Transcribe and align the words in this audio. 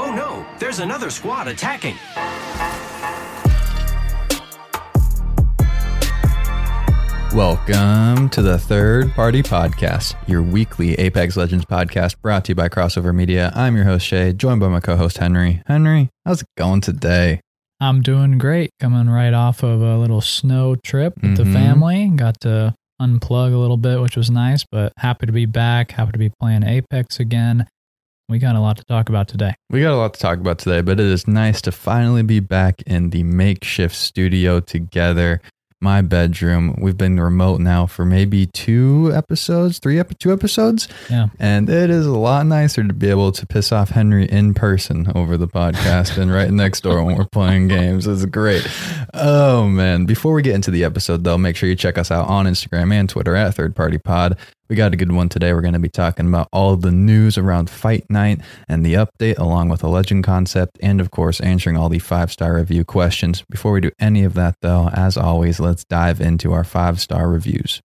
Oh 0.00 0.14
no, 0.14 0.46
there's 0.60 0.78
another 0.78 1.10
squad 1.10 1.48
attacking. 1.48 1.96
Welcome 7.34 8.30
to 8.30 8.42
the 8.42 8.58
Third 8.58 9.12
Party 9.12 9.42
Podcast, 9.42 10.14
your 10.26 10.42
weekly 10.42 10.94
Apex 10.94 11.36
Legends 11.36 11.64
podcast 11.66 12.20
brought 12.20 12.44
to 12.46 12.52
you 12.52 12.54
by 12.56 12.68
Crossover 12.68 13.14
Media. 13.14 13.52
I'm 13.54 13.76
your 13.76 13.84
host, 13.84 14.06
Shay, 14.06 14.32
joined 14.32 14.60
by 14.60 14.68
my 14.68 14.80
co 14.80 14.96
host, 14.96 15.18
Henry. 15.18 15.62
Henry, 15.66 16.08
how's 16.24 16.40
it 16.42 16.48
going 16.56 16.80
today? 16.80 17.40
I'm 17.80 18.00
doing 18.00 18.38
great. 18.38 18.70
Coming 18.80 19.08
right 19.10 19.34
off 19.34 19.62
of 19.62 19.82
a 19.82 19.96
little 19.98 20.20
snow 20.20 20.74
trip 20.76 21.14
with 21.22 21.36
the 21.36 21.44
Mhm. 21.44 21.52
family. 21.52 22.08
Got 22.16 22.40
to 22.40 22.74
unplug 23.00 23.52
a 23.52 23.58
little 23.58 23.76
bit, 23.76 24.00
which 24.00 24.16
was 24.16 24.30
nice, 24.30 24.64
but 24.72 24.92
happy 24.96 25.26
to 25.26 25.32
be 25.32 25.46
back. 25.46 25.92
Happy 25.92 26.12
to 26.12 26.18
be 26.18 26.30
playing 26.40 26.64
Apex 26.64 27.20
again. 27.20 27.66
We 28.28 28.38
got 28.38 28.56
a 28.56 28.60
lot 28.60 28.76
to 28.76 28.84
talk 28.84 29.08
about 29.08 29.26
today. 29.26 29.54
We 29.70 29.80
got 29.80 29.94
a 29.94 29.96
lot 29.96 30.12
to 30.12 30.20
talk 30.20 30.38
about 30.38 30.58
today, 30.58 30.82
but 30.82 31.00
it 31.00 31.06
is 31.06 31.26
nice 31.26 31.62
to 31.62 31.72
finally 31.72 32.22
be 32.22 32.40
back 32.40 32.82
in 32.82 33.08
the 33.08 33.22
makeshift 33.22 33.94
studio 33.94 34.60
together. 34.60 35.40
My 35.80 36.02
bedroom. 36.02 36.74
We've 36.78 36.96
been 36.96 37.18
remote 37.20 37.60
now 37.60 37.86
for 37.86 38.04
maybe 38.04 38.46
two 38.46 39.12
episodes, 39.14 39.78
three, 39.78 39.98
ep- 40.00 40.18
two 40.18 40.32
episodes. 40.32 40.88
Yeah. 41.08 41.28
And 41.38 41.70
it 41.70 41.88
is 41.88 42.04
a 42.04 42.18
lot 42.18 42.44
nicer 42.46 42.82
to 42.82 42.92
be 42.92 43.08
able 43.08 43.30
to 43.32 43.46
piss 43.46 43.70
off 43.70 43.90
Henry 43.90 44.26
in 44.26 44.52
person 44.54 45.10
over 45.14 45.36
the 45.36 45.46
podcast 45.46 46.18
and 46.18 46.32
right 46.32 46.50
next 46.50 46.80
door 46.80 47.02
when 47.04 47.16
we're 47.16 47.26
playing 47.26 47.68
games. 47.68 48.08
It's 48.08 48.24
great. 48.26 48.66
Oh 49.14 49.68
man. 49.68 50.04
Before 50.04 50.34
we 50.34 50.42
get 50.42 50.56
into 50.56 50.72
the 50.72 50.82
episode 50.84 51.22
though, 51.22 51.38
make 51.38 51.54
sure 51.54 51.68
you 51.68 51.76
check 51.76 51.96
us 51.96 52.10
out 52.10 52.28
on 52.28 52.46
Instagram 52.46 52.92
and 52.92 53.08
Twitter 53.08 53.36
at 53.36 53.54
Third 53.54 53.76
Party 53.76 53.98
Pod. 53.98 54.36
We 54.68 54.76
got 54.76 54.92
a 54.92 54.96
good 54.96 55.12
one 55.12 55.30
today. 55.30 55.54
We're 55.54 55.62
going 55.62 55.72
to 55.72 55.78
be 55.78 55.88
talking 55.88 56.28
about 56.28 56.48
all 56.52 56.74
of 56.74 56.82
the 56.82 56.90
news 56.90 57.38
around 57.38 57.70
Fight 57.70 58.04
Night 58.10 58.42
and 58.68 58.84
the 58.84 58.94
update, 58.94 59.38
along 59.38 59.70
with 59.70 59.82
a 59.82 59.88
legend 59.88 60.24
concept, 60.24 60.78
and 60.82 61.00
of 61.00 61.10
course, 61.10 61.40
answering 61.40 61.78
all 61.78 61.88
the 61.88 61.98
five 61.98 62.30
star 62.30 62.56
review 62.56 62.84
questions. 62.84 63.42
Before 63.48 63.72
we 63.72 63.80
do 63.80 63.90
any 63.98 64.24
of 64.24 64.34
that, 64.34 64.56
though, 64.60 64.90
as 64.92 65.16
always, 65.16 65.58
let's 65.58 65.84
dive 65.84 66.20
into 66.20 66.52
our 66.52 66.64
five 66.64 67.00
star 67.00 67.30
reviews. 67.30 67.80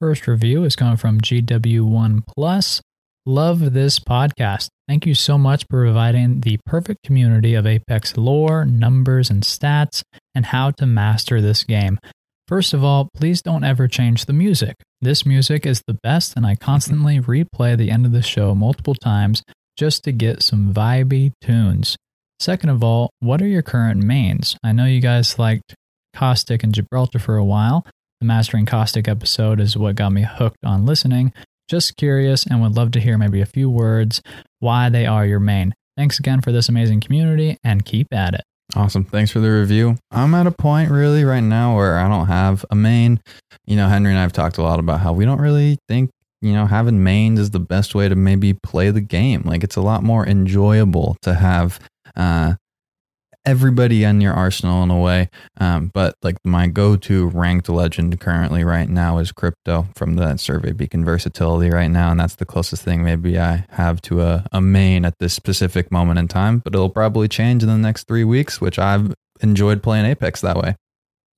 First 0.00 0.26
review 0.26 0.64
is 0.64 0.74
coming 0.74 0.96
from 0.96 1.20
GW1 1.20 2.22
Plus. 2.26 2.80
Love 3.26 3.74
this 3.74 3.98
podcast. 3.98 4.68
Thank 4.88 5.04
you 5.04 5.14
so 5.14 5.36
much 5.36 5.64
for 5.68 5.84
providing 5.84 6.40
the 6.42 6.58
perfect 6.64 7.02
community 7.02 7.54
of 7.54 7.66
Apex 7.66 8.16
lore, 8.16 8.64
numbers, 8.64 9.28
and 9.28 9.42
stats, 9.42 10.02
and 10.34 10.46
how 10.46 10.70
to 10.72 10.86
master 10.86 11.42
this 11.42 11.64
game. 11.64 11.98
First 12.48 12.72
of 12.72 12.84
all, 12.84 13.08
please 13.12 13.42
don't 13.42 13.64
ever 13.64 13.88
change 13.88 14.26
the 14.26 14.32
music. 14.32 14.76
This 15.00 15.26
music 15.26 15.66
is 15.66 15.82
the 15.86 15.98
best, 16.02 16.36
and 16.36 16.46
I 16.46 16.54
mm-hmm. 16.54 16.64
constantly 16.64 17.20
replay 17.20 17.76
the 17.76 17.90
end 17.90 18.06
of 18.06 18.12
the 18.12 18.22
show 18.22 18.54
multiple 18.54 18.94
times 18.94 19.42
just 19.76 20.04
to 20.04 20.12
get 20.12 20.42
some 20.42 20.72
vibey 20.72 21.32
tunes. 21.40 21.96
Second 22.38 22.70
of 22.70 22.84
all, 22.84 23.10
what 23.18 23.42
are 23.42 23.48
your 23.48 23.62
current 23.62 24.02
mains? 24.02 24.56
I 24.62 24.72
know 24.72 24.84
you 24.84 25.00
guys 25.00 25.38
liked 25.38 25.74
Caustic 26.14 26.62
and 26.62 26.72
Gibraltar 26.72 27.18
for 27.18 27.36
a 27.36 27.44
while. 27.44 27.84
The 28.20 28.26
Mastering 28.26 28.64
Caustic 28.64 29.08
episode 29.08 29.60
is 29.60 29.76
what 29.76 29.96
got 29.96 30.12
me 30.12 30.22
hooked 30.22 30.64
on 30.64 30.86
listening. 30.86 31.32
Just 31.68 31.96
curious 31.96 32.46
and 32.46 32.62
would 32.62 32.76
love 32.76 32.92
to 32.92 33.00
hear 33.00 33.18
maybe 33.18 33.40
a 33.40 33.46
few 33.46 33.68
words 33.68 34.22
why 34.60 34.88
they 34.88 35.04
are 35.04 35.26
your 35.26 35.40
main. 35.40 35.74
Thanks 35.96 36.18
again 36.18 36.40
for 36.42 36.52
this 36.52 36.68
amazing 36.68 37.00
community 37.00 37.56
and 37.64 37.84
keep 37.84 38.06
at 38.12 38.34
it. 38.34 38.42
Awesome. 38.76 39.04
Thanks 39.04 39.30
for 39.30 39.40
the 39.40 39.50
review. 39.50 39.96
I'm 40.10 40.34
at 40.34 40.46
a 40.46 40.50
point 40.50 40.90
really 40.90 41.24
right 41.24 41.40
now 41.40 41.74
where 41.76 41.98
I 41.98 42.08
don't 42.08 42.26
have 42.26 42.62
a 42.70 42.74
main. 42.74 43.22
You 43.64 43.74
know, 43.74 43.88
Henry 43.88 44.10
and 44.10 44.18
I 44.18 44.22
have 44.22 44.34
talked 44.34 44.58
a 44.58 44.62
lot 44.62 44.78
about 44.78 45.00
how 45.00 45.14
we 45.14 45.24
don't 45.24 45.40
really 45.40 45.78
think, 45.88 46.10
you 46.42 46.52
know, 46.52 46.66
having 46.66 47.02
mains 47.02 47.40
is 47.40 47.50
the 47.50 47.58
best 47.58 47.94
way 47.94 48.06
to 48.06 48.14
maybe 48.14 48.52
play 48.52 48.90
the 48.90 49.00
game. 49.00 49.42
Like 49.46 49.64
it's 49.64 49.76
a 49.76 49.80
lot 49.80 50.02
more 50.02 50.26
enjoyable 50.26 51.16
to 51.22 51.32
have 51.34 51.80
uh 52.16 52.54
everybody 53.46 54.04
in 54.04 54.20
your 54.20 54.34
arsenal 54.34 54.82
in 54.82 54.90
a 54.90 54.98
way. 54.98 55.30
Um, 55.58 55.90
but 55.94 56.14
like 56.22 56.36
my 56.44 56.66
go-to 56.66 57.28
ranked 57.28 57.68
legend 57.68 58.18
currently 58.20 58.64
right 58.64 58.88
now 58.88 59.18
is 59.18 59.32
crypto 59.32 59.86
from 59.94 60.14
the 60.16 60.36
survey 60.36 60.72
beacon 60.72 61.04
versatility 61.04 61.70
right 61.70 61.90
now. 61.90 62.10
And 62.10 62.18
that's 62.20 62.34
the 62.36 62.44
closest 62.44 62.82
thing 62.82 63.04
maybe 63.04 63.38
I 63.38 63.64
have 63.70 64.02
to 64.02 64.20
a, 64.22 64.44
a 64.52 64.60
main 64.60 65.04
at 65.04 65.14
this 65.20 65.32
specific 65.32 65.90
moment 65.92 66.18
in 66.18 66.28
time, 66.28 66.58
but 66.58 66.74
it'll 66.74 66.90
probably 66.90 67.28
change 67.28 67.62
in 67.62 67.68
the 67.68 67.78
next 67.78 68.08
three 68.08 68.24
weeks, 68.24 68.60
which 68.60 68.78
I've 68.78 69.14
enjoyed 69.40 69.82
playing 69.82 70.06
Apex 70.06 70.40
that 70.40 70.56
way. 70.56 70.74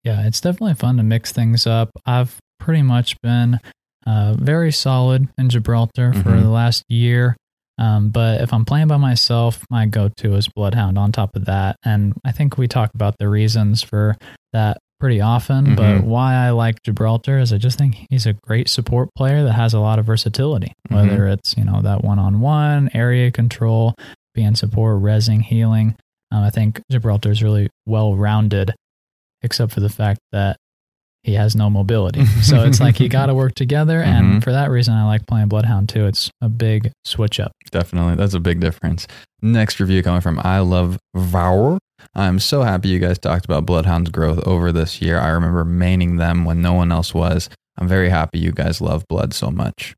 Yeah, 0.03 0.27
it's 0.27 0.41
definitely 0.41 0.75
fun 0.75 0.97
to 0.97 1.03
mix 1.03 1.33
things 1.33 1.67
up. 1.67 1.91
I've 2.07 2.39
pretty 2.59 2.83
much 2.83 3.21
been 3.21 3.61
uh, 4.07 4.35
very 4.39 4.73
solid 4.73 5.29
in 5.37 5.51
Gibraltar 5.51 6.13
for 6.15 6.31
Mhm. 6.31 6.43
the 6.43 6.49
last 6.49 6.83
year. 6.89 7.37
Um, 7.79 8.11
but 8.11 8.41
if 8.41 8.53
I'm 8.53 8.65
playing 8.65 8.89
by 8.89 8.97
myself, 8.97 9.65
my 9.71 9.87
go 9.87 10.11
to 10.19 10.35
is 10.35 10.49
Bloodhound 10.49 10.99
on 10.99 11.13
top 11.13 11.37
of 11.37 11.45
that. 11.47 11.77
And 11.85 12.15
I 12.25 12.33
think 12.33 12.59
we 12.59 12.67
talk 12.69 12.91
about 12.95 13.17
the 13.19 13.29
reasons 13.29 13.83
for 13.83 14.17
that 14.53 14.79
pretty 15.01 15.21
often. 15.21 15.77
But 15.77 15.99
Mhm. 15.99 16.05
why 16.05 16.35
I 16.35 16.51
like 16.51 16.83
Gibraltar 16.83 17.39
is 17.39 17.53
I 17.53 17.59
just 17.59 17.79
think 17.79 18.05
he's 18.11 18.27
a 18.27 18.33
great 18.33 18.69
support 18.69 19.11
player 19.17 19.45
that 19.45 19.53
has 19.53 19.75
a 19.75 19.81
lot 19.81 19.99
of 20.01 20.07
versatility, 20.07 20.73
whether 20.89 21.29
it's, 21.29 21.57
you 21.57 21.65
know, 21.65 21.81
that 21.83 22.03
one 22.03 22.19
on 22.19 22.41
one, 22.41 22.91
area 22.95 23.31
control, 23.31 23.95
being 24.35 24.57
support, 24.57 25.01
resing, 25.01 25.43
healing. 25.43 25.95
Um, 26.33 26.43
I 26.43 26.51
think 26.51 26.81
Gibraltar 26.91 27.31
is 27.31 27.43
really 27.45 27.69
well 27.87 28.17
rounded, 28.17 28.75
except 29.43 29.73
for 29.73 29.81
the 29.81 29.89
fact 29.89 30.19
that 30.33 30.57
he 31.29 31.35
has 31.35 31.55
no 31.55 31.69
mobility. 31.71 32.25
so 32.43 32.63
it's 32.65 32.81
like 32.81 32.99
you 32.99 33.09
got 33.09 33.27
to 33.27 33.35
work 33.35 33.55
together. 33.55 34.01
And 34.03 34.43
for 34.43 34.51
that 34.51 34.71
reason, 34.71 34.95
I 34.95 35.05
like 35.05 35.27
playing 35.27 35.49
Bloodhound 35.49 35.89
too. 35.89 36.07
It's 36.07 36.31
a 36.41 36.49
big 36.49 36.91
switch 37.05 37.39
up. 37.39 37.53
Definitely. 37.71 38.17
That's 38.17 38.35
a 38.35 38.41
big 38.41 38.61
difference. 38.61 39.07
Next 39.43 39.79
review 39.79 40.03
coming 40.03 40.21
from 40.21 40.41
I 40.43 40.59
Love 40.61 40.99
Vour. 41.15 41.79
I'm 42.15 42.39
so 42.39 42.63
happy 42.63 42.89
you 42.89 42.99
guys 42.99 43.19
talked 43.19 43.45
about 43.45 43.67
Bloodhound's 43.67 44.11
growth 44.11 44.39
over 44.47 44.73
this 44.73 45.01
year. 45.03 45.19
I 45.19 45.29
remember 45.29 45.65
maining 45.65 46.19
them 46.19 46.45
when 46.45 46.63
no 46.63 46.73
one 46.73 46.91
else 46.91 47.13
was. 47.15 47.49
I'm 47.77 47.87
very 47.89 48.09
happy 48.09 48.39
you 48.39 48.51
guys 48.53 48.81
love 48.81 49.05
blood 49.09 49.35
so 49.35 49.51
much. 49.51 49.95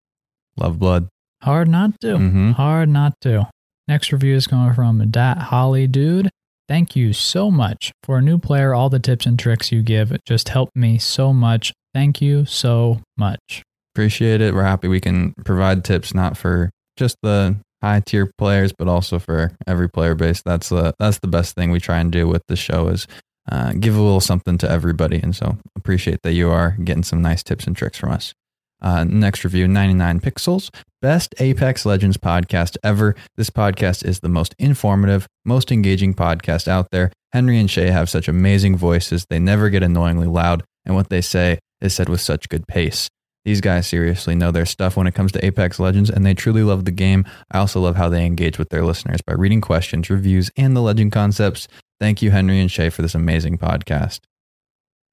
Love 0.56 0.78
blood. 0.78 1.08
Hard 1.42 1.68
not 1.68 1.98
to. 2.02 2.16
Mhm. 2.18 2.52
Hard 2.54 2.88
not 2.90 3.14
to. 3.22 3.48
Next 3.88 4.12
review 4.12 4.34
is 4.34 4.46
coming 4.46 4.74
from 4.74 5.10
Dat 5.10 5.38
Holly 5.38 5.86
Dude. 5.86 6.28
Thank 6.70 6.94
you 6.94 7.12
so 7.12 7.50
much. 7.50 7.90
For 8.04 8.18
a 8.18 8.22
new 8.22 8.38
player, 8.38 8.74
all 8.74 8.88
the 8.88 9.00
tips 9.00 9.26
and 9.26 9.36
tricks 9.36 9.72
you 9.72 9.82
give 9.82 10.16
just 10.24 10.50
help 10.50 10.70
me 10.76 10.98
so 10.98 11.32
much. 11.32 11.72
Thank 11.92 12.22
you 12.22 12.46
so 12.46 13.00
much. 13.16 13.64
Appreciate 13.92 14.40
it. 14.40 14.54
We're 14.54 14.62
happy 14.62 14.86
we 14.86 15.00
can 15.00 15.34
provide 15.44 15.84
tips 15.84 16.14
not 16.14 16.36
for 16.36 16.70
just 16.96 17.16
the 17.24 17.56
high 17.82 18.02
tier 18.06 18.30
players, 18.38 18.72
but 18.72 18.86
also 18.86 19.18
for 19.18 19.50
every 19.66 19.88
player 19.88 20.14
base. 20.14 20.42
That's 20.42 20.68
the 20.68 20.94
that's 21.00 21.18
the 21.18 21.26
best 21.26 21.56
thing 21.56 21.72
we 21.72 21.80
try 21.80 21.98
and 21.98 22.12
do 22.12 22.28
with 22.28 22.42
the 22.46 22.54
show 22.54 22.86
is 22.86 23.08
uh, 23.50 23.72
give 23.72 23.96
a 23.96 24.00
little 24.00 24.20
something 24.20 24.56
to 24.58 24.70
everybody. 24.70 25.18
And 25.20 25.34
so 25.34 25.58
appreciate 25.74 26.20
that 26.22 26.34
you 26.34 26.50
are 26.50 26.76
getting 26.84 27.02
some 27.02 27.20
nice 27.20 27.42
tips 27.42 27.66
and 27.66 27.76
tricks 27.76 27.98
from 27.98 28.12
us. 28.12 28.32
Uh, 28.80 29.02
next 29.02 29.42
review 29.42 29.66
99 29.66 30.20
Pixels. 30.20 30.70
Best 31.02 31.34
Apex 31.38 31.86
Legends 31.86 32.18
podcast 32.18 32.76
ever. 32.84 33.16
This 33.38 33.48
podcast 33.48 34.04
is 34.04 34.20
the 34.20 34.28
most 34.28 34.54
informative, 34.58 35.26
most 35.46 35.72
engaging 35.72 36.12
podcast 36.12 36.68
out 36.68 36.88
there. 36.90 37.10
Henry 37.32 37.58
and 37.58 37.70
Shay 37.70 37.86
have 37.86 38.10
such 38.10 38.28
amazing 38.28 38.76
voices. 38.76 39.24
They 39.30 39.38
never 39.38 39.70
get 39.70 39.82
annoyingly 39.82 40.26
loud, 40.26 40.62
and 40.84 40.94
what 40.94 41.08
they 41.08 41.22
say 41.22 41.58
is 41.80 41.94
said 41.94 42.10
with 42.10 42.20
such 42.20 42.50
good 42.50 42.68
pace. 42.68 43.08
These 43.46 43.62
guys 43.62 43.86
seriously 43.86 44.34
know 44.34 44.50
their 44.50 44.66
stuff 44.66 44.94
when 44.94 45.06
it 45.06 45.14
comes 45.14 45.32
to 45.32 45.42
Apex 45.44 45.80
Legends, 45.80 46.10
and 46.10 46.26
they 46.26 46.34
truly 46.34 46.62
love 46.62 46.84
the 46.84 46.90
game. 46.90 47.24
I 47.50 47.60
also 47.60 47.80
love 47.80 47.96
how 47.96 48.10
they 48.10 48.26
engage 48.26 48.58
with 48.58 48.68
their 48.68 48.84
listeners 48.84 49.22
by 49.26 49.32
reading 49.32 49.62
questions, 49.62 50.10
reviews, 50.10 50.50
and 50.54 50.76
the 50.76 50.82
legend 50.82 51.12
concepts. 51.12 51.66
Thank 51.98 52.20
you, 52.20 52.30
Henry 52.30 52.60
and 52.60 52.70
Shay, 52.70 52.90
for 52.90 53.00
this 53.00 53.14
amazing 53.14 53.56
podcast. 53.56 54.20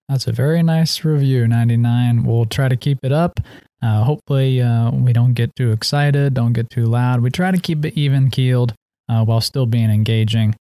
That's 0.09 0.27
a 0.27 0.31
very 0.31 0.63
nice 0.63 1.03
review, 1.03 1.47
99. 1.47 2.23
We'll 2.23 2.45
try 2.45 2.69
to 2.69 2.77
keep 2.77 2.99
it 3.03 3.11
up. 3.11 3.39
Uh, 3.81 4.03
hopefully, 4.03 4.61
uh, 4.61 4.89
we 4.91 5.13
don't 5.13 5.33
get 5.33 5.55
too 5.55 5.71
excited, 5.71 6.33
don't 6.33 6.53
get 6.53 6.69
too 6.69 6.85
loud. 6.85 7.21
We 7.21 7.29
try 7.29 7.51
to 7.51 7.59
keep 7.59 7.83
it 7.85 7.93
even 7.97 8.29
keeled 8.31 8.73
uh, 9.09 9.23
while 9.25 9.41
still 9.41 9.65
being 9.65 9.89
engaging. 9.89 10.55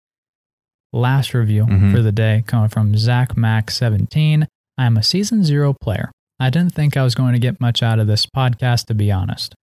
Last 0.93 1.35
review 1.35 1.65
Mhm. 1.67 1.93
for 1.93 2.03
the 2.03 2.13
day 2.13 2.43
coming 2.47 2.69
from 2.69 2.97
Zach 2.97 3.37
Mac 3.37 3.71
17. 3.71 4.47
I 4.79 4.85
am 4.85 4.97
a 4.97 5.03
season 5.03 5.45
zero 5.45 5.75
player. 5.81 6.11
I 6.39 6.51
didn't 6.51 6.75
think 6.75 6.97
I 6.97 7.03
was 7.03 7.15
going 7.15 7.33
to 7.33 7.39
get 7.39 7.61
much 7.61 7.83
out 7.83 7.99
of 7.99 8.07
this 8.07 8.27
podcast, 8.27 8.85
to 8.87 8.95
be 8.95 9.11
honest. 9.11 9.55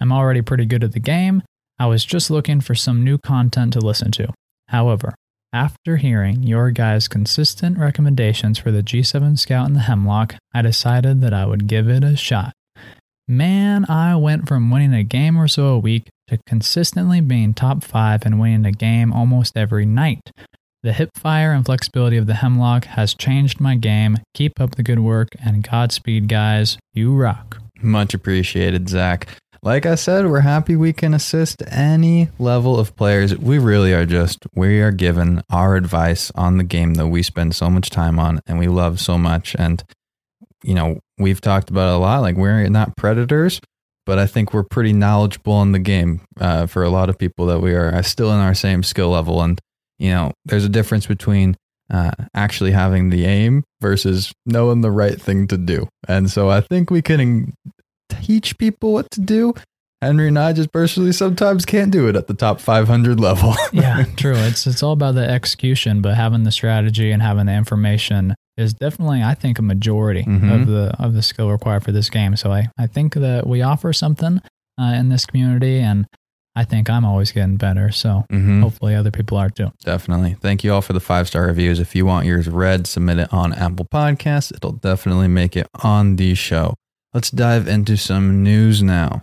I'm 0.00 0.12
already 0.12 0.40
pretty 0.42 0.64
good 0.66 0.82
at 0.82 0.92
the 0.92 1.00
game. 1.00 1.42
I 1.78 1.86
was 1.86 2.04
just 2.04 2.30
looking 2.30 2.60
for 2.60 2.74
some 2.74 3.04
new 3.04 3.18
content 3.18 3.74
to 3.74 3.80
listen 3.80 4.10
to. 4.12 4.28
However, 4.68 5.14
after 5.52 5.96
hearing 5.96 6.42
your 6.42 6.70
guys' 6.70 7.08
consistent 7.08 7.78
recommendations 7.78 8.58
for 8.58 8.70
the 8.70 8.82
G7 8.82 9.38
Scout 9.38 9.66
and 9.66 9.76
the 9.76 9.80
Hemlock, 9.80 10.36
I 10.54 10.62
decided 10.62 11.20
that 11.20 11.34
I 11.34 11.46
would 11.46 11.66
give 11.66 11.88
it 11.88 12.02
a 12.02 12.16
shot. 12.16 12.52
Man, 13.28 13.84
I 13.88 14.16
went 14.16 14.48
from 14.48 14.70
winning 14.70 14.94
a 14.94 15.04
game 15.04 15.36
or 15.36 15.48
so 15.48 15.66
a 15.66 15.78
week 15.78 16.08
to 16.28 16.38
consistently 16.46 17.20
being 17.20 17.54
top 17.54 17.84
five 17.84 18.24
and 18.24 18.40
winning 18.40 18.66
a 18.66 18.72
game 18.72 19.12
almost 19.12 19.56
every 19.56 19.86
night. 19.86 20.20
The 20.82 20.92
hip 20.92 21.10
fire 21.16 21.52
and 21.52 21.64
flexibility 21.64 22.16
of 22.16 22.26
the 22.26 22.34
Hemlock 22.34 22.86
has 22.86 23.14
changed 23.14 23.60
my 23.60 23.76
game. 23.76 24.18
Keep 24.34 24.60
up 24.60 24.74
the 24.74 24.82
good 24.82 24.98
work 24.98 25.28
and 25.44 25.62
Godspeed, 25.62 26.28
guys. 26.28 26.76
You 26.92 27.14
rock. 27.14 27.58
Much 27.80 28.14
appreciated, 28.14 28.88
Zach. 28.88 29.28
Like 29.62 29.86
I 29.86 29.94
said, 29.94 30.26
we're 30.26 30.40
happy 30.40 30.74
we 30.74 30.92
can 30.92 31.14
assist 31.14 31.62
any 31.68 32.28
level 32.38 32.78
of 32.78 32.96
players. 32.96 33.36
We 33.36 33.58
really 33.58 33.92
are 33.92 34.04
just, 34.04 34.44
we 34.54 34.80
are 34.80 34.90
given 34.90 35.42
our 35.50 35.76
advice 35.76 36.32
on 36.34 36.58
the 36.58 36.64
game 36.64 36.94
that 36.94 37.06
we 37.06 37.22
spend 37.22 37.54
so 37.54 37.70
much 37.70 37.88
time 37.88 38.18
on 38.18 38.40
and 38.46 38.58
we 38.58 38.66
love 38.66 39.00
so 39.00 39.16
much. 39.16 39.54
And, 39.56 39.82
you 40.64 40.74
know, 40.74 40.98
we've 41.16 41.40
talked 41.40 41.70
about 41.70 41.92
it 41.92 41.96
a 41.96 41.98
lot. 41.98 42.22
Like, 42.22 42.36
we're 42.36 42.68
not 42.68 42.96
predators, 42.96 43.60
but 44.04 44.18
I 44.18 44.26
think 44.26 44.52
we're 44.52 44.64
pretty 44.64 44.92
knowledgeable 44.92 45.62
in 45.62 45.70
the 45.70 45.78
game 45.78 46.22
uh, 46.40 46.66
for 46.66 46.82
a 46.82 46.90
lot 46.90 47.08
of 47.08 47.16
people 47.16 47.46
that 47.46 47.60
we 47.60 47.72
are 47.72 48.02
still 48.02 48.32
in 48.32 48.40
our 48.40 48.54
same 48.54 48.82
skill 48.82 49.10
level. 49.10 49.42
And, 49.42 49.60
you 50.00 50.10
know, 50.10 50.32
there's 50.44 50.64
a 50.64 50.68
difference 50.68 51.06
between 51.06 51.56
uh, 51.88 52.10
actually 52.34 52.72
having 52.72 53.10
the 53.10 53.26
aim 53.26 53.62
versus 53.80 54.32
knowing 54.44 54.80
the 54.80 54.90
right 54.90 55.20
thing 55.20 55.46
to 55.46 55.56
do. 55.56 55.86
And 56.08 56.28
so 56.28 56.48
I 56.48 56.62
think 56.62 56.90
we 56.90 57.02
can 57.02 57.54
teach 58.22 58.58
people 58.58 58.92
what 58.92 59.10
to 59.12 59.20
do. 59.20 59.54
Henry 60.00 60.26
and 60.28 60.38
I 60.38 60.52
just 60.52 60.72
personally 60.72 61.12
sometimes 61.12 61.64
can't 61.64 61.92
do 61.92 62.08
it 62.08 62.16
at 62.16 62.26
the 62.26 62.34
top 62.34 62.60
500 62.60 63.20
level. 63.20 63.54
yeah, 63.72 64.04
true. 64.16 64.34
It's 64.34 64.66
it's 64.66 64.82
all 64.82 64.92
about 64.92 65.14
the 65.14 65.28
execution, 65.28 66.02
but 66.02 66.14
having 66.14 66.42
the 66.42 66.50
strategy 66.50 67.12
and 67.12 67.22
having 67.22 67.46
the 67.46 67.52
information 67.52 68.34
is 68.56 68.74
definitely, 68.74 69.22
I 69.22 69.34
think, 69.34 69.58
a 69.60 69.62
majority 69.62 70.24
Mhm. 70.24 70.52
of 70.60 70.66
the 70.66 70.94
of 70.98 71.14
the 71.14 71.22
skill 71.22 71.50
required 71.50 71.84
for 71.84 71.92
this 71.92 72.10
game. 72.10 72.34
So 72.36 72.50
I 72.52 72.68
I 72.76 72.88
think 72.88 73.14
that 73.14 73.46
we 73.46 73.62
offer 73.62 73.92
something 73.92 74.40
uh, 74.80 74.84
in 74.98 75.08
this 75.08 75.24
community, 75.24 75.78
and 75.78 76.06
I 76.56 76.64
think 76.64 76.90
I'm 76.90 77.04
always 77.04 77.30
getting 77.30 77.56
better. 77.56 77.92
So 77.92 78.24
Mhm. 78.32 78.60
hopefully 78.60 78.96
other 78.96 79.10
people 79.12 79.38
are 79.38 79.50
too. 79.50 79.70
Definitely. 79.84 80.34
Thank 80.40 80.64
you 80.64 80.72
all 80.74 80.82
for 80.82 80.94
the 80.94 81.00
five 81.00 81.28
star 81.28 81.46
reviews. 81.46 81.78
If 81.78 81.94
you 81.94 82.04
want 82.06 82.26
yours 82.26 82.48
read, 82.48 82.88
submit 82.88 83.18
it 83.20 83.32
on 83.32 83.52
Apple 83.52 83.86
Podcasts. 83.86 84.50
It'll 84.52 84.72
definitely 84.72 85.28
make 85.28 85.56
it 85.56 85.68
on 85.84 86.16
the 86.16 86.34
show. 86.34 86.74
Let's 87.14 87.30
dive 87.30 87.68
into 87.68 87.98
some 87.98 88.42
news 88.42 88.82
now. 88.82 89.20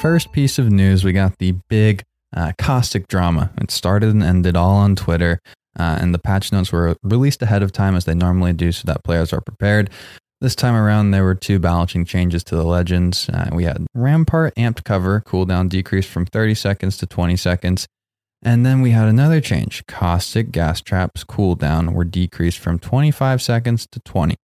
First 0.00 0.32
piece 0.32 0.58
of 0.58 0.68
news 0.72 1.04
we 1.04 1.12
got 1.12 1.38
the 1.38 1.52
big 1.68 2.02
uh, 2.36 2.50
caustic 2.58 3.06
drama. 3.06 3.52
It 3.58 3.70
started 3.70 4.10
and 4.10 4.24
ended 4.24 4.56
all 4.56 4.74
on 4.74 4.96
Twitter, 4.96 5.40
uh, 5.78 5.98
and 6.00 6.12
the 6.12 6.18
patch 6.18 6.50
notes 6.50 6.72
were 6.72 6.96
released 7.04 7.42
ahead 7.42 7.62
of 7.62 7.70
time 7.70 7.94
as 7.94 8.06
they 8.06 8.14
normally 8.14 8.52
do 8.52 8.72
so 8.72 8.82
that 8.86 9.04
players 9.04 9.32
are 9.32 9.40
prepared. 9.40 9.88
This 10.40 10.56
time 10.56 10.74
around, 10.74 11.12
there 11.12 11.22
were 11.22 11.36
two 11.36 11.60
balancing 11.60 12.04
changes 12.04 12.42
to 12.44 12.56
the 12.56 12.64
legends. 12.64 13.28
Uh, 13.28 13.48
we 13.52 13.62
had 13.62 13.86
Rampart 13.94 14.52
amped 14.56 14.82
cover 14.82 15.20
cooldown 15.20 15.68
decreased 15.68 16.08
from 16.08 16.26
30 16.26 16.56
seconds 16.56 16.96
to 16.98 17.06
20 17.06 17.36
seconds. 17.36 17.86
And 18.42 18.66
then 18.66 18.80
we 18.80 18.90
had 18.90 19.06
another 19.06 19.40
change. 19.40 19.86
Caustic 19.86 20.50
gas 20.50 20.80
traps 20.80 21.22
cooldown 21.22 21.92
were 21.92 22.04
decreased 22.04 22.58
from 22.58 22.80
25 22.80 23.40
seconds 23.40 23.86
to 23.92 24.00
20. 24.00 24.34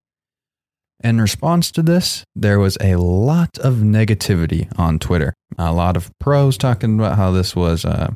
In 1.02 1.20
response 1.20 1.72
to 1.72 1.82
this, 1.82 2.24
there 2.36 2.60
was 2.60 2.78
a 2.80 2.94
lot 2.94 3.58
of 3.58 3.76
negativity 3.76 4.68
on 4.78 5.00
Twitter. 5.00 5.34
A 5.58 5.72
lot 5.72 5.96
of 5.96 6.10
pros 6.20 6.56
talking 6.56 6.98
about 6.98 7.16
how 7.16 7.32
this 7.32 7.56
was 7.56 7.84
uh, 7.84 8.12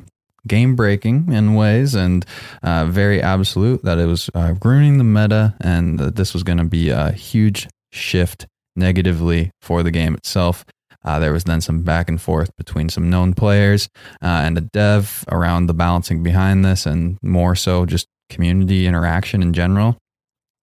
game 0.47 0.77
breaking 0.77 1.33
in 1.33 1.55
ways 1.55 1.97
and 1.97 2.25
uh, 2.62 2.85
very 2.87 3.21
absolute, 3.21 3.83
that 3.83 3.99
it 3.99 4.06
was 4.06 4.31
uh, 4.35 4.55
ruining 4.62 4.99
the 4.99 5.05
meta 5.05 5.55
and 5.61 5.99
that 5.99 6.15
this 6.15 6.33
was 6.33 6.44
going 6.44 6.59
to 6.59 6.65
be 6.65 6.91
a 6.91 7.11
huge 7.11 7.69
shift 7.93 8.47
negatively 8.77 9.50
for 9.61 9.83
the 9.83 9.91
game 9.91 10.15
itself. 10.15 10.65
Uh, 11.05 11.19
there 11.19 11.33
was 11.33 11.44
then 11.44 11.61
some 11.61 11.83
back 11.83 12.09
and 12.09 12.21
forth 12.21 12.50
between 12.56 12.88
some 12.88 13.11
known 13.11 13.33
players 13.35 13.88
uh, 14.23 14.43
and 14.44 14.59
a 14.59 14.61
dev 14.61 15.25
around 15.29 15.67
the 15.67 15.75
balancing 15.75 16.23
behind 16.23 16.65
this, 16.65 16.87
and 16.87 17.19
more 17.23 17.56
so 17.56 17.85
just 17.85 18.06
community 18.29 18.87
interaction 18.87 19.43
in 19.43 19.53
general. 19.53 19.97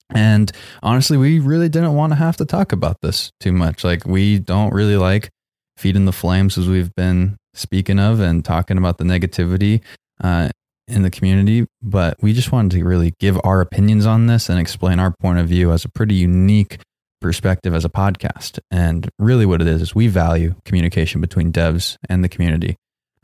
And 0.09 0.51
honestly, 0.81 1.17
we 1.17 1.39
really 1.39 1.69
didn't 1.69 1.95
want 1.95 2.11
to 2.11 2.15
have 2.15 2.37
to 2.37 2.45
talk 2.45 2.71
about 2.71 2.97
this 3.01 3.31
too 3.39 3.51
much. 3.51 3.83
Like, 3.83 4.05
we 4.05 4.39
don't 4.39 4.73
really 4.73 4.97
like 4.97 5.29
feeding 5.77 6.05
the 6.05 6.11
flames 6.11 6.57
as 6.57 6.67
we've 6.67 6.93
been 6.95 7.37
speaking 7.53 7.99
of 7.99 8.19
and 8.19 8.43
talking 8.43 8.77
about 8.77 8.97
the 8.97 9.03
negativity 9.03 9.81
uh, 10.23 10.49
in 10.87 11.01
the 11.01 11.09
community. 11.09 11.65
But 11.81 12.17
we 12.21 12.33
just 12.33 12.51
wanted 12.51 12.77
to 12.77 12.83
really 12.83 13.13
give 13.19 13.39
our 13.43 13.61
opinions 13.61 14.05
on 14.05 14.27
this 14.27 14.49
and 14.49 14.59
explain 14.59 14.99
our 14.99 15.13
point 15.19 15.39
of 15.39 15.47
view 15.47 15.71
as 15.71 15.85
a 15.85 15.89
pretty 15.89 16.15
unique 16.15 16.79
perspective 17.21 17.73
as 17.73 17.85
a 17.85 17.89
podcast. 17.89 18.59
And 18.69 19.09
really, 19.17 19.45
what 19.45 19.61
it 19.61 19.67
is 19.67 19.81
is 19.81 19.95
we 19.95 20.07
value 20.07 20.55
communication 20.65 21.21
between 21.21 21.51
devs 21.51 21.97
and 22.09 22.23
the 22.23 22.29
community. 22.29 22.75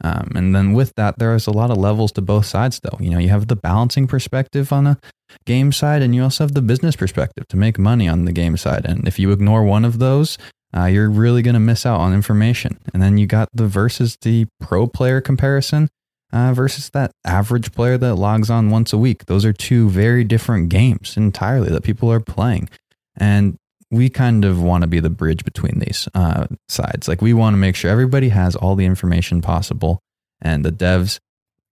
Um, 0.02 0.32
and 0.36 0.56
then 0.56 0.74
with 0.74 0.94
that, 0.96 1.20
there 1.20 1.36
is 1.36 1.48
a 1.48 1.52
lot 1.52 1.72
of 1.72 1.78
levels 1.78 2.12
to 2.14 2.22
both 2.22 2.46
sides, 2.46 2.80
though. 2.80 2.98
You 3.00 3.10
know, 3.10 3.20
you 3.20 3.30
have 3.30 3.48
the 3.48 3.56
balancing 3.56 4.08
perspective 4.08 4.72
on 4.72 4.86
the 4.86 4.98
game 5.46 5.72
side, 5.72 6.02
and 6.02 6.16
you 6.16 6.24
also 6.24 6.44
have 6.44 6.54
the 6.54 6.62
business 6.62 6.96
perspective 6.96 7.48
to 7.50 7.58
make 7.58 7.78
money 7.78 8.08
on 8.08 8.26
the 8.26 8.32
game 8.32 8.58
side. 8.58 8.86
And 8.86 9.08
if 9.08 9.20
you 9.20 9.32
ignore 9.32 9.64
one 9.64 9.86
of 9.86 10.00
those, 10.00 10.38
uh, 10.76 10.86
you're 10.86 11.10
really 11.10 11.42
going 11.42 11.56
to 11.56 11.60
miss 11.60 11.86
out 11.86 12.00
on 12.00 12.14
information. 12.14 12.80
And 12.94 13.02
then 13.02 13.18
you 13.18 13.28
got 13.28 13.50
the 13.54 13.68
versus 13.68 14.18
the 14.22 14.46
pro 14.62 14.88
player 14.88 15.20
comparison 15.20 15.90
uh, 16.32 16.54
versus 16.54 16.90
that 16.92 17.12
average 17.26 17.72
player 17.74 17.98
that 17.98 18.16
logs 18.16 18.50
on 18.50 18.70
once 18.70 18.94
a 18.94 18.98
week. 18.98 19.26
Those 19.26 19.46
are 19.46 19.54
two 19.54 19.90
very 19.90 20.24
different 20.24 20.70
games 20.70 21.18
entirely 21.18 21.70
that 21.70 21.84
people 21.84 22.12
are 22.12 22.20
playing. 22.20 22.70
And 23.18 23.58
we 23.92 24.10
kind 24.10 24.46
of 24.46 24.62
want 24.62 24.84
to 24.84 24.88
be 24.88 25.00
the 25.00 25.10
bridge 25.10 25.44
between 25.44 25.80
these 25.80 26.08
uh, 26.14 26.48
sides. 26.68 27.08
Like 27.08 27.22
we 27.22 27.34
want 27.34 27.54
to 27.54 27.58
make 27.58 27.76
sure 27.76 27.90
everybody 27.90 28.30
has 28.30 28.56
all 28.56 28.76
the 28.76 28.86
information 28.86 29.42
possible 29.42 30.00
and 30.42 30.64
the 30.64 30.72
devs 30.72 31.20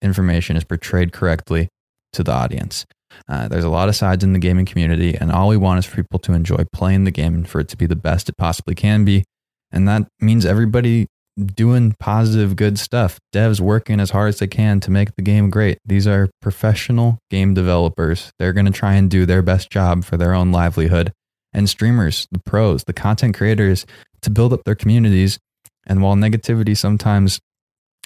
information 0.02 0.58
is 0.58 0.64
portrayed 0.64 1.12
correctly 1.12 1.70
to 2.14 2.24
the 2.24 2.32
audience. 2.32 2.86
Uh, 3.28 3.48
there's 3.48 3.64
a 3.64 3.70
lot 3.70 3.90
of 3.90 3.96
sides 3.96 4.24
in 4.24 4.34
the 4.34 4.40
gaming 4.40 4.66
community, 4.66 5.16
and 5.16 5.32
all 5.32 5.48
we 5.48 5.58
want 5.58 5.80
is 5.80 5.86
for 5.86 5.96
people 5.96 6.20
to 6.20 6.34
enjoy 6.34 6.64
playing 6.74 7.04
the 7.04 7.12
game 7.12 7.34
and 7.34 7.50
for 7.50 7.62
it 7.62 7.68
to 7.70 7.78
be 7.78 7.86
the 7.86 7.96
best 7.96 8.30
it 8.30 8.38
possibly 8.38 8.76
can 8.76 9.06
be. 9.06 9.24
And 9.72 9.88
that 9.88 10.08
means 10.20 10.46
everybody 10.46 11.08
doing 11.46 11.96
positive, 12.00 12.56
good 12.56 12.80
stuff. 12.80 13.20
Devs 13.34 13.60
working 13.60 14.00
as 14.00 14.12
hard 14.12 14.30
as 14.30 14.40
they 14.40 14.48
can 14.48 14.80
to 14.82 14.92
make 14.92 15.16
the 15.16 15.22
game 15.22 15.50
great. 15.50 15.78
These 15.86 16.08
are 16.08 16.30
professional 16.42 17.20
game 17.30 17.54
developers. 17.54 18.32
They're 18.40 18.54
going 18.54 18.66
to 18.66 18.72
try 18.72 18.96
and 18.96 19.10
do 19.10 19.26
their 19.26 19.42
best 19.42 19.70
job 19.70 20.04
for 20.04 20.18
their 20.18 20.34
own 20.34 20.52
livelihood. 20.52 21.14
And 21.58 21.68
streamers, 21.68 22.28
the 22.32 22.40
pros, 22.40 22.84
the 22.84 22.94
content 22.94 23.36
creators 23.36 23.86
to 24.22 24.30
build 24.30 24.54
up 24.54 24.64
their 24.64 24.76
communities. 24.76 25.40
And 25.88 26.02
while 26.04 26.16
negativity 26.16 26.78
sometimes 26.78 27.40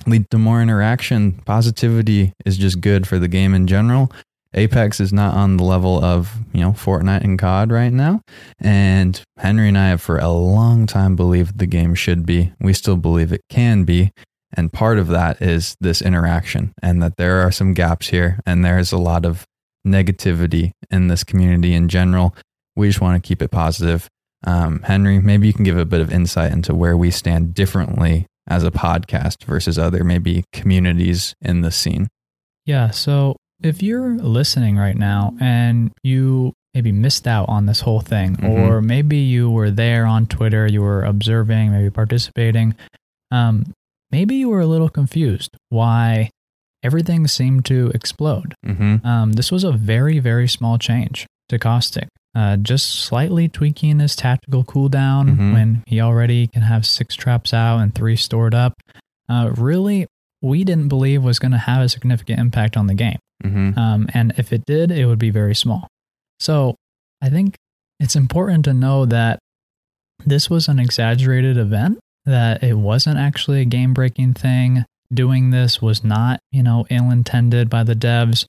leads 0.07 0.27
to 0.31 0.37
more 0.37 0.61
interaction, 0.61 1.33
positivity 1.45 2.33
is 2.45 2.57
just 2.57 2.79
good 2.79 3.05
for 3.05 3.19
the 3.19 3.27
game 3.27 3.53
in 3.53 3.67
general. 3.67 4.11
Apex 4.53 4.99
is 4.99 5.13
not 5.13 5.33
on 5.33 5.57
the 5.57 5.63
level 5.63 6.03
of, 6.03 6.33
you 6.53 6.61
know, 6.61 6.71
Fortnite 6.71 7.23
and 7.23 7.37
COD 7.37 7.71
right 7.71 7.91
now. 7.91 8.21
And 8.59 9.21
Henry 9.37 9.67
and 9.67 9.77
I 9.77 9.89
have 9.89 10.01
for 10.01 10.17
a 10.17 10.29
long 10.29 10.87
time 10.87 11.15
believed 11.15 11.57
the 11.57 11.65
game 11.67 11.93
should 11.93 12.25
be. 12.25 12.53
We 12.59 12.73
still 12.73 12.97
believe 12.97 13.31
it 13.31 13.41
can 13.49 13.83
be. 13.83 14.11
And 14.53 14.71
part 14.71 14.97
of 14.97 15.07
that 15.07 15.41
is 15.41 15.75
this 15.79 16.01
interaction 16.01 16.73
and 16.81 17.01
that 17.01 17.17
there 17.17 17.41
are 17.41 17.51
some 17.51 17.73
gaps 17.73 18.07
here 18.07 18.39
and 18.45 18.63
there's 18.63 18.91
a 18.91 18.97
lot 18.97 19.25
of 19.25 19.45
negativity 19.87 20.71
in 20.89 21.07
this 21.07 21.23
community 21.23 21.73
in 21.73 21.87
general. 21.87 22.33
We 22.75 22.87
just 22.87 23.01
want 23.01 23.21
to 23.21 23.27
keep 23.27 23.41
it 23.41 23.51
positive. 23.51 24.07
Um, 24.45 24.81
Henry, 24.83 25.19
maybe 25.19 25.47
you 25.47 25.53
can 25.53 25.63
give 25.63 25.77
a 25.77 25.85
bit 25.85 26.01
of 26.01 26.11
insight 26.11 26.51
into 26.51 26.73
where 26.73 26.97
we 26.97 27.11
stand 27.11 27.53
differently 27.53 28.25
as 28.47 28.63
a 28.63 28.71
podcast 28.71 29.43
versus 29.43 29.77
other 29.77 30.03
maybe 30.03 30.43
communities 30.51 31.35
in 31.41 31.61
the 31.61 31.71
scene. 31.71 32.07
Yeah. 32.65 32.89
So 32.91 33.35
if 33.61 33.83
you're 33.83 34.17
listening 34.17 34.77
right 34.77 34.97
now 34.97 35.35
and 35.39 35.91
you 36.03 36.53
maybe 36.73 36.91
missed 36.91 37.27
out 37.27 37.47
on 37.49 37.65
this 37.65 37.81
whole 37.81 37.99
thing, 38.01 38.37
Mhm. 38.37 38.49
or 38.49 38.81
maybe 38.81 39.17
you 39.17 39.49
were 39.49 39.69
there 39.69 40.05
on 40.05 40.25
Twitter, 40.25 40.65
you 40.65 40.81
were 40.81 41.03
observing, 41.03 41.71
maybe 41.71 41.89
participating, 41.89 42.73
um, 43.29 43.65
maybe 44.11 44.35
you 44.35 44.49
were 44.49 44.61
a 44.61 44.65
little 44.67 44.89
confused 44.89 45.51
why 45.69 46.29
everything 46.81 47.27
seemed 47.27 47.65
to 47.65 47.91
explode. 47.93 48.55
Mm-hmm. 48.65 49.05
Um, 49.05 49.33
this 49.33 49.51
was 49.51 49.63
a 49.63 49.71
very, 49.71 50.17
very 50.19 50.47
small 50.47 50.77
change 50.79 51.27
to 51.49 51.59
Caustic. 51.59 52.07
Uh, 52.33 52.55
just 52.55 52.89
slightly 52.89 53.49
tweaking 53.49 53.99
his 53.99 54.15
tactical 54.15 54.63
cooldown 54.63 55.35
Mhm. 55.35 55.53
when 55.53 55.83
he 55.85 55.99
already 55.99 56.47
can 56.47 56.61
have 56.61 56.85
six 56.85 57.13
traps 57.15 57.53
out 57.53 57.79
and 57.79 57.93
three 57.93 58.15
stored 58.15 58.55
up. 58.55 58.73
Uh, 59.27 59.51
really, 59.57 60.07
we 60.41 60.63
didn't 60.63 60.87
believe 60.87 61.23
was 61.23 61.39
going 61.39 61.51
to 61.51 61.57
have 61.57 61.81
a 61.83 61.89
significant 61.89 62.39
impact 62.39 62.77
on 62.77 62.87
the 62.87 62.93
game. 62.93 63.17
Mm-hmm. 63.43 63.77
Um, 63.77 64.07
and 64.13 64.33
if 64.37 64.53
it 64.53 64.63
did, 64.65 64.91
it 64.91 65.05
would 65.07 65.19
be 65.19 65.29
very 65.29 65.53
small. 65.55 65.87
So 66.39 66.75
I 67.21 67.29
think 67.29 67.55
it's 67.99 68.15
important 68.15 68.63
to 68.65 68.73
know 68.73 69.05
that 69.05 69.39
this 70.25 70.49
was 70.49 70.67
an 70.67 70.79
exaggerated 70.79 71.57
event, 71.57 71.99
that 72.25 72.63
it 72.63 72.75
wasn't 72.77 73.17
actually 73.17 73.61
a 73.61 73.65
game 73.65 73.93
breaking 73.93 74.35
thing. 74.35 74.85
Doing 75.13 75.49
this 75.49 75.81
was 75.81 76.03
not, 76.03 76.39
you 76.51 76.63
know, 76.63 76.85
ill 76.89 77.11
intended 77.11 77.69
by 77.69 77.83
the 77.83 77.95
devs. 77.95 78.45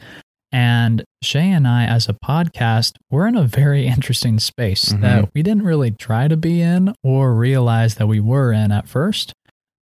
And 0.53 1.03
Shay 1.23 1.51
and 1.51 1.67
I, 1.67 1.85
as 1.87 2.09
a 2.09 2.13
podcast, 2.15 2.93
we're 3.11 3.27
in 3.27 3.37
a 3.37 3.45
very 3.45 3.87
interesting 3.95 4.39
space 4.39 4.87
Mhm. 4.93 5.01
that 5.01 5.29
we 5.35 5.43
didn't 5.43 5.65
really 5.65 5.91
try 5.91 6.29
to 6.29 6.37
be 6.37 6.61
in 6.61 6.95
or 7.03 7.35
realize 7.35 7.95
that 7.97 8.07
we 8.07 8.21
were 8.21 8.53
in 8.53 8.71
at 8.73 8.87
first. 8.89 9.33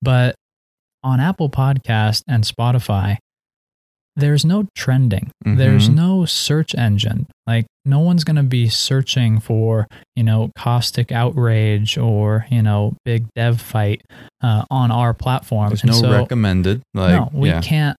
But 0.03 0.35
on 1.03 1.19
Apple 1.21 1.51
Podcast 1.51 2.23
and 2.29 2.45
Spotify, 2.45 3.17
there's 4.17 4.45
no 4.45 4.67
trending. 4.77 5.31
There's 5.45 5.89
Mhm. 5.89 5.95
no 5.95 6.25
search 6.27 6.75
engine. 6.75 7.27
Like 7.47 7.67
no 7.87 8.01
one's 8.01 8.23
going 8.25 8.37
to 8.37 8.43
be 8.43 8.69
searching 8.69 9.41
for, 9.41 9.87
you 10.15 10.23
know, 10.23 10.51
caustic 10.59 11.11
outrage 11.11 11.97
or, 11.97 12.47
you 12.51 12.61
know, 12.61 12.95
big 13.05 13.27
dev 13.35 13.61
fight 13.61 14.03
uh, 14.43 14.65
on 14.71 14.91
our 14.91 15.15
platform. 15.15 15.69
There's 15.71 15.83
And 15.83 15.93
no 15.93 15.97
so- 15.99 16.13
recommended. 16.13 16.83
Like, 16.93 17.13
no, 17.13 17.31
we 17.33 17.49
yeah. 17.49 17.61
can't. 17.63 17.97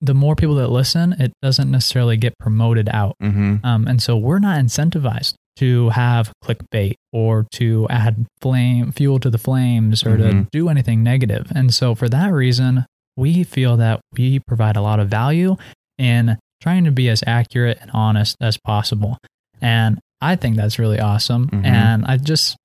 The 0.00 0.14
more 0.14 0.34
people 0.34 0.54
that 0.56 0.68
listen, 0.68 1.12
it 1.18 1.32
doesn't 1.42 1.70
necessarily 1.70 2.16
get 2.16 2.32
promoted 2.38 2.88
out. 2.88 3.14
hmm 3.20 3.56
Um, 3.62 3.86
and 3.86 4.02
so 4.02 4.16
we're 4.16 4.38
not 4.38 4.58
incentivized 4.58 5.34
to 5.56 5.90
have 5.90 6.32
clickbait 6.42 6.94
or 7.12 7.46
to 7.52 7.86
add 7.90 8.24
flame 8.40 8.92
fuel 8.92 9.18
to 9.20 9.28
the 9.28 9.36
flames 9.38 10.02
or 10.04 10.16
to 10.16 10.22
Mhm. 10.24 10.46
do 10.52 10.68
anything 10.70 11.02
negative. 11.02 11.52
And 11.54 11.74
so 11.74 11.94
for 11.94 12.08
that 12.08 12.32
reason, 12.32 12.86
we 13.16 13.44
feel 13.44 13.76
that 13.76 14.00
we 14.16 14.38
provide 14.38 14.76
a 14.76 14.80
lot 14.80 15.00
of 15.00 15.08
value 15.08 15.56
in 15.98 16.38
trying 16.62 16.84
to 16.84 16.90
be 16.90 17.08
as 17.10 17.22
accurate 17.26 17.78
and 17.82 17.90
honest 17.92 18.36
as 18.40 18.56
possible. 18.56 19.18
And 19.60 19.98
I 20.22 20.36
think 20.36 20.56
that's 20.56 20.78
really 20.78 21.00
awesome. 21.00 21.48
Mhm. 21.48 21.64
And 21.66 22.04
I 22.06 22.16
just, 22.16 22.56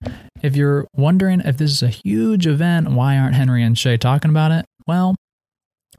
if 0.42 0.56
you're 0.56 0.88
wondering 0.96 1.42
if 1.42 1.58
this 1.58 1.72
is 1.72 1.84
a 1.84 1.90
huge 1.90 2.48
event, 2.48 2.92
why 2.92 3.18
aren't 3.18 3.36
Henry 3.36 3.64
and 3.64 3.78
Shay 3.78 3.98
talking 3.98 4.30
about 4.32 4.52
it? 4.52 4.66
Well, 4.88 5.16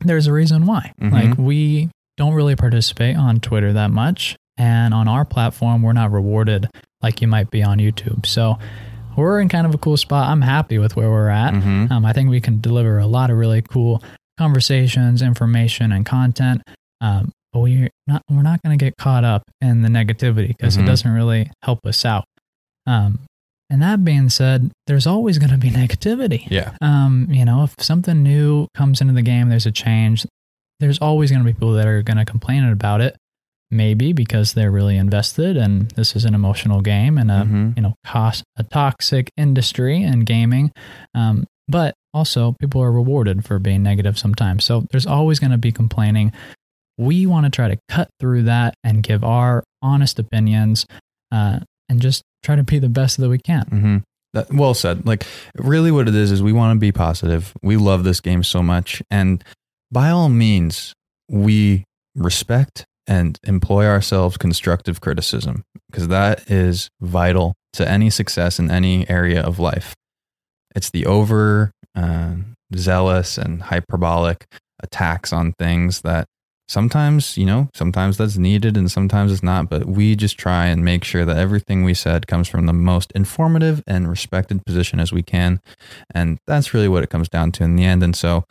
there's 0.01 0.27
a 0.27 0.33
reason 0.33 0.67
why. 0.67 0.93
Mhm. 1.01 1.13
Like, 1.13 1.39
we 1.39 1.91
don't 2.17 2.35
really 2.35 2.57
participate 2.57 3.17
on 3.17 3.41
Twitter 3.41 3.73
that 3.75 3.91
much. 3.91 4.37
And 4.59 4.95
on 4.95 5.07
our 5.09 5.25
platform, 5.25 5.83
we're 5.83 5.93
not 5.93 6.11
rewarded 6.13 6.67
like 7.03 7.21
you 7.21 7.29
might 7.29 7.51
be 7.51 7.63
on 7.63 7.79
YouTube. 7.79 8.25
So 8.25 8.59
we're 9.17 9.41
in 9.41 9.49
kind 9.49 9.67
of 9.67 9.75
a 9.75 9.79
cool 9.79 9.97
spot. 9.99 10.29
I'm 10.31 10.41
happy 10.43 10.79
with 10.79 10.97
where 10.97 11.11
we're 11.11 11.29
at. 11.29 11.53
Mhm. 11.55 11.91
Um, 11.91 12.07
I 12.07 12.13
think 12.15 12.31
we 12.31 12.41
can 12.41 12.61
deliver 12.61 12.99
a 12.99 13.07
lot 13.07 13.31
of 13.31 13.37
really 13.37 13.61
cool 13.63 14.03
conversations, 14.39 15.23
information, 15.23 15.93
and 15.93 16.05
content. 16.07 16.63
Um, 17.01 17.33
but 17.53 17.61
we're 17.61 17.91
not 18.07 18.23
we're 18.31 18.43
not 18.43 18.63
going 18.63 18.79
to 18.79 18.83
get 18.83 18.97
caught 18.99 19.25
up 19.25 19.43
in 19.61 19.83
the 19.83 19.89
negativity 19.89 20.49
because 20.49 20.77
Mhm. 20.77 20.83
it 20.83 20.87
doesn't 20.87 21.11
really 21.11 21.51
help 21.63 21.81
us 21.87 22.05
out. 22.05 22.25
Um, 22.87 23.21
and 23.71 23.83
that 23.83 24.05
being 24.05 24.29
said, 24.29 24.71
there's 24.87 25.07
always 25.07 25.39
going 25.39 25.51
to 25.51 25.59
be 25.59 25.71
negativity. 25.83 26.47
Yeah. 26.51 26.77
Um, 26.81 27.29
you 27.31 27.45
know, 27.45 27.65
if 27.65 27.75
something 27.81 28.23
new 28.23 28.69
comes 28.75 29.01
into 29.01 29.13
the 29.15 29.23
game, 29.23 29.49
there's 29.49 29.67
a 29.67 29.73
change. 29.73 30.27
There's 30.81 30.99
always 30.99 31.31
going 31.31 31.41
to 31.43 31.47
be 31.47 31.53
people 31.53 31.73
that 31.73 31.87
are 31.87 32.03
going 32.03 32.19
to 32.19 32.25
complain 32.25 32.65
about 32.65 33.01
it. 33.01 33.17
Maybe 33.69 34.13
because 34.13 34.53
they're 34.53 34.71
really 34.71 34.97
invested, 34.97 35.57
and 35.57 35.91
this 35.91 36.15
is 36.15 36.25
an 36.25 36.35
emotional 36.37 36.83
game 36.83 37.19
and 37.19 37.33
a 37.33 37.43
Mhm. 37.45 37.75
you 37.77 37.83
know 37.83 37.95
cost 38.05 38.45
a 38.57 38.63
toxic 38.63 39.29
industry 39.37 40.05
in 40.05 40.21
gaming. 40.21 40.71
Um, 41.17 41.47
but 41.67 41.95
also, 42.15 42.55
people 42.61 42.81
are 42.81 42.93
rewarded 42.93 43.45
for 43.45 43.59
being 43.59 43.83
negative 43.83 44.17
sometimes. 44.21 44.65
So 44.65 44.87
there's 44.93 45.05
always 45.05 45.41
going 45.41 45.51
to 45.51 45.59
be 45.59 45.73
complaining. 45.73 46.31
We 46.97 47.27
want 47.27 47.45
to 47.47 47.51
try 47.51 47.67
to 47.67 47.77
cut 47.89 48.09
through 48.21 48.45
that 48.45 48.75
and 48.85 49.03
give 49.03 49.25
our 49.25 49.65
honest 49.83 50.21
opinions, 50.21 50.87
uh, 51.33 51.59
and 51.89 52.01
just 52.01 52.23
try 52.47 52.57
to 52.57 52.63
be 52.63 52.79
the 52.79 52.89
best 52.89 53.19
that 53.19 53.29
we 53.29 53.39
can. 53.39 53.67
hmm 53.67 53.97
That, 54.33 54.53
well 54.53 54.75
said. 54.75 55.07
Like, 55.07 55.27
really, 55.57 55.91
what 55.91 56.09
it 56.09 56.15
is 56.15 56.31
is 56.31 56.43
we 56.43 56.53
want 56.53 56.77
to 56.77 56.81
be 56.81 56.93
positive. 56.93 57.53
We 57.63 57.77
love 57.77 58.05
this 58.05 58.21
game 58.21 58.43
so 58.43 58.63
much, 58.63 59.03
and 59.11 59.43
by 59.91 60.11
all 60.11 60.29
means, 60.29 60.95
we 61.29 61.85
respect 62.15 62.85
and 63.07 63.39
employ 63.45 63.87
ourselves 63.87 64.37
constructive 64.37 65.01
criticism 65.01 65.63
because 65.91 66.09
that 66.09 66.51
is 66.51 66.89
vital 67.01 67.55
to 67.73 67.89
any 67.89 68.11
success 68.11 68.59
in 68.59 68.71
any 68.71 69.09
area 69.09 69.41
of 69.43 69.59
life. 69.59 69.95
It's 70.75 70.91
the 70.91 71.07
over 71.07 71.71
uh, 71.95 72.35
zealous 72.75 73.39
and 73.39 73.63
hyperbolic 73.63 74.47
attacks 74.83 75.33
on 75.33 75.53
things 75.59 76.03
that 76.03 76.27
sometimes, 76.69 77.37
you 77.37 77.47
know, 77.47 77.69
sometimes 77.75 78.17
that's 78.17 78.37
needed 78.37 78.77
and 78.77 78.91
sometimes 78.91 79.33
it's 79.33 79.43
not. 79.43 79.69
But 79.69 79.87
we 79.87 80.17
just 80.17 80.39
try 80.39 80.67
and 80.67 80.85
make 80.85 81.05
sure 81.05 81.25
that 81.25 81.37
everything 81.37 81.85
we 81.85 81.95
said 81.95 82.27
comes 82.27 82.49
from 82.49 82.67
the 82.67 82.73
most 82.73 83.13
informative 83.13 83.83
and 83.87 84.09
respected 84.09 84.65
position 84.65 85.01
as 85.01 85.13
we 85.13 85.23
can. 85.23 85.61
And 86.15 86.39
that's 86.47 86.75
really 86.75 86.89
what 86.89 87.03
it 87.03 87.11
comes 87.11 87.29
down 87.29 87.53
to 87.53 87.65
in 87.65 87.77
the 87.77 87.85
end. 87.85 88.03
And 88.03 88.17
so, 88.17 88.45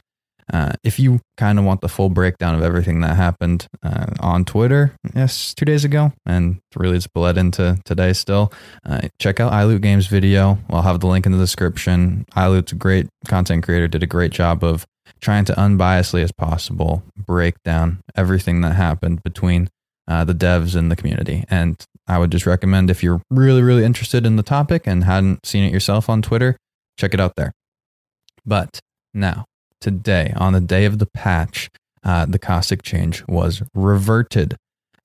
uh, 0.53 0.73
if 0.83 0.99
you 0.99 1.19
kind 1.37 1.57
of 1.57 1.65
want 1.65 1.81
the 1.81 1.89
full 1.89 2.09
breakdown 2.09 2.53
of 2.53 2.61
everything 2.61 3.01
that 3.01 3.15
happened 3.15 3.67
uh, 3.81 4.05
on 4.19 4.45
Twitter, 4.45 4.95
yes, 5.15 5.55
two 5.55 5.65
days 5.65 5.83
ago, 5.83 6.13
and 6.25 6.59
really 6.75 6.97
it's 6.97 7.07
bled 7.07 7.37
into 7.37 7.79
today 7.83 8.13
still, 8.13 8.53
uh, 8.87 9.01
check 9.19 9.39
out 9.39 9.51
iLoot 9.51 9.81
Games 9.81 10.05
video. 10.05 10.59
I'll 10.69 10.83
have 10.83 10.99
the 10.99 11.07
link 11.07 11.25
in 11.25 11.31
the 11.31 11.37
description. 11.39 12.25
iLoot's 12.35 12.73
a 12.73 12.75
great 12.75 13.07
content 13.27 13.63
creator, 13.63 13.87
did 13.87 14.03
a 14.03 14.07
great 14.07 14.31
job 14.31 14.63
of 14.63 14.85
trying 15.21 15.45
to 15.45 15.53
unbiasedly 15.53 16.23
as 16.23 16.31
possible 16.31 17.03
break 17.15 17.61
down 17.63 18.01
everything 18.15 18.61
that 18.61 18.73
happened 18.75 19.23
between 19.23 19.69
uh, 20.07 20.23
the 20.23 20.33
devs 20.33 20.75
and 20.75 20.91
the 20.91 20.95
community. 20.95 21.43
And 21.49 21.83
I 22.07 22.19
would 22.19 22.31
just 22.31 22.45
recommend 22.45 22.89
if 22.89 23.03
you're 23.03 23.21
really, 23.29 23.61
really 23.61 23.83
interested 23.83 24.25
in 24.25 24.35
the 24.35 24.43
topic 24.43 24.83
and 24.85 25.03
hadn't 25.03 25.45
seen 25.45 25.63
it 25.63 25.73
yourself 25.73 26.09
on 26.09 26.21
Twitter, 26.21 26.57
check 26.97 27.13
it 27.13 27.19
out 27.19 27.33
there. 27.35 27.51
But 28.45 28.79
now, 29.13 29.45
today, 29.81 30.33
on 30.35 30.53
the 30.53 30.61
day 30.61 30.85
of 30.85 30.99
the 30.99 31.07
patch, 31.07 31.69
uh, 32.03 32.25
the 32.25 32.39
caustic 32.39 32.83
change 32.83 33.23
was 33.27 33.63
reverted. 33.73 34.55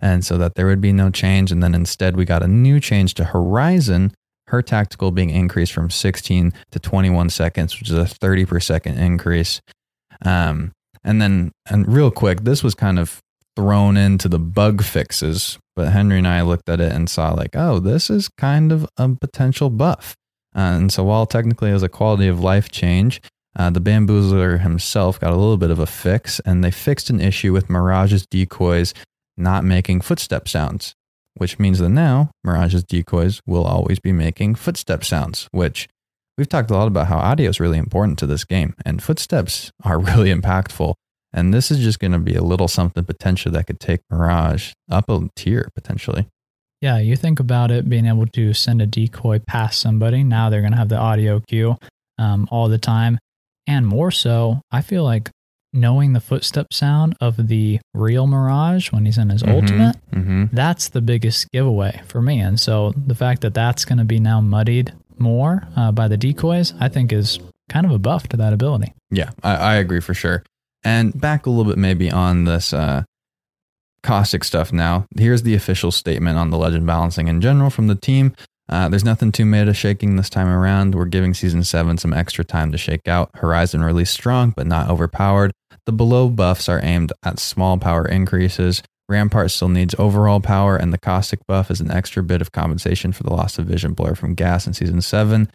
And 0.00 0.24
so 0.24 0.36
that 0.38 0.54
there 0.54 0.66
would 0.66 0.80
be 0.80 0.92
no 0.92 1.10
change. 1.10 1.50
And 1.52 1.62
then 1.62 1.74
instead, 1.74 2.16
we 2.16 2.24
got 2.24 2.42
a 2.42 2.48
new 2.48 2.80
change 2.80 3.14
to 3.14 3.24
Horizon, 3.24 4.12
her 4.48 4.62
tactical 4.62 5.10
being 5.10 5.30
increased 5.30 5.72
from 5.72 5.90
16 5.90 6.52
to 6.70 6.78
21 6.78 7.30
seconds, 7.30 7.78
which 7.78 7.90
is 7.90 7.96
a 7.96 8.06
30 8.06 8.44
per 8.46 8.60
second 8.60 8.98
increase. 8.98 9.60
Um, 10.24 10.72
and 11.02 11.20
then, 11.20 11.52
and 11.68 11.90
real 11.92 12.10
quick, 12.10 12.42
this 12.42 12.62
was 12.62 12.74
kind 12.74 12.98
of 12.98 13.20
thrown 13.56 13.96
into 13.96 14.28
the 14.28 14.38
bug 14.38 14.82
fixes, 14.82 15.58
but 15.74 15.92
Henry 15.92 16.18
and 16.18 16.28
I 16.28 16.42
looked 16.42 16.68
at 16.68 16.80
it 16.80 16.92
and 16.92 17.08
saw, 17.08 17.32
like, 17.32 17.54
oh, 17.54 17.78
this 17.78 18.10
is 18.10 18.28
kind 18.28 18.72
of 18.72 18.86
a 18.96 19.08
potential 19.08 19.70
buff. 19.70 20.14
Uh, 20.54 20.60
and 20.60 20.92
so, 20.92 21.04
while 21.04 21.26
technically 21.26 21.70
it 21.70 21.74
was 21.74 21.82
a 21.82 21.88
quality 21.88 22.28
of 22.28 22.40
life 22.40 22.70
change, 22.70 23.20
uh, 23.56 23.70
the 23.70 23.80
bamboozler 23.80 24.60
himself 24.60 25.18
got 25.18 25.32
a 25.32 25.36
little 25.36 25.56
bit 25.56 25.70
of 25.70 25.78
a 25.78 25.86
fix, 25.86 26.40
and 26.40 26.62
they 26.62 26.70
fixed 26.70 27.10
an 27.10 27.20
issue 27.20 27.52
with 27.52 27.70
Mirage's 27.70 28.26
decoys 28.26 28.94
not 29.36 29.64
making 29.64 30.00
footstep 30.00 30.48
sounds, 30.48 30.94
which 31.34 31.58
means 31.58 31.78
that 31.78 31.88
now 31.88 32.30
Mirage's 32.44 32.84
decoys 32.84 33.40
will 33.46 33.64
always 33.64 33.98
be 33.98 34.12
making 34.12 34.54
footstep 34.54 35.04
sounds, 35.04 35.48
which 35.52 35.88
we've 36.38 36.48
talked 36.48 36.70
a 36.70 36.74
lot 36.74 36.88
about 36.88 37.06
how 37.06 37.18
audio 37.18 37.48
is 37.48 37.60
really 37.60 37.78
important 37.78 38.18
to 38.20 38.26
this 38.26 38.44
game, 38.44 38.74
and 38.84 39.02
footsteps 39.02 39.72
are 39.84 39.98
really 40.10 40.32
impactful. 40.32 40.94
And 41.32 41.54
this 41.54 41.70
is 41.70 41.78
just 41.78 42.00
going 42.00 42.12
to 42.12 42.18
be 42.18 42.34
a 42.34 42.42
little 42.42 42.66
something 42.66 43.04
potential 43.04 43.52
that 43.52 43.66
could 43.66 43.78
take 43.78 44.00
Mirage 44.10 44.72
up 44.90 45.08
a 45.08 45.28
tier 45.36 45.68
potentially. 45.74 46.26
Yeah, 46.80 46.98
you 46.98 47.14
think 47.14 47.38
about 47.40 47.70
it 47.70 47.88
being 47.88 48.06
able 48.06 48.26
to 48.26 48.54
send 48.54 48.80
a 48.80 48.86
decoy 48.86 49.38
past 49.38 49.80
somebody. 49.80 50.24
Now 50.24 50.50
they're 50.50 50.62
going 50.62 50.72
to 50.72 50.78
have 50.78 50.88
the 50.88 50.96
audio 50.96 51.40
cue 51.40 51.76
um, 52.18 52.48
all 52.50 52.68
the 52.68 52.78
time. 52.78 53.18
And 53.66 53.86
more 53.86 54.10
so, 54.10 54.62
I 54.72 54.80
feel 54.80 55.04
like 55.04 55.30
knowing 55.72 56.14
the 56.14 56.20
footstep 56.20 56.72
sound 56.72 57.16
of 57.20 57.48
the 57.48 57.78
real 57.94 58.26
Mirage 58.26 58.90
when 58.90 59.04
he's 59.04 59.18
in 59.18 59.30
his 59.30 59.42
ultimate, 59.42 59.96
hmm 60.12 60.46
that's 60.52 60.88
the 60.88 61.00
biggest 61.00 61.48
giveaway 61.52 62.00
for 62.08 62.20
me. 62.20 62.40
And 62.40 62.58
so 62.58 62.92
the 62.96 63.14
fact 63.14 63.42
that 63.42 63.54
that's 63.54 63.84
going 63.84 63.98
to 63.98 64.04
be 64.04 64.18
now 64.18 64.40
muddied 64.40 64.92
more 65.20 65.62
uh, 65.76 65.92
by 65.92 66.08
the 66.08 66.16
decoys, 66.16 66.74
I 66.80 66.88
think 66.88 67.12
is 67.12 67.38
kind 67.68 67.86
of 67.86 67.92
a 67.92 67.98
buff 67.98 68.28
to 68.28 68.36
that 68.38 68.52
ability. 68.52 68.94
Yeah, 69.10 69.30
I, 69.42 69.54
I 69.54 69.74
agree 69.76 70.00
for 70.00 70.14
sure. 70.14 70.42
And 70.82 71.18
back 71.18 71.46
a 71.46 71.50
little 71.50 71.70
bit 71.70 71.78
maybe 71.78 72.10
on 72.10 72.44
this 72.44 72.72
uh, 72.72 73.04
caustic 74.02 74.44
stuff 74.44 74.72
now. 74.72 75.06
Here's 75.16 75.42
the 75.42 75.54
official 75.54 75.92
statement 75.92 76.38
on 76.38 76.50
the 76.50 76.58
legend 76.58 76.86
balancing 76.86 77.28
in 77.28 77.40
general 77.40 77.70
from 77.70 77.86
the 77.86 77.94
team. 77.94 78.34
Uh, 78.68 78.88
there's 78.88 79.04
nothing 79.04 79.32
too 79.32 79.44
meta 79.44 79.74
shaking 79.74 80.16
this 80.16 80.30
time 80.30 80.48
around. 80.48 80.94
We're 80.94 81.04
giving 81.06 81.34
season 81.34 81.64
seven 81.64 81.98
some 81.98 82.14
extra 82.14 82.44
time 82.44 82.70
to 82.72 82.78
shake 82.78 83.08
out. 83.08 83.30
Horizon 83.34 83.82
released 83.82 84.14
strong, 84.14 84.52
but 84.56 84.66
not 84.66 84.88
overpowered. 84.88 85.52
The 85.86 85.92
below 85.92 86.28
buffs 86.28 86.68
are 86.68 86.80
aimed 86.82 87.12
at 87.24 87.40
small 87.40 87.78
power 87.78 88.06
increases. 88.06 88.82
Rampart 89.10 89.50
still 89.50 89.68
needs 89.68 89.94
overall 89.98 90.40
power, 90.40 90.76
and 90.76 90.92
the 90.92 90.98
caustic 90.98 91.44
buff 91.46 91.70
is 91.70 91.80
an 91.80 91.90
extra 91.90 92.22
bit 92.22 92.40
of 92.40 92.52
compensation 92.52 93.12
for 93.12 93.24
the 93.24 93.32
loss 93.32 93.58
of 93.58 93.66
vision 93.66 93.92
blur 93.92 94.14
from 94.14 94.34
gas 94.34 94.66
in 94.66 94.72
season 94.72 95.02
seven. 95.02 95.50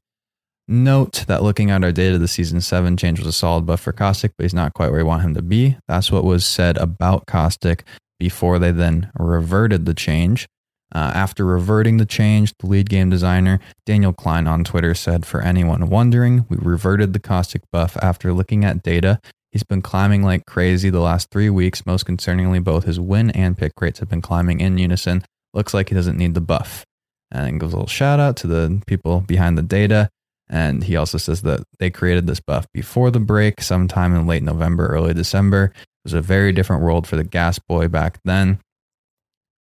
Note 0.68 1.26
that 1.28 1.44
looking 1.44 1.72
at 1.72 1.84
our 1.84 1.92
data, 1.92 2.18
the 2.18 2.28
season 2.28 2.60
seven 2.60 2.98
change 2.98 3.20
was 3.20 3.28
a 3.28 3.32
solid 3.32 3.66
buff 3.66 3.82
for 3.82 3.94
Caustic, 3.94 4.34
but 4.38 4.44
he's 4.44 4.54
not 4.54 4.74
quite 4.74 4.90
where 4.90 5.00
we 5.00 5.04
want 5.04 5.22
him 5.22 5.36
to 5.36 5.42
be. 5.42 5.78
That's 5.88 6.12
what 6.12 6.24
was 6.24 6.44
said 6.44 6.78
about 6.78 7.28
Caustic 7.28 7.84
before 8.20 8.60
they 8.60 8.72
then 8.72 9.12
reverted 9.18 9.86
the 9.86 9.94
change. 9.94 10.48
Uh, 10.94 11.12
after 11.14 11.46
reverting 11.46 11.98
the 11.98 12.06
change, 12.06 12.54
the 12.60 12.68
lead 12.68 12.90
game 12.90 13.10
designer, 13.10 13.60
Daniel 13.86 14.14
Klein 14.14 14.48
on 14.48 14.64
Twitter, 14.64 14.96
said, 14.96 15.26
For 15.26 15.42
anyone 15.42 15.90
wondering, 15.90 16.46
we 16.50 16.58
reverted 16.60 17.14
the 17.14 17.20
Caustic 17.20 17.62
buff 17.72 17.98
after 18.02 18.34
looking 18.34 18.66
at 18.66 18.82
data. 18.82 19.20
He's 19.56 19.64
been 19.64 19.82
climbing 19.82 20.22
like 20.22 20.46
crazy 20.46 20.90
the 20.90 21.00
last 21.00 21.32
three 21.32 21.50
weeks. 21.50 21.86
Most 21.86 22.06
concerningly, 22.06 22.62
both 22.62 22.84
his 22.84 23.00
win 23.00 23.32
and 23.32 23.58
pick 23.58 23.72
rates 23.80 24.00
have 24.00 24.10
been 24.10 24.22
climbing 24.22 24.60
in 24.60 24.78
unison. 24.78 25.24
Looks 25.54 25.74
like 25.74 25.88
he 25.88 25.96
doesn't 25.96 26.18
need 26.18 26.34
the 26.34 26.42
buff. 26.42 26.84
And 27.32 27.58
gives 27.58 27.72
a 27.72 27.78
little 27.78 27.88
shout 27.88 28.20
out 28.20 28.36
to 28.36 28.48
the 28.48 28.82
people 28.86 29.22
behind 29.22 29.58
the 29.58 29.62
data. 29.62 30.10
And 30.50 30.84
he 30.84 30.98
also 30.98 31.18
says 31.18 31.42
that 31.44 31.64
they 31.80 31.90
created 31.90 32.28
this 32.28 32.42
buff 32.42 32.66
before 32.74 33.12
the 33.12 33.22
break, 33.22 33.62
sometime 33.62 34.14
in 34.14 34.28
late 34.28 34.44
November, 34.44 34.88
early 34.88 35.14
December. 35.14 35.72
It 35.74 36.04
was 36.04 36.14
a 36.14 36.22
very 36.22 36.52
different 36.52 36.84
world 36.84 37.08
for 37.08 37.16
the 37.16 37.24
gas 37.24 37.58
boy 37.58 37.88
back 37.88 38.20
then. 38.26 38.60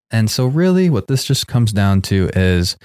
And 0.09 0.31
so, 0.31 0.45
really, 0.45 0.89
what 0.89 1.07
this 1.07 1.25
just 1.25 1.47
comes 1.47 1.73
down 1.73 2.01
to 2.03 2.29
is 2.33 2.77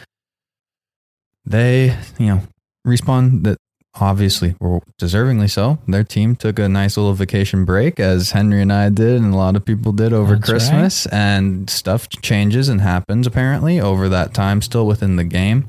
they, 1.45 1.97
you 2.19 2.27
know, 2.27 2.43
respawn 2.85 3.45
that 3.45 3.59
obviously 4.01 4.55
were 4.61 4.81
deservingly 5.01 5.51
so. 5.51 5.79
Their 5.87 6.05
team 6.05 6.37
took 6.37 6.59
a 6.59 6.69
nice 6.69 6.97
little 6.97 7.15
vacation 7.15 7.65
break, 7.65 7.99
as 8.01 8.33
Henry 8.33 8.63
and 8.63 8.73
I 8.73 8.89
did, 8.89 9.21
and 9.21 9.35
a 9.35 9.37
lot 9.37 9.57
of 9.57 9.65
people 9.65 9.93
did 9.93 10.13
over 10.13 10.37
That's 10.37 10.49
Christmas. 10.49 11.07
And 11.07 11.69
stuff 11.69 12.09
changes 12.23 12.69
and 12.69 12.81
happens 12.81 13.27
apparently 13.27 13.81
over 13.81 14.09
that 14.09 14.35
time, 14.35 14.63
still 14.63 14.87
within 14.87 15.17
the 15.17 15.25
game. 15.25 15.69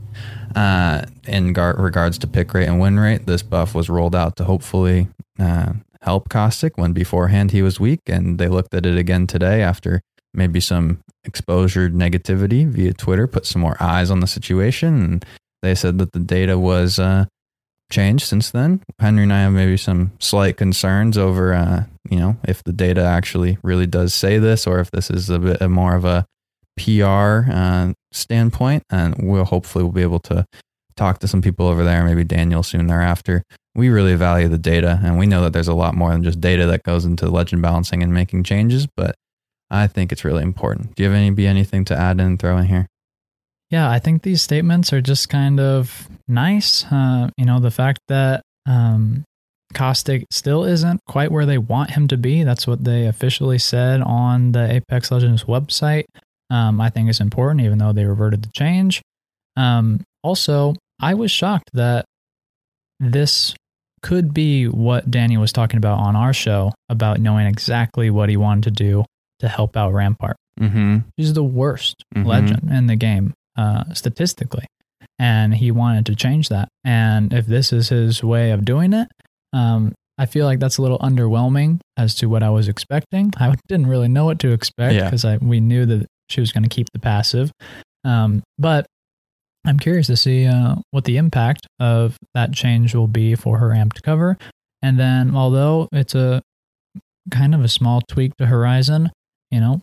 Uh, 0.56 1.06
in 1.28 1.54
gar- 1.54 1.76
regards 1.78 2.18
to 2.18 2.28
pick 2.28 2.54
rate 2.54 2.68
and 2.68 2.80
win 2.80 3.00
rate, 3.00 3.26
this 3.26 3.44
buff 3.44 3.76
was 3.76 3.90
rolled 3.90 4.16
out 4.16 4.36
to 4.38 4.44
hopefully 4.44 5.08
uh, 5.40 5.74
help 6.02 6.30
Caustic 6.30 6.78
when 6.78 6.94
beforehand 6.94 7.52
he 7.52 7.62
was 7.62 7.80
weak. 7.80 8.02
And 8.08 8.40
they 8.40 8.48
looked 8.48 8.74
at 8.74 8.86
it 8.86 8.98
again 8.98 9.28
today 9.28 9.62
after 9.62 10.02
maybe 10.34 10.60
some 10.60 11.00
exposure 11.24 11.90
negativity 11.90 12.68
via 12.68 12.94
Twitter, 12.94 13.28
put 13.28 13.46
some 13.46 13.62
more 13.62 13.78
eyes 13.80 14.10
on 14.10 14.20
the 14.20 14.28
situation. 14.28 15.04
And 15.04 15.26
they 15.62 15.76
said 15.76 16.00
that 16.00 16.14
the 16.14 16.20
data 16.20 16.58
was 16.58 16.98
uh, 16.98 17.26
changed 17.92 18.26
since 18.26 18.52
then. 18.52 18.84
Henry 19.00 19.24
and 19.24 19.34
I 19.34 19.42
have 19.42 19.54
maybe 19.54 19.78
some 19.78 20.12
slight 20.20 20.58
concerns 20.58 21.18
over, 21.18 21.54
uh, 21.54 21.84
you 22.10 22.18
know, 22.18 22.38
if 22.48 22.64
the 22.64 22.74
data 22.74 23.02
actually 23.02 23.58
really 23.64 23.88
does 23.88 24.14
say 24.14 24.38
this 24.38 24.68
or 24.68 24.80
if 24.80 24.92
this 24.92 25.10
is 25.10 25.30
a 25.30 25.40
bit 25.40 25.62
more 25.70 25.96
of 25.96 26.06
a 26.06 26.26
PR 26.78 27.50
uh, 27.52 27.94
standpoint. 28.12 28.84
And 28.90 29.16
we'll 29.20 29.46
hopefully 29.46 29.84
we'll 29.84 29.94
be 29.94 30.02
able 30.02 30.20
to 30.22 30.46
talk 30.96 31.20
to 31.20 31.28
some 31.28 31.42
people 31.42 31.68
over 31.68 31.84
there, 31.84 32.04
maybe 32.04 32.24
Daniel 32.24 32.64
soon 32.64 32.88
thereafter. 32.88 33.44
We 33.76 33.90
really 33.90 34.16
value 34.16 34.48
the 34.48 34.58
data 34.58 35.00
and 35.04 35.18
we 35.18 35.28
know 35.28 35.44
that 35.44 35.54
there's 35.54 35.68
a 35.68 35.74
lot 35.74 35.96
more 35.96 36.12
than 36.12 36.24
just 36.24 36.42
data 36.42 36.66
that 36.68 36.84
goes 36.84 37.06
into 37.06 37.30
legend 37.30 37.62
balancing 37.62 38.02
and 38.02 38.14
making 38.14 38.44
changes, 38.44 38.88
but 38.98 39.16
I 39.70 39.88
think 39.88 40.12
it's 40.12 40.26
really 40.26 40.44
important. 40.44 40.96
Do 40.96 41.04
you 41.04 41.10
have 41.10 41.18
any 41.18 41.30
be 41.30 41.46
anything 41.46 41.86
to 41.86 41.96
add 41.96 42.20
in 42.20 42.26
and 42.26 42.40
throw 42.40 42.58
in 42.58 42.66
here? 42.66 42.88
Yeah, 43.70 43.90
I 43.90 44.00
think 44.00 44.22
these 44.22 44.42
statements 44.42 44.94
are 44.94 45.02
just 45.02 45.28
kind 45.30 45.60
of 45.60 46.08
nice. 46.28 46.86
Uh, 46.86 47.30
you 47.38 47.46
know, 47.46 47.60
the 47.60 47.72
fact 47.72 48.00
that 48.08 48.42
um, 48.66 49.24
Caustic 49.74 50.26
still 50.32 50.64
isn't 50.64 51.02
quite 51.08 51.32
where 51.32 51.46
they 51.46 51.58
want 51.58 51.92
him 51.92 52.08
to 52.08 52.18
be. 52.18 52.44
That's 52.44 52.66
what 52.66 52.84
they 52.86 53.06
officially 53.08 53.58
said 53.58 54.02
on 54.02 54.54
the 54.54 54.72
Apex 54.72 55.12
Legends 55.12 55.44
website. 55.44 56.06
Um, 56.50 56.80
I 56.80 56.90
think 56.90 57.10
is 57.10 57.20
important, 57.20 57.60
even 57.66 57.78
though 57.78 57.92
they 57.92 58.06
reverted 58.06 58.42
the 58.44 58.50
change. 58.56 59.02
Um, 59.58 60.02
also, 60.24 60.76
I 61.02 61.14
was 61.14 61.30
shocked 61.30 61.70
that 61.74 62.06
this 63.02 63.54
could 64.02 64.34
be 64.34 64.66
what 64.68 65.12
Danny 65.12 65.36
was 65.38 65.52
talking 65.52 65.78
about 65.78 66.00
on 66.00 66.16
our 66.16 66.32
show 66.34 66.72
about 66.88 67.20
knowing 67.20 67.48
exactly 67.48 68.10
what 68.10 68.30
he 68.30 68.38
wanted 68.38 68.64
to 68.64 68.72
do 68.72 69.04
to 69.40 69.48
help 69.50 69.76
out 69.76 69.94
Rampart. 69.94 70.38
Mm-hmm. 70.60 71.00
He's 71.18 71.34
the 71.34 71.44
worst 71.44 71.96
Mhm. 72.16 72.26
legend 72.26 72.72
in 72.72 72.88
the 72.88 72.96
game, 72.96 73.34
uh, 73.58 73.94
statistically. 73.94 74.66
And 75.20 75.54
he 75.56 75.72
wanted 75.72 76.06
to 76.08 76.16
change 76.16 76.50
that. 76.50 76.70
And 76.84 77.34
if 77.34 77.48
this 77.48 77.74
is 77.74 77.90
his 77.90 78.24
way 78.24 78.52
of 78.52 78.66
doing 78.66 78.94
it, 78.94 79.08
um, 79.54 79.94
I 80.18 80.26
feel 80.26 80.46
like 80.46 80.60
that's 80.60 80.78
a 80.78 80.82
little 80.82 81.00
underwhelming 81.00 81.80
as 81.96 82.16
to 82.16 82.28
what 82.28 82.44
I 82.44 82.50
was 82.50 82.68
expecting. 82.68 83.34
I 83.40 83.56
didn't 83.68 83.88
really 83.88 84.08
know 84.08 84.26
what 84.26 84.40
to 84.40 84.52
expect 84.52 84.96
because 85.04 85.26
I 85.26 85.38
we 85.38 85.60
knew 85.60 85.86
that 85.86 86.08
she 86.30 86.40
was 86.42 86.52
going 86.52 86.64
to 86.64 86.70
keep 86.70 86.88
the 86.92 87.00
passive. 87.00 87.52
Um, 88.04 88.44
but 88.58 88.86
I'm 89.66 89.80
curious 89.80 90.08
to 90.08 90.18
see 90.18 90.46
uh, 90.46 90.76
what 90.92 91.04
the 91.04 91.18
impact 91.18 91.68
of 91.80 92.18
that 92.34 92.54
change 92.54 92.96
will 92.96 93.08
be 93.08 93.36
for 93.36 93.58
her 93.58 93.70
amped 93.70 94.02
cover. 94.02 94.38
And 94.82 95.00
then, 95.00 95.36
although 95.36 95.90
it's 95.92 96.16
a 96.16 96.42
kind 97.32 97.54
of 97.54 97.64
a 97.64 97.68
small 97.68 98.02
tweak 98.08 98.36
to 98.38 98.46
Horizon, 98.46 99.12
you 99.52 99.60
know, 99.60 99.82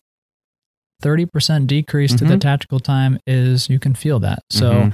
30% 1.05 1.67
decrease 1.67 2.15
to 2.15 2.25
the 2.25 2.35
Mhm. 2.35 2.41
tactical 2.41 2.79
time 2.79 3.19
is 3.27 3.69
you 3.69 3.79
can 3.79 3.93
feel 3.93 4.19
that. 4.21 4.39
So 4.49 4.73
Mhm. 4.73 4.93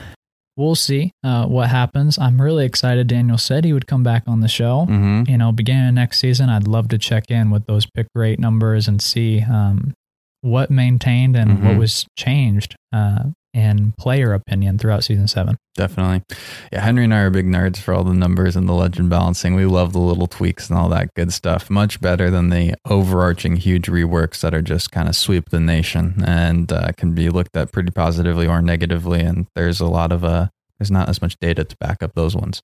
we'll 0.58 0.76
see 0.76 1.12
uh, 1.24 1.46
what 1.46 1.70
happens. 1.70 2.20
I'm 2.20 2.42
really 2.42 2.66
excited. 2.66 3.08
Daniel 3.08 3.38
said 3.38 3.64
he 3.64 3.72
would 3.74 3.88
come 3.88 4.04
back 4.04 4.24
on 4.28 4.42
the 4.42 4.48
show. 4.50 4.86
Mm-hmm. 4.90 5.30
You 5.32 5.38
know, 5.38 5.52
beginning 5.54 5.88
of 5.88 5.94
next 5.94 6.20
season, 6.20 6.50
I'd 6.50 6.68
love 6.68 6.90
to 6.90 6.98
check 6.98 7.32
in 7.32 7.50
with 7.50 7.66
those 7.66 7.86
pick 7.96 8.08
rate 8.14 8.40
numbers 8.40 8.88
and 8.90 9.02
see 9.02 9.42
um, 9.42 9.94
what 10.42 10.70
maintained 10.70 11.36
and 11.38 11.64
what 11.64 11.74
Mhm. 11.76 11.80
was 11.80 12.06
changed 12.18 12.76
uh, 12.92 13.26
in 13.54 13.94
player 13.98 14.34
opinion 14.34 14.78
throughout 14.78 15.04
season 15.04 15.28
seven. 15.28 15.58
Definitely. 15.76 16.24
Yeah, 16.72 16.82
Henry 16.82 17.06
and 17.06 17.14
I 17.14 17.20
are 17.20 17.30
big 17.30 17.46
nerds 17.46 17.78
for 17.78 17.94
all 17.94 18.04
the 18.04 18.14
numbers 18.14 18.56
and 18.56 18.68
the 18.68 18.74
legend 18.74 19.10
balancing. 19.10 19.56
We 19.56 19.66
love 19.66 19.94
the 19.94 20.00
little 20.00 20.28
tweaks 20.28 20.70
and 20.70 20.78
all 20.78 20.90
that 20.90 21.14
good 21.16 21.32
stuff. 21.34 21.70
Much 21.70 22.02
better 22.02 22.30
than 22.30 22.50
the 22.50 22.76
overarching 22.86 23.56
huge 23.58 23.88
reworks 23.88 24.42
that 24.42 24.54
are 24.54 24.62
just 24.62 24.92
kind 24.92 25.08
of 25.08 25.16
sweep 25.16 25.50
the 25.50 25.60
nation 25.60 26.24
and 26.26 26.72
uh, 26.72 26.92
can 26.98 27.14
be 27.14 27.30
looked 27.30 27.56
at 27.56 27.72
pretty 27.72 27.92
positively 27.92 28.48
or 28.48 28.62
negatively. 28.62 29.22
And 29.22 29.48
there's 29.56 29.80
a 29.80 29.88
lot 29.88 30.12
of 30.12 30.24
uh, 30.24 30.48
there's 30.82 30.90
not 30.90 31.10
as 31.10 31.22
much 31.22 31.38
data 31.40 31.64
to 31.64 31.78
back 31.78 32.02
up 32.02 32.16
those 32.16 32.36
ones. 32.36 32.60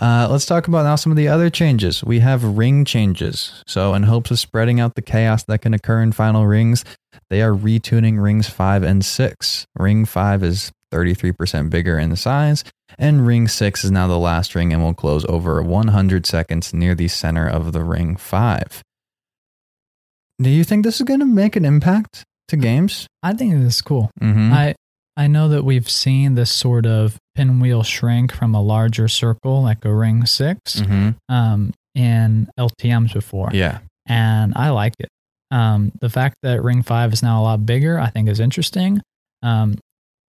Uh, 0.00 0.28
let's 0.30 0.46
talk 0.46 0.68
about 0.68 0.84
now 0.84 0.94
some 0.94 1.10
of 1.10 1.16
the 1.16 1.26
other 1.26 1.50
changes. 1.50 2.04
We 2.04 2.20
have 2.20 2.44
ring 2.44 2.84
changes. 2.84 3.64
So, 3.66 3.92
in 3.92 4.04
hopes 4.04 4.30
of 4.30 4.38
spreading 4.38 4.78
out 4.78 4.94
the 4.94 5.02
chaos 5.02 5.42
that 5.44 5.62
can 5.62 5.74
occur 5.74 6.00
in 6.00 6.12
final 6.12 6.46
rings, 6.46 6.84
they 7.28 7.42
are 7.42 7.52
retuning 7.52 8.22
rings 8.22 8.48
five 8.48 8.84
and 8.84 9.04
six. 9.04 9.66
Ring 9.76 10.04
five 10.04 10.44
is 10.44 10.70
33% 10.94 11.68
bigger 11.68 11.98
in 11.98 12.14
size, 12.14 12.62
and 13.00 13.26
ring 13.26 13.48
six 13.48 13.84
is 13.84 13.90
now 13.90 14.06
the 14.06 14.16
last 14.16 14.54
ring 14.54 14.72
and 14.72 14.80
will 14.80 14.94
close 14.94 15.24
over 15.24 15.60
100 15.60 16.24
seconds 16.24 16.72
near 16.72 16.94
the 16.94 17.08
center 17.08 17.48
of 17.48 17.72
the 17.72 17.82
ring 17.82 18.14
five. 18.14 18.84
Do 20.40 20.50
you 20.50 20.62
think 20.62 20.84
this 20.84 21.00
is 21.00 21.02
going 21.04 21.18
to 21.18 21.26
make 21.26 21.56
an 21.56 21.64
impact 21.64 22.22
to 22.46 22.56
games? 22.56 23.08
I 23.24 23.32
think 23.32 23.54
it 23.54 23.60
is 23.60 23.82
cool. 23.82 24.12
Mm-hmm. 24.22 24.52
I 24.52 24.76
I 25.16 25.26
know 25.28 25.48
that 25.48 25.64
we've 25.64 25.88
seen 25.88 26.34
this 26.34 26.50
sort 26.50 26.86
of 26.86 27.16
pinwheel 27.34 27.82
shrink 27.82 28.32
from 28.32 28.54
a 28.54 28.62
larger 28.62 29.08
circle, 29.08 29.62
like 29.62 29.84
a 29.84 29.94
ring 29.94 30.26
6 30.26 30.60
mm-hmm. 30.76 31.10
um, 31.34 31.72
in 31.94 32.48
LTMs 32.58 33.14
before. 33.14 33.50
Yeah. 33.52 33.78
and 34.06 34.52
I 34.56 34.70
like 34.70 34.94
it. 34.98 35.08
Um, 35.50 35.92
the 36.00 36.10
fact 36.10 36.36
that 36.42 36.62
Ring 36.62 36.82
Five 36.82 37.12
is 37.12 37.22
now 37.22 37.40
a 37.40 37.44
lot 37.44 37.64
bigger, 37.64 37.98
I 37.98 38.10
think, 38.10 38.28
is 38.28 38.40
interesting. 38.40 39.00
Um, 39.42 39.78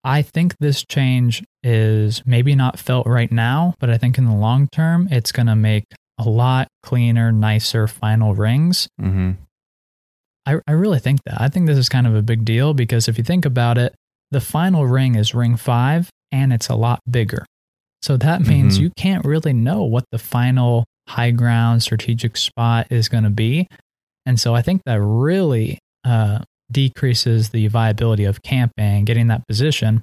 I 0.05 0.23
think 0.23 0.57
this 0.59 0.85
change 0.85 1.45
is 1.62 2.23
maybe 2.27 2.55
not 2.55 2.79
felt 2.79 3.07
right 3.07 3.31
now, 3.31 3.75
but 3.79 3.90
I 3.90 3.99
think 3.99 4.18
in 4.18 4.25
the 4.25 4.35
long 4.35 4.68
term, 4.73 5.09
it's 5.11 5.31
going 5.31 5.47
to 5.47 5.55
make 5.55 5.85
a 6.18 6.29
lot 6.29 6.68
cleaner, 6.83 7.31
nicer 7.31 7.87
final 7.87 8.35
rings. 8.35 8.88
Mm-hmm. 9.01 9.33
I, 10.47 10.59
I 10.66 10.73
really 10.73 10.99
think 10.99 11.21
that. 11.25 11.40
I 11.40 11.49
think 11.49 11.66
this 11.66 11.79
is 11.79 11.88
kind 11.88 12.07
of 12.07 12.16
a 12.16 12.23
big 12.23 12.45
deal 12.45 12.75
because 12.75 13.07
if 13.07 13.16
you 13.16 13.23
think 13.23 13.45
about 13.45 13.79
it, 13.79 13.95
the 14.33 14.40
final 14.40 14.85
ring 14.87 15.14
is 15.14 15.35
Ring 15.35 15.57
Five, 15.57 16.09
and 16.33 16.53
it's 16.53 16.68
a 16.68 16.75
lot 16.75 16.99
bigger. 17.09 17.45
So 18.03 18.16
that 18.16 18.40
means 18.40 18.79
Mhm. 18.79 18.83
you 18.83 18.90
can't 18.97 19.25
really 19.25 19.53
know 19.53 19.85
what 19.85 20.05
the 20.11 20.18
final 20.18 20.85
high 21.09 21.31
ground 21.31 21.83
strategic 21.85 22.37
spot 22.37 22.88
is 22.90 23.09
going 23.09 23.23
to 23.25 23.31
be. 23.31 23.68
And 24.27 24.40
so 24.40 24.55
I 24.57 24.62
think 24.62 24.83
that 24.87 25.01
really 25.01 25.79
uh, 26.05 26.40
decreases 26.71 27.51
the 27.51 27.68
viability 27.68 28.25
of 28.25 28.42
camping, 28.42 29.05
getting 29.05 29.29
that 29.29 29.47
position. 29.47 30.03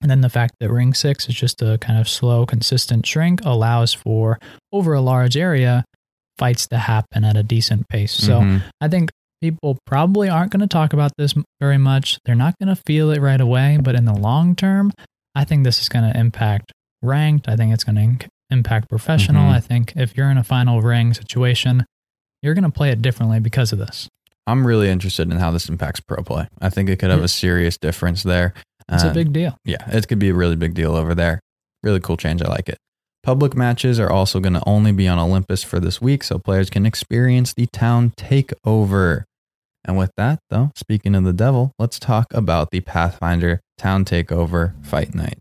And 0.00 0.08
then 0.10 0.20
the 0.20 0.28
fact 0.28 0.54
that 0.60 0.70
ring 0.70 0.94
six 0.94 1.28
is 1.28 1.34
just 1.34 1.60
a 1.62 1.78
kind 1.78 1.98
of 1.98 2.08
slow, 2.08 2.46
consistent 2.46 3.04
shrink 3.06 3.40
allows 3.44 3.92
for 3.94 4.38
over 4.70 4.92
a 4.94 5.00
large 5.00 5.36
area 5.36 5.84
fights 6.38 6.68
to 6.68 6.78
happen 6.78 7.24
at 7.24 7.36
a 7.36 7.42
decent 7.42 7.88
pace. 7.88 8.12
So 8.12 8.40
Mhm. 8.42 8.62
I 8.80 8.86
think 8.88 9.10
people 9.44 9.76
probably 9.84 10.30
aren't 10.30 10.50
going 10.50 10.62
to 10.62 10.66
talk 10.66 10.94
about 10.94 11.12
this 11.18 11.34
very 11.60 11.76
much. 11.76 12.18
They're 12.24 12.34
not 12.34 12.54
going 12.58 12.74
to 12.74 12.82
feel 12.86 13.10
it 13.10 13.20
right 13.20 13.40
away, 13.40 13.78
but 13.80 13.94
in 13.94 14.06
the 14.06 14.14
long 14.14 14.56
term, 14.56 14.90
I 15.34 15.44
think 15.44 15.64
this 15.64 15.82
is 15.82 15.90
going 15.90 16.10
to 16.10 16.18
impact 16.18 16.72
ranked. 17.02 17.46
I 17.46 17.54
think 17.54 17.74
it's 17.74 17.84
going 17.84 18.18
to 18.18 18.26
impact 18.48 18.88
professional. 18.88 19.50
Mhm. 19.50 19.54
I 19.54 19.60
think 19.60 19.92
if 19.96 20.16
you're 20.16 20.30
in 20.30 20.38
a 20.38 20.44
final 20.44 20.80
ring 20.80 21.12
situation, 21.12 21.84
you're 22.42 22.54
going 22.54 22.64
to 22.64 22.70
play 22.70 22.90
it 22.90 23.02
differently 23.02 23.38
because 23.38 23.70
of 23.70 23.78
this. 23.78 24.08
I'm 24.46 24.66
really 24.66 24.88
interested 24.88 25.30
in 25.30 25.38
how 25.38 25.50
this 25.50 25.68
impacts 25.68 26.00
pro 26.00 26.22
play. 26.22 26.48
I 26.62 26.70
think 26.70 26.88
it 26.88 26.98
could 26.98 27.10
have 27.10 27.22
a 27.22 27.28
serious 27.28 27.76
difference 27.76 28.22
there. 28.22 28.54
It's 28.90 29.02
a 29.04 29.12
big 29.12 29.34
deal. 29.34 29.56
Yeah, 29.66 29.84
it 29.90 30.08
could 30.08 30.18
be 30.18 30.30
a 30.30 30.34
really 30.34 30.56
big 30.56 30.72
deal 30.72 30.94
over 30.96 31.14
there. 31.14 31.40
Really 31.82 32.00
cool 32.00 32.16
change. 32.16 32.40
I 32.42 32.48
like 32.48 32.70
it. 32.70 32.78
Public 33.22 33.54
matches 33.56 33.98
are 33.98 34.10
also 34.10 34.38
going 34.40 34.52
to 34.52 34.62
only 34.66 34.92
be 34.92 35.08
on 35.08 35.18
Olympus 35.18 35.62
for 35.64 35.80
this 35.80 35.98
week, 36.00 36.22
so 36.22 36.38
players 36.38 36.68
can 36.68 36.84
experience 36.84 37.54
the 37.54 37.66
town 37.72 38.12
takeover. 38.18 39.24
And 39.84 39.96
with 39.98 40.10
that, 40.16 40.38
though, 40.50 40.70
speaking 40.76 41.14
of 41.14 41.24
the 41.24 41.32
devil, 41.32 41.72
let's 41.78 41.98
talk 41.98 42.26
about 42.32 42.70
the 42.70 42.80
Pathfinder 42.80 43.60
Town 43.76 44.04
Takeover 44.04 44.82
Fight 44.84 45.14
Night. 45.14 45.38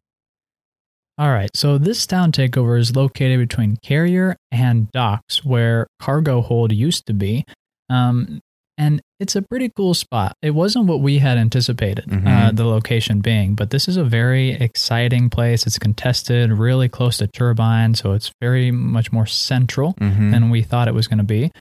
All 1.18 1.30
right. 1.30 1.50
So 1.56 1.78
this 1.78 2.06
town 2.08 2.32
takeover 2.32 2.80
is 2.80 2.96
located 2.96 3.40
between 3.40 3.78
Carrier 3.84 4.36
and 4.52 4.90
Docks, 4.92 5.46
where 5.46 5.88
Cargo 6.00 6.42
Hold 6.42 6.72
used 6.72 7.06
to 7.06 7.14
be. 7.14 7.46
Um, 7.90 8.40
and 8.80 9.00
it's 9.20 9.36
a 9.36 9.44
pretty 9.44 9.70
cool 9.78 9.94
spot. 9.94 10.34
It 10.42 10.52
wasn't 10.56 10.88
what 10.88 11.00
we 11.02 11.20
had 11.20 11.38
anticipated, 11.38 12.06
uh, 12.12 12.16
Mhm. 12.50 12.56
the 12.58 12.66
location 12.66 13.22
being, 13.22 13.54
but 13.54 13.70
this 13.70 13.88
is 13.88 13.96
a 13.98 14.04
very 14.04 14.50
exciting 14.54 15.30
place. 15.30 15.68
It's 15.68 15.78
contested, 15.78 16.52
really 16.52 16.90
close 16.90 17.18
to 17.18 17.28
Turbine, 17.28 17.94
so 17.94 18.14
it's 18.14 18.32
very 18.42 18.72
much 18.72 19.12
more 19.12 19.28
central 19.28 19.94
Mm-hmm. 20.02 20.32
than 20.32 20.50
we 20.50 20.64
thought 20.64 20.88
it 20.88 20.96
was 20.96 21.08
going 21.08 21.20
to 21.20 21.24
be. 21.24 21.52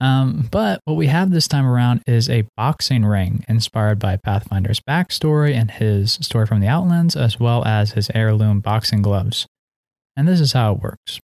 Um, 0.00 0.48
but 0.50 0.80
what 0.84 0.94
we 0.94 1.06
have 1.06 1.30
this 1.30 1.48
time 1.48 1.66
around 1.66 2.02
is 2.06 2.28
a 2.28 2.46
boxing 2.56 3.04
ring 3.04 3.44
inspired 3.48 3.98
by 3.98 4.16
Pathfinder's 4.16 4.80
backstory 4.80 5.54
and 5.54 5.70
his 5.70 6.12
story 6.14 6.46
from 6.46 6.60
the 6.60 6.66
Outlands, 6.66 7.16
as 7.16 7.38
well 7.38 7.64
as 7.64 7.92
his 7.92 8.10
heirloom 8.14 8.60
boxing 8.60 9.02
gloves. 9.02 9.46
And 10.16 10.28
this 10.28 10.40
is 10.40 10.52
how 10.52 10.74
it 10.74 10.80
works. 10.80 11.20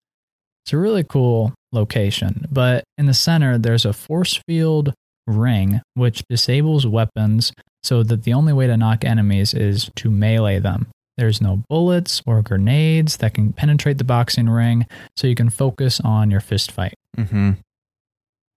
It's 0.65 0.73
a 0.73 0.79
really 0.79 1.05
cool 1.05 1.53
location, 1.73 2.47
but 2.51 2.85
in 2.97 3.07
the 3.07 3.15
center, 3.15 3.59
there's 3.59 3.85
a 3.85 3.93
force 3.93 4.41
field 4.47 4.95
ring 5.27 5.81
which 5.95 6.23
disables 6.29 6.87
weapons 6.87 7.53
so 7.83 8.03
that 8.03 8.25
the 8.25 8.33
only 8.33 8.53
way 8.53 8.67
to 8.67 8.77
knock 8.77 9.05
enemies 9.05 9.53
is 9.53 9.91
to 9.97 10.11
melee 10.11 10.59
them. 10.59 10.87
There's 11.17 11.41
no 11.41 11.63
bullets 11.69 12.23
or 12.27 12.43
grenades 12.43 13.19
that 13.19 13.35
can 13.35 13.53
penetrate 13.53 13.99
the 13.99 14.05
boxing 14.05 14.49
ring, 14.49 14.87
so 15.17 15.27
you 15.27 15.35
can 15.35 15.51
focus 15.51 16.01
on 16.01 16.31
your 16.31 16.41
fist 16.41 16.73
fight. 16.73 16.95
Mm-hmm. 17.17 17.53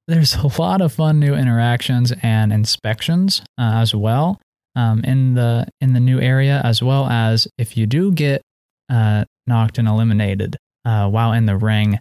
There's 0.08 0.36
a 0.36 0.62
lot 0.62 0.82
of 0.82 0.94
fun 0.94 1.20
new 1.20 1.34
interactions 1.34 2.14
and 2.24 2.54
inspections 2.54 3.42
uh, 3.58 3.82
as 3.82 3.94
well 3.94 4.40
um, 4.76 5.04
in 5.04 5.34
the 5.34 5.68
in 5.82 5.94
the 5.94 6.00
new 6.00 6.20
area, 6.20 6.62
as 6.64 6.82
well 6.82 7.08
as 7.08 7.48
if 7.58 7.76
you 7.76 7.88
do 7.88 8.12
get 8.12 8.42
uh, 8.90 9.26
knocked 9.46 9.78
and 9.78 9.88
eliminated 9.88 10.58
uh, 10.86 11.10
while 11.10 11.34
in 11.34 11.46
the 11.46 11.58
ring, 11.58 12.00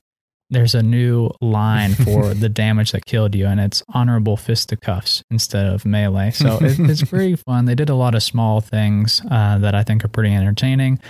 there's 0.50 0.74
a 0.74 0.82
new 0.82 1.30
line 1.40 1.94
for 2.04 2.34
the 2.34 2.48
damage 2.48 2.92
that 2.92 3.04
killed 3.06 3.34
you, 3.34 3.46
and 3.46 3.58
it's 3.58 3.82
honorable 3.88 4.36
fisticuffs 4.36 5.22
instead 5.30 5.66
of 5.66 5.84
melee. 5.84 6.30
So 6.30 6.58
it, 6.60 6.78
it's 6.78 7.02
pretty 7.02 7.36
fun. 7.36 7.64
They 7.64 7.74
did 7.74 7.88
a 7.88 7.94
lot 7.94 8.14
of 8.14 8.22
small 8.22 8.60
things 8.60 9.20
uh, 9.30 9.58
that 9.58 9.74
I 9.74 9.82
think 9.82 10.04
are 10.04 10.08
pretty 10.08 10.32
entertaining. 10.34 11.00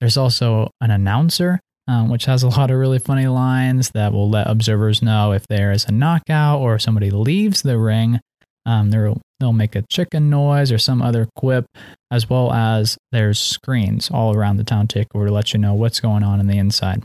There's 0.00 0.16
also 0.16 0.70
an 0.80 0.90
announcer, 0.90 1.60
um, 1.88 2.08
which 2.08 2.24
has 2.24 2.42
a 2.42 2.48
lot 2.48 2.70
of 2.70 2.78
really 2.78 2.98
funny 2.98 3.26
lines 3.26 3.90
that 3.94 4.12
will 4.12 4.28
let 4.30 4.48
observers 4.48 5.02
know 5.02 5.32
if 5.32 5.46
there 5.48 5.70
is 5.72 5.84
a 5.84 5.92
knockout 5.92 6.60
or 6.60 6.74
if 6.76 6.82
somebody 6.82 7.10
leaves 7.10 7.62
the 7.62 7.78
ring. 7.78 8.20
Um, 8.66 8.90
they'll 8.90 9.20
they'll 9.40 9.52
make 9.52 9.76
a 9.76 9.82
chicken 9.90 10.30
noise 10.30 10.72
or 10.72 10.78
some 10.78 11.02
other 11.02 11.28
quip, 11.36 11.66
as 12.10 12.30
well 12.30 12.50
as 12.52 12.96
there's 13.12 13.38
screens 13.38 14.10
all 14.10 14.34
around 14.34 14.56
the 14.56 14.64
town 14.64 14.86
takeover 14.86 15.26
to 15.26 15.32
let 15.32 15.52
you 15.52 15.58
know 15.58 15.74
what's 15.74 16.00
going 16.00 16.22
on 16.22 16.40
in 16.40 16.46
the 16.46 16.56
inside. 16.56 17.02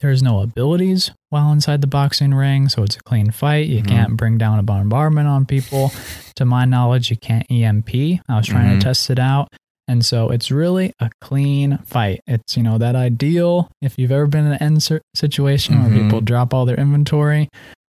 There's 0.00 0.22
no 0.22 0.40
abilities 0.42 1.10
while 1.30 1.50
inside 1.50 1.80
the 1.80 1.86
boxing 1.88 2.32
ring, 2.34 2.68
so 2.68 2.82
it's 2.84 2.96
a 2.96 3.00
clean 3.02 3.30
fight. 3.32 3.66
You 3.66 3.82
Mhm. 3.82 3.88
can't 3.88 4.16
bring 4.16 4.38
down 4.38 4.58
a 4.58 4.62
bombardment 4.62 5.26
on 5.28 5.44
people. 5.46 5.90
to 6.36 6.44
my 6.44 6.64
knowledge, 6.64 7.10
you 7.10 7.16
can't 7.16 7.44
EMP. 7.50 8.20
I 8.28 8.36
was 8.36 8.46
trying 8.46 8.68
Mhm. 8.68 8.78
to 8.78 8.84
test 8.84 9.10
it 9.10 9.18
out. 9.18 9.48
And 9.88 10.04
so 10.04 10.28
it's 10.28 10.50
really 10.50 10.92
a 11.00 11.10
clean 11.22 11.78
fight. 11.78 12.20
It's, 12.26 12.56
you 12.56 12.62
know, 12.62 12.76
that 12.78 12.94
ideal 12.94 13.70
if 13.80 13.94
you've 13.98 14.12
ever 14.12 14.26
been 14.26 14.46
in 14.46 14.52
an 14.52 14.62
end 14.62 14.86
situation 15.16 15.80
where 15.82 15.90
Mhm. 15.90 16.02
people 16.04 16.20
drop 16.20 16.52
all 16.52 16.66
their 16.66 16.76
inventory, 16.78 17.48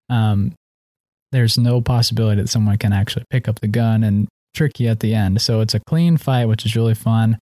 um, 0.09 0.53
there's 1.31 1.57
no 1.57 1.81
possibility 1.81 2.41
that 2.41 2.47
someone 2.47 2.77
can 2.77 2.93
actually 2.93 3.25
pick 3.29 3.47
up 3.47 3.59
the 3.59 3.67
gun 3.67 4.03
and 4.03 4.27
trick 4.55 4.79
you 4.79 4.88
at 4.88 5.01
the 5.01 5.13
end. 5.13 5.41
So 5.41 5.59
it's 5.62 5.73
a 5.75 5.79
clean 5.88 6.17
fight, 6.17 6.45
which 6.45 6.65
is 6.65 6.75
really 6.75 6.95
fun. 6.95 7.38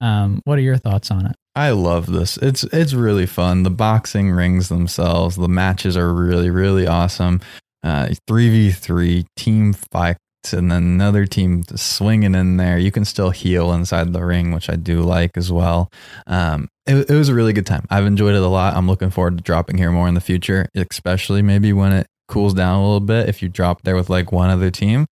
Um, 0.00 0.40
what 0.44 0.58
are 0.58 0.62
your 0.62 0.76
thoughts 0.76 1.10
on 1.10 1.26
it? 1.26 1.36
I 1.56 1.70
love 1.70 2.06
this. 2.06 2.36
It's 2.38 2.64
it's 2.64 2.92
really 2.94 3.26
fun. 3.26 3.62
The 3.62 3.70
boxing 3.70 4.32
rings 4.32 4.68
themselves, 4.68 5.36
the 5.36 5.48
matches 5.48 5.96
are 5.96 6.12
really 6.12 6.50
really 6.50 6.86
awesome. 6.86 7.40
Uh, 7.84 8.08
Three 8.26 8.50
v 8.50 8.70
three 8.72 9.24
team 9.36 9.72
fights, 9.92 10.18
and 10.52 10.70
then 10.70 10.82
another 10.82 11.26
team 11.26 11.62
swinging 11.74 12.34
in 12.34 12.56
there. 12.56 12.78
You 12.78 12.90
can 12.92 13.04
still 13.04 13.30
heal 13.30 13.72
inside 13.72 14.12
the 14.12 14.24
ring, 14.24 14.52
which 14.52 14.68
I 14.68 14.76
do 14.76 15.02
like 15.02 15.36
as 15.36 15.50
well. 15.50 15.90
Um, 16.26 16.68
it, 16.86 17.08
it 17.08 17.14
was 17.14 17.28
a 17.28 17.34
really 17.34 17.52
good 17.52 17.66
time. 17.66 17.86
I've 17.90 18.06
enjoyed 18.06 18.34
it 18.34 18.42
a 18.42 18.48
lot. 18.48 18.76
I'm 18.76 18.86
looking 18.86 19.10
forward 19.10 19.38
to 19.38 19.42
dropping 19.42 19.78
here 19.78 19.90
more 19.90 20.08
in 20.08 20.14
the 20.14 20.20
future, 20.20 20.68
especially 20.74 21.42
maybe 21.42 21.72
when 21.72 21.92
it 21.92 22.06
cools 22.28 22.54
down 22.54 22.78
a 22.78 22.82
little 22.82 23.00
bit. 23.00 23.28
If 23.28 23.42
you 23.42 23.48
drop 23.48 23.82
there 23.82 23.96
with 23.96 24.10
like 24.10 24.32
one 24.32 24.50
other 24.50 24.70
team, 24.70 25.06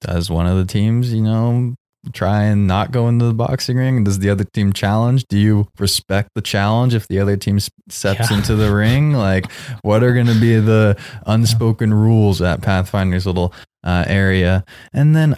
does 0.00 0.30
one 0.30 0.46
of 0.46 0.56
the 0.56 0.64
teams, 0.64 1.12
you 1.12 1.22
know, 1.22 1.74
try 2.12 2.44
and 2.44 2.66
not 2.66 2.90
go 2.92 3.08
into 3.08 3.24
the 3.24 3.34
boxing 3.34 3.76
ring? 3.76 4.04
Does 4.04 4.18
the 4.18 4.30
other 4.30 4.44
team 4.44 4.72
challenge? 4.72 5.24
Do 5.28 5.38
you 5.38 5.68
respect 5.78 6.30
the 6.34 6.42
challenge 6.42 6.94
if 6.94 7.08
the 7.08 7.18
other 7.20 7.36
team 7.36 7.58
steps 7.88 8.30
Yeah. 8.30 8.36
into 8.38 8.56
the 8.56 8.74
ring? 8.74 9.12
Like, 9.24 9.50
what 9.82 10.02
are 10.02 10.12
going 10.12 10.26
to 10.26 10.38
be 10.40 10.56
the 10.60 10.96
unspoken 11.26 11.92
rules 11.94 12.42
at 12.42 12.60
Pathfinder's 12.60 13.26
little 13.26 13.52
uh, 13.82 14.04
area? 14.06 14.64
And 14.92 15.16
then 15.16 15.36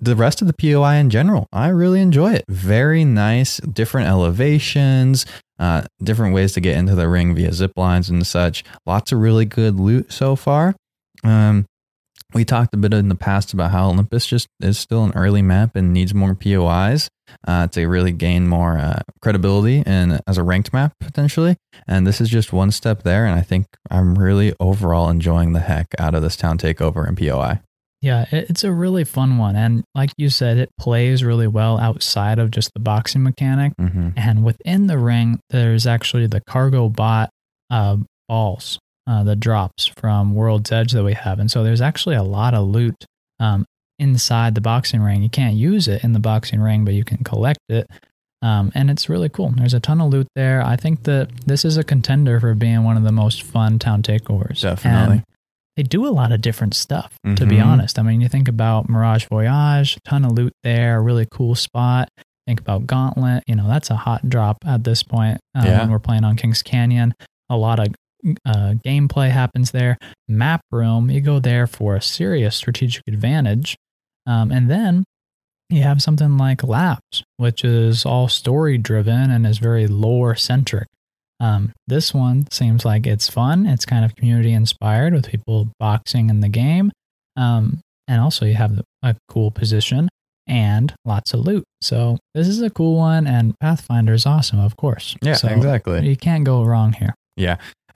the 0.00 0.14
rest 0.14 0.40
of 0.40 0.46
the 0.46 0.52
POI 0.54 0.94
in 0.94 1.10
general, 1.10 1.48
I 1.52 1.68
really 1.68 2.00
enjoy 2.00 2.34
it. 2.34 2.44
Very 2.48 3.04
nice, 3.04 3.56
different 3.58 4.06
elevations, 4.08 5.26
uh, 5.58 5.82
different 6.02 6.34
ways 6.34 6.52
to 6.52 6.60
get 6.60 6.76
into 6.76 6.94
the 6.94 7.08
ring 7.08 7.34
via 7.34 7.52
zip 7.52 7.72
lines 7.76 8.08
and 8.08 8.24
such. 8.26 8.62
Lots 8.86 9.10
of 9.10 9.18
really 9.18 9.44
good 9.44 9.80
loot 9.80 10.12
so 10.12 10.36
far. 10.36 10.76
Um, 11.24 11.66
we 12.34 12.44
talked 12.44 12.74
a 12.74 12.76
bit 12.76 12.92
in 12.92 13.08
the 13.08 13.14
past 13.14 13.52
about 13.52 13.70
how 13.70 13.88
Olympus 13.88 14.26
just 14.26 14.48
is 14.60 14.78
still 14.78 15.04
an 15.04 15.12
early 15.14 15.42
map 15.42 15.74
and 15.76 15.92
needs 15.92 16.14
more 16.14 16.34
POIs 16.34 17.08
uh, 17.46 17.66
to 17.68 17.86
really 17.86 18.12
gain 18.12 18.46
more 18.46 18.78
uh, 18.78 19.00
credibility 19.22 19.82
and 19.86 20.20
as 20.26 20.36
a 20.36 20.42
ranked 20.42 20.72
map 20.72 20.92
potentially. 21.00 21.56
And 21.86 22.06
this 22.06 22.20
is 22.20 22.28
just 22.28 22.52
one 22.52 22.70
step 22.70 23.02
there. 23.02 23.24
And 23.24 23.34
I 23.34 23.42
think 23.42 23.66
I'm 23.90 24.14
really 24.16 24.54
overall 24.60 25.08
enjoying 25.08 25.52
the 25.52 25.60
heck 25.60 25.86
out 25.98 26.14
of 26.14 26.22
this 26.22 26.36
town 26.36 26.58
takeover 26.58 27.06
and 27.06 27.16
POI. 27.16 27.60
Yeah, 28.00 28.26
it's 28.30 28.62
a 28.62 28.70
really 28.70 29.02
fun 29.02 29.38
one. 29.38 29.56
And 29.56 29.82
like 29.94 30.10
you 30.16 30.30
said, 30.30 30.56
it 30.56 30.70
plays 30.78 31.24
really 31.24 31.48
well 31.48 31.80
outside 31.80 32.38
of 32.38 32.52
just 32.52 32.72
the 32.72 32.80
boxing 32.80 33.24
mechanic. 33.24 33.72
Mm-hmm. 33.76 34.10
And 34.16 34.44
within 34.44 34.86
the 34.86 34.98
ring, 34.98 35.40
there's 35.50 35.84
actually 35.84 36.28
the 36.28 36.40
cargo 36.40 36.88
bot 36.88 37.30
uh, 37.70 37.96
balls, 38.28 38.78
uh, 39.08 39.22
the 39.24 39.34
drops 39.36 39.86
from 39.98 40.34
World's 40.34 40.70
Edge 40.70 40.92
that 40.92 41.02
we 41.04 41.14
have. 41.14 41.38
And 41.38 41.50
so 41.50 41.64
there's 41.64 41.80
actually 41.80 42.14
a 42.16 42.22
lot 42.22 42.52
of 42.54 42.66
loot 42.68 42.94
um, 43.40 43.64
inside 43.98 44.54
the 44.54 44.60
boxing 44.60 45.00
ring. 45.00 45.22
You 45.22 45.30
can't 45.30 45.54
use 45.54 45.88
it 45.88 46.04
in 46.04 46.12
the 46.12 46.20
boxing 46.20 46.60
ring, 46.60 46.84
but 46.84 46.94
you 46.94 47.04
can 47.04 47.24
collect 47.24 47.58
it. 47.68 47.86
Um, 48.42 48.70
and 48.74 48.90
it's 48.90 49.08
really 49.08 49.28
cool. 49.28 49.50
There's 49.56 49.74
a 49.74 49.80
ton 49.80 50.00
of 50.00 50.10
loot 50.10 50.28
there. 50.36 50.62
I 50.62 50.76
think 50.76 51.04
that 51.04 51.30
this 51.46 51.64
is 51.64 51.76
a 51.76 51.82
contender 51.82 52.38
for 52.38 52.54
being 52.54 52.84
one 52.84 52.96
of 52.96 53.02
the 53.02 53.10
most 53.12 53.42
fun 53.42 53.78
town 53.80 54.02
takeovers. 54.02 54.60
Definitely. 54.60 55.16
And 55.16 55.24
they 55.76 55.82
do 55.84 56.06
a 56.06 56.10
lot 56.10 56.30
of 56.30 56.40
different 56.40 56.74
stuff, 56.74 57.16
to 57.36 57.46
be 57.46 57.56
Mhm. 57.56 57.66
honest. 57.66 57.98
I 57.98 58.02
mean, 58.02 58.20
you 58.20 58.28
think 58.28 58.46
about 58.48 58.88
Mirage 58.88 59.26
Voyage, 59.28 59.98
ton 60.04 60.24
of 60.24 60.32
loot 60.32 60.52
there, 60.62 61.02
really 61.02 61.26
cool 61.30 61.54
spot. 61.54 62.08
Think 62.46 62.60
about 62.60 62.86
Gauntlet, 62.86 63.42
you 63.46 63.54
know, 63.56 63.66
that's 63.68 63.90
a 63.90 63.96
hot 63.96 64.28
drop 64.28 64.58
at 64.66 64.84
this 64.84 65.02
point 65.02 65.38
uh, 65.56 65.62
Yeah. 65.64 65.80
when 65.80 65.90
we're 65.90 65.98
playing 65.98 66.24
on 66.24 66.36
Kings 66.36 66.62
Canyon. 66.62 67.14
A 67.50 67.56
lot 67.56 67.78
of 67.80 67.88
uh, 68.44 68.74
gameplay 68.84 69.30
happens 69.30 69.70
there. 69.70 69.96
Map 70.28 70.60
room, 70.70 71.10
you 71.10 71.20
go 71.20 71.38
there 71.38 71.66
for 71.66 71.96
a 71.96 72.02
serious 72.02 72.56
strategic 72.56 73.02
advantage. 73.06 73.76
Um, 74.26 74.50
and 74.50 74.70
then 74.70 75.04
you 75.70 75.82
have 75.82 76.02
something 76.02 76.36
like 76.36 76.62
Labs, 76.62 77.22
which 77.36 77.64
is 77.64 78.04
all 78.04 78.28
story 78.28 78.78
driven 78.78 79.30
and 79.30 79.46
is 79.46 79.58
very 79.58 79.86
lore 79.86 80.34
centric. 80.34 80.86
Um, 81.40 81.72
this 81.86 82.12
one 82.12 82.46
seems 82.50 82.84
like 82.84 83.06
it's 83.06 83.28
fun. 83.28 83.66
It's 83.66 83.86
kind 83.86 84.04
of 84.04 84.16
community 84.16 84.52
inspired 84.52 85.12
with 85.12 85.28
people 85.28 85.70
boxing 85.78 86.30
in 86.30 86.40
the 86.40 86.48
game. 86.48 86.90
Um, 87.36 87.80
and 88.08 88.20
also, 88.20 88.44
you 88.46 88.54
have 88.54 88.80
a 89.02 89.14
cool 89.28 89.50
position 89.50 90.08
and 90.46 90.94
lots 91.04 91.34
of 91.34 91.40
loot. 91.40 91.64
So, 91.80 92.18
this 92.34 92.48
is 92.48 92.60
a 92.62 92.70
cool 92.70 92.96
one. 92.96 93.26
And 93.26 93.54
Pathfinder 93.60 94.14
is 94.14 94.26
awesome, 94.26 94.58
of 94.58 94.76
course. 94.76 95.14
Yeah, 95.22 95.34
so 95.34 95.48
exactly. 95.48 96.08
You 96.08 96.16
can't 96.16 96.44
go 96.44 96.64
wrong 96.64 96.94
here. 96.94 97.14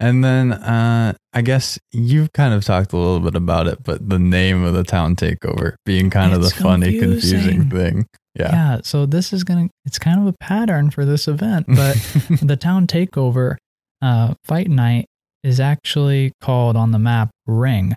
And 0.02 0.22
then 0.24 0.52
uh, 0.52 1.14
I 1.32 1.42
guess 1.42 1.78
you've 1.92 2.32
kind 2.32 2.52
of 2.52 2.64
talked 2.64 2.92
a 2.92 2.96
little 2.96 3.20
bit 3.20 3.34
about 3.36 3.66
it, 3.68 3.82
but 3.82 4.08
the 4.08 4.18
name 4.18 4.64
of 4.64 4.74
the 4.74 4.84
town 4.84 5.16
takeover 5.16 5.74
being 5.86 6.10
kind 6.10 6.34
of 6.34 6.42
It's 6.42 6.52
the 6.54 6.62
funny, 6.62 6.98
confusing 6.98 7.40
confusing. 7.40 7.70
thing. 7.70 8.06
Yeah. 8.34 8.50
Yeah. 8.52 8.80
So, 8.82 9.06
this 9.06 9.32
is 9.32 9.44
going 9.44 9.68
to, 9.68 9.74
it's 9.84 9.98
kind 9.98 10.20
of 10.20 10.26
a 10.26 10.34
pattern 10.40 10.90
for 10.90 11.04
this 11.04 11.28
event, 11.28 11.66
but 11.68 11.94
the 12.42 12.56
town 12.56 12.86
takeover 12.86 13.56
uh, 14.00 14.34
fight 14.44 14.68
night 14.68 15.06
is 15.44 15.60
actually 15.60 16.32
called 16.40 16.76
on 16.76 16.92
the 16.92 16.98
map 16.98 17.30
ring 17.46 17.94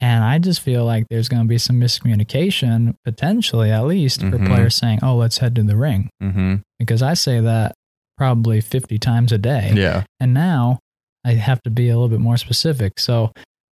and 0.00 0.22
i 0.24 0.36
just 0.38 0.60
feel 0.60 0.84
like 0.84 1.04
there's 1.10 1.28
going 1.28 1.42
to 1.42 1.48
be 1.48 1.58
some 1.58 1.80
miscommunication 1.80 2.94
potentially 3.04 3.70
at 3.70 3.84
least 3.84 4.20
for 4.20 4.38
Mhm. 4.38 4.46
players 4.46 4.74
saying 4.76 4.98
oh 5.02 5.16
let's 5.16 5.38
head 5.38 5.54
to 5.56 5.62
the 5.62 5.76
ring 5.76 6.08
hmm 6.20 6.56
because 6.78 7.02
i 7.02 7.14
say 7.14 7.40
that 7.40 7.74
probably 8.16 8.60
50 8.60 8.98
times 8.98 9.30
a 9.32 9.38
day 9.38 9.72
Yeah. 9.74 10.04
and 10.20 10.34
now 10.34 10.78
i 11.28 11.34
have 11.34 11.62
to 11.62 11.70
be 11.70 11.88
a 11.88 11.94
little 11.94 12.08
bit 12.08 12.20
more 12.20 12.36
specific 12.36 12.98
so 12.98 13.32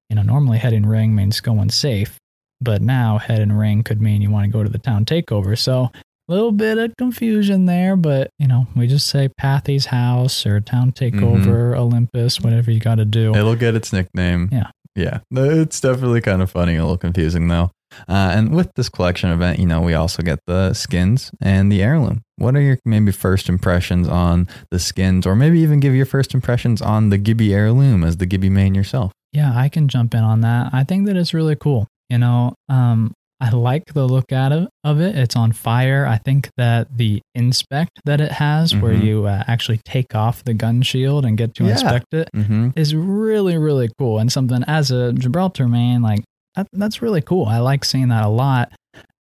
you 0.09 0.15
know 0.15 0.21
normally 0.21 0.57
heading 0.57 0.85
ring 0.85 1.15
means 1.15 1.39
going 1.41 1.69
safe 1.69 2.17
but 2.61 2.81
now 2.81 3.17
heading 3.17 3.51
ring 3.51 3.83
could 3.83 4.01
mean 4.01 4.21
you 4.21 4.29
want 4.29 4.45
to 4.45 4.51
go 4.51 4.63
to 4.63 4.69
the 4.69 4.77
town 4.77 5.05
takeover 5.05 5.57
so 5.57 5.91
a 6.27 6.31
little 6.33 6.51
bit 6.51 6.77
of 6.77 6.95
confusion 6.97 7.65
there 7.65 7.95
but 7.95 8.29
you 8.39 8.47
know 8.47 8.67
we 8.75 8.87
just 8.87 9.07
say 9.07 9.29
pathy's 9.37 9.85
house 9.87 10.45
or 10.45 10.59
town 10.59 10.91
mm-hmm. 10.91 11.19
takeover 11.19 11.77
olympus 11.77 12.41
whatever 12.41 12.71
you 12.71 12.79
got 12.79 12.95
to 12.95 13.05
do 13.05 13.33
It'll 13.35 13.55
get 13.55 13.75
its 13.75 13.93
nickname. 13.93 14.49
Yeah. 14.51 14.71
Yeah. 14.95 15.19
It's 15.31 15.79
definitely 15.79 16.21
kind 16.21 16.41
of 16.41 16.49
funny, 16.49 16.75
a 16.75 16.81
little 16.81 16.97
confusing 16.97 17.47
though. 17.47 17.71
Uh, 18.07 18.31
and 18.33 18.53
with 18.53 18.73
this 18.75 18.89
collection 18.89 19.29
event, 19.29 19.59
you 19.59 19.65
know, 19.65 19.81
we 19.81 19.93
also 19.93 20.21
get 20.21 20.39
the 20.47 20.73
skins 20.73 21.31
and 21.41 21.71
the 21.71 21.81
heirloom. 21.81 22.23
What 22.37 22.55
are 22.55 22.61
your 22.61 22.77
maybe 22.83 23.11
first 23.11 23.47
impressions 23.47 24.07
on 24.07 24.49
the 24.69 24.79
skins, 24.79 25.25
or 25.25 25.35
maybe 25.35 25.59
even 25.59 25.79
give 25.79 25.95
your 25.95 26.05
first 26.05 26.33
impressions 26.33 26.81
on 26.81 27.09
the 27.09 27.17
Gibby 27.17 27.53
heirloom 27.53 28.03
as 28.03 28.17
the 28.17 28.25
Gibby 28.25 28.49
main 28.49 28.75
yourself? 28.75 29.13
Yeah, 29.31 29.53
I 29.55 29.69
can 29.69 29.87
jump 29.87 30.13
in 30.13 30.23
on 30.23 30.41
that. 30.41 30.73
I 30.73 30.83
think 30.83 31.07
that 31.07 31.15
it's 31.15 31.33
really 31.33 31.55
cool. 31.55 31.87
You 32.09 32.17
know, 32.17 32.53
um, 32.67 33.13
I 33.41 33.49
like 33.49 33.93
the 33.93 34.07
look 34.07 34.31
at 34.31 34.51
it, 34.53 34.69
of 34.83 35.01
it. 35.01 35.15
It's 35.17 35.35
on 35.35 35.51
fire. 35.51 36.05
I 36.05 36.17
think 36.17 36.49
that 36.57 36.97
the 36.97 37.21
inspect 37.35 37.91
that 38.05 38.21
it 38.21 38.31
has, 38.33 38.73
where 38.75 38.93
Mhm. 38.93 39.03
you 39.03 39.25
uh, 39.25 39.43
actually 39.47 39.79
take 39.83 40.15
off 40.15 40.43
the 40.43 40.53
gun 40.53 40.81
shield 40.81 41.25
and 41.25 41.37
get 41.37 41.53
to 41.55 41.65
Yeah. 41.65 41.71
inspect 41.71 42.13
it, 42.13 42.29
Mm-hmm. 42.35 42.69
is 42.75 42.95
really 42.95 43.57
really 43.57 43.89
cool 43.99 44.19
and 44.19 44.31
something 44.31 44.63
as 44.67 44.89
a 44.91 45.11
Gibraltar 45.13 45.67
man 45.67 46.01
like 46.01 46.23
that, 46.55 46.67
that's 46.71 47.01
really 47.01 47.21
cool. 47.21 47.45
I 47.47 47.59
like 47.59 47.83
seeing 47.83 48.07
that 48.07 48.23
a 48.23 48.29
lot. 48.29 48.71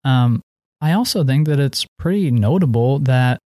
Um, 0.04 0.40
I 0.80 0.92
also 0.92 1.24
think 1.24 1.48
that 1.48 1.58
it's 1.58 1.84
pretty 1.98 2.30
notable 2.30 3.00
that 3.00 3.38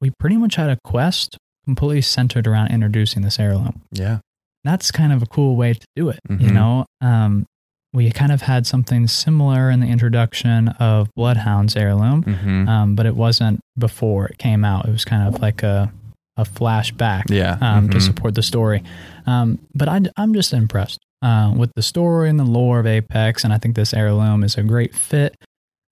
we 0.00 0.12
pretty 0.20 0.36
much 0.36 0.54
had 0.54 0.70
a 0.70 0.78
quest 0.84 1.36
completely 1.64 2.02
centered 2.02 2.46
around 2.46 2.70
introducing 2.70 3.22
this 3.22 3.40
heirloom. 3.40 3.82
Yeah. 3.90 4.18
That's 4.62 4.90
kind 4.92 5.12
of 5.12 5.22
a 5.22 5.26
cool 5.26 5.56
way 5.56 5.74
to 5.74 5.86
do 5.96 6.08
it. 6.10 6.20
You 6.30 6.36
Mhm. 6.36 6.52
know, 6.52 6.84
um, 7.00 7.46
we 7.94 8.10
kind 8.10 8.32
of 8.32 8.42
had 8.42 8.66
something 8.66 9.06
similar 9.06 9.70
in 9.70 9.80
the 9.80 9.86
introduction 9.86 10.68
of 10.80 11.08
Bloodhound's 11.16 11.76
heirloom, 11.76 12.24
Mm-hmm. 12.24 12.68
um, 12.68 12.94
but 12.96 13.06
it 13.06 13.14
wasn't 13.16 13.60
before 13.78 14.26
it 14.26 14.36
came 14.38 14.64
out. 14.64 14.86
It 14.88 14.92
was 14.92 15.04
kind 15.04 15.26
of 15.34 15.40
like 15.40 15.62
a 15.62 15.92
a 16.36 16.42
flashback 16.42 17.30
yeah. 17.30 17.56
um, 17.60 17.88
to 17.90 17.98
mhm. 17.98 18.02
support 18.02 18.34
the 18.34 18.42
story. 18.42 18.82
Um, 19.24 19.60
but 19.72 19.88
I, 19.88 20.00
I'm 20.16 20.34
just 20.34 20.52
impressed 20.52 20.98
uh, 21.22 21.54
with 21.56 21.70
the 21.76 21.82
story 21.82 22.28
and 22.28 22.40
the 22.40 22.44
lore 22.44 22.80
of 22.80 22.86
Apex, 22.88 23.44
and 23.44 23.52
I 23.52 23.58
think 23.58 23.76
this 23.76 23.94
heirloom 23.94 24.42
is 24.42 24.56
a 24.58 24.64
great 24.64 24.96
fit. 24.96 25.36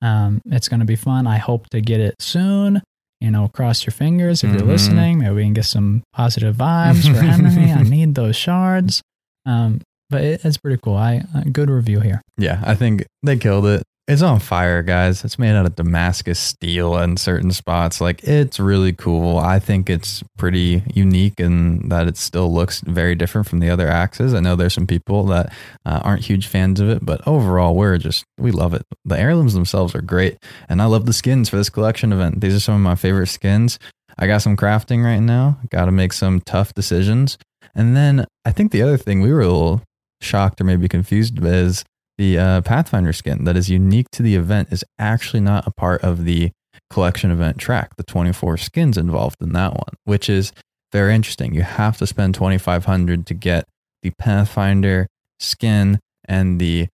Um, 0.02 0.40
it's 0.46 0.68
going 0.68 0.80
to 0.80 0.86
be 0.86 0.96
fun. 0.96 1.28
I 1.28 1.38
hope 1.38 1.68
to 1.70 1.80
get 1.80 2.00
it 2.00 2.16
soon. 2.18 2.82
You 3.20 3.30
know, 3.30 3.50
cross 3.54 3.86
your 3.86 3.92
fingers 3.92 4.42
if 4.42 4.50
you're 4.50 4.62
Mhm. 4.62 4.66
listening. 4.66 5.18
Maybe 5.20 5.32
we 5.32 5.44
can 5.44 5.52
get 5.54 5.64
some 5.66 6.02
positive 6.12 6.56
vibes 6.56 7.06
for 7.06 7.22
Henry. 7.22 7.70
I 7.70 7.82
need 7.96 8.16
those 8.16 8.34
shards. 8.34 9.00
Um, 9.46 9.80
but 10.12 10.22
it, 10.22 10.44
it's 10.44 10.58
pretty 10.58 10.80
cool. 10.80 10.96
I 10.96 11.24
uh, 11.34 11.42
good 11.50 11.70
review 11.70 11.98
here. 11.98 12.22
Yeah, 12.38 12.62
I 12.64 12.76
think 12.76 13.04
they 13.24 13.36
killed 13.36 13.66
it. 13.66 13.82
It's 14.08 14.20
on 14.20 14.40
fire, 14.40 14.82
guys. 14.82 15.24
It's 15.24 15.38
made 15.38 15.54
out 15.54 15.64
of 15.64 15.76
Damascus 15.76 16.38
steel 16.38 16.98
in 16.98 17.16
certain 17.16 17.52
spots. 17.52 18.00
Like 18.00 18.22
it's 18.24 18.58
really 18.58 18.92
cool. 18.92 19.38
I 19.38 19.60
think 19.60 19.88
it's 19.88 20.24
pretty 20.36 20.82
unique 20.92 21.38
in 21.38 21.88
that 21.88 22.08
it 22.08 22.16
still 22.16 22.52
looks 22.52 22.80
very 22.80 23.14
different 23.14 23.46
from 23.46 23.60
the 23.60 23.70
other 23.70 23.88
axes. 23.88 24.34
I 24.34 24.40
know 24.40 24.56
there's 24.56 24.74
some 24.74 24.88
people 24.88 25.24
that 25.26 25.52
uh, 25.86 26.00
aren't 26.02 26.24
huge 26.24 26.48
fans 26.48 26.80
of 26.80 26.88
it, 26.90 27.04
but 27.04 27.26
overall, 27.28 27.76
we're 27.76 27.96
just 27.96 28.24
we 28.38 28.50
love 28.50 28.74
it. 28.74 28.82
The 29.04 29.18
heirlooms 29.18 29.54
themselves 29.54 29.94
are 29.94 30.02
great, 30.02 30.36
and 30.68 30.82
I 30.82 30.86
love 30.86 31.06
the 31.06 31.12
skins 31.12 31.48
for 31.48 31.56
this 31.56 31.70
collection 31.70 32.12
event. 32.12 32.40
These 32.40 32.56
are 32.56 32.60
some 32.60 32.74
of 32.74 32.80
my 32.80 32.96
favorite 32.96 33.28
skins. 33.28 33.78
I 34.18 34.26
got 34.26 34.42
some 34.42 34.56
crafting 34.56 35.04
right 35.04 35.20
now. 35.20 35.58
Got 35.70 35.86
to 35.86 35.92
make 35.92 36.12
some 36.12 36.40
tough 36.40 36.74
decisions, 36.74 37.38
and 37.72 37.96
then 37.96 38.26
I 38.44 38.50
think 38.50 38.72
the 38.72 38.82
other 38.82 38.96
thing 38.96 39.20
we 39.20 39.32
were 39.32 39.40
a 39.40 39.46
little 39.48 39.82
shocked 40.22 40.60
or 40.60 40.64
maybe 40.64 40.88
confused 40.88 41.42
is 41.44 41.84
the 42.18 42.38
uh, 42.38 42.60
Pathfinder 42.62 43.12
skin 43.12 43.44
that 43.44 43.56
is 43.56 43.68
unique 43.70 44.10
to 44.12 44.22
the 44.22 44.34
event 44.34 44.68
is 44.70 44.84
actually 44.98 45.40
not 45.40 45.66
a 45.66 45.70
part 45.70 46.02
of 46.02 46.24
the 46.24 46.50
collection 46.90 47.30
event 47.30 47.58
track. 47.58 47.96
The 47.96 48.04
24 48.04 48.56
skins 48.58 48.96
involved 48.96 49.36
in 49.40 49.52
that 49.54 49.72
one, 49.72 49.94
which 50.04 50.28
is 50.28 50.52
very 50.92 51.14
interesting. 51.14 51.54
You 51.54 51.62
have 51.62 51.96
to 51.98 52.06
spend 52.06 52.34
2500 52.34 53.26
to 53.26 53.34
get 53.34 53.64
the 54.02 54.12
Pathfinder 54.18 55.06
skin 55.40 55.98
and 56.26 56.60
the 56.60 56.88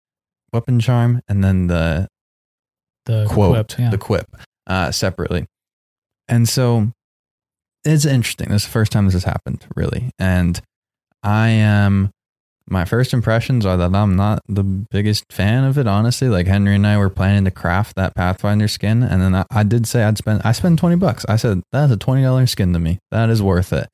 weapon 0.52 0.80
charm 0.80 1.20
and 1.28 1.42
then 1.44 1.66
the 1.66 2.08
The 3.06 3.26
quote, 3.28 3.68
quip, 3.68 3.78
yeah. 3.78 3.90
the 3.90 3.98
quip, 3.98 4.26
uh, 4.66 4.90
separately. 4.92 5.46
And 6.28 6.48
so 6.48 6.92
it's 7.84 8.04
interesting. 8.04 8.48
This 8.50 8.62
is 8.62 8.68
the 8.68 8.72
first 8.72 8.92
time 8.92 9.06
this 9.06 9.14
has 9.14 9.24
happened, 9.24 9.66
really. 9.74 10.10
And 10.18 10.60
I 11.22 11.48
am, 11.48 12.10
my 12.70 12.84
first 12.84 13.12
impressions 13.12 13.64
are 13.64 13.76
that 13.76 13.94
I'm 13.94 14.16
not 14.16 14.42
the 14.48 14.62
biggest 14.62 15.32
fan 15.32 15.64
of 15.64 15.78
it, 15.78 15.86
honestly. 15.86 16.28
Like 16.28 16.46
Henry 16.46 16.74
and 16.74 16.86
I 16.86 16.98
were 16.98 17.10
planning 17.10 17.44
to 17.44 17.50
craft 17.50 17.96
that 17.96 18.14
Pathfinder 18.14 18.68
skin. 18.68 19.02
And 19.02 19.22
then 19.22 19.34
I, 19.34 19.44
I 19.50 19.62
did 19.62 19.86
say 19.86 20.04
I'd 20.04 20.18
spend, 20.18 20.42
I 20.44 20.52
spent 20.52 20.78
20 20.78 20.96
bucks. 20.96 21.24
I 21.28 21.36
said, 21.36 21.62
that's 21.72 21.92
a 21.92 21.96
$20 21.96 22.48
skin 22.48 22.72
to 22.72 22.78
me. 22.78 22.98
That 23.10 23.30
is 23.30 23.42
worth 23.42 23.72
it. 23.72 23.88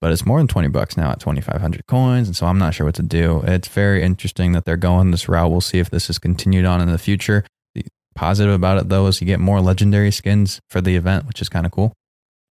But 0.00 0.12
it's 0.12 0.26
more 0.26 0.38
than 0.38 0.48
20 0.48 0.68
bucks 0.68 0.96
now 0.96 1.10
at 1.10 1.20
2,500 1.20 1.86
coins. 1.86 2.28
And 2.28 2.36
so 2.36 2.46
I'm 2.46 2.58
not 2.58 2.74
sure 2.74 2.86
what 2.86 2.94
to 2.96 3.02
do. 3.02 3.42
It's 3.46 3.68
very 3.68 4.02
interesting 4.02 4.52
that 4.52 4.64
they're 4.64 4.76
going 4.76 5.10
this 5.10 5.28
route. 5.28 5.50
We'll 5.50 5.60
see 5.60 5.78
if 5.78 5.90
this 5.90 6.10
is 6.10 6.18
continued 6.18 6.64
on 6.66 6.80
in 6.80 6.90
the 6.90 6.98
future 6.98 7.44
The 7.74 7.84
positive 8.14 8.54
about 8.54 8.78
it 8.78 8.88
though 8.88 9.06
is 9.06 9.20
you 9.20 9.26
get 9.26 9.40
more 9.40 9.60
legendary 9.60 10.10
skins 10.10 10.60
for 10.68 10.80
the 10.80 10.96
event, 10.96 11.26
which 11.26 11.40
is 11.40 11.48
kind 11.48 11.64
of 11.64 11.72
cool. 11.72 11.92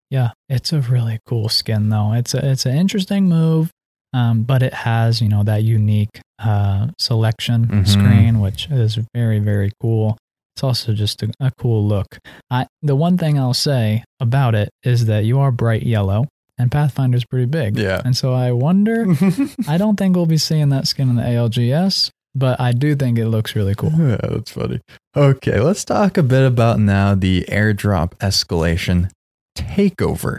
Yeah, 0.09 0.31
it's 0.49 0.73
a 0.75 0.81
really 0.81 1.21
cool 1.27 1.49
skin 1.49 1.89
though. 1.89 2.13
It's 2.13 2.35
a 2.35 2.51
it's 2.51 2.67
an 2.67 2.77
interesting 2.77 3.31
move, 3.31 3.71
um, 4.13 4.43
but 4.43 4.63
it 4.63 4.75
has 4.75 5.21
you 5.21 5.29
know 5.29 5.43
that 5.45 5.63
unique 5.63 6.21
uh, 6.39 6.89
selection 6.99 7.67
Mhm. 7.67 7.87
screen, 7.89 8.41
which 8.41 8.69
is 8.71 8.99
very 9.15 9.39
very 9.39 9.73
cool. 9.81 10.17
It's 10.55 10.63
also 10.63 10.93
just 10.93 11.23
a, 11.23 11.31
a 11.41 11.51
cool 11.59 11.87
look. 11.87 12.19
I 12.51 12.67
the 12.83 12.97
one 12.97 13.17
thing 13.19 13.39
I'll 13.39 13.55
say 13.55 14.05
about 14.21 14.55
it 14.55 14.69
is 14.83 15.07
that 15.07 15.25
you 15.25 15.39
are 15.41 15.51
bright 15.51 15.83
yellow, 15.85 16.27
and 16.59 16.71
Pathfinder's 16.71 17.25
pretty 17.25 17.47
big. 17.47 17.79
Yeah. 17.79 18.03
and 18.05 18.15
so 18.17 18.35
I 18.35 18.53
wonder. 18.53 19.07
I 19.69 19.79
don't 19.79 19.97
think 19.97 20.15
we'll 20.15 20.27
be 20.27 20.37
seeing 20.39 20.69
that 20.69 20.87
skin 20.87 21.09
in 21.09 21.17
the 21.17 21.23
ALGS, 21.23 22.11
but 22.35 22.61
I 22.61 22.73
do 22.73 22.95
think 22.95 23.19
it 23.19 23.29
looks 23.29 23.57
really 23.57 23.75
cool. 23.75 23.93
Yeah, 23.97 24.19
that's 24.23 24.51
funny. 24.51 24.81
Okay, 25.17 25.59
let's 25.61 25.85
talk 25.85 26.19
a 26.19 26.23
bit 26.23 26.45
about 26.47 26.79
now 26.79 27.15
the 27.15 27.47
airdrop 27.49 28.11
escalation 28.19 29.09
takeover. 29.57 30.39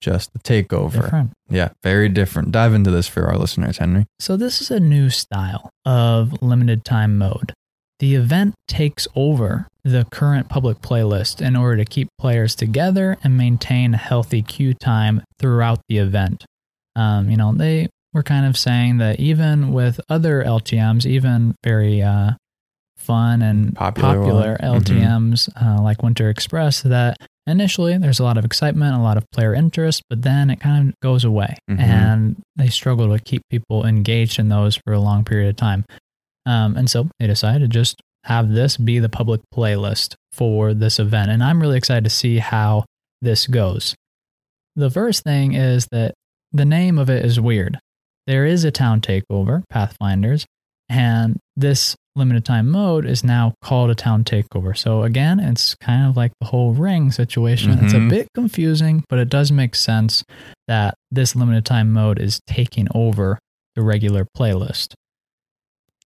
Just 0.00 0.32
the 0.32 0.38
takeover. 0.38 1.02
Different. 1.02 1.32
Yeah, 1.48 1.70
very 1.82 2.08
different. 2.08 2.52
Dive 2.52 2.72
into 2.74 2.90
this 2.90 3.08
for 3.08 3.26
our 3.26 3.36
listeners, 3.36 3.78
Henry. 3.78 4.06
So, 4.20 4.36
this 4.36 4.60
is 4.60 4.70
a 4.70 4.78
new 4.78 5.10
style 5.10 5.70
of 5.84 6.40
limited 6.42 6.84
time 6.84 7.18
mode. 7.18 7.52
The 7.98 8.14
event 8.14 8.54
takes 8.68 9.08
over 9.16 9.66
the 9.82 10.06
current 10.12 10.48
public 10.48 10.78
playlist 10.80 11.44
in 11.44 11.56
order 11.56 11.78
to 11.78 11.84
keep 11.84 12.08
players 12.18 12.54
together 12.54 13.16
and 13.24 13.36
maintain 13.36 13.94
a 13.94 13.98
healthy 13.98 14.42
queue 14.42 14.74
time 14.74 15.22
throughout 15.40 15.80
the 15.88 15.98
event. 15.98 16.44
Um, 16.94 17.28
you 17.28 17.36
know, 17.36 17.52
they 17.52 17.88
were 18.12 18.22
kind 18.22 18.46
of 18.46 18.56
saying 18.56 18.98
that 18.98 19.18
even 19.18 19.72
with 19.72 20.00
other 20.08 20.44
LTMs, 20.44 21.06
even 21.06 21.56
very 21.64 22.02
uh, 22.02 22.32
fun 22.96 23.42
and 23.42 23.74
Popular 23.74 24.18
popular. 24.18 24.56
LTMs 24.62 25.48
uh, 25.60 25.82
like 25.82 26.02
Winter 26.02 26.28
Express, 26.28 26.82
that 26.82 27.16
initially 27.48 27.96
there's 27.98 28.20
a 28.20 28.24
lot 28.24 28.36
of 28.38 28.44
excitement, 28.44 28.94
a 28.94 29.00
lot 29.00 29.16
of 29.16 29.24
player 29.32 29.54
interest, 29.54 30.02
but 30.08 30.22
then 30.22 30.50
it 30.50 30.60
kind 30.60 30.88
of 30.90 30.94
goes 31.00 31.24
away 31.24 31.56
Mhm. 31.70 31.78
and 31.80 32.36
they 32.56 32.68
struggle 32.68 33.08
to 33.16 33.22
keep 33.22 33.42
people 33.50 33.86
engaged 33.86 34.38
in 34.38 34.48
those 34.48 34.76
for 34.76 34.92
a 34.92 35.00
long 35.00 35.24
period 35.24 35.48
of 35.50 35.56
time. 35.56 35.84
Um, 36.46 36.76
and 36.76 36.88
so 36.90 37.08
they 37.18 37.26
decided 37.26 37.60
to 37.60 37.68
just 37.68 38.00
have 38.24 38.50
this 38.50 38.76
be 38.76 38.98
the 38.98 39.08
public 39.08 39.40
playlist 39.54 40.14
for 40.32 40.74
this 40.74 40.98
event. 40.98 41.30
And 41.30 41.42
I'm 41.42 41.60
really 41.60 41.76
excited 41.78 42.04
to 42.04 42.10
see 42.10 42.38
how 42.38 42.84
this 43.22 43.46
goes. 43.46 43.94
The 44.76 44.90
first 44.90 45.24
thing 45.24 45.54
is 45.54 45.86
that 45.90 46.14
the 46.52 46.64
name 46.64 46.98
of 46.98 47.10
it 47.10 47.24
is 47.24 47.40
weird. 47.40 47.78
There 48.26 48.44
is 48.46 48.64
a 48.64 48.70
town 48.70 49.00
takeover, 49.00 49.62
Pathfinders, 49.70 50.46
and 50.88 51.38
this 51.56 51.96
limited 52.18 52.44
time 52.44 52.68
mode 52.68 53.06
is 53.06 53.24
now 53.24 53.54
called 53.62 53.88
a 53.90 53.94
town 53.94 54.24
takeover. 54.24 54.76
So 54.76 55.02
again, 55.04 55.40
it's 55.40 55.74
kind 55.76 56.06
of 56.08 56.16
like 56.16 56.32
the 56.40 56.46
whole 56.48 56.72
ring 56.74 57.10
situation. 57.12 57.72
It's 57.82 57.94
a 57.94 57.98
Mhm. 57.98 58.10
bit 58.10 58.28
confusing, 58.34 59.04
but 59.08 59.18
it 59.18 59.28
does 59.30 59.50
make 59.50 59.74
sense 59.74 60.24
that 60.66 60.94
this 61.10 61.34
limited 61.34 61.64
time 61.64 61.92
mode 61.92 62.18
is 62.18 62.40
taking 62.46 62.88
over 62.94 63.38
the 63.74 63.82
regular 63.82 64.26
playlist. 64.36 64.92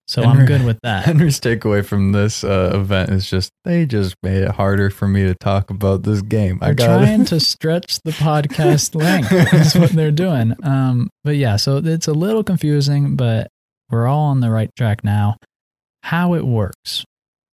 So 0.08 0.22
I'm 0.24 0.44
good 0.44 0.64
with 0.64 0.78
that. 0.82 1.04
Henry's 1.06 1.40
takeaway 1.40 1.82
from 1.84 2.12
this 2.12 2.44
uh, 2.44 2.72
event 2.74 3.10
is 3.10 3.30
just 3.30 3.50
they 3.64 3.86
just 3.86 4.14
made 4.22 4.42
it 4.42 4.50
harder 4.50 4.90
for 4.90 5.08
me 5.08 5.22
to 5.22 5.34
talk 5.34 5.70
about 5.70 6.02
this 6.02 6.20
game. 6.22 6.58
I 6.60 6.66
They're 6.66 6.74
got 6.74 6.98
trying 7.04 7.24
to 7.26 7.40
stretch 7.52 7.98
the 8.04 8.10
podcast 8.10 8.94
length. 8.94 9.30
That's 9.30 9.74
what 9.74 9.90
they're 9.90 10.10
doing. 10.10 10.54
Um, 10.62 11.08
but 11.24 11.36
yeah, 11.36 11.56
so 11.56 11.76
it's 11.78 12.08
a 12.08 12.12
little 12.12 12.42
confusing, 12.44 13.16
but 13.16 13.48
we're 13.90 14.06
all 14.06 14.26
on 14.26 14.40
the 14.40 14.50
right 14.50 14.70
track 14.76 15.02
now. 15.04 15.36
How 16.04 16.34
it 16.34 16.44
works. 16.44 17.04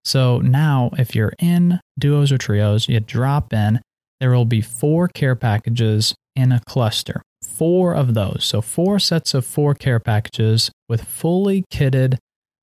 So 0.05 0.39
now, 0.39 0.91
if 0.97 1.15
you're 1.15 1.33
in 1.39 1.79
duos 1.99 2.31
or 2.31 2.37
trios, 2.37 2.87
you 2.87 2.99
drop 2.99 3.53
in. 3.53 3.81
There 4.19 4.31
will 4.31 4.45
be 4.45 4.61
four 4.61 5.07
care 5.07 5.35
packages 5.35 6.15
in 6.35 6.51
a 6.51 6.61
cluster. 6.61 7.21
Four 7.45 7.93
of 7.93 8.13
those. 8.13 8.45
So, 8.45 8.61
four 8.61 8.99
sets 8.99 9.33
of 9.33 9.45
four 9.45 9.73
care 9.75 9.99
packages 9.99 10.71
with 10.89 11.03
fully 11.03 11.65
kitted 11.71 12.17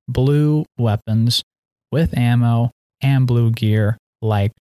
blue 0.08 0.64
weapons 0.78 1.42
with 1.92 2.16
ammo 2.16 2.70
and 3.00 3.26
blue 3.26 3.50
gear 3.50 3.96
like 4.22 4.52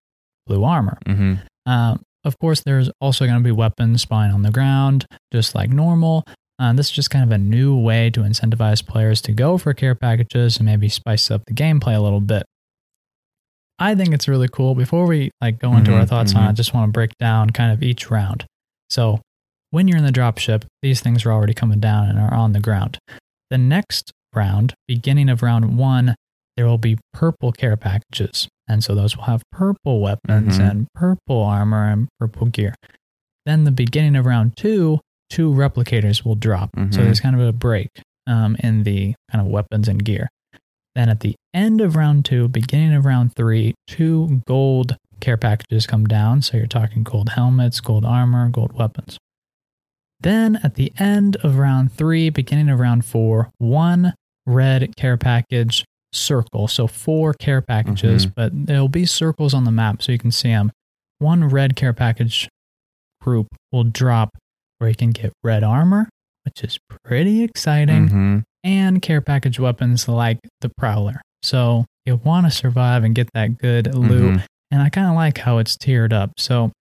blue 0.45 0.63
armor. 0.63 0.97
hmm 1.05 1.36
Uh, 1.65 1.95
of 2.25 2.38
course, 2.39 2.62
there's 2.65 2.89
also 3.01 3.25
going 3.25 3.38
to 3.38 3.43
be 3.43 3.51
weapons 3.51 4.01
spawning 4.01 4.33
on 4.33 4.43
the 4.43 4.51
ground, 4.51 5.05
just 5.33 5.55
like 5.55 5.69
normal. 5.69 6.23
Uh, 6.63 6.71
this 6.71 6.86
is 6.86 6.91
just 6.93 7.10
kind 7.10 7.26
of 7.26 7.32
a 7.32 7.38
new 7.38 7.78
way 7.78 8.10
to 8.10 8.21
incentivize 8.21 8.86
players 8.86 9.19
to 9.21 9.34
go 9.34 9.58
for 9.58 9.73
care 9.73 9.95
packages 9.95 10.56
and 10.56 10.65
maybe 10.65 10.88
spice 10.88 11.30
up 11.30 11.41
the 11.45 11.54
gameplay 11.54 11.93
a 11.93 11.99
little 11.99 12.21
bit. 12.21 12.43
I 13.80 13.95
think 13.95 14.13
it's 14.13 14.30
really 14.30 14.47
cool. 14.47 14.73
Before 14.73 15.06
we 15.06 15.30
like 15.41 15.60
go 15.60 15.76
into 15.76 15.93
our 15.93 16.06
Mhm, 16.06 16.08
thoughts 16.08 16.34
on 16.36 16.43
it, 16.43 16.45
mhm. 16.45 16.49
I 16.49 16.54
just 16.54 16.73
want 16.73 16.88
to 16.88 16.91
break 16.93 17.12
down 17.19 17.49
kind 17.49 17.73
of 17.73 17.84
each 17.84 18.10
round. 18.10 18.45
So 18.89 19.19
when 19.71 19.89
you're 19.89 19.97
in 19.97 20.06
the 20.06 20.12
dropship, 20.12 20.63
these 20.82 21.02
things 21.02 21.26
are 21.26 21.34
already 21.34 21.54
coming 21.54 21.82
down 21.82 22.08
and 22.08 22.17
are 22.17 22.34
on 22.34 22.54
the 22.54 22.62
ground. 22.62 22.97
The 23.49 23.58
next 23.58 24.12
round, 24.34 24.73
beginning 24.88 25.28
of 25.28 25.43
round 25.43 25.78
one, 25.78 26.15
there 26.56 26.65
will 26.65 26.78
be 26.78 26.97
purple 27.12 27.52
care 27.52 27.76
packages. 27.76 28.47
And 28.69 28.86
so 28.86 28.95
those 28.95 29.17
will 29.17 29.26
have 29.26 29.41
purple 29.52 29.99
weapons 29.99 30.60
Mhm. 30.60 30.69
and 30.69 30.88
purple 30.95 31.41
armor 31.43 31.89
and 31.89 32.08
purple 32.21 32.47
gear. 32.47 32.73
Then 33.45 33.65
the 33.65 33.71
beginning 33.71 34.15
of 34.15 34.26
round 34.26 34.56
two, 34.56 35.02
two 35.33 35.49
replicators 35.51 36.23
will 36.23 36.35
drop. 36.35 36.69
So 36.75 36.81
Mhm. 36.81 36.91
there's 37.05 37.19
kind 37.19 37.35
of 37.35 37.41
a 37.41 37.51
break 37.51 37.89
um, 38.27 38.55
in 38.59 38.83
the 38.83 39.15
kind 39.31 39.41
of 39.45 39.47
weapons 39.47 39.87
and 39.87 40.03
gear. 40.03 40.29
Then 40.95 41.09
at 41.09 41.21
the 41.21 41.35
end 41.53 41.81
of 41.81 41.95
round 41.95 42.23
two, 42.25 42.47
beginning 42.47 42.93
of 42.93 43.03
round 43.05 43.33
three, 43.35 43.73
two 43.87 44.41
gold 44.47 44.95
care 45.19 45.37
packages 45.37 45.87
come 45.87 46.05
down. 46.05 46.41
So 46.41 46.57
you're 46.57 46.67
talking 46.67 47.03
gold 47.03 47.29
helmets, 47.29 47.79
gold 47.81 48.05
armor, 48.05 48.47
gold 48.49 48.73
weapons. 48.73 49.17
Then 50.19 50.59
at 50.63 50.75
the 50.75 50.93
end 50.99 51.35
of 51.37 51.57
round 51.57 51.91
three, 51.91 52.29
beginning 52.29 52.69
of 52.69 52.79
round 52.79 53.03
four, 53.05 53.49
one 53.57 54.13
red 54.45 54.95
care 54.95 55.17
package 55.17 55.83
circle. 56.13 56.67
So 56.67 56.85
four 56.87 57.33
care 57.33 57.61
packages, 57.61 58.25
but 58.35 58.51
there'll 58.67 58.87
be 58.87 59.05
circles 59.05 59.53
on 59.53 59.63
the 59.63 59.71
map 59.71 60.01
so 60.03 60.11
you 60.11 60.19
can 60.19 60.31
see 60.31 60.49
them. 60.49 60.71
One 61.19 61.49
red 61.49 61.75
care 61.75 61.93
package 61.93 62.47
group 63.21 63.47
will 63.71 63.83
drop 63.85 64.29
where 64.83 64.89
you 64.89 64.95
can 64.95 65.11
get 65.11 65.31
red 65.45 65.63
armor, 65.63 66.09
which 66.43 66.61
is 66.61 66.77
pretty 67.05 67.41
exciting, 67.41 68.09
Mhm. 68.09 68.43
and 68.65 69.01
care 69.01 69.21
package 69.21 69.59
weapons 69.61 70.09
like 70.09 70.39
the 70.59 70.67
Prowler. 70.77 71.21
So 71.41 71.85
you 72.05 72.17
want 72.17 72.45
to 72.47 72.51
survive 72.51 73.05
and 73.05 73.15
get 73.15 73.29
that 73.33 73.57
good 73.57 73.95
loot. 73.95 74.39
Mhm. 74.39 74.45
And 74.71 74.81
I 74.81 74.89
kind 74.89 75.07
of 75.07 75.15
like 75.15 75.37
how 75.37 75.57
it's 75.59 75.77
tiered 75.77 76.11
up. 76.11 76.31
So 76.37 76.71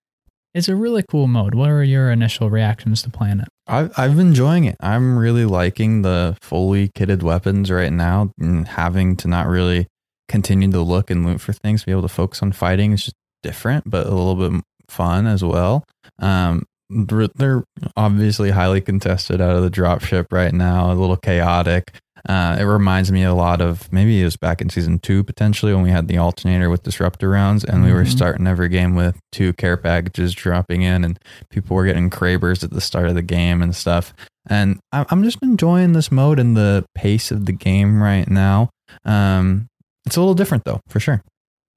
it's 0.52 0.68
a 0.68 0.74
really 0.74 1.04
cool 1.08 1.28
mode. 1.28 1.54
What 1.54 1.70
are 1.70 1.84
your 1.84 2.10
initial 2.10 2.50
reactions 2.50 3.02
to 3.02 3.10
playing 3.10 3.38
it? 3.40 3.48
I've, 3.68 3.92
I've 3.96 4.16
been 4.16 4.28
enjoying 4.28 4.64
it. 4.64 4.74
I'm 4.80 5.16
really 5.16 5.44
liking 5.44 6.02
the 6.02 6.36
fully 6.42 6.88
kitted 6.98 7.22
weapons 7.22 7.70
right 7.70 7.92
now 7.92 8.32
and 8.40 8.66
having 8.66 9.14
to 9.18 9.28
not 9.28 9.46
really 9.46 9.86
continue 10.28 10.70
to 10.72 10.80
look 10.80 11.08
and 11.08 11.24
loot 11.24 11.40
for 11.40 11.52
things, 11.52 11.84
be 11.84 11.92
able 11.92 12.02
to 12.02 12.08
focus 12.08 12.42
on 12.42 12.50
fighting 12.50 12.92
is 12.92 13.04
just 13.04 13.16
different, 13.44 13.88
but 13.88 14.06
a 14.06 14.10
little 14.14 14.34
bit 14.50 14.60
fun 14.88 15.26
as 15.28 15.44
well. 15.44 15.84
Um, 16.18 16.64
they're 16.92 17.64
obviously 17.96 18.50
highly 18.50 18.80
contested 18.80 19.40
out 19.40 19.56
of 19.56 19.62
the 19.62 19.70
dropship 19.70 20.26
right 20.30 20.52
now, 20.52 20.92
a 20.92 20.94
little 20.94 21.16
chaotic. 21.16 21.92
Uh, 22.28 22.56
it 22.60 22.62
reminds 22.62 23.10
me 23.10 23.24
a 23.24 23.34
lot 23.34 23.60
of 23.60 23.92
maybe 23.92 24.20
it 24.20 24.24
was 24.24 24.36
back 24.36 24.60
in 24.60 24.70
season 24.70 25.00
two 25.00 25.24
potentially 25.24 25.74
when 25.74 25.82
we 25.82 25.90
had 25.90 26.06
the 26.06 26.18
alternator 26.18 26.70
with 26.70 26.84
disruptor 26.84 27.28
rounds 27.28 27.64
and 27.64 27.82
we 27.82 27.92
were 27.92 28.04
Mhm. 28.04 28.08
starting 28.12 28.46
every 28.46 28.68
game 28.68 28.94
with 28.94 29.18
two 29.32 29.52
care 29.54 29.76
packages 29.76 30.32
dropping 30.32 30.82
in 30.82 31.02
and 31.04 31.18
people 31.50 31.74
were 31.74 31.84
getting 31.84 32.10
Krabers 32.10 32.62
at 32.62 32.70
the 32.70 32.80
start 32.80 33.08
of 33.08 33.16
the 33.16 33.22
game 33.22 33.60
and 33.60 33.74
stuff. 33.74 34.14
And 34.48 34.78
I'm 34.92 35.24
just 35.24 35.38
enjoying 35.42 35.94
this 35.94 36.12
mode 36.12 36.38
and 36.38 36.56
the 36.56 36.84
pace 36.94 37.32
of 37.32 37.46
the 37.46 37.52
game 37.52 38.00
right 38.00 38.28
now. 38.30 38.70
Um, 39.04 39.66
it's 40.06 40.16
a 40.16 40.20
little 40.20 40.34
different 40.34 40.62
though, 40.64 40.80
for 40.88 41.00
sure. 41.00 41.22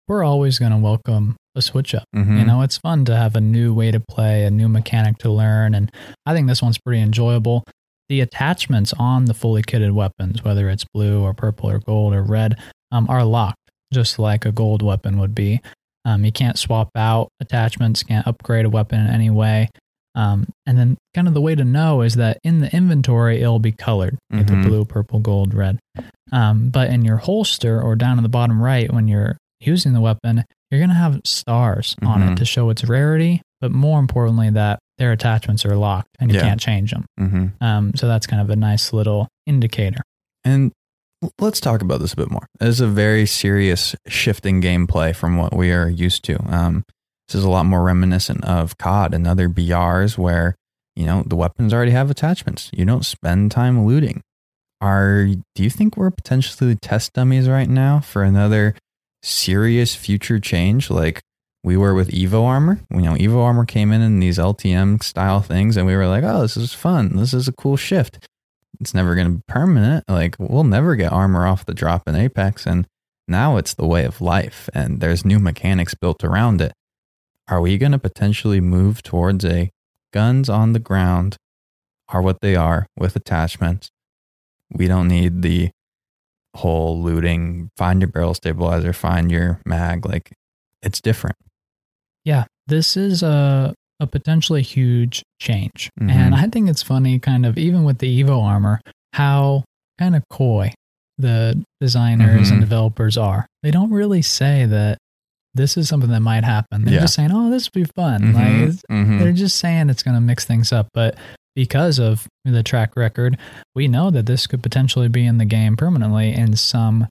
We're 0.08 0.23
always 0.23 0.60
going 0.60 0.73
to 0.73 0.78
welcome 0.78 1.38
a 1.56 1.62
switch 1.62 1.94
up. 1.96 2.06
Mhm. 2.15 2.39
You 2.39 2.46
know, 2.46 2.62
it's 2.62 2.78
fun 2.78 3.06
to 3.06 3.15
have 3.15 3.36
a 3.36 3.41
new 3.41 3.74
way 3.74 3.91
to 3.91 4.00
play, 4.00 4.44
a 4.46 4.52
new 4.52 4.68
mechanic 4.68 5.18
to 5.20 5.32
learn. 5.32 5.74
And 5.74 5.91
I 6.26 6.34
think 6.34 6.48
this 6.48 6.62
one's 6.62 6.78
pretty 6.78 7.02
enjoyable. 7.02 7.63
The 8.10 8.22
attachments 8.22 8.94
on 9.00 9.26
the 9.26 9.34
fully 9.34 9.63
kitted 9.63 9.91
weapons, 9.94 10.44
whether 10.44 10.70
it's 10.70 10.86
blue 10.94 11.22
or 11.24 11.34
purple 11.34 11.70
or 11.70 11.80
gold 11.80 12.13
or 12.13 12.22
red, 12.24 12.56
um, 12.91 13.08
are 13.10 13.24
locked, 13.26 13.58
just 13.94 14.20
like 14.20 14.46
a 14.46 14.52
gold 14.52 14.82
weapon 14.82 15.18
would 15.18 15.34
be. 15.34 15.62
Um, 16.06 16.24
you 16.24 16.32
can't 16.32 16.58
swap 16.60 16.89
out 16.96 17.30
attachments, 17.39 18.04
can't 18.04 18.28
upgrade 18.28 18.65
a 18.65 18.70
weapon 18.70 19.00
in 19.00 19.08
any 19.08 19.32
way. 19.32 19.70
Um, 20.13 20.48
and 20.65 20.78
then, 20.78 20.98
kind 21.13 21.28
of 21.28 21.34
the 21.34 21.41
way 21.41 21.56
to 21.56 21.65
know 21.65 22.02
is 22.02 22.13
that 22.15 22.38
in 22.44 22.60
the 22.62 22.74
inventory, 22.74 23.41
it'll 23.41 23.60
be 23.60 23.72
colored 23.74 24.18
the 24.48 24.56
blue, 24.70 24.86
purple, 24.86 25.20
gold, 25.20 25.54
red. 25.54 25.80
Um, 26.32 26.70
but 26.70 26.89
in 26.89 27.04
your 27.04 27.18
holster 27.18 27.82
or 27.82 27.96
down 27.96 28.18
in 28.18 28.24
the 28.24 28.30
bottom 28.30 28.62
right, 28.62 28.91
when 28.94 29.08
you're 29.08 29.38
using 29.60 29.94
the 29.94 30.00
weapon, 30.00 30.46
you're 30.71 30.80
going 30.80 30.89
to 30.89 30.95
have 30.95 31.21
stars 31.25 31.95
on 32.01 32.21
Mhm. 32.21 32.32
it 32.34 32.36
to 32.38 32.45
show 32.45 32.69
its 32.69 32.84
rarity, 32.84 33.41
but 33.62 33.71
more 33.71 33.99
importantly, 33.99 34.49
that 34.49 34.80
their 34.97 35.12
attachments 35.12 35.65
are 35.65 35.75
locked 35.75 36.10
and 36.19 36.32
you 36.32 36.38
Yeah. 36.38 36.43
can't 36.43 36.60
change 36.60 36.91
them. 36.91 37.06
Mhm. 37.19 37.62
Um, 37.62 37.91
so 37.95 38.08
that's 38.08 38.25
kind 38.28 38.41
of 38.41 38.49
a 38.49 38.56
nice 38.56 38.93
little 38.93 39.28
indicator. 39.45 40.01
And 40.43 40.71
let's 41.39 41.60
talk 41.60 41.82
about 41.82 41.99
this 41.99 42.13
a 42.13 42.15
bit 42.17 42.32
more. 42.32 42.45
This 42.60 42.69
is 42.69 42.82
a 42.82 42.88
very 42.88 43.25
serious 43.25 43.95
shifting 44.08 44.62
gameplay 44.62 45.15
from 45.15 45.38
what 45.38 45.56
we 45.56 45.71
are 45.71 45.89
used 45.89 46.23
to. 46.25 46.41
Um, 46.51 46.84
this 47.28 47.36
is 47.36 47.43
a 47.43 47.49
lot 47.49 47.65
more 47.65 47.84
reminiscent 47.84 48.43
of 48.45 48.78
COD 48.78 49.13
and 49.13 49.28
other 49.28 49.49
BRs 49.49 50.17
where, 50.17 50.56
you 50.95 51.06
know, 51.06 51.23
the 51.25 51.36
weapons 51.36 51.73
already 51.73 51.91
have 51.91 52.10
attachments. 52.12 52.69
You 52.73 52.86
don't 52.86 53.06
spend 53.06 53.51
time 53.51 53.86
looting. 53.86 54.21
Are 54.82 55.25
do 55.25 55.63
you 55.63 55.69
think 55.69 55.97
we're 55.97 56.12
potentially 56.12 56.75
test 56.75 57.13
dummies 57.13 57.47
right 57.49 57.69
now 57.69 57.99
for 58.01 58.23
another 58.23 58.75
serious 59.25 59.95
future 59.95 60.39
change 60.39 60.89
like 60.89 61.21
we 61.63 61.77
were 61.77 61.93
with 61.93 62.11
Evo 62.11 62.43
armor? 62.43 62.79
You 62.91 63.01
know, 63.01 63.13
Evo 63.13 63.43
armor 63.43 63.65
came 63.65 63.91
in 63.91 64.01
in 64.01 64.19
these 64.19 64.38
LTM 64.38 65.01
style 65.03 65.41
things 65.41 65.77
and 65.77 65.88
we 65.88 65.95
were 65.95 66.07
like, 66.07 66.23
"Oh, 66.23 66.41
this 66.41 66.57
is 66.57 66.73
fun. 66.73 67.15
This 67.15 67.33
is 67.33 67.47
a 67.47 67.53
cool 67.53 67.77
shift." 67.77 68.19
it's 68.79 68.93
never 68.93 69.15
going 69.15 69.27
to 69.27 69.38
be 69.38 69.43
permanent. 69.47 70.03
Like 70.07 70.35
we'll 70.39 70.63
never 70.63 70.95
get 70.95 71.11
armor 71.11 71.45
off 71.45 71.65
the 71.65 71.73
drop 71.73 72.07
in 72.07 72.15
Apex, 72.15 72.65
and 72.65 72.88
now 73.27 73.57
it's 73.57 73.73
the 73.73 73.85
way 73.85 74.05
of 74.05 74.21
life, 74.21 74.69
and 74.73 74.99
there's 74.99 75.25
new 75.25 75.39
mechanics 75.39 75.93
built 75.93 76.23
around 76.23 76.61
it. 76.61 76.73
Are 77.47 77.61
we 77.61 77.77
going 77.77 77.91
to 77.91 77.99
potentially 77.99 78.61
move 78.61 79.03
towards 79.03 79.45
a 79.45 79.71
guns 80.11 80.49
on 80.49 80.73
the 80.73 80.79
ground 80.79 81.38
are 82.09 82.21
what 82.21 82.41
they 82.41 82.55
are 82.55 82.88
with 82.97 83.15
attachments? 83.15 83.89
We 84.71 84.88
don't 84.88 85.07
need 85.07 85.41
the 85.41 85.71
whole 86.56 87.02
looting. 87.02 87.70
Find 87.78 88.02
your 88.02 88.08
barrel 88.10 88.34
stabilizer. 88.34 88.94
Find 88.94 89.32
your 89.32 89.60
mag. 89.65 90.06
Like 90.06 90.32
it's 90.82 91.02
different. 91.02 91.36
Yeah, 92.24 92.46
this 92.68 92.98
is 92.98 93.22
a 93.24 93.74
a 94.02 94.08
potentially 94.08 94.62
huge 94.62 95.24
change. 95.39 95.89
Mhm. 96.02 96.12
And 96.12 96.36
I 96.36 96.48
think 96.48 96.70
it's 96.70 96.84
funny, 96.84 97.18
kind 97.18 97.46
of, 97.46 97.58
even 97.58 97.86
with 97.86 98.00
the 98.00 98.22
Evo 98.24 98.44
armor, 98.44 98.82
how 99.13 99.63
kind 99.98 100.18
of 100.18 100.24
coy 100.30 100.74
the 101.18 101.63
designers 101.80 102.50
and 102.50 102.58
Mhm. 102.60 102.65
developers 102.65 103.15
are. 103.18 103.46
They 103.63 103.72
don't 103.72 103.91
really 103.91 104.22
say 104.22 104.65
that 104.65 104.98
this 105.54 105.78
is 105.78 105.88
something 105.88 106.10
that 106.10 106.20
might 106.20 106.44
happen. 106.44 106.84
They're 106.84 106.96
Yeah. 106.96 107.00
just 107.02 107.13
saying, 107.13 107.32
oh, 107.32 107.50
this 107.50 107.70
would 107.74 107.86
be 107.86 107.89
fun. 107.96 108.34
Like, 108.34 108.44
Mhm. 108.48 108.62
it's- 108.63 108.84
Mhm. 108.91 109.20
they're 109.20 109.32
just 109.32 109.56
saying 109.58 109.89
it's 109.89 110.04
going 110.04 110.15
to 110.15 110.20
mix 110.22 110.44
things 110.44 110.74
up. 110.74 110.89
But 110.94 111.18
because 111.56 112.00
of 112.00 112.28
the 112.44 112.62
track 112.63 112.96
record, 112.96 113.38
we 113.74 113.88
know 113.88 114.12
that 114.12 114.26
this 114.26 114.46
could 114.48 114.62
potentially 114.62 115.08
be 115.08 115.26
in 115.26 115.38
the 115.38 115.46
game 115.46 115.76
permanently 115.78 116.34
in 116.34 116.56
some 116.56 117.08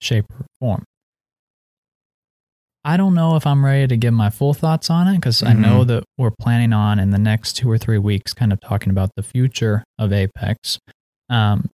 shape 0.00 0.26
or 0.30 0.46
form. 0.60 0.84
I 2.84 2.96
don't 2.96 3.14
know 3.14 3.36
if 3.36 3.46
I'm 3.46 3.64
ready 3.64 3.86
to 3.88 3.96
give 3.96 4.14
my 4.14 4.30
full 4.30 4.54
thoughts 4.54 4.88
on 4.88 5.08
it 5.08 5.16
because 5.16 5.42
I 5.42 5.52
know 5.52 5.84
that 5.84 6.04
we're 6.16 6.30
planning 6.40 6.72
on 6.72 6.98
in 6.98 7.10
the 7.10 7.18
next 7.18 7.54
two 7.54 7.70
or 7.70 7.76
three 7.76 7.98
weeks 7.98 8.32
kind 8.32 8.52
of 8.52 8.60
talking 8.60 8.90
about 8.90 9.10
the 9.16 9.22
future 9.22 9.84
of 9.98 10.12
Apex. 10.12 10.78
Um, 11.28 11.68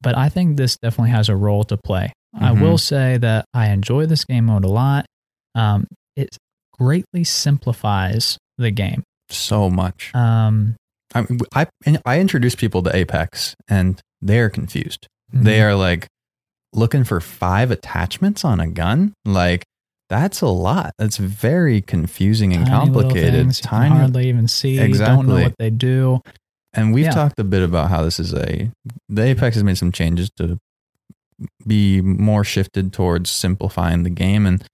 but 0.00 0.16
I 0.16 0.28
think 0.28 0.56
this 0.56 0.76
definitely 0.80 1.10
has 1.10 1.28
a 1.28 1.36
role 1.36 1.64
to 1.64 1.76
play. 1.76 2.12
I 2.34 2.50
Mhm. 2.52 2.60
will 2.62 2.78
say 2.78 3.18
that 3.18 3.44
I 3.52 3.68
enjoy 3.70 4.06
this 4.06 4.24
game 4.24 4.46
mode 4.46 4.64
a 4.64 4.68
lot. 4.68 5.06
Um, 5.54 5.86
it 6.16 6.36
greatly 6.72 7.24
simplifies 7.24 8.38
the 8.56 8.70
game. 8.70 9.02
so 9.30 9.68
much. 9.70 10.14
Um, 10.14 10.76
I 11.14 11.22
mean, 11.22 11.40
I 11.54 11.66
I 12.04 12.20
introduce 12.20 12.54
people 12.54 12.82
to 12.82 12.94
Apex, 12.94 13.54
and 13.68 14.00
they're 14.20 14.50
confused. 14.50 15.06
They 15.32 15.58
mhm. 15.58 15.62
are 15.64 15.74
like 15.74 16.08
looking 16.72 17.04
for 17.04 17.20
five 17.20 17.70
attachments 17.70 18.44
on 18.44 18.60
a 18.60 18.66
gun. 18.66 19.14
Like 19.24 19.64
that's 20.10 20.40
a 20.40 20.48
lot. 20.48 20.92
That's 20.98 21.16
very 21.16 21.80
confusing 21.80 22.52
and 22.52 22.66
Tiny 22.66 22.90
little 22.90 23.02
complicated. 23.02 23.34
things 23.40 23.60
you 23.60 23.68
can 23.68 23.78
Tiny, 23.80 23.94
hardly 23.96 24.28
even 24.28 24.48
see. 24.48 24.78
Exactly. 24.78 25.16
Don't 25.16 25.26
know 25.28 25.42
what 25.42 25.54
they 25.58 25.70
do. 25.70 26.20
and 26.76 26.92
we've 26.92 27.04
Yeah. 27.04 27.12
talked 27.12 27.38
a 27.38 27.44
bit 27.44 27.62
about 27.62 27.88
how 27.88 28.02
this 28.02 28.18
is 28.18 28.34
a 28.34 28.70
the 29.08 29.22
Apex 29.22 29.54
has 29.54 29.62
made 29.62 29.78
some 29.78 29.92
changes 29.92 30.28
to 30.36 30.58
be 31.66 32.00
more 32.00 32.42
shifted 32.44 32.92
towards 32.92 33.30
simplifying 33.30 34.02
the 34.02 34.10
game, 34.10 34.44
and 34.46 34.64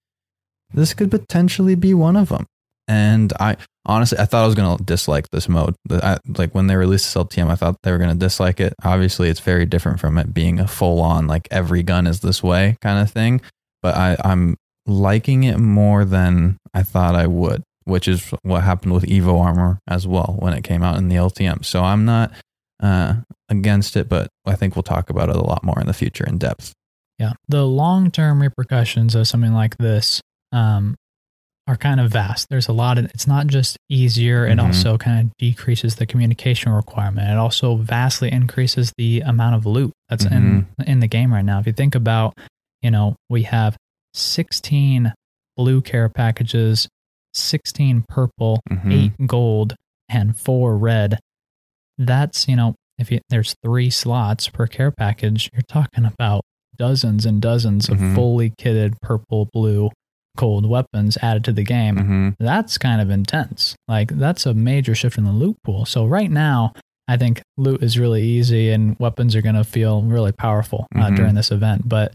this 0.73 0.95
could 0.95 1.11
potentially 1.11 1.75
be 1.75 1.93
one 1.95 2.17
of 2.17 2.29
them. 2.31 2.47
And 2.91 3.33
I 3.39 3.57
honestly, 3.87 4.19
I 4.19 4.25
thought 4.25 4.43
I 4.43 4.47
was 4.47 4.57
to 4.57 4.85
dislike 4.85 5.31
this 5.31 5.49
mode. 5.49 5.77
I, 5.89 6.19
like 6.27 6.57
when 6.57 6.67
they 6.67 6.75
released 6.75 7.15
this 7.15 7.23
LTM, 7.23 7.49
I 7.49 7.55
thought 7.55 7.77
they 7.85 7.93
were 7.93 7.99
to 7.99 8.15
dislike 8.15 8.59
it. 8.59 8.75
Obviously, 8.83 9.29
it's 9.29 9.39
very 9.39 9.65
different 9.65 10.01
from 10.01 10.19
it 10.19 10.35
being 10.35 10.59
a 10.59 10.67
full 10.67 11.01
on, 11.01 11.29
like 11.29 11.47
every 11.53 11.85
gun 11.85 12.09
is 12.09 12.19
this 12.19 12.43
way 12.43 12.77
kind 12.83 13.01
of 13.01 13.09
thing. 13.09 13.43
But 13.81 13.97
I, 13.97 14.17
I'm 14.25 14.57
liking 14.87 15.45
it 15.45 15.59
more 15.59 16.05
than 16.05 16.59
I 16.75 16.83
thought 16.83 17.15
I 17.15 17.29
would, 17.29 17.63
which 17.85 18.09
is 18.09 18.35
what 18.43 18.65
happened 18.65 18.93
with 18.93 19.05
Evo 19.05 19.41
Armor 19.41 19.79
as 19.87 20.05
well 20.05 20.35
when 20.41 20.53
it 20.53 20.65
came 20.65 20.83
out 20.83 20.99
in 20.99 21.07
the 21.07 21.15
LTM. 21.15 21.65
So 21.65 21.85
I'm 21.85 22.05
not 22.05 22.33
uh, 22.83 23.19
against 23.49 23.97
it, 23.97 24.09
but 24.09 24.27
I 24.45 24.57
think 24.57 24.75
we'll 24.75 24.83
talk 24.83 25.11
about 25.11 25.29
it 25.29 25.37
a 25.37 25.45
lot 25.45 25.63
more 25.63 25.79
in 25.81 25.87
the 25.87 25.95
future 25.95 26.25
in 26.27 26.39
depth. 26.39 26.73
Yeah. 27.21 27.35
The 27.47 27.65
long 27.65 28.11
term 28.11 28.43
repercussions 28.43 29.15
of 29.15 29.29
something 29.29 29.53
like 29.55 29.77
this, 29.79 30.21
um, 30.51 30.97
are 31.67 31.77
kind 31.77 32.01
of 32.01 32.11
vast. 32.11 32.49
There's 32.51 32.69
a 32.69 32.73
lot 32.73 32.99
of 32.99 33.05
it's 33.07 33.27
not 33.27 33.47
just 33.47 33.77
easier, 33.89 34.47
it 34.47 34.59
Mhm. 34.59 34.65
also 34.67 34.99
kind 34.99 35.27
of 35.27 35.33
decreases 35.39 35.97
the 35.97 36.07
communication 36.07 36.73
requirement. 36.73 37.29
It 37.31 37.37
also 37.37 37.77
vastly 37.77 38.31
increases 38.33 38.93
the 38.97 39.21
amount 39.21 39.55
of 39.57 39.67
loot 39.67 39.93
that's 40.09 40.25
in 40.25 40.67
in 40.87 41.01
the 41.01 41.07
game 41.07 41.33
right 41.33 41.45
now. 41.45 41.61
If 41.61 41.67
you 41.67 41.73
think 41.73 41.95
about, 41.95 42.37
you 42.83 42.91
know, 42.91 43.15
we 43.29 43.45
have 43.45 43.77
16 44.15 45.13
blue 45.57 45.81
care 45.81 46.09
packages, 46.09 46.89
16 47.35 48.05
purple, 48.09 48.61
Mhm. 48.71 48.93
8 48.93 49.27
gold, 49.27 49.75
and 50.09 50.37
4 50.37 50.77
red. 50.77 51.19
That's, 51.99 52.49
you 52.49 52.57
know, 52.57 52.75
if 52.99 53.11
you, 53.13 53.21
there's 53.29 53.55
3 53.63 53.91
slots 53.91 54.49
per 54.49 54.67
care 54.67 54.91
package, 54.91 55.49
you're 55.53 55.63
talking 55.69 56.05
about 56.05 56.43
dozens 56.77 57.27
and 57.27 57.41
dozens 57.43 57.89
of 57.89 57.99
fully 58.15 58.51
kitted 58.59 58.95
purple, 59.03 59.49
blue, 59.53 59.91
gold 60.37 60.65
weapons 60.69 61.19
added 61.23 61.45
to 61.45 61.53
the 61.53 61.65
game 61.65 61.97
Mhm. 61.97 62.35
that's 62.39 62.79
kind 62.79 63.01
of 63.01 63.11
intense. 63.11 63.75
Like 63.89 64.09
that's 64.17 64.47
a 64.47 64.55
major 64.55 64.95
shift 64.95 65.19
in 65.19 65.25
the 65.25 65.33
loot 65.33 65.57
pool. 65.65 65.85
So 65.85 66.07
right 66.07 66.31
now, 66.31 66.73
I 67.09 67.17
think 67.17 67.43
loot 67.57 67.83
is 67.83 67.99
really 67.99 68.23
easy 68.23 68.71
and 68.71 68.97
weapons 69.01 69.35
are 69.35 69.43
going 69.43 69.57
to 69.57 69.65
feel 69.65 70.03
really 70.03 70.33
powerful 70.33 70.87
uh, 70.95 71.09
Mhm. 71.09 71.17
during 71.17 71.35
this 71.35 71.51
event. 71.51 71.89
But 71.89 72.15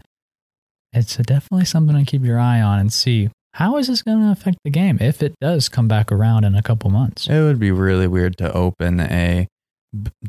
it's 0.92 1.16
definitely 1.18 1.66
something 1.66 1.94
to 1.96 2.04
keep 2.10 2.24
your 2.24 2.38
eye 2.40 2.60
on 2.62 2.78
and 2.78 2.92
see 2.92 3.28
how 3.54 3.76
is 3.76 3.88
this 3.88 4.02
going 4.02 4.20
to 4.20 4.30
affect 4.30 4.58
the 4.64 4.70
game 4.70 4.98
if 5.00 5.22
it 5.22 5.34
does 5.40 5.68
come 5.68 5.88
back 5.88 6.10
around 6.10 6.44
in 6.44 6.54
a 6.54 6.62
couple 6.62 6.90
months. 6.90 7.26
It 7.28 7.40
would 7.42 7.58
be 7.58 7.70
really 7.70 8.06
weird 8.06 8.36
to 8.38 8.52
open 8.52 9.00
a 9.00 9.46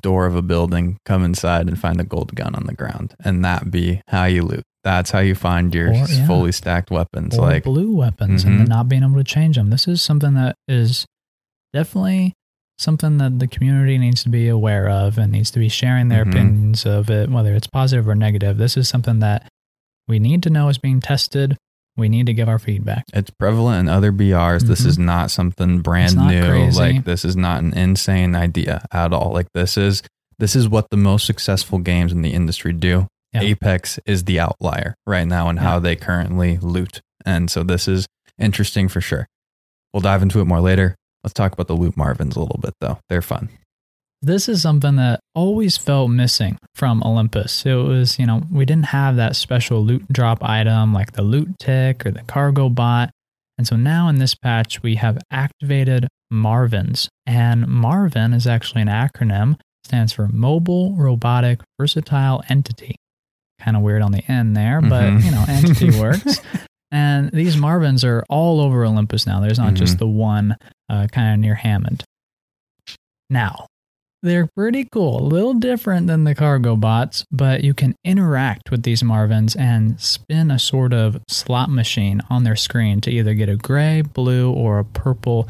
door 0.01 0.25
of 0.25 0.35
a 0.35 0.41
building, 0.41 0.97
come 1.05 1.23
inside, 1.25 1.67
and 1.67 1.79
find 1.79 1.99
a 1.99 2.05
gold 2.05 2.35
gun 2.35 2.55
on 2.55 2.67
the 2.67 2.73
ground, 2.73 3.15
and 3.23 3.43
that 3.43 3.69
be 3.71 4.01
how 4.09 4.25
you 4.25 4.43
loot. 4.43 4.63
That's 4.88 5.11
how 5.11 5.19
you 5.19 5.35
find 5.35 5.75
your 5.75 5.89
Or, 5.89 5.93
yeah. 5.93 6.25
fully 6.25 6.53
stacked 6.53 6.91
weapons. 6.91 7.38
Or 7.38 7.41
like, 7.41 7.65
blue 7.65 7.93
weapons 7.93 8.45
Mhm. 8.45 8.47
and 8.47 8.59
then 8.61 8.67
not 8.69 8.88
being 8.88 9.03
able 9.03 9.15
to 9.17 9.23
change 9.25 9.57
them. 9.57 9.69
This 9.69 9.85
is 9.85 10.01
something 10.01 10.33
that 10.35 10.55
is 10.69 11.05
definitely 11.73 12.31
something 12.79 13.17
that 13.17 13.39
the 13.39 13.47
community 13.47 13.97
needs 13.97 14.23
to 14.23 14.29
be 14.29 14.47
aware 14.47 14.88
of 14.89 15.17
and 15.17 15.31
needs 15.33 15.51
to 15.51 15.59
be 15.59 15.67
sharing 15.67 16.07
their 16.07 16.23
Mhm. 16.23 16.29
opinions 16.29 16.85
of 16.85 17.09
it, 17.09 17.29
whether 17.29 17.53
it's 17.53 17.67
positive 17.67 18.07
or 18.07 18.15
negative. 18.15 18.57
This 18.57 18.77
is 18.77 18.88
something 18.88 19.19
that 19.19 19.49
we 20.07 20.19
need 20.19 20.41
to 20.43 20.49
know 20.49 20.69
is 20.69 20.77
being 20.77 21.01
tested. 21.01 21.57
We 21.97 22.07
need 22.07 22.27
to 22.27 22.33
give 22.33 22.47
our 22.47 22.59
feedback. 22.59 23.03
it's 23.13 23.31
prevalent 23.31 23.89
in 23.89 23.93
other 23.93 24.11
BRs. 24.13 24.63
This 24.67 24.83
Mhm. 24.83 24.85
is 24.85 24.97
not 24.99 25.31
something 25.31 25.79
brand 25.81 26.15
not 26.15 26.31
new. 26.31 26.43
crazy. 26.47 26.79
Like 26.79 27.03
this 27.03 27.25
is 27.25 27.35
not 27.35 27.61
an 27.63 27.73
insane 27.73 28.35
idea 28.35 28.85
at 28.93 29.11
all. 29.11 29.31
Like 29.33 29.47
this 29.53 29.77
is 29.77 30.01
this 30.39 30.55
is 30.55 30.69
what 30.69 30.91
the 30.91 30.97
most 30.97 31.25
successful 31.25 31.79
games 31.79 32.13
in 32.13 32.21
the 32.21 32.31
industry 32.33 32.71
do. 32.71 33.07
Yeah. 33.34 33.41
Apex 33.41 33.99
is 34.05 34.23
the 34.23 34.39
outlier 34.39 34.95
right 35.05 35.28
now 35.28 35.49
in 35.49 35.57
Yeah. 35.57 35.63
how 35.63 35.80
they 35.80 35.95
currently 35.95 36.57
loot. 36.57 37.01
And 37.25 37.49
so 37.51 37.63
this 37.63 37.88
is 37.88 38.05
interesting 38.39 38.88
for 38.88 39.01
sure. 39.01 39.28
We'll 39.93 40.01
dive 40.01 40.21
into 40.21 40.39
it 40.39 40.45
more 40.45 40.61
later. 40.61 40.95
Let's 41.23 41.34
talk 41.34 41.51
about 41.53 41.67
the 41.67 41.75
loot 41.75 41.95
Marvins 41.95 42.36
a 42.36 42.39
little 42.39 42.59
bit 42.61 42.73
though. 42.80 42.99
They're 43.09 43.21
fun. 43.21 43.49
This 44.21 44.49
is 44.49 44.61
something 44.63 44.95
that 44.95 45.19
always 45.36 45.78
felt 45.78 46.09
missing 46.09 46.57
from 46.73 47.03
Olympus. 47.03 47.65
It 47.65 47.75
was, 47.75 48.17
you 48.17 48.25
know, 48.25 48.41
we 48.51 48.65
didn't 48.65 48.86
have 48.88 49.15
that 49.17 49.36
special 49.36 49.84
loot 49.86 50.07
drop 50.11 50.43
item 50.43 50.93
like 50.93 51.11
the 51.13 51.21
loot 51.21 51.49
tick 51.59 52.05
or 52.05 52.11
the 52.11 52.23
cargo 52.23 52.69
bot. 52.69 53.11
And 53.59 53.67
so 53.67 53.75
now 53.75 54.07
in 54.07 54.17
this 54.19 54.34
patch, 54.36 54.82
we 54.82 54.95
have 54.95 55.19
activated 55.30 56.07
Marvins. 56.34 57.09
And 57.25 57.67
Marvin 57.67 58.34
is 58.34 58.47
actually 58.47 58.82
an 58.84 58.88
acronym, 58.88 59.59
stands 59.84 60.13
for 60.13 60.28
Mobile 60.28 60.95
Robotic 60.95 61.61
Versatile 61.80 62.43
Entity. 62.49 62.95
Kind 63.60 63.76
of 63.78 63.84
weird 63.84 64.01
on 64.01 64.12
the 64.12 64.24
end 64.32 64.55
there, 64.55 64.82
but, 64.82 65.03
Mhm. 65.03 65.24
you 65.26 65.32
know, 65.32 65.45
entity 65.47 65.91
works. 65.99 66.39
And 66.91 67.30
these 67.32 67.55
Marvins 67.58 68.03
are 68.05 68.24
all 68.30 68.62
over 68.62 68.86
Olympus 68.86 69.26
now. 69.28 69.39
There's 69.41 69.60
not 69.60 69.74
just 69.74 69.97
the 69.97 70.08
one 70.08 70.55
uh, 70.89 71.08
kind 71.12 71.34
of 71.34 71.39
near 71.39 71.55
Hammond. 71.55 72.03
Now, 73.30 73.68
they're 74.24 74.47
pretty 74.55 74.86
cool, 74.91 75.20
a 75.22 75.28
little 75.28 75.53
different 75.53 76.08
than 76.08 76.24
the 76.24 76.34
cargo 76.34 76.76
bots, 76.76 77.26
but 77.32 77.64
you 77.64 77.74
can 77.74 77.93
interact 78.05 78.72
with 78.72 78.84
these 78.84 79.03
Marvins 79.03 79.55
and 79.60 79.99
spin 79.99 80.49
a 80.49 80.58
sort 80.58 80.93
of 80.93 81.22
slot 81.28 81.70
machine 81.70 82.22
on 82.30 82.43
their 82.43 82.55
screen 82.55 83.01
to 83.01 83.12
either 83.12 83.34
get 83.34 83.49
a 83.49 83.55
gray, 83.58 84.01
blue, 84.01 84.51
or 84.51 84.80
a 84.80 84.86
purple 84.86 85.47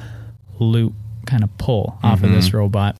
loot 0.59 0.93
kind 1.27 1.43
of 1.43 1.55
pull 1.57 1.99
off 2.03 2.23
of 2.23 2.31
this 2.31 2.53
robot. 2.53 2.95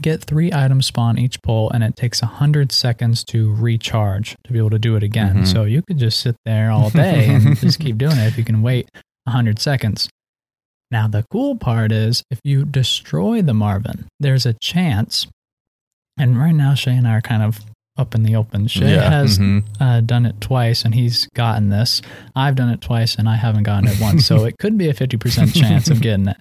Get 0.00 0.22
three 0.24 0.52
items 0.52 0.86
spawn 0.86 1.18
each 1.18 1.40
pull, 1.42 1.70
and 1.70 1.84
it 1.84 1.96
takes 1.96 2.22
100 2.22 2.72
seconds 2.72 3.22
to 3.24 3.54
recharge 3.54 4.34
to 4.44 4.52
be 4.52 4.58
able 4.58 4.70
to 4.70 4.78
do 4.78 4.96
it 4.96 5.02
again. 5.02 5.38
Mhm. 5.42 5.46
So 5.46 5.64
you 5.64 5.82
could 5.82 5.98
just 5.98 6.18
sit 6.20 6.34
there 6.44 6.70
all 6.70 6.90
day 6.90 7.28
and 7.34 7.56
just 7.60 7.78
keep 7.78 7.98
doing 7.98 8.16
it 8.16 8.26
if 8.26 8.38
you 8.38 8.44
can 8.44 8.62
wait 8.62 8.88
100 9.24 9.58
seconds. 9.58 10.08
Now, 10.90 11.08
the 11.08 11.24
cool 11.30 11.56
part 11.56 11.92
is 11.92 12.22
if 12.30 12.40
you 12.44 12.64
destroy 12.64 13.42
the 13.42 13.54
Marvin, 13.54 14.06
there's 14.20 14.44
a 14.46 14.54
chance, 14.54 15.26
and 16.18 16.38
right 16.38 16.54
now 16.54 16.74
Shay 16.74 16.96
and 16.96 17.06
I 17.06 17.16
are 17.16 17.20
kind 17.22 17.42
of 17.42 17.60
up 17.98 18.14
in 18.14 18.22
the 18.22 18.34
open. 18.34 18.66
Shay 18.66 18.94
Yeah, 18.94 19.10
has 19.10 19.38
mhm. 19.38 19.64
uh, 19.78 20.00
done 20.00 20.24
it 20.26 20.40
twice 20.40 20.84
and 20.84 20.94
he's 20.94 21.28
gotten 21.34 21.68
this. 21.68 22.00
I've 22.34 22.54
done 22.56 22.70
it 22.70 22.80
twice 22.80 23.16
and 23.16 23.28
I 23.28 23.36
haven't 23.36 23.64
gotten 23.64 23.88
it 23.88 24.00
once. 24.00 24.24
so 24.26 24.44
it 24.46 24.54
could 24.58 24.78
be 24.78 24.88
a 24.88 24.94
50% 24.94 25.54
chance 25.54 25.88
of 25.90 26.00
getting 26.00 26.28
it. 26.28 26.38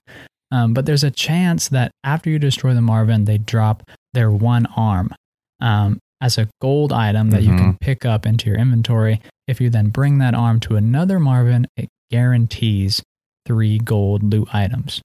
Um, 0.52 0.74
but 0.74 0.86
there's 0.86 1.04
a 1.04 1.12
chance 1.12 1.70
that 1.70 1.92
after 2.04 2.30
you 2.30 2.38
destroy 2.40 2.74
the 2.74 2.82
Marvin, 2.82 3.26
they 3.26 3.38
drop 3.38 3.90
their 4.14 4.30
one 4.30 4.66
arm 4.76 5.14
um, 5.62 6.00
as 6.20 6.38
a 6.38 6.50
gold 6.62 6.92
item 6.92 7.32
that 7.32 7.44
you 7.44 7.56
can 7.56 7.78
pick 7.80 8.06
up 8.06 8.26
into 8.26 8.50
your 8.50 8.60
inventory. 8.60 9.22
If 9.48 9.62
you 9.62 9.70
then 9.70 9.90
bring 9.90 10.18
that 10.20 10.36
arm 10.36 10.60
to 10.62 10.76
another 10.76 11.20
Marvin, 11.20 11.68
it 11.78 11.88
guarantees 12.10 13.02
three 13.46 13.80
gold 13.80 14.24
loot 14.24 14.54
items. 14.54 15.02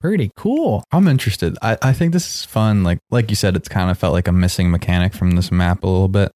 Pretty 0.00 0.30
cool. 0.36 0.82
I'm 0.92 1.08
interested. 1.08 1.58
I, 1.60 1.76
I 1.82 1.92
think 1.92 2.12
this 2.12 2.34
is 2.34 2.44
fun. 2.46 2.82
Like 2.82 2.98
like 3.10 3.28
you 3.28 3.36
said, 3.36 3.54
it's 3.54 3.68
kind 3.68 3.90
of 3.90 3.98
felt 3.98 4.14
like 4.14 4.28
a 4.28 4.32
missing 4.32 4.70
mechanic 4.70 5.12
from 5.12 5.32
this 5.32 5.52
map 5.52 5.82
a 5.82 5.86
little 5.86 6.08
bit. 6.08 6.32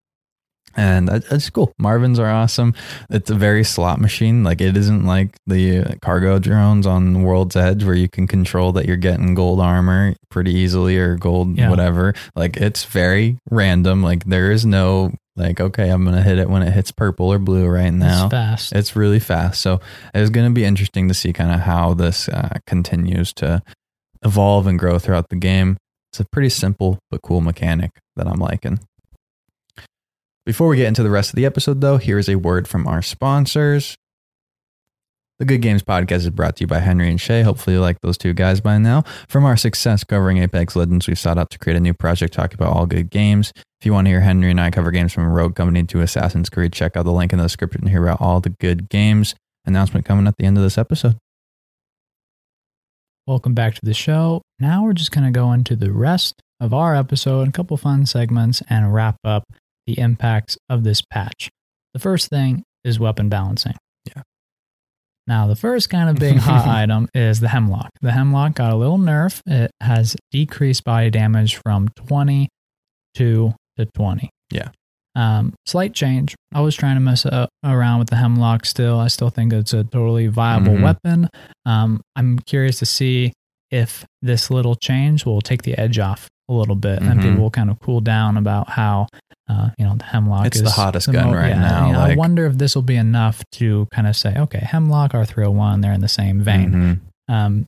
And 0.77 1.09
that- 1.09 1.29
that's 1.29 1.49
cool. 1.51 1.73
Marvins 1.81 2.19
are 2.19 2.29
awesome. 2.31 2.75
It's 3.11 3.31
a 3.31 3.35
very 3.35 3.65
slot 3.65 4.01
machine. 4.01 4.43
Like 4.45 4.61
it 4.61 4.77
isn't 4.77 5.05
like 5.05 5.37
the 5.47 5.97
cargo 6.03 6.39
drones 6.39 6.87
on 6.87 7.23
World's 7.23 7.57
Edge 7.57 7.85
where 7.85 7.95
you 7.95 8.09
can 8.09 8.27
control 8.27 8.73
that 8.73 8.87
you're 8.87 8.97
getting 8.97 9.35
gold 9.35 9.61
armor 9.61 10.15
pretty 10.31 10.53
easily 10.53 10.99
or 10.99 11.17
gold 11.17 11.57
Yeah. 11.57 11.71
whatever. 11.71 12.15
Like 12.35 12.57
it's 12.57 12.85
very 12.85 13.39
random. 13.51 14.03
Like 14.03 14.25
there 14.25 14.51
is 14.51 14.67
no 14.67 15.13
like 15.37 15.61
okay, 15.61 15.89
I'm 15.91 16.05
gonna 16.05 16.23
hit 16.23 16.39
it 16.39 16.49
when 16.49 16.63
it 16.63 16.73
hits 16.73 16.93
purple 16.93 17.33
or 17.33 17.39
blue 17.39 17.67
right 17.67 17.91
now. 17.93 18.27
It's 18.27 18.31
fast. 18.33 18.73
It's 18.73 18.95
really 18.97 19.19
fast. 19.21 19.61
So 19.61 19.81
it's 20.15 20.31
going 20.31 20.47
to 20.49 20.53
be 20.55 20.65
interesting 20.65 21.09
to 21.09 21.15
see 21.15 21.33
kind 21.33 21.51
of 21.53 21.61
how 21.61 21.95
this 21.95 22.29
uh, 22.29 22.59
continues 22.69 23.33
to 23.35 23.61
evolve 24.25 24.67
and 24.67 24.79
grow 24.79 24.99
throughout 24.99 25.29
the 25.31 25.37
game. 25.37 25.77
It's 26.13 26.21
a 26.21 26.25
pretty 26.31 26.49
simple 26.51 26.99
but 27.11 27.23
cool 27.23 27.41
mechanic 27.41 27.91
that 28.17 28.29
I'm 28.29 28.39
liking. 28.39 28.79
Before 30.47 30.69
we 30.69 30.77
get 30.77 30.89
into 30.89 31.03
the 31.03 31.09
rest 31.09 31.31
of 31.31 31.37
the 31.37 31.47
episode, 31.47 31.81
though, 31.81 31.97
here 31.97 32.19
is 32.19 32.29
a 32.29 32.35
word 32.35 32.69
from 32.69 32.87
our 32.87 33.01
sponsors. 33.01 33.97
The 35.39 35.47
Good 35.47 35.63
Games 35.63 35.83
podcast 35.83 36.19
is 36.19 36.31
brought 36.31 36.57
to 36.57 36.65
you 36.65 36.67
by 36.67 36.81
Henry 36.81 37.09
and 37.09 37.19
Shay. 37.19 37.41
Hopefully, 37.41 37.77
you 37.77 37.81
like 37.81 37.97
those 38.03 38.19
two 38.19 38.35
guys 38.35 38.61
by 38.61 38.77
now. 38.77 39.05
From 39.27 39.47
our 39.47 39.57
success 39.57 40.05
covering 40.05 40.37
Apex 40.37 40.77
Legends, 40.77 41.09
we've 41.09 41.19
sought 41.19 41.39
out 41.39 41.49
to 41.49 41.59
create 41.59 41.79
a 41.79 41.81
new 41.81 41.95
project 41.95 42.35
talking 42.35 42.57
about 42.57 42.77
all 42.77 42.85
good 42.85 43.09
games. 43.09 43.53
If 43.81 43.87
you 43.87 43.95
want 43.95 44.05
to 44.05 44.11
hear 44.11 44.21
Henry 44.21 44.51
and 44.51 44.61
I 44.61 44.71
cover 44.71 44.91
games 44.91 45.15
from 45.15 45.33
Rogue 45.33 45.57
Company 45.57 45.83
to 45.85 46.03
Assassin's 46.03 46.51
Creed, 46.51 46.75
check 46.75 46.95
out 46.95 47.07
the 47.07 47.13
link 47.13 47.33
in 47.33 47.39
the 47.39 47.47
description 47.47 47.81
to 47.81 47.89
hear 47.89 48.07
about 48.07 48.21
all 48.21 48.41
the 48.41 48.51
good 48.51 48.91
games. 48.91 49.35
Announcement 49.65 50.05
coming 50.05 50.27
at 50.27 50.37
the 50.37 50.45
end 50.45 50.59
of 50.59 50.63
this 50.63 50.77
episode. 50.77 51.17
Welcome 53.27 53.55
back 53.55 53.77
to 53.77 53.81
the 53.83 53.95
show. 53.95 54.43
Now 54.59 54.85
we're 54.85 54.93
just 54.93 55.11
going 55.11 55.25
to 55.25 55.31
go 55.31 55.53
into 55.53 55.75
the 55.75 55.91
rest 55.91 56.35
of 56.61 56.75
our 56.75 56.95
episode, 56.95 57.49
a 57.49 57.53
couple 57.53 57.79
fun 57.79 58.05
segments, 58.05 58.63
and 58.69 58.93
wrap 58.93 59.17
up 59.25 59.45
the 59.87 59.99
impacts 59.99 60.57
of 60.69 60.85
this 60.85 61.03
patch. 61.03 61.51
The 61.93 62.01
first 62.01 62.29
thing 62.29 62.63
is 62.85 62.99
weapon 62.99 63.29
balancing. 63.29 63.75
Yeah. 64.07 64.23
Now, 65.27 65.47
the 65.47 65.57
first 65.57 65.89
kind 65.91 66.11
of 66.11 66.17
big 66.17 66.37
hot 66.39 66.67
item 66.67 67.09
is 67.15 67.41
the 67.41 67.49
Hemlock. 67.49 67.91
The 68.03 68.13
Hemlock 68.13 68.55
got 68.55 68.73
a 68.73 68.77
little 68.77 68.99
nerf. 68.99 69.41
It 69.47 69.71
has 69.81 70.17
decreased 70.31 70.85
body 70.85 71.11
damage 71.11 71.57
from 71.65 71.89
22 71.97 72.49
to 73.17 73.55
to 73.77 73.87
20. 73.95 74.31
Yeah. 74.53 74.69
Um, 75.17 75.55
slight 75.67 75.95
change. 75.95 76.35
I 76.53 76.61
was 76.61 76.75
trying 76.77 76.95
to 76.97 77.01
mess 77.01 77.25
uh, 77.27 77.47
around 77.65 78.01
with 78.01 78.09
the 78.11 78.17
Hemlock 78.17 78.67
still. 78.67 78.99
I 79.01 79.09
still 79.09 79.31
think 79.31 79.53
it's 79.53 79.73
a 79.73 79.83
totally 79.85 80.27
viable 80.29 80.75
Mhm. 80.75 80.83
weapon. 80.83 81.29
Um, 81.67 82.01
I'm 82.17 82.39
curious 82.41 82.79
to 82.81 82.87
see 82.87 83.33
if 83.71 84.05
this 84.23 84.51
little 84.51 84.75
change 84.77 85.25
will 85.25 85.41
take 85.41 85.63
the 85.63 85.77
edge 85.79 85.99
off 85.99 86.29
a 86.49 86.53
little 86.53 86.75
bit, 86.77 87.01
and 87.03 87.19
Mhm. 87.21 87.23
people 87.23 87.43
will 87.43 87.51
kind 87.51 87.71
of 87.71 87.79
cool 87.81 88.01
down 88.01 88.37
about 88.37 88.71
how 88.71 89.07
uh, 89.49 89.71
you 89.79 89.85
know 89.85 89.95
the 89.97 90.05
hemlock 90.05 90.47
It's 90.47 90.57
is 90.57 90.63
the 90.63 90.71
hottest 90.71 91.07
the 91.07 91.13
gun 91.13 91.33
right 91.33 91.57
now, 91.57 91.87
you 91.87 91.93
know, 91.93 92.01
I 92.01 92.15
wonder 92.17 92.47
if 92.47 92.57
this 92.57 92.75
will 92.75 92.83
be 92.83 92.97
enough 92.97 93.43
to 93.53 93.87
kind 93.93 94.07
of 94.07 94.17
say, 94.17 94.35
okay, 94.37 94.59
hemlock 94.59 95.13
R301, 95.13 95.83
they're 95.83 95.93
in 95.93 96.01
the 96.01 96.09
same 96.09 96.41
vein. 96.41 96.71
Mhm, 96.73 97.01
Um, 97.35 97.67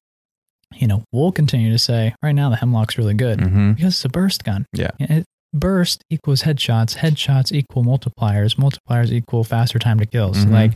you 0.74 0.86
know, 0.86 1.04
we'll 1.12 1.32
continue 1.32 1.70
to 1.70 1.78
say 1.78 2.14
right 2.22 2.32
now 2.32 2.50
the 2.50 2.56
hemlock's 2.56 2.98
really 2.98 3.14
good 3.14 3.38
mhm. 3.38 3.76
because 3.76 3.94
it's 3.94 4.04
a 4.04 4.08
burst 4.08 4.44
gun. 4.44 4.66
Yeah. 4.72 4.90
It, 4.98 5.24
burst 5.54 6.02
equals 6.10 6.42
headshots. 6.42 6.96
Headshots 6.96 7.52
equal 7.52 7.82
multipliers. 7.84 8.56
Multipliers 8.56 9.10
equal 9.10 9.44
faster 9.44 9.78
time 9.78 9.98
to 9.98 10.06
kills. 10.06 10.44
Mhm. 10.44 10.50
Like 10.50 10.72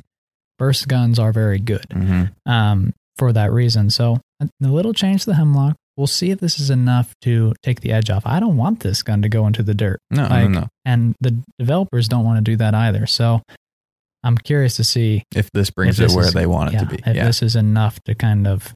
burst 0.59 0.89
guns 0.89 1.19
are 1.19 1.33
very 1.33 1.59
good 1.59 1.85
hmm 1.93 2.25
um, 2.47 2.93
for 3.17 3.33
that 3.33 3.53
reason. 3.53 3.91
So 3.91 4.19
a 4.41 4.49
little 4.61 4.95
change 4.95 5.25
to 5.25 5.31
the 5.31 5.37
hemlock. 5.37 5.77
We'll 6.01 6.07
see 6.07 6.31
if 6.31 6.41
this 6.41 6.59
is 6.59 6.71
enough 6.71 7.15
to 7.21 7.53
take 7.63 7.81
the 7.83 7.93
edge 7.93 8.09
off. 8.09 8.23
I 8.25 8.41
don't 8.41 8.57
want 8.57 8.81
this 8.81 9.03
gun 9.03 9.21
to 9.21 9.29
go 9.29 9.47
into 9.47 9.63
the 9.63 9.75
dirt, 9.75 10.01
No, 10.11 10.23
Like, 10.23 10.49
no, 10.49 10.61
no. 10.61 10.69
and 10.87 11.15
the 11.21 11.43
developers 11.59 12.09
don't 12.09 12.25
want 12.25 12.39
to 12.39 12.51
do 12.51 12.57
that 12.57 12.75
either. 12.75 13.05
So 13.07 13.43
I'm 14.25 14.39
curious 14.39 14.77
to 14.77 14.85
see 14.85 15.25
If 15.35 15.51
this 15.53 15.69
brings 15.69 15.99
if 16.01 16.05
it 16.05 16.09
this 16.09 16.17
where 16.17 16.27
is- 16.29 16.33
they 16.33 16.47
want 16.47 16.71
it 16.71 16.73
yeah, 16.73 16.81
to 16.81 16.87
be. 16.87 16.95
if 17.05 17.17
Yeah. 17.17 17.27
this 17.27 17.43
is 17.43 17.55
enough 17.55 18.01
to 18.07 18.15
kind 18.15 18.47
of 18.47 18.73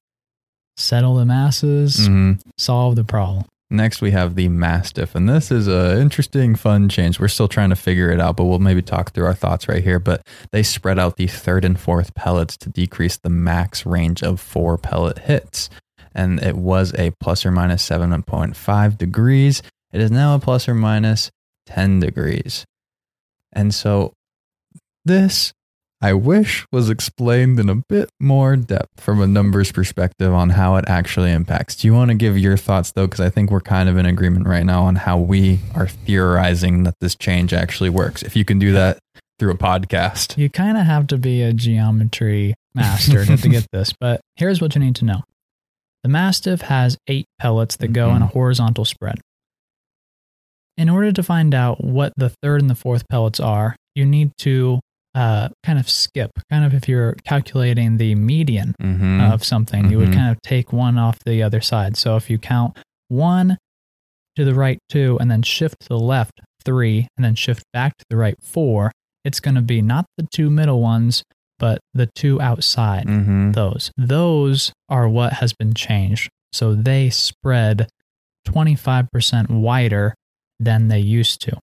settle 0.76 1.14
the 1.14 1.24
masses, 1.24 2.06
Mhm. 2.08 2.40
solve 2.58 2.96
the 2.96 3.04
problem. 3.04 3.46
Next, 3.70 4.02
we 4.02 4.10
have 4.10 4.34
the 4.34 4.48
Mastiff, 4.48 5.14
and 5.14 5.26
this 5.28 5.50
is 5.50 5.66
a 5.66 5.98
interesting, 5.98 6.54
fun 6.54 6.88
change. 6.90 7.18
We're 7.18 7.28
still 7.28 7.48
trying 7.48 7.70
to 7.70 7.76
figure 7.76 8.10
it 8.10 8.20
out, 8.20 8.36
but 8.36 8.44
we'll 8.44 8.58
maybe 8.58 8.82
talk 8.82 9.12
through 9.12 9.24
our 9.24 9.34
thoughts 9.34 9.66
right 9.68 9.82
here. 9.82 9.98
But 9.98 10.20
they 10.52 10.62
spread 10.62 10.98
out 10.98 11.16
the 11.16 11.26
third 11.26 11.64
and 11.64 11.80
fourth 11.80 12.14
pellets 12.14 12.56
to 12.58 12.68
decrease 12.68 13.16
the 13.16 13.30
max 13.30 13.86
range 13.86 14.22
of 14.22 14.38
four 14.40 14.76
pellet 14.76 15.20
hits, 15.20 15.70
and 16.14 16.42
it 16.42 16.56
was 16.56 16.94
a 16.94 17.12
plus 17.20 17.44
or 17.44 17.50
minus 17.50 17.82
seven 17.82 18.22
point 18.22 18.56
five 18.56 18.98
degrees. 18.98 19.62
It 19.92 20.00
is 20.00 20.10
now 20.10 20.34
a 20.34 20.38
plus 20.38 20.68
or 20.68 20.74
minus 20.74 21.30
ten 21.66 22.00
degrees, 22.00 22.64
and 23.52 23.74
so 23.74 24.12
this 25.04 25.52
I 26.04 26.12
wish 26.12 26.66
was 26.70 26.90
explained 26.90 27.58
in 27.58 27.70
a 27.70 27.76
bit 27.76 28.10
more 28.20 28.56
depth 28.56 29.00
from 29.00 29.22
a 29.22 29.26
numbers 29.26 29.72
perspective 29.72 30.34
on 30.34 30.50
how 30.50 30.76
it 30.76 30.84
actually 30.86 31.32
impacts. 31.32 31.76
Do 31.76 31.88
you 31.88 31.94
want 31.94 32.10
to 32.10 32.14
give 32.14 32.36
your 32.36 32.58
thoughts 32.58 32.92
though? 32.92 33.06
Because 33.06 33.20
I 33.20 33.30
think 33.30 33.50
we're 33.50 33.60
kind 33.60 33.88
of 33.88 33.96
in 33.96 34.04
agreement 34.04 34.46
right 34.46 34.66
now 34.66 34.82
on 34.82 34.96
how 34.96 35.18
we 35.18 35.60
are 35.74 35.88
theorizing 35.88 36.82
that 36.82 36.96
this 37.00 37.14
change 37.14 37.54
actually 37.54 37.88
works. 37.88 38.22
If 38.22 38.36
you 38.36 38.44
can 38.44 38.58
do 38.58 38.72
that 38.72 38.98
through 39.38 39.52
a 39.52 39.56
podcast. 39.56 40.36
You 40.36 40.50
kind 40.50 40.76
of 40.76 40.84
have 40.84 41.06
to 41.06 41.16
be 41.16 41.42
a 41.42 41.54
geometry 41.54 42.54
master 42.74 43.24
to, 43.24 43.36
to 43.38 43.48
get 43.48 43.66
this, 43.72 43.94
but 43.98 44.20
here's 44.36 44.60
what 44.60 44.74
you 44.74 44.82
need 44.82 44.96
to 44.96 45.06
know. 45.06 45.22
The 46.04 46.08
Mastiff 46.10 46.60
has 46.60 46.96
eight 47.08 47.24
pellets 47.40 47.76
that 47.76 47.92
go 47.92 48.14
in 48.14 48.22
a 48.22 48.26
horizontal 48.26 48.84
spread. 48.84 49.16
In 50.76 50.88
order 50.88 51.10
to 51.12 51.22
find 51.22 51.54
out 51.54 51.82
what 51.82 52.12
the 52.16 52.30
third 52.42 52.60
and 52.60 52.68
the 52.68 52.74
fourth 52.74 53.04
pellets 53.08 53.40
are, 53.40 53.74
you 53.94 54.04
need 54.04 54.30
to 54.38 54.80
uh, 55.14 55.48
kind 55.62 55.78
of 55.78 55.88
skip. 55.88 56.30
Kind 56.50 56.64
of 56.64 56.74
if 56.74 56.88
you're 56.88 57.14
calculating 57.24 57.96
the 57.98 58.16
median 58.16 58.74
Mm-hmm. 58.82 59.20
of 59.32 59.44
something, 59.44 59.88
you 59.90 59.98
would 59.98 60.08
Mhm. 60.08 60.14
kind 60.14 60.30
of 60.32 60.42
take 60.42 60.72
one 60.72 60.98
off 60.98 61.18
the 61.24 61.40
other 61.42 61.60
side. 61.60 61.96
So 61.96 62.16
if 62.16 62.28
you 62.28 62.36
count 62.38 62.76
one 63.08 63.56
to 64.34 64.44
the 64.44 64.54
right, 64.54 64.78
two, 64.88 65.16
and 65.20 65.30
then 65.30 65.42
shift 65.42 65.76
to 65.82 65.88
the 65.88 65.98
left, 66.00 66.40
three, 66.64 67.06
and 67.16 67.24
then 67.24 67.36
shift 67.36 67.62
back 67.72 67.96
to 67.98 68.04
the 68.10 68.16
right, 68.16 68.34
four, 68.42 68.90
it's 69.24 69.38
going 69.38 69.54
to 69.54 69.62
be 69.62 69.80
not 69.80 70.04
the 70.18 70.26
two 70.34 70.50
middle 70.50 70.80
ones, 70.82 71.22
but 71.64 71.78
the 71.94 72.10
two 72.14 72.38
outside. 72.42 73.06
mm-hmm. 73.06 73.52
Those. 73.52 73.90
Those 73.96 74.70
are 74.90 75.08
what 75.08 75.32
has 75.34 75.54
been 75.54 75.72
changed. 75.72 76.28
So 76.52 76.74
they 76.74 77.08
spread 77.08 77.88
25% 78.46 79.48
wider 79.48 80.14
than 80.60 80.88
they 80.88 80.98
used 80.98 81.40
to. 81.42 81.56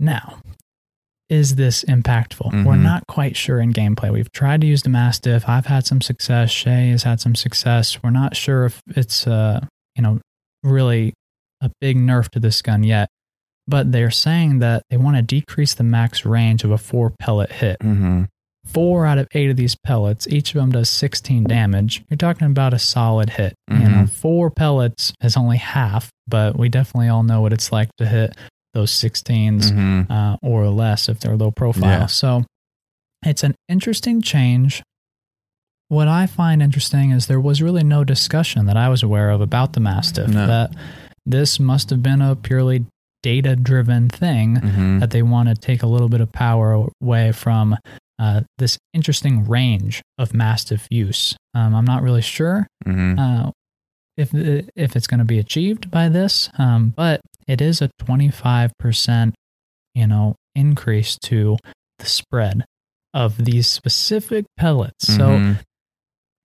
Now, 0.00 0.40
is 1.28 1.54
this 1.54 1.84
impactful? 1.84 2.64
We're 2.64 2.74
Mhm. 2.74 2.82
not 2.82 3.06
quite 3.06 3.36
sure 3.36 3.60
in 3.60 3.72
gameplay. 3.72 4.12
We've 4.12 4.30
tried 4.32 4.60
to 4.62 4.66
use 4.66 4.82
the 4.82 4.88
Mastiff. 4.90 5.48
I've 5.48 5.66
had 5.66 5.86
some 5.86 6.00
success. 6.00 6.50
Shay 6.50 6.90
has 6.90 7.04
had 7.04 7.20
some 7.20 7.34
success. 7.36 8.02
We're 8.02 8.10
not 8.10 8.36
sure 8.36 8.64
if 8.66 8.80
it's, 8.88 9.26
uh, 9.28 9.64
you 9.94 10.02
know, 10.02 10.20
really 10.64 11.14
a 11.60 11.70
big 11.80 11.96
nerf 11.96 12.28
to 12.30 12.40
this 12.40 12.62
gun 12.62 12.82
yet. 12.82 13.08
But 13.68 13.90
they're 13.90 14.12
saying 14.12 14.60
that 14.60 14.82
they 14.90 14.96
want 14.96 15.16
to 15.16 15.22
decrease 15.22 15.74
the 15.74 15.82
max 15.84 16.24
range 16.24 16.62
of 16.64 16.70
a 16.70 16.78
four 16.78 17.10
pellet 17.18 17.50
hit 17.52 17.78
Mm-hmm. 17.80 18.24
Four 18.66 19.06
out 19.06 19.18
of 19.18 19.26
eight 19.32 19.48
of 19.50 19.56
these 19.56 19.74
pellets, 19.74 20.26
each 20.28 20.54
of 20.54 20.60
them 20.60 20.70
does 20.72 20.90
16 20.90 21.44
damage. 21.44 22.02
You're 22.10 22.16
talking 22.18 22.46
about 22.46 22.74
a 22.74 22.78
solid 22.78 23.30
hit. 23.30 23.54
You 23.70 23.78
know, 23.78 23.88
Mhm. 24.04 24.10
four 24.10 24.50
pellets 24.50 25.12
is 25.22 25.36
only 25.36 25.56
half, 25.56 26.10
but 26.28 26.58
we 26.58 26.68
definitely 26.68 27.08
all 27.08 27.22
know 27.22 27.40
what 27.40 27.52
it's 27.52 27.72
like 27.72 27.88
to 27.98 28.06
hit 28.06 28.36
those 28.74 28.90
16s 28.92 29.70
Mm-hmm. 29.72 30.12
uh, 30.12 30.36
or 30.42 30.68
less 30.68 31.08
if 31.08 31.20
they're 31.20 31.36
low 31.36 31.50
profile. 31.50 32.00
Yeah. 32.00 32.06
So 32.06 32.44
it's 33.24 33.42
an 33.42 33.54
interesting 33.68 34.20
change. 34.20 34.82
What 35.88 36.08
I 36.08 36.26
find 36.26 36.60
interesting 36.62 37.12
is 37.12 37.26
there 37.26 37.40
was 37.40 37.62
really 37.62 37.84
no 37.84 38.02
discussion 38.04 38.66
that 38.66 38.76
I 38.76 38.88
was 38.88 39.02
aware 39.02 39.30
of 39.30 39.40
about 39.40 39.72
the 39.72 39.80
Mastiff. 39.80 40.28
No. 40.28 40.46
That 40.46 40.74
this 41.24 41.58
must 41.60 41.90
have 41.90 42.02
been 42.02 42.20
a 42.20 42.34
purely 42.36 42.84
data 43.22 43.56
driven 43.56 44.08
thing 44.08 44.56
Mm-hmm. 44.56 44.98
that 44.98 45.10
they 45.10 45.22
want 45.22 45.48
to 45.48 45.54
take 45.54 45.82
a 45.82 45.86
little 45.86 46.08
bit 46.08 46.20
of 46.20 46.30
power 46.32 46.86
away 47.02 47.32
from 47.32 47.76
uh, 48.18 48.42
this 48.58 48.78
interesting 48.94 49.44
range 49.46 50.02
of 50.18 50.32
Mastiff 50.34 50.86
use. 50.90 51.36
Um, 51.54 51.74
I'm 51.74 51.84
not 51.84 52.02
really 52.02 52.22
sure 52.22 52.66
Mm-hmm. 52.86 53.18
uh, 53.18 53.50
if 54.16 54.30
if 54.34 54.96
it's 54.96 55.06
going 55.06 55.18
to 55.18 55.24
be 55.26 55.38
achieved 55.38 55.90
by 55.90 56.08
this, 56.08 56.48
um, 56.58 56.90
but 56.96 57.20
it 57.46 57.60
is 57.60 57.82
a 57.82 57.90
25% 58.00 59.32
you 59.94 60.06
know 60.06 60.34
increase 60.54 61.18
to 61.24 61.56
the 61.98 62.06
spread 62.06 62.64
of 63.14 63.44
these 63.44 63.66
specific 63.66 64.44
pellets. 64.58 65.06
So 65.06 65.28
Mhm. 65.38 65.58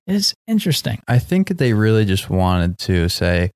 it's 0.07 0.33
interesting. 0.47 0.99
I 1.07 1.19
think 1.19 1.47
they 1.57 1.73
really 1.73 2.05
just 2.05 2.29
wanted 2.29 2.77
to 2.79 3.09
say, 3.09 3.51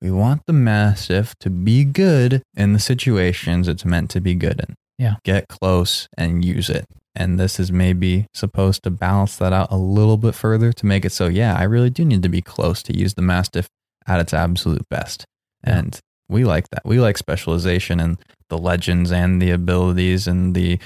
we 0.00 0.10
want 0.10 0.42
the 0.46 0.52
Mastiff 0.52 1.34
to 1.40 1.50
be 1.50 1.84
good 1.84 2.42
in 2.56 2.72
the 2.72 2.78
situations 2.78 3.68
it's 3.68 3.84
meant 3.84 4.10
to 4.10 4.20
be 4.20 4.34
good 4.34 4.60
in. 4.60 4.74
Yeah. 4.98 5.16
Get 5.24 5.46
close 5.48 6.08
and 6.16 6.44
use 6.44 6.68
it. 6.70 6.84
And 7.14 7.38
this 7.38 7.60
is 7.60 7.70
maybe 7.70 8.26
supposed 8.34 8.82
to 8.84 8.90
balance 8.90 9.36
that 9.36 9.52
out 9.52 9.68
a 9.70 9.76
little 9.76 10.16
bit 10.16 10.34
further 10.34 10.72
to 10.72 10.86
make 10.86 11.04
it 11.04 11.12
so, 11.12 11.28
yeah, 11.28 11.54
I 11.56 11.64
really 11.64 11.90
do 11.90 12.04
need 12.04 12.22
to 12.22 12.28
be 12.28 12.40
close 12.40 12.82
to 12.84 12.96
use 12.96 13.14
the 13.14 13.22
Mastiff 13.22 13.68
at 14.06 14.20
its 14.20 14.32
absolute 14.32 14.88
best. 14.88 15.26
Yeah. 15.66 15.78
And 15.78 16.00
we 16.28 16.44
like 16.44 16.70
that. 16.70 16.82
We 16.84 17.00
like 17.00 17.18
specialization 17.18 18.00
and 18.00 18.18
the 18.48 18.58
legends 18.58 19.12
and 19.12 19.40
the 19.40 19.50
abilities 19.50 20.26
and 20.26 20.54
the 20.54 20.78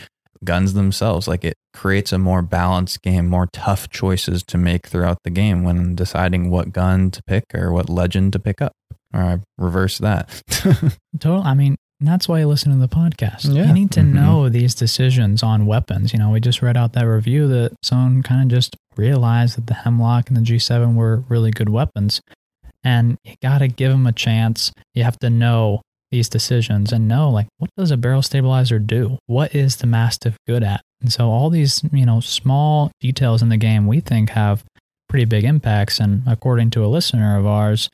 guns 0.44 0.74
themselves. 0.74 1.28
Like 1.28 1.44
it 1.44 1.54
creates 1.72 2.12
a 2.12 2.18
more 2.18 2.42
balanced 2.42 3.02
game, 3.02 3.28
more 3.28 3.48
tough 3.52 3.88
choices 3.88 4.42
to 4.44 4.58
make 4.58 4.86
throughout 4.86 5.18
the 5.22 5.30
game 5.30 5.62
when 5.62 5.94
deciding 5.94 6.50
what 6.50 6.72
gun 6.72 7.10
to 7.12 7.22
pick 7.22 7.44
or 7.54 7.72
what 7.72 7.88
legend 7.88 8.32
to 8.32 8.38
pick 8.38 8.60
up. 8.60 8.72
Or 9.14 9.20
I 9.20 9.38
reverse 9.56 9.98
that. 9.98 10.42
Total. 11.18 11.42
I 11.42 11.54
mean, 11.54 11.76
that's 12.00 12.28
why 12.28 12.40
you 12.40 12.46
listen 12.48 12.72
to 12.72 12.78
the 12.78 12.88
podcast. 12.88 13.52
Yeah. 13.54 13.66
You 13.68 13.72
need 13.72 13.90
to 13.92 14.00
Mhm. 14.00 14.12
know 14.12 14.48
these 14.48 14.74
decisions 14.74 15.42
on 15.42 15.66
weapons. 15.66 16.12
You 16.12 16.18
know, 16.18 16.30
we 16.30 16.40
just 16.40 16.60
read 16.62 16.76
out 16.76 16.92
that 16.92 17.06
review 17.06 17.48
that 17.48 17.72
someone 17.82 18.22
kind 18.22 18.42
of 18.42 18.48
just 18.56 18.76
realized 18.96 19.56
that 19.56 19.66
the 19.66 19.74
Hemlock 19.74 20.28
and 20.28 20.36
the 20.36 20.42
G7 20.42 20.94
were 20.94 21.24
really 21.28 21.50
good 21.50 21.68
weapons. 21.68 22.20
And 22.84 23.16
you 23.24 23.34
got 23.42 23.58
to 23.58 23.68
give 23.68 23.90
them 23.90 24.06
a 24.06 24.12
chance. 24.12 24.72
You 24.94 25.04
have 25.04 25.18
to 25.20 25.30
know 25.30 25.80
these 26.10 26.28
decisions 26.28 26.92
and 26.92 27.08
know, 27.08 27.28
like, 27.30 27.48
what 27.58 27.70
does 27.76 27.90
a 27.90 27.96
barrel 27.96 28.22
stabilizer 28.22 28.78
do? 28.78 29.18
What 29.26 29.54
is 29.54 29.76
the 29.76 29.86
Mastiff 29.86 30.36
good 30.46 30.62
at? 30.62 30.82
And 31.00 31.12
so, 31.12 31.30
all 31.30 31.50
these, 31.50 31.82
you 31.92 32.06
know, 32.06 32.20
small 32.20 32.90
details 33.00 33.42
in 33.42 33.48
the 33.48 33.56
game 33.56 33.86
we 33.86 34.00
think 34.00 34.30
have 34.30 34.64
pretty 35.08 35.24
big 35.24 35.44
impacts. 35.44 35.98
And 35.98 36.22
according 36.26 36.70
to 36.70 36.84
a 36.84 36.86
listener 36.86 37.36
of 37.38 37.46
ours 37.46 37.88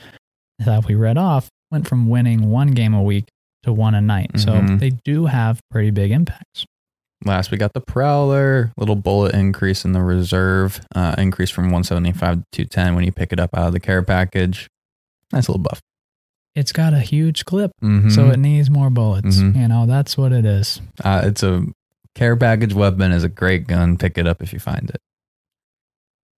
that 0.58 0.86
we 0.86 0.94
read 0.94 1.16
off, 1.16 1.48
went 1.70 1.88
from 1.88 2.08
winning 2.08 2.50
one 2.50 2.72
game 2.72 2.92
a 2.92 3.02
week 3.02 3.24
to 3.62 3.72
one 3.72 3.94
a 3.94 4.00
night. 4.00 4.30
So 4.38 4.52
Mhm. 4.52 4.78
they 4.78 4.90
do 4.90 5.26
have 5.26 5.60
pretty 5.70 5.90
big 5.90 6.10
impacts. 6.10 6.64
Last, 7.24 7.50
we 7.52 7.56
got 7.58 7.72
the 7.72 7.80
Prowler, 7.80 8.72
little 8.76 8.96
bullet 8.96 9.32
increase 9.34 9.84
in 9.84 9.92
the 9.92 10.02
reserve, 10.02 10.80
uh, 10.94 11.14
increase 11.18 11.50
from 11.50 11.70
175 11.70 12.38
to 12.38 12.44
210 12.52 12.94
when 12.96 13.04
you 13.04 13.12
pick 13.12 13.32
it 13.32 13.38
up 13.38 13.50
out 13.56 13.68
of 13.68 13.72
the 13.72 13.78
care 13.80 14.02
package. 14.02 14.68
Nice 15.32 15.48
little 15.48 15.62
buff. 15.62 15.80
It's 16.54 16.72
got 16.72 16.92
a 16.92 16.98
huge 17.00 17.44
clip, 17.44 17.70
Mm-hmm. 17.82 18.10
so 18.10 18.28
it 18.30 18.38
needs 18.38 18.68
more 18.70 18.90
bullets. 18.90 19.38
Mhm. 19.38 19.56
You 19.56 19.68
know, 19.68 19.86
that's 19.86 20.18
what 20.18 20.32
it 20.32 20.44
is. 20.44 20.80
uh, 21.04 21.22
it's 21.24 21.42
a 21.44 21.64
care 22.14 22.36
package 22.36 22.74
weapon 22.74 23.12
is 23.12 23.24
a 23.24 23.28
great 23.28 23.66
gun. 23.68 23.96
Pick 23.96 24.18
it 24.18 24.26
up 24.26 24.42
if 24.42 24.52
you 24.52 24.58
find 24.58 24.90
it. 24.90 25.00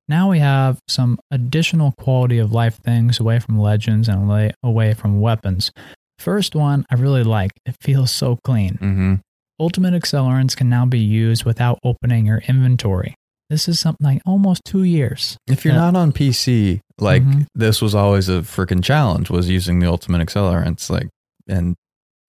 Now 0.07 0.31
we 0.31 0.39
have 0.39 0.81
some 0.87 1.19
additional 1.31 1.93
quality 1.93 2.39
of 2.39 2.53
life 2.53 2.77
things 2.77 3.19
away 3.19 3.39
from 3.41 3.59
legends 3.59 4.07
and 4.07 4.53
away 4.63 4.93
from 4.95 5.21
weapons. 5.21 5.73
First 6.19 6.55
one 6.55 6.85
I 6.91 6.95
really 6.95 7.25
like. 7.25 7.53
It 7.67 7.77
feels 7.81 8.11
so 8.11 8.39
clean. 8.45 8.75
Mm-hmm. 8.81 9.15
Ultimate 9.61 9.95
accelerants 9.95 10.57
can 10.57 10.69
now 10.69 10.85
be 10.87 10.99
used 10.99 11.45
without 11.45 11.79
opening 11.85 12.27
your 12.27 12.39
inventory. 12.49 13.15
This 13.51 13.69
is 13.69 13.79
something 13.79 14.05
like 14.05 14.23
almost 14.27 14.63
two 14.65 14.83
years. 14.85 15.37
If 15.47 15.65
you're 15.65 15.75
not 15.75 15.95
on 15.95 16.13
PC, 16.13 16.81
like 16.99 17.23
Mhm. 17.23 17.47
this 17.55 17.81
was 17.83 17.95
always 17.95 18.29
a 18.29 18.41
freaking 18.41 18.83
challenge 18.83 19.31
was 19.31 19.49
using 19.49 19.79
the 19.81 19.87
ultimate 19.87 20.27
accelerants, 20.27 20.89
like 20.91 21.09
and 21.47 21.75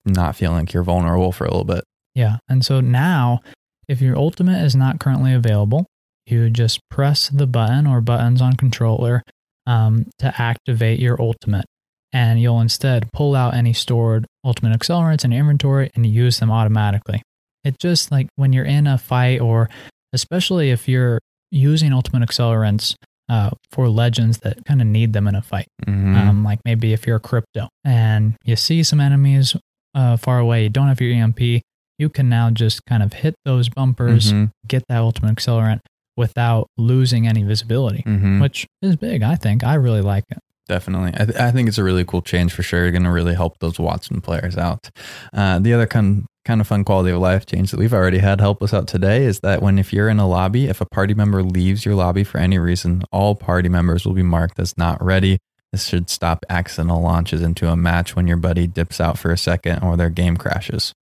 not 0.04 0.36
feeling 0.36 0.58
like 0.58 0.72
you're 0.72 0.82
vulnerable 0.84 1.32
for 1.32 1.44
a 1.44 1.50
little 1.50 1.64
bit. 1.64 1.82
Yeah. 2.14 2.36
And 2.48 2.64
so 2.64 2.80
now, 2.80 3.40
if 3.88 4.00
your 4.00 4.16
ultimate 4.16 4.62
is 4.62 4.76
not 4.76 5.00
currently 5.00 5.32
available, 5.32 5.86
you 6.26 6.50
just 6.50 6.80
press 6.90 7.28
the 7.28 7.46
button 7.46 7.86
or 7.86 8.00
buttons 8.00 8.40
on 8.40 8.54
controller 8.54 9.22
um, 9.66 10.06
to 10.18 10.32
activate 10.40 11.00
your 11.00 11.20
ultimate. 11.20 11.64
And 12.16 12.40
you'll 12.40 12.60
instead 12.62 13.08
pull 13.12 13.34
out 13.34 13.52
any 13.54 13.72
stored 13.74 14.24
ultimate 14.44 14.72
accelerants 14.78 15.24
in 15.24 15.32
your 15.32 15.40
inventory 15.40 15.90
and 15.94 16.06
use 16.06 16.38
them 16.40 16.50
automatically. 16.50 17.20
It 17.62 17.78
just 17.78 18.10
like 18.10 18.26
when 18.36 18.52
you're 18.54 18.64
in 18.64 18.86
a 18.86 18.96
fight 18.96 19.40
or 19.40 19.68
especially 20.14 20.70
if 20.70 20.88
you're 20.88 21.18
using 21.50 21.92
ultimate 21.92 22.26
accelerants 22.28 22.94
uh, 23.28 23.50
for 23.72 23.88
legends 23.88 24.38
that 24.38 24.64
kind 24.64 24.80
of 24.80 24.86
need 24.86 25.12
them 25.12 25.26
in 25.28 25.34
a 25.34 25.42
fight. 25.42 25.66
Mhm. 25.86 26.16
Um, 26.16 26.44
like 26.44 26.60
maybe 26.64 26.92
if 26.92 27.06
you're 27.06 27.16
a 27.16 27.20
crypto 27.20 27.68
and 27.84 28.34
you 28.44 28.56
see 28.56 28.82
some 28.82 29.00
enemies 29.00 29.54
uh, 29.94 30.16
far 30.16 30.38
away, 30.38 30.62
you 30.62 30.68
don't 30.68 30.88
have 30.88 31.00
your 31.00 31.10
EMP, 31.12 31.40
you 31.98 32.08
can 32.08 32.28
now 32.28 32.50
just 32.50 32.80
kind 32.86 33.02
of 33.02 33.12
hit 33.14 33.34
those 33.44 33.68
bumpers, 33.68 34.32
Mhm. 34.32 34.50
get 34.68 34.84
that 34.88 34.98
ultimate 34.98 35.34
accelerant 35.36 35.80
without 36.16 36.66
losing 36.78 37.26
any 37.26 37.42
visibility, 37.42 38.02
Mhm. 38.06 38.40
which 38.40 38.66
is 38.80 38.96
big. 38.96 39.22
I 39.22 39.34
think 39.34 39.64
I 39.64 39.74
really 39.74 40.02
like 40.02 40.24
it. 40.30 40.38
Definitely. 40.68 41.12
I, 41.14 41.24
th- 41.26 41.38
I 41.38 41.50
think 41.52 41.68
it's 41.68 41.78
a 41.78 41.84
really 41.84 42.04
cool 42.04 42.22
change 42.22 42.52
for 42.52 42.62
sure. 42.62 42.90
Going 42.90 43.04
to 43.04 43.10
really 43.10 43.34
help 43.34 43.58
those 43.60 43.76
Wattson 43.76 44.22
players 44.22 44.56
out. 44.56 44.90
Uh, 45.32 45.60
the 45.60 45.72
other 45.72 45.86
kind, 45.86 46.26
kind 46.44 46.60
of 46.60 46.66
fun 46.66 46.82
quality 46.84 47.12
of 47.12 47.20
life 47.20 47.46
change 47.46 47.70
that 47.70 47.78
we've 47.78 47.92
already 47.94 48.18
had 48.18 48.40
help 48.40 48.62
us 48.62 48.74
out 48.74 48.88
today 48.88 49.24
is 49.24 49.40
that 49.40 49.62
when 49.62 49.78
if 49.78 49.92
you're 49.92 50.08
in 50.08 50.18
a 50.18 50.26
lobby, 50.28 50.66
if 50.66 50.80
a 50.80 50.86
party 50.86 51.14
member 51.14 51.42
leaves 51.44 51.84
your 51.84 51.94
lobby 51.94 52.24
for 52.24 52.38
any 52.38 52.58
reason, 52.58 53.04
all 53.12 53.36
party 53.36 53.68
members 53.68 54.04
will 54.04 54.12
be 54.14 54.24
marked 54.24 54.58
as 54.58 54.76
not 54.76 55.00
ready. 55.02 55.38
This 55.72 55.86
should 55.86 56.10
stop 56.10 56.44
accidental 56.50 57.00
launches 57.00 57.42
into 57.42 57.68
a 57.68 57.76
match 57.76 58.16
when 58.16 58.26
your 58.26 58.36
buddy 58.36 58.66
dips 58.66 59.00
out 59.00 59.18
for 59.18 59.30
a 59.30 59.38
second 59.38 59.84
or 59.84 59.96
their 59.96 60.10
game 60.10 60.36
crashes. 60.36 60.92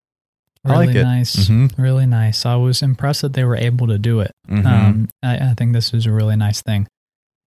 I 0.66 0.72
Really 0.72 0.86
like 0.88 0.96
it. 0.96 1.02
nice. 1.04 1.36
Mhm. 1.48 1.78
Really 1.78 2.06
nice. 2.06 2.44
I 2.46 2.56
was 2.56 2.82
impressed 2.82 3.22
that 3.22 3.32
they 3.34 3.44
were 3.44 3.56
able 3.56 3.86
to 3.86 3.98
do 3.98 4.20
it. 4.20 4.32
Mhm. 4.48 4.66
Um, 4.66 5.08
I, 5.22 5.36
I 5.50 5.54
think 5.54 5.72
this 5.74 5.92
is 5.94 6.04
a 6.06 6.12
really 6.12 6.36
nice 6.36 6.60
thing. 6.62 6.86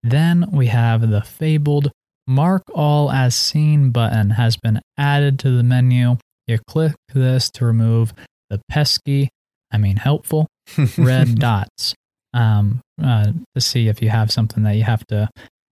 Then 0.03 0.45
we 0.51 0.67
have 0.67 1.09
the 1.09 1.21
fabled 1.21 1.91
Mark 2.27 2.63
All 2.73 3.09
as 3.11 3.35
Seen 3.35 3.91
button 3.91 4.31
has 4.31 4.57
been 4.57 4.81
added 4.97 5.39
to 5.39 5.51
the 5.51 5.63
menu. 5.63 6.17
You 6.47 6.59
click 6.67 6.93
this 7.13 7.49
to 7.51 7.65
remove 7.65 8.13
the 8.49 8.59
pesky, 8.69 9.29
I 9.71 9.77
mean 9.77 9.97
helpful, 9.97 10.47
red 10.97 11.35
dots 11.35 11.93
um, 12.33 12.81
uh, 13.03 13.31
to 13.55 13.61
see 13.61 13.87
if 13.87 14.01
you 14.01 14.09
have 14.09 14.31
something 14.31 14.63
that 14.63 14.75
you 14.75 14.83
have 14.83 15.05
to 15.07 15.29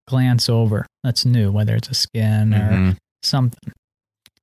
glance 0.08 0.50
over 0.50 0.86
that's 1.04 1.26
new, 1.26 1.52
whether 1.52 1.76
it's 1.76 1.90
a 1.90 1.94
skin 1.94 2.54
or 2.54 2.72
Mhm. 2.72 2.98
something. 3.24 3.74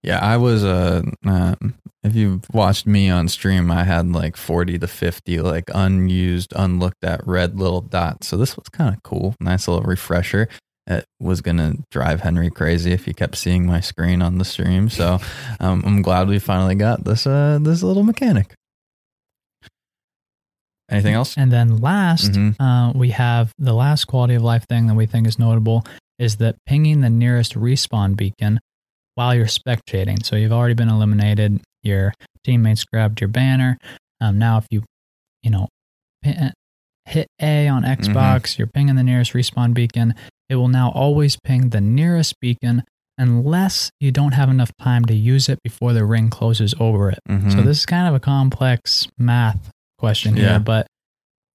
Yeah, 0.02 0.18
I 0.18 0.36
was 0.36 0.64
uh, 0.64 1.02
um, 1.24 1.74
if 2.02 2.16
you've 2.16 2.42
watched 2.52 2.86
me 2.86 3.08
on 3.08 3.28
stream, 3.28 3.70
I 3.70 3.84
had 3.84 4.10
like 4.10 4.36
40 4.36 4.78
to 4.80 4.86
50 4.88 5.40
like 5.40 5.70
unused, 5.72 6.52
unlooked 6.56 7.04
at 7.04 7.24
red 7.26 7.58
little 7.58 7.80
dots. 7.82 8.26
So 8.26 8.36
this 8.36 8.56
was 8.56 8.68
kind 8.70 8.94
of 8.96 9.02
cool. 9.04 9.36
Nice 9.38 9.68
little 9.68 9.84
refresher. 9.84 10.48
It 10.86 11.04
was 11.20 11.40
going 11.40 11.58
to 11.58 11.78
drive 11.92 12.20
Henry 12.22 12.50
crazy 12.50 12.90
if 12.92 13.04
he 13.04 13.12
kept 13.14 13.36
seeing 13.36 13.66
my 13.66 13.78
screen 13.80 14.20
on 14.20 14.38
the 14.38 14.44
stream. 14.44 14.88
So 14.88 15.18
um, 15.60 15.82
I'm 15.86 16.02
glad 16.02 16.26
we 16.28 16.38
finally 16.40 16.74
got 16.74 17.04
this 17.04 17.26
uh, 17.26 17.58
this 17.62 17.82
little 17.84 18.02
mechanic. 18.02 18.54
Anything 20.90 21.14
else? 21.14 21.36
And 21.38 21.50
then 21.50 21.78
last, 21.78 22.32
Mhm. 22.32 22.56
uh, 22.60 22.92
we 22.96 23.10
have 23.10 23.52
the 23.58 23.72
last 23.72 24.04
quality 24.06 24.34
of 24.34 24.42
life 24.42 24.66
thing 24.68 24.88
that 24.88 24.94
we 24.94 25.06
think 25.06 25.26
is 25.26 25.38
notable 25.38 25.84
is 26.18 26.36
that 26.36 26.56
pinging 26.66 27.00
the 27.00 27.08
nearest 27.10 27.54
respawn 27.54 28.14
beacon 28.16 28.60
while 29.14 29.34
you're 29.34 29.46
spectating. 29.46 30.24
So 30.24 30.36
you've 30.36 30.52
already 30.52 30.74
been 30.74 30.90
eliminated. 30.90 31.60
Your 31.82 32.12
teammates 32.44 32.84
grabbed 32.84 33.20
your 33.20 33.28
banner. 33.28 33.78
Um, 34.20 34.38
now, 34.38 34.58
if 34.58 34.66
you, 34.70 34.82
you 35.42 35.50
know, 35.50 35.68
pi- 36.22 36.52
hit 37.06 37.26
A 37.40 37.68
on 37.68 37.84
Xbox, 37.84 38.58
you're 38.58 38.66
pinging 38.66 38.96
the 38.96 39.02
nearest 39.02 39.32
respawn 39.32 39.72
beacon. 39.74 40.14
It 40.48 40.56
will 40.56 40.68
now 40.68 40.90
always 40.90 41.36
ping 41.44 41.70
the 41.70 41.80
nearest 41.80 42.38
beacon 42.40 42.84
unless 43.18 43.90
you 44.00 44.10
don't 44.10 44.32
have 44.32 44.48
enough 44.48 44.72
time 44.78 45.04
to 45.06 45.14
use 45.14 45.48
it 45.48 45.58
before 45.62 45.92
the 45.92 46.04
ring 46.04 46.28
closes 46.30 46.74
over 46.80 47.10
it. 47.10 47.18
So 47.28 47.34
Mhm. 47.34 47.64
this 47.64 47.78
is 47.80 47.86
kind 47.86 48.08
of 48.08 48.14
a 48.14 48.20
complex 48.20 49.06
math 49.18 49.70
question 49.98 50.36
Yeah. 50.36 50.42
here, 50.50 50.60
but 50.60 50.86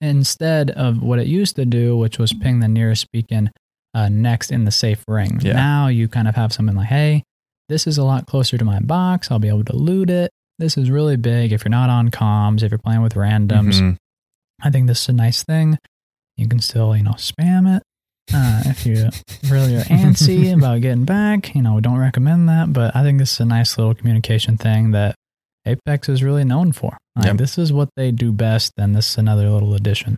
instead 0.01 0.69
of 0.71 1.01
what 1.01 1.19
it 1.19 1.27
used 1.27 1.55
to 1.55 1.65
do, 1.65 1.97
which 1.97 2.19
was 2.19 2.33
ping 2.33 2.59
the 2.59 2.67
nearest 2.67 3.11
beacon 3.11 3.51
uh, 3.93 4.09
next 4.09 4.51
in 4.51 4.65
the 4.65 4.71
safe 4.71 5.03
ring, 5.07 5.39
Yeah. 5.41 5.53
now 5.53 5.87
you 5.87 6.07
kind 6.07 6.27
of 6.27 6.35
have 6.35 6.53
something 6.53 6.75
like, 6.75 6.87
hey, 6.87 7.23
this 7.67 7.87
is 7.87 7.97
a 7.97 8.03
lot 8.03 8.27
closer 8.27 8.57
to 8.57 8.63
my 8.65 8.79
box. 8.79 9.31
I'll 9.31 9.39
be 9.39 9.47
able 9.47 9.63
to 9.65 9.75
loot 9.75 10.09
it. 10.09 10.29
This 10.59 10.77
is 10.77 10.91
really 10.91 11.17
big 11.17 11.51
if 11.51 11.63
you're 11.65 11.69
not 11.71 11.89
on 11.89 12.09
comms, 12.09 12.61
if 12.61 12.71
you're 12.71 12.77
playing 12.79 13.01
with 13.01 13.13
randoms. 13.15 13.79
Mhm. 13.81 13.97
I 14.61 14.69
think 14.69 14.87
this 14.87 15.01
is 15.01 15.09
a 15.09 15.13
nice 15.13 15.43
thing. 15.43 15.77
You 16.35 16.47
can 16.47 16.59
still, 16.59 16.95
you 16.95 17.03
know, 17.03 17.13
spam 17.13 17.75
it. 17.77 17.83
Uh, 18.33 18.61
if 18.65 18.85
you 18.85 19.09
really 19.49 19.75
are 19.77 19.83
antsy 19.85 20.53
about 20.57 20.81
getting 20.81 21.05
back, 21.05 21.55
you 21.55 21.61
know, 21.61 21.75
we 21.75 21.81
don't 21.81 21.97
recommend 21.97 22.49
that, 22.49 22.73
but 22.73 22.95
I 22.95 23.03
think 23.03 23.19
this 23.19 23.33
is 23.33 23.39
a 23.39 23.45
nice 23.45 23.77
little 23.77 23.93
communication 23.95 24.57
thing 24.57 24.91
that 24.91 25.15
Apex 25.65 26.09
is 26.09 26.23
really 26.23 26.43
known 26.43 26.71
for. 26.71 26.97
Like, 27.15 27.25
Yep. 27.25 27.37
this 27.37 27.57
is 27.57 27.71
what 27.73 27.89
they 27.95 28.11
do 28.11 28.31
best, 28.31 28.73
and 28.77 28.95
this 28.95 29.11
is 29.11 29.17
another 29.17 29.49
little 29.49 29.73
addition. 29.73 30.17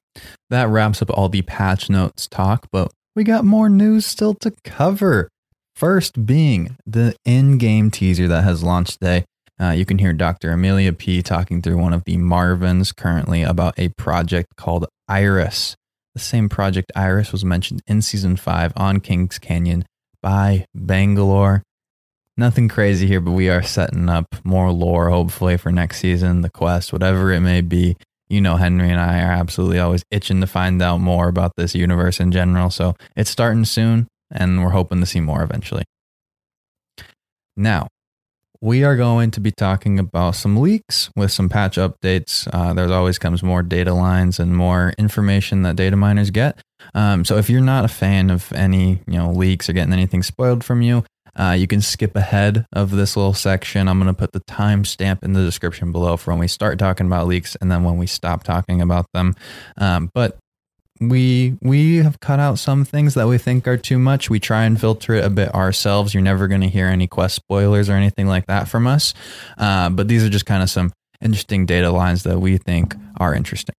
that 0.49 0.67
wraps 0.69 1.01
up 1.01 1.09
all 1.11 1.29
the 1.29 1.41
patch 1.43 1.89
notes 1.89 2.27
talk, 2.27 2.67
but 2.71 2.91
we 3.15 3.23
got 3.23 3.45
more 3.45 3.69
news 3.69 4.05
still 4.05 4.33
to 4.41 4.51
cover. 4.63 5.29
First 5.75 6.25
being 6.25 6.75
the 6.85 7.15
in 7.25 7.57
game 7.57 7.89
teaser 7.91 8.27
that 8.27 8.43
has 8.43 8.63
launched 8.63 8.99
today. 8.99 9.25
Uh, 9.61 9.71
you 9.71 9.85
can 9.85 9.97
hear 9.97 10.13
Dr. 10.13 10.51
Amelia 10.51 10.93
P 10.93 11.21
talking 11.21 11.61
through 11.61 11.77
one 11.77 11.93
of 11.93 12.03
the 12.05 12.17
Marvins 12.17 12.95
currently 12.95 13.43
about 13.43 13.77
a 13.77 13.89
project 13.89 14.55
called 14.55 14.85
Iris. 15.07 15.75
The 16.19 16.25
same 16.25 16.49
project 16.49 16.91
Iris 16.97 17.31
was 17.31 17.45
mentioned 17.45 17.81
in 17.87 18.01
season 18.01 18.35
five 18.35 18.73
on 18.75 18.99
Kings 18.99 19.39
Canyon 19.39 19.85
by 20.21 20.65
Bangalore. 20.75 21.63
Nothing 22.35 22.67
crazy 22.67 23.07
here, 23.07 23.21
but 23.21 23.31
we 23.31 23.49
are 23.49 23.63
setting 23.63 24.09
up 24.09 24.25
more 24.43 24.69
lore 24.73 25.09
hopefully 25.09 25.55
for 25.55 25.71
next 25.71 25.99
season, 25.99 26.41
the 26.41 26.49
quest, 26.49 26.91
whatever 26.91 27.31
it 27.31 27.39
may 27.39 27.61
be 27.61 27.95
you 28.27 28.41
know 28.41 28.57
Henry 28.57 28.89
and 28.89 28.99
I 28.99 29.21
are 29.21 29.31
absolutely 29.31 29.79
always 29.79 30.03
itching 30.11 30.41
to 30.41 30.47
find 30.47 30.81
out 30.81 30.99
more 30.99 31.29
about 31.29 31.53
this 31.55 31.73
universe 31.73 32.19
in 32.19 32.33
general. 32.33 32.69
So 32.69 32.95
it's 33.15 33.29
starting 33.29 33.63
soon, 33.63 34.09
and 34.29 34.61
we're 34.61 34.71
hoping 34.71 34.99
to 34.99 35.05
see 35.05 35.21
more 35.21 35.41
eventually. 35.41 35.85
Now, 37.55 37.87
we 38.61 38.83
are 38.83 38.95
going 38.95 39.31
to 39.31 39.39
be 39.39 39.51
talking 39.51 39.99
about 39.99 40.35
some 40.35 40.57
leaks 40.57 41.09
with 41.15 41.31
some 41.31 41.47
patch 41.47 41.77
updates. 41.77 42.47
Uh, 42.51 42.73
there 42.73 42.91
always 42.91 43.17
comes 43.17 43.41
more 43.41 43.63
data 43.63 43.93
lines 43.93 44.39
and 44.39 44.55
more 44.55 44.93
information 44.97 45.61
that 45.63 45.75
data 45.75 45.95
miners 45.95 46.29
get. 46.29 46.59
Um, 46.93 47.23
so 47.23 47.37
if 47.37 47.49
you're 47.49 47.61
not 47.61 47.85
a 47.85 47.89
fan 47.89 48.29
of 48.29 48.51
any 48.53 49.01
you 49.07 49.17
know 49.17 49.31
leaks 49.31 49.69
or 49.69 49.73
getting 49.73 49.93
anything 49.93 50.23
spoiled 50.23 50.63
from 50.63 50.81
you, 50.81 51.05
uh, 51.37 51.55
you 51.57 51.67
can 51.67 51.81
skip 51.81 52.15
ahead 52.15 52.65
of 52.73 52.91
this 52.91 53.15
little 53.15 53.33
section. 53.33 53.87
I'm 53.87 53.99
going 53.99 54.13
to 54.13 54.17
put 54.17 54.33
the 54.33 54.41
timestamp 54.41 55.23
in 55.23 55.33
the 55.33 55.43
description 55.43 55.91
below 55.91 56.17
for 56.17 56.31
when 56.31 56.39
we 56.39 56.47
start 56.47 56.79
talking 56.79 57.07
about 57.07 57.27
leaks 57.27 57.55
and 57.61 57.71
then 57.71 57.83
when 57.83 57.97
we 57.97 58.07
stop 58.07 58.43
talking 58.43 58.81
about 58.81 59.05
them. 59.13 59.35
Um, 59.77 60.09
but 60.13 60.37
we 60.99 61.57
we 61.61 61.97
have 61.97 62.19
cut 62.19 62.39
out 62.39 62.59
some 62.59 62.85
things 62.85 63.13
that 63.13 63.27
we 63.27 63.37
think 63.37 63.67
are 63.67 63.77
too 63.77 63.99
much. 63.99 64.29
We 64.29 64.39
try 64.39 64.63
and 64.63 64.79
filter 64.79 65.15
it 65.15 65.25
a 65.25 65.29
bit 65.29 65.53
ourselves. 65.53 66.13
You're 66.13 66.23
never 66.23 66.47
going 66.47 66.61
to 66.61 66.69
hear 66.69 66.87
any 66.87 67.07
quest 67.07 67.35
spoilers 67.35 67.89
or 67.89 67.93
anything 67.93 68.27
like 68.27 68.47
that 68.47 68.67
from 68.67 68.87
us. 68.87 69.13
Uh, 69.57 69.89
but 69.89 70.07
these 70.07 70.23
are 70.23 70.29
just 70.29 70.45
kind 70.45 70.63
of 70.63 70.69
some 70.69 70.91
interesting 71.21 71.65
data 71.65 71.91
lines 71.91 72.23
that 72.23 72.39
we 72.39 72.57
think 72.57 72.95
are 73.17 73.33
interesting. 73.33 73.75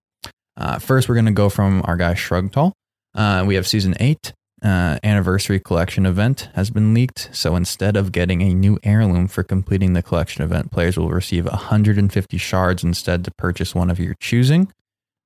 Uh, 0.57 0.79
first, 0.79 1.09
we're 1.09 1.15
going 1.15 1.27
to 1.27 1.33
go 1.33 1.49
from 1.49 1.83
our 1.85 1.97
guy 1.97 2.15
Shrugtal. 2.15 2.73
Uh, 3.15 3.45
we 3.47 3.55
have 3.55 3.67
season 3.67 3.95
eight 3.99 4.33
uh, 4.63 4.99
anniversary 5.03 5.59
collection 5.59 6.07
event 6.07 6.49
has 6.55 6.71
been 6.71 6.93
leaked. 6.93 7.31
So 7.33 7.57
instead 7.57 7.97
of 7.97 8.13
getting 8.13 8.43
a 8.43 8.55
new 8.55 8.79
heirloom 8.83 9.29
for 9.29 9.43
completing 9.43 9.95
the 9.95 10.03
collection 10.03 10.43
event, 10.43 10.71
players 10.71 10.99
will 10.99 11.09
receive 11.09 11.47
150 11.47 12.37
shards 12.37 12.85
instead 12.85 13.25
to 13.25 13.31
purchase 13.33 13.75
one 13.75 13.91
of 13.91 13.99
your 13.99 14.15
choosing. 14.21 14.73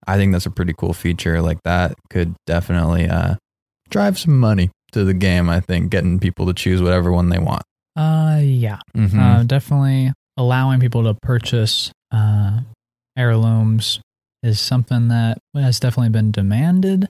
I 0.06 0.16
think 0.16 0.32
that's 0.32 0.46
a 0.46 0.50
pretty 0.50 0.74
cool 0.76 0.92
feature. 0.92 1.40
Like 1.42 1.58
that 1.64 1.94
could 2.10 2.34
definitely 2.46 3.08
uh, 3.08 3.34
drive 3.90 4.18
some 4.18 4.38
money 4.38 4.70
to 4.92 5.04
the 5.04 5.14
game. 5.14 5.48
I 5.48 5.60
think 5.60 5.90
getting 5.90 6.18
people 6.18 6.46
to 6.46 6.54
choose 6.54 6.80
whatever 6.82 7.12
one 7.12 7.28
they 7.28 7.38
want. 7.38 7.62
Uh, 7.96 8.40
yeah, 8.42 8.78
mm-hmm. 8.96 9.18
uh, 9.18 9.44
definitely 9.44 10.12
allowing 10.36 10.80
people 10.80 11.04
to 11.04 11.14
purchase 11.14 11.92
uh, 12.10 12.60
heirlooms 13.16 14.00
is 14.42 14.60
something 14.60 15.08
that 15.08 15.38
has 15.54 15.80
definitely 15.80 16.10
been 16.10 16.30
demanded. 16.30 17.08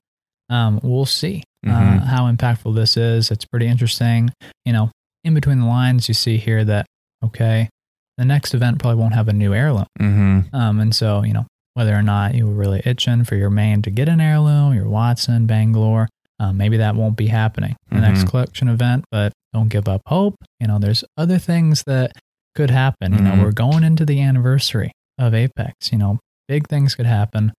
Um, 0.51 0.78
we'll 0.82 1.07
see 1.07 1.42
uh, 1.66 1.70
Mhm. 1.70 2.05
how 2.05 2.30
impactful 2.30 2.74
this 2.74 2.97
is. 2.97 3.30
It's 3.30 3.47
pretty 3.47 3.66
interesting. 3.66 4.30
You 4.66 4.72
know, 4.74 4.90
in 5.24 5.32
between 5.34 5.61
the 5.61 5.66
lines, 5.66 6.07
you 6.07 6.14
see 6.14 6.36
here 6.36 6.64
that 6.64 6.86
okay, 7.24 7.70
the 8.18 8.24
next 8.26 8.53
event 8.55 8.78
probably 8.78 9.01
won't 9.01 9.14
have 9.14 9.28
a 9.28 9.32
new 9.32 9.55
heirloom. 9.55 9.86
mm-hmm. 9.99 10.55
Um, 10.55 10.80
and 10.80 10.95
so 10.95 11.22
you 11.24 11.32
know 11.32 11.47
whether 11.75 11.95
or 11.95 12.03
not 12.03 12.35
you 12.35 12.47
were 12.47 12.55
really 12.55 12.83
itching 12.85 13.25
for 13.25 13.35
your 13.37 13.51
main 13.51 13.83
to 13.83 13.91
get 13.91 14.09
an 14.09 14.20
heirloom, 14.20 14.75
your 14.75 14.87
Wattson, 14.87 15.47
Bangalore, 15.47 16.09
um, 16.41 16.57
maybe 16.57 16.77
that 16.79 16.95
won't 16.97 17.16
be 17.16 17.27
happening 17.29 17.77
the 17.91 18.01
next 18.01 18.25
Mhm. 18.25 18.31
collection 18.31 18.68
event. 18.68 19.05
But 19.11 19.33
don't 19.53 19.68
give 19.68 19.89
up 19.89 20.03
hope. 20.07 20.35
You 20.61 20.66
know, 20.66 20.79
there's 20.79 21.05
other 21.16 21.39
things 21.39 21.83
that 21.87 22.12
could 22.55 22.70
happen. 22.70 23.12
You 23.14 23.20
know, 23.20 23.33
Mhm. 23.33 23.43
we're 23.43 23.53
going 23.53 23.85
into 23.85 24.05
the 24.05 24.20
anniversary 24.20 24.93
of 25.18 25.35
Apex. 25.35 25.93
You 25.93 25.99
know, 25.99 26.18
big 26.49 26.68
things 26.68 26.95
could 26.95 27.07
happen. 27.07 27.53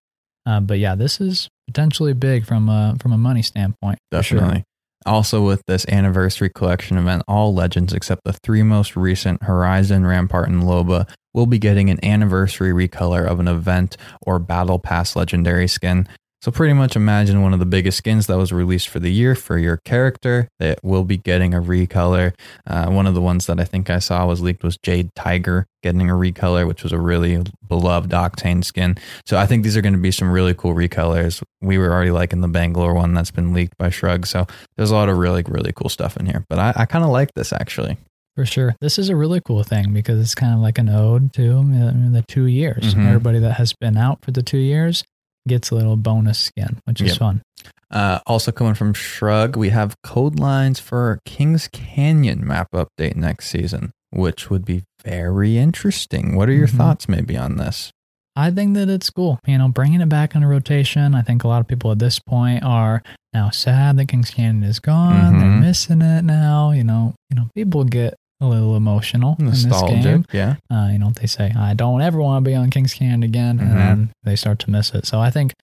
Uh, 0.44 0.60
but 0.60 0.78
yeah, 0.78 0.94
this 0.94 1.20
is 1.20 1.48
potentially 1.66 2.12
big 2.12 2.44
from 2.46 2.68
a 2.68 2.96
from 3.00 3.12
a 3.12 3.18
money 3.18 3.42
standpoint. 3.42 3.98
Definitely. 4.10 4.54
sure. 4.58 4.62
Also, 5.06 5.46
with 5.46 5.62
this 5.66 5.86
anniversary 5.86 6.50
collection 6.50 6.98
event, 6.98 7.22
all 7.28 7.54
legends 7.54 7.92
except 7.92 8.22
the 8.24 8.32
three 8.32 8.62
most 8.62 8.96
recent 8.96 9.42
Horizon, 9.44 10.04
Rampart, 10.04 10.48
and 10.48 10.64
Loba 10.64 11.08
will 11.32 11.46
be 11.46 11.58
getting 11.58 11.90
an 11.90 12.04
anniversary 12.04 12.72
recolor 12.72 13.24
of 13.24 13.38
an 13.38 13.46
event 13.46 13.96
or 14.22 14.38
battle 14.38 14.78
pass 14.78 15.14
legendary 15.14 15.68
skin. 15.68 16.08
So, 16.42 16.52
pretty 16.52 16.74
much 16.74 16.94
imagine 16.94 17.42
one 17.42 17.52
of 17.54 17.58
the 17.58 17.66
biggest 17.66 17.98
skins 17.98 18.26
that 18.26 18.36
was 18.36 18.52
released 18.52 18.88
for 18.88 19.00
the 19.00 19.10
year 19.10 19.34
for 19.34 19.58
your 19.58 19.78
character 19.78 20.48
that 20.60 20.78
will 20.84 21.02
be 21.02 21.16
getting 21.16 21.54
a 21.54 21.60
recolor. 21.60 22.34
Uh, 22.66 22.86
one 22.90 23.06
of 23.06 23.14
the 23.14 23.20
ones 23.20 23.46
that 23.46 23.58
I 23.58 23.64
think 23.64 23.90
I 23.90 23.98
saw 23.98 24.26
was 24.26 24.40
leaked 24.42 24.62
was 24.62 24.76
Jade 24.82 25.10
Tiger 25.16 25.66
getting 25.82 26.08
a 26.10 26.12
recolor, 26.14 26.66
which 26.66 26.82
was 26.82 26.92
a 26.92 27.00
really 27.00 27.42
beloved 27.66 28.10
Octane 28.10 28.64
skin. 28.64 28.96
So, 29.26 29.38
I 29.38 29.46
think 29.46 29.64
these 29.64 29.76
are 29.76 29.82
going 29.82 29.94
to 29.94 30.00
be 30.00 30.12
some 30.12 30.30
really 30.30 30.54
cool 30.54 30.74
recolors. 30.74 31.42
We 31.62 31.78
were 31.78 31.90
already 31.92 32.10
liking 32.12 32.42
the 32.42 32.48
Bangalore 32.48 32.94
one 32.94 33.14
that's 33.14 33.30
been 33.32 33.52
leaked 33.52 33.76
by 33.78 33.90
Shrug. 33.90 34.26
So, 34.26 34.46
there's 34.76 34.90
a 34.90 34.94
lot 34.94 35.08
of 35.08 35.16
really, 35.18 35.42
really 35.48 35.72
cool 35.72 35.88
stuff 35.88 36.16
in 36.16 36.26
here. 36.26 36.44
But 36.48 36.58
I, 36.58 36.72
I 36.76 36.84
kind 36.84 37.04
of 37.04 37.10
like 37.10 37.32
this 37.34 37.52
actually. 37.52 37.96
For 38.36 38.44
sure. 38.44 38.76
This 38.82 38.98
is 38.98 39.08
a 39.08 39.16
really 39.16 39.40
cool 39.40 39.62
thing 39.62 39.94
because 39.94 40.20
it's 40.20 40.34
kind 40.34 40.52
of 40.52 40.60
like 40.60 40.76
an 40.78 40.90
ode 40.90 41.32
to 41.32 41.56
uh, 41.60 42.10
the 42.12 42.22
two 42.28 42.44
years. 42.44 42.94
Mhm. 42.94 43.06
Everybody 43.06 43.38
that 43.38 43.54
has 43.54 43.72
been 43.72 43.96
out 43.96 44.22
for 44.22 44.30
the 44.30 44.42
two 44.42 44.58
years 44.58 45.02
gets 45.46 45.70
a 45.70 45.74
little 45.74 45.96
bonus 45.96 46.38
skin, 46.38 46.78
which 46.84 47.00
is 47.00 47.10
Yep. 47.12 47.18
fun. 47.18 47.42
Uh, 47.90 48.18
also 48.26 48.50
coming 48.52 48.74
from 48.74 48.92
Shrug, 48.92 49.56
we 49.56 49.68
have 49.70 49.94
code 50.02 50.38
lines 50.38 50.80
for 50.80 51.20
Kings 51.24 51.68
Canyon 51.72 52.44
map 52.46 52.68
update 52.74 53.16
next 53.16 53.48
season, 53.48 53.92
which 54.10 54.50
would 54.50 54.64
be 54.64 54.82
very 55.04 55.56
interesting. 55.56 56.34
What 56.34 56.48
are 56.48 56.52
your 56.52 56.66
Mhm. 56.68 56.76
thoughts 56.76 57.08
maybe 57.08 57.36
on 57.36 57.56
this? 57.56 57.90
I 58.38 58.50
think 58.50 58.74
that 58.74 58.88
it's 58.90 59.08
cool. 59.08 59.38
You 59.46 59.56
know, 59.56 59.68
bringing 59.68 60.00
it 60.02 60.08
back 60.10 60.34
into 60.34 60.46
rotation. 60.46 61.14
I 61.14 61.22
think 61.22 61.42
a 61.44 61.48
lot 61.48 61.60
of 61.60 61.68
people 61.68 61.90
at 61.92 61.98
this 61.98 62.18
point 62.18 62.62
are 62.64 63.02
now 63.32 63.48
sad 63.50 63.96
that 63.96 64.08
Kings 64.08 64.30
Canyon 64.30 64.62
is 64.64 64.78
gone. 64.78 65.38
They're 65.38 65.48
Mhm. 65.48 65.60
missing 65.60 66.02
it 66.02 66.22
now. 66.22 66.72
You 66.72 66.84
know, 66.84 67.14
you 67.30 67.36
know, 67.36 67.48
people 67.54 67.84
get 67.84 68.14
a 68.40 68.46
little 68.46 68.76
emotional 68.76 69.36
in 69.38 69.46
this 69.46 69.62
game. 69.62 69.70
Nostalgic, 69.70 70.32
yeah. 70.32 70.56
Uh, 70.70 70.88
you 70.92 70.98
know, 70.98 71.10
they 71.10 71.26
say, 71.26 71.52
I 71.56 71.74
don't 71.74 72.02
ever 72.02 72.20
want 72.20 72.44
to 72.44 72.50
be 72.50 72.54
on 72.54 72.70
Kings 72.70 72.92
Canyon 72.94 73.22
again. 73.22 73.58
Mhm. 73.58 73.62
And 73.62 73.78
then 73.78 74.10
they 74.24 74.36
start 74.36 74.58
to 74.60 74.70
miss 74.70 74.92
it. 74.94 75.06
So 75.06 75.20
I 75.20 75.30
think 75.30 75.54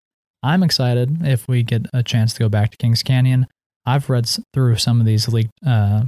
I'm 0.41 0.63
excited 0.63 1.25
if 1.25 1.47
we 1.47 1.63
get 1.63 1.85
a 1.93 2.01
chance 2.03 2.33
to 2.33 2.39
go 2.39 2.49
back 2.49 2.71
to 2.71 2.77
Kings 2.77 3.03
Canyon. 3.03 3.47
I've 3.85 4.09
read 4.09 4.27
through 4.53 4.77
some 4.77 4.99
of 4.99 5.05
these 5.05 5.27
leaked 5.27 5.51
uh, 5.65 6.03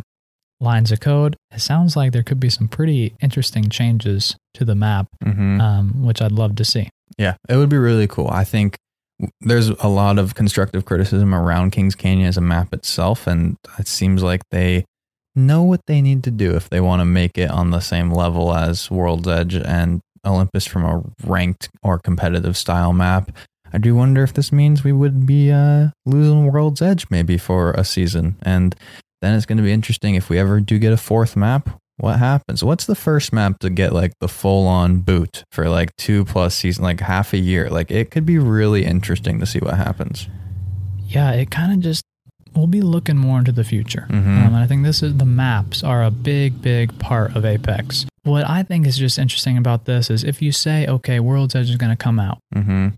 lines 0.59 0.91
of 0.91 0.99
code. 1.01 1.36
It 1.51 1.61
sounds 1.61 1.95
like 1.95 2.13
there 2.13 2.24
could 2.24 2.39
be 2.39 2.49
some 2.49 2.68
pretty 2.68 3.13
interesting 3.22 3.70
changes 3.70 4.36
to 4.55 4.66
the 4.66 4.76
map, 4.76 5.07
hmm 5.24 5.59
um, 5.61 6.03
which 6.05 6.22
I'd 6.22 6.32
love 6.32 6.55
to 6.55 6.66
see. 6.66 6.89
Yeah, 7.18 7.36
it 7.47 7.57
would 7.57 7.70
be 7.70 7.78
really 7.78 8.07
cool. 8.07 8.30
I 8.30 8.43
think 8.43 8.76
there's 9.41 9.70
a 9.70 9.88
lot 9.88 10.18
of 10.18 10.36
constructive 10.36 10.84
criticism 10.86 11.34
around 11.34 11.72
Kings 11.72 11.95
Canyon 11.95 12.28
as 12.28 12.38
a 12.38 12.41
map 12.41 12.74
itself, 12.74 13.28
and 13.28 13.55
it 13.78 13.88
seems 13.88 14.24
like 14.24 14.41
they 14.51 14.84
know 15.36 15.64
what 15.64 15.86
they 15.86 16.02
need 16.02 16.24
to 16.24 16.32
do 16.32 16.56
if 16.56 16.70
they 16.70 16.80
want 16.80 17.02
to 17.02 17.06
make 17.06 17.38
it 17.38 17.52
on 17.52 17.72
the 17.72 17.80
same 17.80 18.12
level 18.12 18.56
as 18.56 18.90
World's 18.90 19.28
Edge 19.28 19.56
and 19.56 20.02
Olympus 20.26 20.66
from 20.66 20.86
a 20.86 21.04
ranked 21.24 21.70
or 21.84 22.00
competitive 22.00 22.58
style 22.58 22.94
map. 22.94 23.32
I 23.74 23.78
do 23.78 23.96
wonder 23.96 24.24
if 24.24 24.34
this 24.34 24.52
means 24.52 24.84
we 24.84 24.94
would 24.94 25.26
be 25.26 25.52
uh, 25.52 25.90
losing 26.06 26.52
World's 26.52 26.82
Edge 26.82 27.08
maybe 27.10 27.38
for 27.38 27.72
a 27.72 27.84
season, 27.84 28.38
and 28.42 28.76
then 29.22 29.36
it's 29.36 29.46
going 29.46 29.58
to 29.58 29.64
be 29.64 29.72
interesting 29.72 30.16
if 30.16 30.30
we 30.30 30.40
ever 30.40 30.60
do 30.60 30.80
get 30.80 30.94
a 30.94 30.98
fourth 30.98 31.36
map. 31.36 31.70
What 31.98 32.20
happens? 32.20 32.64
What's 32.64 32.86
the 32.86 32.96
first 32.96 33.32
map 33.32 33.60
to 33.60 33.70
get 33.70 33.94
like 33.94 34.12
the 34.20 34.28
full 34.28 34.68
on 34.68 35.00
boot 35.00 35.44
for 35.52 35.70
like 35.70 35.96
two 35.96 36.26
plus 36.26 36.54
season, 36.54 36.84
like 36.84 37.00
half 37.00 37.34
a 37.34 37.38
year? 37.38 37.70
Like 37.70 37.90
it 37.90 38.12
could 38.12 38.26
be 38.26 38.38
really 38.38 38.86
interesting 38.86 39.40
to 39.40 39.46
see 39.46 39.60
what 39.60 39.76
happens. 39.76 40.28
Yeah, 41.08 41.32
it 41.32 41.52
kind 41.52 41.72
of 41.72 41.80
just 41.80 42.04
we'll 42.56 42.68
be 42.68 42.82
looking 42.82 43.18
more 43.18 43.39
into 43.39 43.51
the 43.51 43.64
future. 43.64 44.06
Mhm. 44.10 44.14
Um, 44.14 44.28
and 44.47 44.56
I 44.56 44.66
think 44.68 44.84
this 44.84 45.03
is 45.03 45.18
the 45.18 45.26
maps 45.26 45.84
are 45.84 46.03
a 46.03 46.12
big, 46.12 46.62
big 46.62 46.97
part 46.99 47.36
of 47.36 47.43
Apex. 47.45 48.06
What 48.24 48.49
I 48.49 48.64
think 48.64 48.88
is 48.88 48.97
just 48.97 49.20
interesting 49.20 49.58
about 49.58 49.86
this 49.86 50.10
is 50.10 50.24
if 50.24 50.41
you 50.41 50.51
say, 50.51 50.88
okay, 50.88 51.20
World's 51.20 51.53
Edge 51.56 51.70
is 51.70 51.78
going 51.78 51.91
to 51.91 51.95
come 52.03 52.20
out, 52.20 52.39
Mm-hmm. 52.56 52.89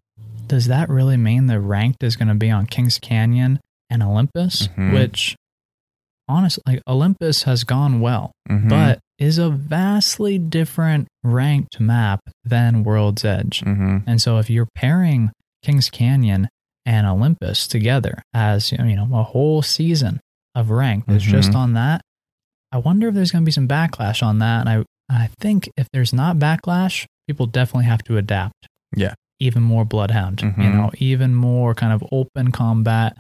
does 0.48 0.68
that 0.68 0.90
really 0.90 1.18
mean 1.18 1.48
the 1.48 1.60
ranked 1.60 2.04
is 2.04 2.16
going 2.16 2.30
to 2.30 2.36
be 2.36 2.50
on 2.50 2.66
Kings 2.68 2.98
Canyon 3.00 3.60
and 3.90 4.02
Olympus? 4.04 4.70
Mhm. 4.78 4.94
Which, 4.94 5.36
honestly, 6.30 6.64
like 6.66 6.82
Olympus 6.88 7.44
has 7.44 7.64
gone 7.64 8.00
well, 8.00 8.32
Mm-hmm. 8.50 8.70
but 8.70 9.00
is 9.20 9.38
a 9.40 9.50
vastly 9.50 10.38
different 10.38 11.08
ranked 11.24 11.80
map 11.80 12.20
than 12.46 12.84
World's 12.84 13.26
Edge. 13.26 13.62
mm-hmm. 13.66 13.98
And 14.06 14.22
so 14.22 14.38
if 14.38 14.50
you're 14.50 14.68
pairing 14.76 15.32
Kings 15.64 15.90
Canyon 15.90 16.48
and 16.88 17.06
Olympus 17.06 17.68
together 17.68 18.24
as 18.34 18.72
you 18.72 18.96
know 18.96 19.08
a 19.14 19.22
whole 19.24 19.62
season 19.62 20.20
of 20.56 20.72
ranked 20.72 21.12
is 21.12 21.22
just 21.22 21.52
Mhm. 21.52 21.56
on 21.56 21.74
that, 21.74 22.02
I 22.72 22.78
wonder 22.78 23.10
if 23.10 23.14
there's 23.14 23.32
going 23.32 23.44
to 23.44 23.46
be 23.46 23.52
some 23.52 23.68
backlash 23.68 24.24
on 24.24 24.40
that. 24.40 24.62
And 24.62 24.70
I 24.70 24.84
I 25.10 25.30
think 25.40 25.70
if 25.78 25.88
there's 25.94 26.12
not 26.12 26.38
backlash, 26.38 27.06
people 27.28 27.46
definitely 27.46 27.86
have 27.86 28.04
to 28.06 28.18
adapt. 28.18 28.68
Yeah. 28.96 29.14
Even 29.40 29.62
more 29.64 29.86
Bloodhound, 29.86 30.42
you 30.42 30.50
Mhm. 30.52 30.74
know, 30.76 30.92
even 30.98 31.34
more 31.36 31.74
kind 31.76 31.94
of 31.94 32.04
open 32.12 32.52
combat. 32.52 33.16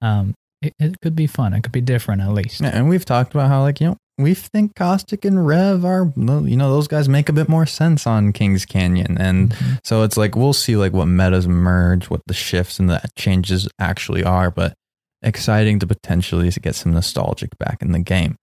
Um, 0.00 0.34
it, 0.62 0.72
it 0.78 1.00
could 1.02 1.14
be 1.16 1.26
fun. 1.26 1.52
It 1.52 1.62
could 1.62 1.72
be 1.72 1.80
different 1.82 2.22
at 2.22 2.30
least. 2.32 2.60
Yeah, 2.60 2.68
and 2.68 2.88
we've 2.88 3.04
talked 3.04 3.32
about 3.34 3.48
how 3.48 3.60
like 3.62 3.80
you 3.80 3.88
know 3.88 3.96
we 4.18 4.34
think 4.34 4.74
Caustic 4.74 5.24
and 5.24 5.46
Rev 5.46 5.84
are 5.84 6.12
you 6.16 6.56
know 6.56 6.70
those 6.70 6.88
guys 6.88 7.08
make 7.08 7.28
a 7.28 7.32
bit 7.34 7.48
more 7.48 7.66
sense 7.66 8.06
on 8.06 8.32
Kings 8.32 8.64
Canyon, 8.64 9.16
and 9.18 9.50
Mhm. 9.50 9.78
so 9.84 10.02
it's 10.02 10.16
like 10.16 10.34
we'll 10.36 10.52
see 10.52 10.76
like 10.76 10.92
what 10.92 11.06
metas 11.06 11.46
merge, 11.46 12.08
what 12.10 12.22
the 12.26 12.34
shifts 12.34 12.78
and 12.78 12.88
the 12.88 13.00
changes 13.16 13.68
actually 13.78 14.24
are, 14.24 14.50
but 14.50 14.74
exciting 15.22 15.78
to 15.80 15.86
potentially 15.86 16.50
get 16.62 16.74
some 16.74 16.92
nostalgic 16.92 17.56
back 17.58 17.82
in 17.82 17.92
the 17.92 17.98
game. 17.98 18.36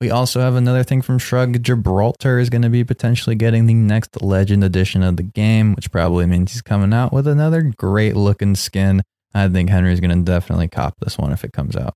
We 0.00 0.10
also 0.10 0.40
have 0.40 0.56
another 0.56 0.82
thing 0.82 1.00
from 1.02 1.18
Shrug. 1.18 1.62
Gibraltar 1.62 2.38
is 2.38 2.50
going 2.50 2.62
to 2.62 2.68
be 2.68 2.84
potentially 2.84 3.36
getting 3.36 3.66
the 3.66 3.74
next 3.74 4.20
Legend 4.20 4.62
edition 4.64 5.02
of 5.02 5.16
the 5.16 5.22
game, 5.22 5.74
which 5.74 5.90
probably 5.90 6.26
means 6.26 6.52
he's 6.52 6.62
coming 6.62 6.92
out 6.92 7.12
with 7.12 7.26
another 7.26 7.62
great 7.78 8.16
looking 8.16 8.54
skin. 8.56 9.02
I 9.32 9.48
think 9.48 9.70
Henry's 9.70 10.00
going 10.00 10.18
to 10.18 10.30
definitely 10.30 10.68
cop 10.68 10.94
this 11.00 11.16
one 11.16 11.32
if 11.32 11.44
it 11.44 11.52
comes 11.52 11.76
out. 11.76 11.94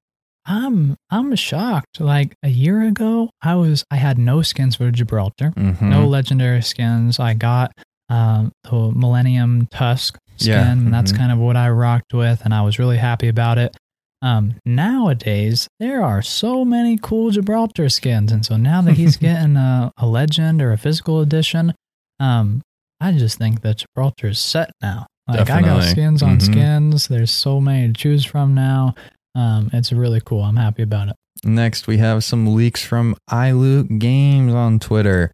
I'm 0.48 0.96
I'm 1.10 1.34
shocked. 1.36 2.00
Like 2.00 2.34
a 2.42 2.48
year 2.48 2.82
ago, 2.82 3.30
I 3.42 3.54
was 3.54 3.84
I 3.90 3.96
had 3.96 4.18
no 4.18 4.42
skins 4.42 4.76
for 4.76 4.90
Gibraltar. 4.90 5.52
Mhm. 5.56 5.82
no 5.82 6.06
legendary 6.08 6.62
skins. 6.62 7.20
I 7.20 7.34
got 7.34 7.72
um, 8.08 8.50
the 8.64 8.90
Millennium 8.94 9.68
Tusk 9.70 10.16
skin, 10.38 10.52
Yeah, 10.54 10.72
and 10.72 10.92
that's 10.94 11.12
mhm. 11.12 11.18
kind 11.18 11.32
of 11.32 11.38
what 11.38 11.56
I 11.56 11.68
rocked 11.68 12.14
with, 12.14 12.40
and 12.44 12.54
I 12.54 12.62
was 12.62 12.78
really 12.78 12.96
happy 12.96 13.28
about 13.28 13.58
it. 13.58 13.76
Um, 14.22 14.54
nowadays, 14.64 15.68
there 15.78 16.02
are 16.02 16.22
so 16.22 16.64
many 16.64 16.98
cool 17.00 17.30
Gibraltar 17.30 17.88
skins, 17.90 18.32
and 18.32 18.44
so 18.46 18.56
now 18.56 18.80
that 18.82 18.94
he's 18.94 19.16
getting 19.28 19.56
a, 19.56 19.92
a 19.98 20.06
legend 20.06 20.62
or 20.62 20.72
a 20.72 20.78
physical 20.78 21.20
edition, 21.20 21.74
um, 22.18 22.62
I 23.00 23.12
just 23.12 23.36
think 23.38 23.60
that 23.60 23.78
Gibraltar 23.84 24.28
is 24.28 24.38
set 24.38 24.70
now. 24.82 25.06
Like 25.28 25.50
I 25.50 25.60
got 25.60 25.84
skins 25.84 26.22
on 26.22 26.38
Mhm. 26.38 26.42
skins. 26.42 27.08
There's 27.08 27.30
so 27.30 27.60
many 27.60 27.88
to 27.88 27.92
choose 27.92 28.24
from 28.24 28.54
now. 28.54 28.94
Um, 29.38 29.70
it's 29.72 29.92
really 29.92 30.20
cool. 30.20 30.42
I'm 30.42 30.56
happy 30.56 30.82
about 30.82 31.08
it. 31.08 31.16
Next, 31.44 31.86
we 31.86 31.98
have 31.98 32.24
some 32.24 32.56
leaks 32.56 32.82
from 32.84 33.14
iLoot 33.30 34.00
Games 34.00 34.52
on 34.52 34.80
Twitter. 34.80 35.30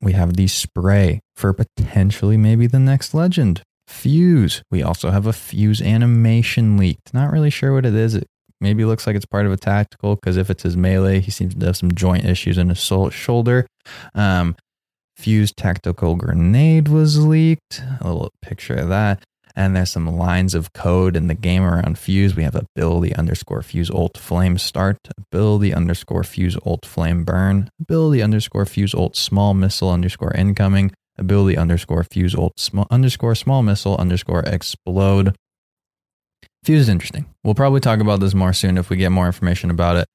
We 0.00 0.12
have 0.12 0.34
the 0.34 0.46
spray 0.46 1.20
for 1.34 1.52
potentially 1.52 2.36
maybe 2.36 2.68
the 2.68 2.78
next 2.78 3.14
legend. 3.14 3.62
Fuse. 3.88 4.62
We 4.70 4.82
also 4.82 5.10
have 5.10 5.26
a 5.26 5.32
Fuse 5.32 5.82
animation 5.82 6.76
leaked. 6.76 7.12
Not 7.12 7.32
really 7.32 7.50
sure 7.50 7.74
what 7.74 7.84
it 7.84 7.94
is. 7.94 8.14
It 8.14 8.28
maybe 8.60 8.84
looks 8.84 9.06
like 9.08 9.16
it's 9.16 9.26
part 9.26 9.46
of 9.46 9.52
a 9.52 9.56
tactical 9.56 10.14
because 10.14 10.36
if 10.36 10.48
it's 10.48 10.62
his 10.62 10.76
melee, 10.76 11.18
he 11.18 11.32
seems 11.32 11.56
to 11.56 11.66
have 11.66 11.76
some 11.76 11.92
joint 11.92 12.24
issues 12.24 12.58
in 12.58 12.68
his 12.68 12.80
sol- 12.80 13.10
shoulder. 13.10 13.66
Um, 14.14 14.54
Fuse 15.16 15.52
tactical 15.52 16.14
grenade 16.14 16.88
was 16.88 17.24
leaked. 17.24 17.82
A 18.00 18.06
little 18.06 18.30
picture 18.40 18.74
of 18.74 18.88
that. 18.88 19.24
And 19.54 19.76
there's 19.76 19.90
some 19.90 20.06
lines 20.16 20.54
of 20.54 20.72
code 20.72 21.16
in 21.16 21.26
the 21.26 21.34
game 21.34 21.62
around 21.62 21.98
Fuse. 21.98 22.34
We 22.34 22.42
have 22.44 22.54
ability 22.54 23.14
underscore 23.14 23.62
Fuse 23.62 23.90
alt 23.90 24.16
flame 24.16 24.58
start, 24.58 24.98
ability 25.18 25.74
underscore 25.74 26.24
Fuse 26.24 26.56
alt 26.64 26.86
flame 26.86 27.24
burn, 27.24 27.68
ability 27.80 28.22
underscore 28.22 28.66
Fuse 28.66 28.94
alt 28.94 29.16
small 29.16 29.54
missile 29.54 29.90
underscore 29.90 30.32
incoming, 30.34 30.92
ability 31.18 31.56
underscore 31.56 32.04
Fuse 32.04 32.34
alt 32.34 32.58
small 32.58 32.86
underscore 32.90 33.34
small 33.34 33.62
missile 33.62 33.96
underscore 33.96 34.42
explode. 34.46 35.36
Fuse 36.64 36.82
is 36.82 36.88
interesting. 36.88 37.26
We'll 37.44 37.54
probably 37.54 37.80
talk 37.80 38.00
about 38.00 38.20
this 38.20 38.34
more 38.34 38.52
soon 38.52 38.78
if 38.78 38.88
we 38.88 38.96
get 38.96 39.10
more 39.10 39.26
information 39.26 39.68
about 39.70 39.96
it. 39.96 40.06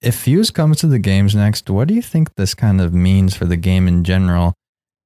If 0.00 0.14
Fuse 0.14 0.50
comes 0.50 0.78
to 0.78 0.86
the 0.86 1.00
games 1.00 1.34
next, 1.34 1.68
what 1.68 1.88
do 1.88 1.94
you 1.94 2.02
think 2.02 2.34
this 2.36 2.54
kind 2.54 2.80
of 2.80 2.94
means 2.94 3.34
for 3.34 3.46
the 3.46 3.56
game 3.56 3.88
in 3.88 4.04
general? 4.04 4.54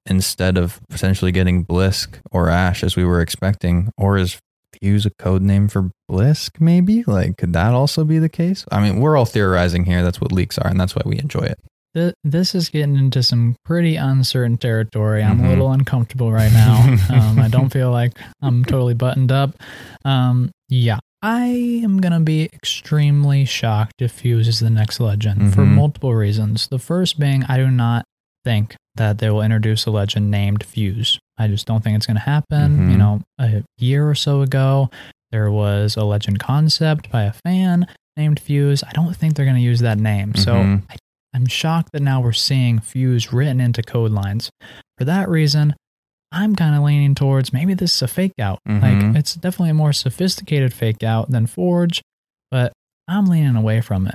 Instead 0.07 0.59
of 0.59 0.80
potentially 0.90 1.30
getting 1.32 1.64
Blisk 1.64 2.18
or 2.32 2.48
Ash 2.48 2.82
as 2.82 2.96
we 2.96 3.05
were 3.05 3.20
expecting, 3.20 3.90
or 3.96 4.16
is 4.18 4.38
Fuse 4.80 5.07
a 5.07 5.11
code 5.11 5.42
name 5.42 5.68
for 5.68 5.90
Blisk? 6.11 6.61
Maybe 6.61 7.05
like 7.07 7.36
could 7.36 7.53
that 7.53 7.72
also 7.72 8.05
be 8.05 8.18
the 8.18 8.28
case? 8.28 8.64
I 8.72 8.80
mean, 8.80 8.98
we're 9.00 9.16
all 9.16 9.26
theorizing 9.26 9.84
here. 9.84 10.03
That's 10.03 10.20
what 10.20 10.32
leaks 10.32 10.59
are, 10.59 10.66
and 10.66 10.80
that's 10.80 10.96
why 10.96 11.03
we 11.05 11.18
enjoy 11.18 11.42
it. 11.42 11.59
Th- 11.94 12.14
This 12.24 12.55
is 12.55 12.68
getting 12.70 12.96
into 12.96 13.22
some 13.22 13.55
pretty 13.64 13.96
uncertain 13.96 14.57
territory. 14.59 15.22
I'm 15.22 15.38
Mhm. 15.40 15.46
a 15.46 15.48
little 15.50 15.70
uncomfortable 15.72 16.32
right 16.32 16.50
now. 16.53 16.96
um, 17.11 17.38
I 17.38 17.48
don't 17.48 17.68
feel 17.70 17.90
like 17.92 18.18
I'm 18.40 18.64
totally 18.64 18.94
buttoned 18.94 19.30
up. 19.30 19.55
Um, 20.05 20.50
yeah, 20.70 20.98
I 21.22 21.80
am 21.84 22.00
going 22.00 22.12
to 22.14 22.20
be 22.20 22.44
extremely 22.44 23.44
shocked 23.44 24.00
if 24.00 24.11
Fuse 24.12 24.48
is 24.48 24.59
the 24.59 24.70
next 24.70 24.98
legend 25.00 25.53
for 25.55 25.62
Mhm. 25.62 25.74
multiple 25.74 26.14
reasons. 26.14 26.66
The 26.66 26.78
first 26.78 27.20
being, 27.20 27.44
I 27.44 27.59
do 27.59 27.70
not 27.70 28.05
think 28.45 28.76
that 28.97 29.18
they 29.18 29.30
will 29.30 29.43
introduce 29.43 29.86
a 29.86 29.90
legend 29.90 30.30
named 30.30 30.64
Fuse. 30.64 31.18
I 31.38 31.49
just 31.49 31.66
don't 31.66 31.82
think 31.82 31.97
it's 31.97 32.07
going 32.07 32.16
to 32.16 32.20
happen. 32.20 32.90
You 32.90 32.97
Mhm. 32.97 32.99
know, 32.99 33.20
a 33.38 33.62
year 33.78 34.09
or 34.09 34.14
so 34.14 34.43
ago, 34.43 34.90
there 35.30 35.51
was 35.51 35.97
a 35.97 36.05
legend 36.05 36.38
concept 36.40 37.11
by 37.11 37.22
a 37.24 37.32
fan 37.32 37.86
named 38.16 38.38
Fuse. 38.38 38.84
I 38.84 38.93
don't 38.93 39.16
think 39.16 39.34
they're 39.34 39.47
going 39.47 39.57
to 39.57 39.62
use 39.62 39.80
that 39.80 39.99
name. 39.99 40.34
So 40.34 40.55
Mhm. 40.55 40.82
I, 40.90 40.97
I'm 41.34 41.47
shocked 41.47 41.93
that 41.93 42.03
now 42.03 42.20
we're 42.20 42.32
seeing 42.32 42.78
Fuse 42.78 43.32
written 43.32 43.61
into 43.61 43.82
code 43.82 44.11
lines. 44.12 44.51
For 44.99 45.05
that 45.07 45.28
reason, 45.30 45.74
I'm 46.30 46.55
kind 46.55 46.74
of 46.76 46.82
leaning 46.82 47.14
towards 47.14 47.53
maybe 47.53 47.72
this 47.74 47.95
is 47.95 48.03
a 48.03 48.09
fake 48.09 48.32
out. 48.38 48.59
Mhm. 48.68 48.82
Like 48.82 49.16
it's 49.16 49.34
definitely 49.34 49.70
a 49.70 49.74
more 49.74 49.93
sophisticated 49.95 50.74
fake 50.74 51.03
out 51.03 51.30
than 51.30 51.47
Forge, 51.47 52.03
but 52.51 52.72
I'm 53.09 53.26
leaning 53.26 53.57
away 53.57 53.80
from 53.80 54.07
it. 54.07 54.14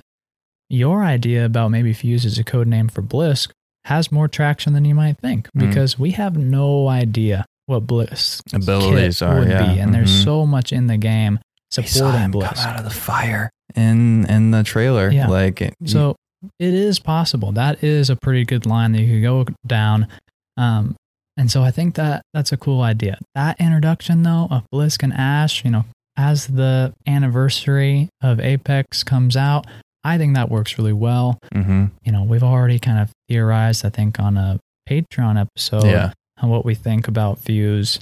Your 0.70 1.04
idea 1.04 1.46
about 1.46 1.72
maybe 1.72 1.94
Fuse 1.94 2.26
is 2.26 2.38
a 2.38 2.44
code 2.44 2.68
name 2.68 2.88
for 2.90 3.02
Blisk 3.02 3.50
has 3.88 4.12
more 4.12 4.28
traction 4.28 4.74
than 4.74 4.86
you 4.86 4.94
might 4.96 5.18
think 5.20 5.48
Mm. 5.56 5.68
because 5.68 5.98
we 6.00 6.12
have 6.12 6.38
no 6.38 6.88
idea 6.88 7.46
what 7.68 7.86
Blisk's 7.88 8.42
Abilities 8.54 9.20
kit 9.20 9.28
are, 9.28 9.40
would 9.40 9.50
yeah. 9.50 9.74
be, 9.74 9.80
and 9.80 9.94
there's 9.94 10.12
Mhm. 10.12 10.24
so 10.24 10.46
much 10.46 10.72
in 10.72 10.88
the 10.88 10.98
game 10.98 11.40
We 11.78 11.84
saw 11.84 12.12
supporting 12.12 12.22
him 12.22 12.32
come 12.34 12.58
out 12.60 12.78
of 12.80 12.84
the 12.86 12.90
fire 12.90 13.50
in 13.76 14.26
in 14.26 14.52
the 14.52 14.64
trailer. 14.64 15.12
Yeah. 15.12 15.28
Like 15.28 15.62
it- 15.62 15.74
So 15.86 16.16
it 16.60 16.74
is 16.74 17.00
possible. 17.00 17.52
That 17.52 17.84
is 17.84 18.10
a 18.10 18.16
pretty 18.16 18.46
good 18.46 18.66
line 18.66 18.92
that 18.94 19.02
you 19.02 19.16
could 19.16 19.24
go 19.24 19.46
down. 19.66 20.08
Um, 20.56 20.96
and 21.36 21.52
so 21.52 21.64
I 21.64 21.72
think 21.72 21.96
that 21.96 22.22
that's 22.34 22.52
a 22.52 22.58
cool 22.58 22.82
idea. 22.82 23.18
That 23.36 23.60
introduction 23.60 24.24
though 24.24 24.48
of 24.50 24.64
Blisk 24.74 25.04
and 25.04 25.14
Ash, 25.14 25.64
you 25.66 25.72
know, 25.72 25.86
as 26.16 26.48
the 26.48 26.94
anniversary 27.06 28.10
of 28.22 28.40
Apex 28.40 29.04
comes 29.04 29.36
out, 29.38 29.68
I 30.08 30.18
think 30.18 30.36
that 30.36 30.50
works 30.50 30.78
really 30.78 30.94
well. 30.94 31.38
Mhm. 31.54 31.92
You 32.04 32.12
know, 32.14 32.24
we've 32.24 32.44
already 32.44 32.80
kind 32.80 33.00
of 33.00 33.12
theorized, 33.28 33.86
I 33.86 33.90
think, 33.90 34.20
on 34.20 34.38
a 34.38 34.60
Patreon 34.90 35.40
episode 35.40 35.86
yeah. 35.86 36.14
on 36.42 36.50
what 36.50 36.64
we 36.66 36.76
think 36.76 37.08
about 37.08 37.40
Fuse. 37.40 38.00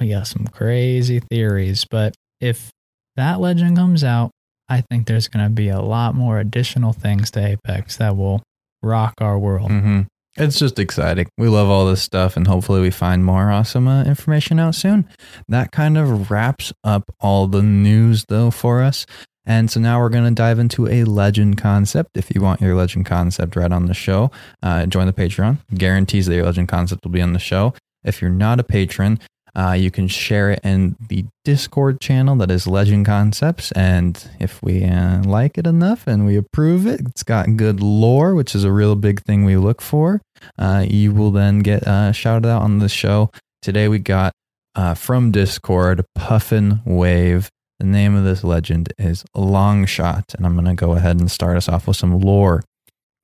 We 0.00 0.08
got 0.08 0.26
some 0.26 0.46
crazy 0.46 1.20
theories, 1.20 1.84
but 1.84 2.14
if 2.40 2.70
that 3.16 3.40
legend 3.40 3.76
comes 3.76 4.02
out, 4.02 4.30
I 4.68 4.82
think 4.90 5.06
there's 5.06 5.28
going 5.28 5.44
to 5.44 5.50
be 5.50 5.68
a 5.68 5.80
lot 5.82 6.14
more 6.14 6.38
additional 6.40 6.92
things 6.94 7.30
to 7.32 7.46
Apex 7.46 7.98
that 7.98 8.16
will 8.16 8.42
rock 8.82 9.14
our 9.20 9.38
world. 9.38 9.70
hmm 9.70 10.00
It's 10.36 10.58
just 10.58 10.78
exciting. 10.78 11.28
We 11.38 11.48
love 11.48 11.68
all 11.68 11.86
this 11.86 12.02
stuff, 12.02 12.36
and 12.36 12.46
hopefully, 12.46 12.80
we 12.80 12.90
find 12.90 13.24
more 13.24 13.52
awesome 13.52 13.86
uh, 13.86 14.02
information 14.04 14.58
out 14.58 14.74
soon. 14.74 15.06
That 15.48 15.70
kind 15.70 15.96
of 15.96 16.30
wraps 16.30 16.72
up 16.82 17.04
all 17.20 17.46
the 17.46 17.62
news, 17.62 18.24
though, 18.28 18.50
for 18.50 18.82
us. 18.82 19.06
And 19.46 19.70
so 19.70 19.80
now 19.80 20.00
we're 20.00 20.08
going 20.08 20.24
to 20.24 20.30
dive 20.30 20.58
into 20.58 20.88
a 20.88 21.04
legend 21.04 21.58
concept. 21.58 22.16
If 22.16 22.34
you 22.34 22.40
want 22.40 22.60
your 22.60 22.74
legend 22.74 23.06
concept 23.06 23.56
right 23.56 23.70
on 23.70 23.86
the 23.86 23.94
show, 23.94 24.30
uh, 24.62 24.86
join 24.86 25.06
the 25.06 25.12
Patreon. 25.12 25.58
Guarantees 25.74 26.26
that 26.26 26.34
your 26.34 26.46
legend 26.46 26.68
concept 26.68 27.04
will 27.04 27.12
be 27.12 27.22
on 27.22 27.32
the 27.32 27.38
show. 27.38 27.74
If 28.04 28.20
you're 28.20 28.30
not 28.30 28.60
a 28.60 28.64
patron, 28.64 29.18
uh, 29.56 29.72
you 29.72 29.90
can 29.90 30.08
share 30.08 30.50
it 30.50 30.60
in 30.64 30.96
the 31.08 31.24
Discord 31.44 32.00
channel 32.00 32.36
that 32.36 32.50
is 32.50 32.66
Legend 32.66 33.06
Concepts. 33.06 33.70
And 33.72 34.30
if 34.40 34.62
we 34.62 34.84
uh, 34.84 35.22
like 35.22 35.56
it 35.58 35.66
enough 35.66 36.06
and 36.06 36.26
we 36.26 36.36
approve 36.36 36.86
it, 36.86 37.00
it's 37.06 37.22
got 37.22 37.56
good 37.56 37.80
lore, 37.80 38.34
which 38.34 38.54
is 38.54 38.64
a 38.64 38.72
real 38.72 38.96
big 38.96 39.22
thing 39.22 39.44
we 39.44 39.56
look 39.56 39.80
for. 39.80 40.20
Uh, 40.58 40.84
you 40.88 41.12
will 41.12 41.30
then 41.30 41.60
get 41.60 41.86
uh, 41.86 42.12
shouted 42.12 42.48
out 42.48 42.62
on 42.62 42.78
the 42.78 42.88
show. 42.88 43.30
Today 43.62 43.88
we 43.88 43.98
got 43.98 44.32
uh, 44.74 44.94
from 44.94 45.30
Discord 45.30 46.04
Puffin 46.14 46.80
Wave. 46.84 47.48
The 47.84 47.90
name 47.90 48.14
of 48.14 48.24
this 48.24 48.42
legend 48.42 48.94
is 48.96 49.24
Longshot, 49.36 50.34
and 50.34 50.46
I'm 50.46 50.54
going 50.54 50.64
to 50.64 50.74
go 50.74 50.92
ahead 50.92 51.20
and 51.20 51.30
start 51.30 51.58
us 51.58 51.68
off 51.68 51.86
with 51.86 51.98
some 51.98 52.18
lore. 52.18 52.64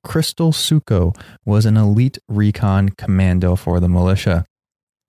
Crystal 0.03 0.51
Suko 0.51 1.19
was 1.43 1.65
an 1.65 1.77
elite 1.77 2.19
recon 2.29 2.89
commando 2.89 3.55
for 3.55 3.79
the 3.79 3.89
militia. 3.89 4.45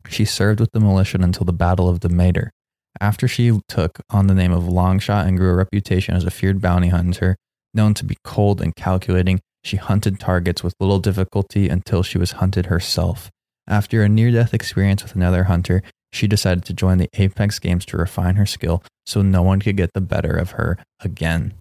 She 0.09 0.25
served 0.25 0.59
with 0.59 0.71
the 0.73 0.81
militia 0.81 1.19
until 1.21 1.45
the 1.45 1.53
Battle 1.53 1.91
of 1.91 2.01
Demeter. 2.01 2.51
After 2.99 3.29
she 3.29 3.61
took 3.69 4.01
on 4.09 4.27
the 4.27 4.35
name 4.35 4.53
of 4.53 4.63
Longshot 4.63 5.27
and 5.27 5.37
grew 5.37 5.51
a 5.51 5.57
reputation 5.57 6.15
as 6.15 6.25
a 6.25 6.31
feared 6.31 6.63
bounty 6.63 6.89
hunter, 6.89 7.37
known 7.75 7.93
to 7.93 8.07
be 8.07 8.17
cold 8.25 8.63
and 8.63 8.75
calculating, 8.75 9.39
she 9.63 9.77
hunted 9.77 10.19
targets 10.19 10.65
with 10.65 10.73
little 10.81 10.99
difficulty 10.99 11.69
until 11.69 12.03
she 12.03 12.17
was 12.17 12.33
hunted 12.33 12.67
herself. 12.67 13.31
After 13.69 14.03
a 14.03 14.09
near 14.09 14.31
death 14.31 14.55
experience 14.55 15.03
with 15.03 15.15
another 15.15 15.45
hunter, 15.45 15.83
she 16.13 16.27
decided 16.27 16.65
to 16.67 16.75
join 16.75 16.99
the 16.99 17.09
Apex 17.15 17.59
Games 17.59 17.85
to 17.87 17.97
refine 17.97 18.37
her 18.37 18.47
skill 18.47 18.83
so 19.07 19.23
no 19.23 19.43
one 19.43 19.61
could 19.61 19.77
get 19.77 19.93
the 19.95 20.01
better 20.01 20.37
of 20.37 20.53
her 20.53 20.79
again. 21.01 21.55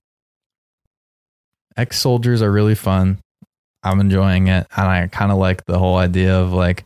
Ex 1.78 2.00
soldiers 2.00 2.42
are 2.42 2.52
really 2.52 2.76
fun. 2.76 3.20
I'm 3.84 4.00
enjoying 4.00 4.48
it. 4.48 4.68
And 4.76 4.88
I 4.88 5.08
kind 5.08 5.32
of 5.32 5.38
like 5.38 5.66
the 5.66 5.80
whole 5.80 5.98
idea 5.98 6.36
of 6.38 6.52
like, 6.54 6.86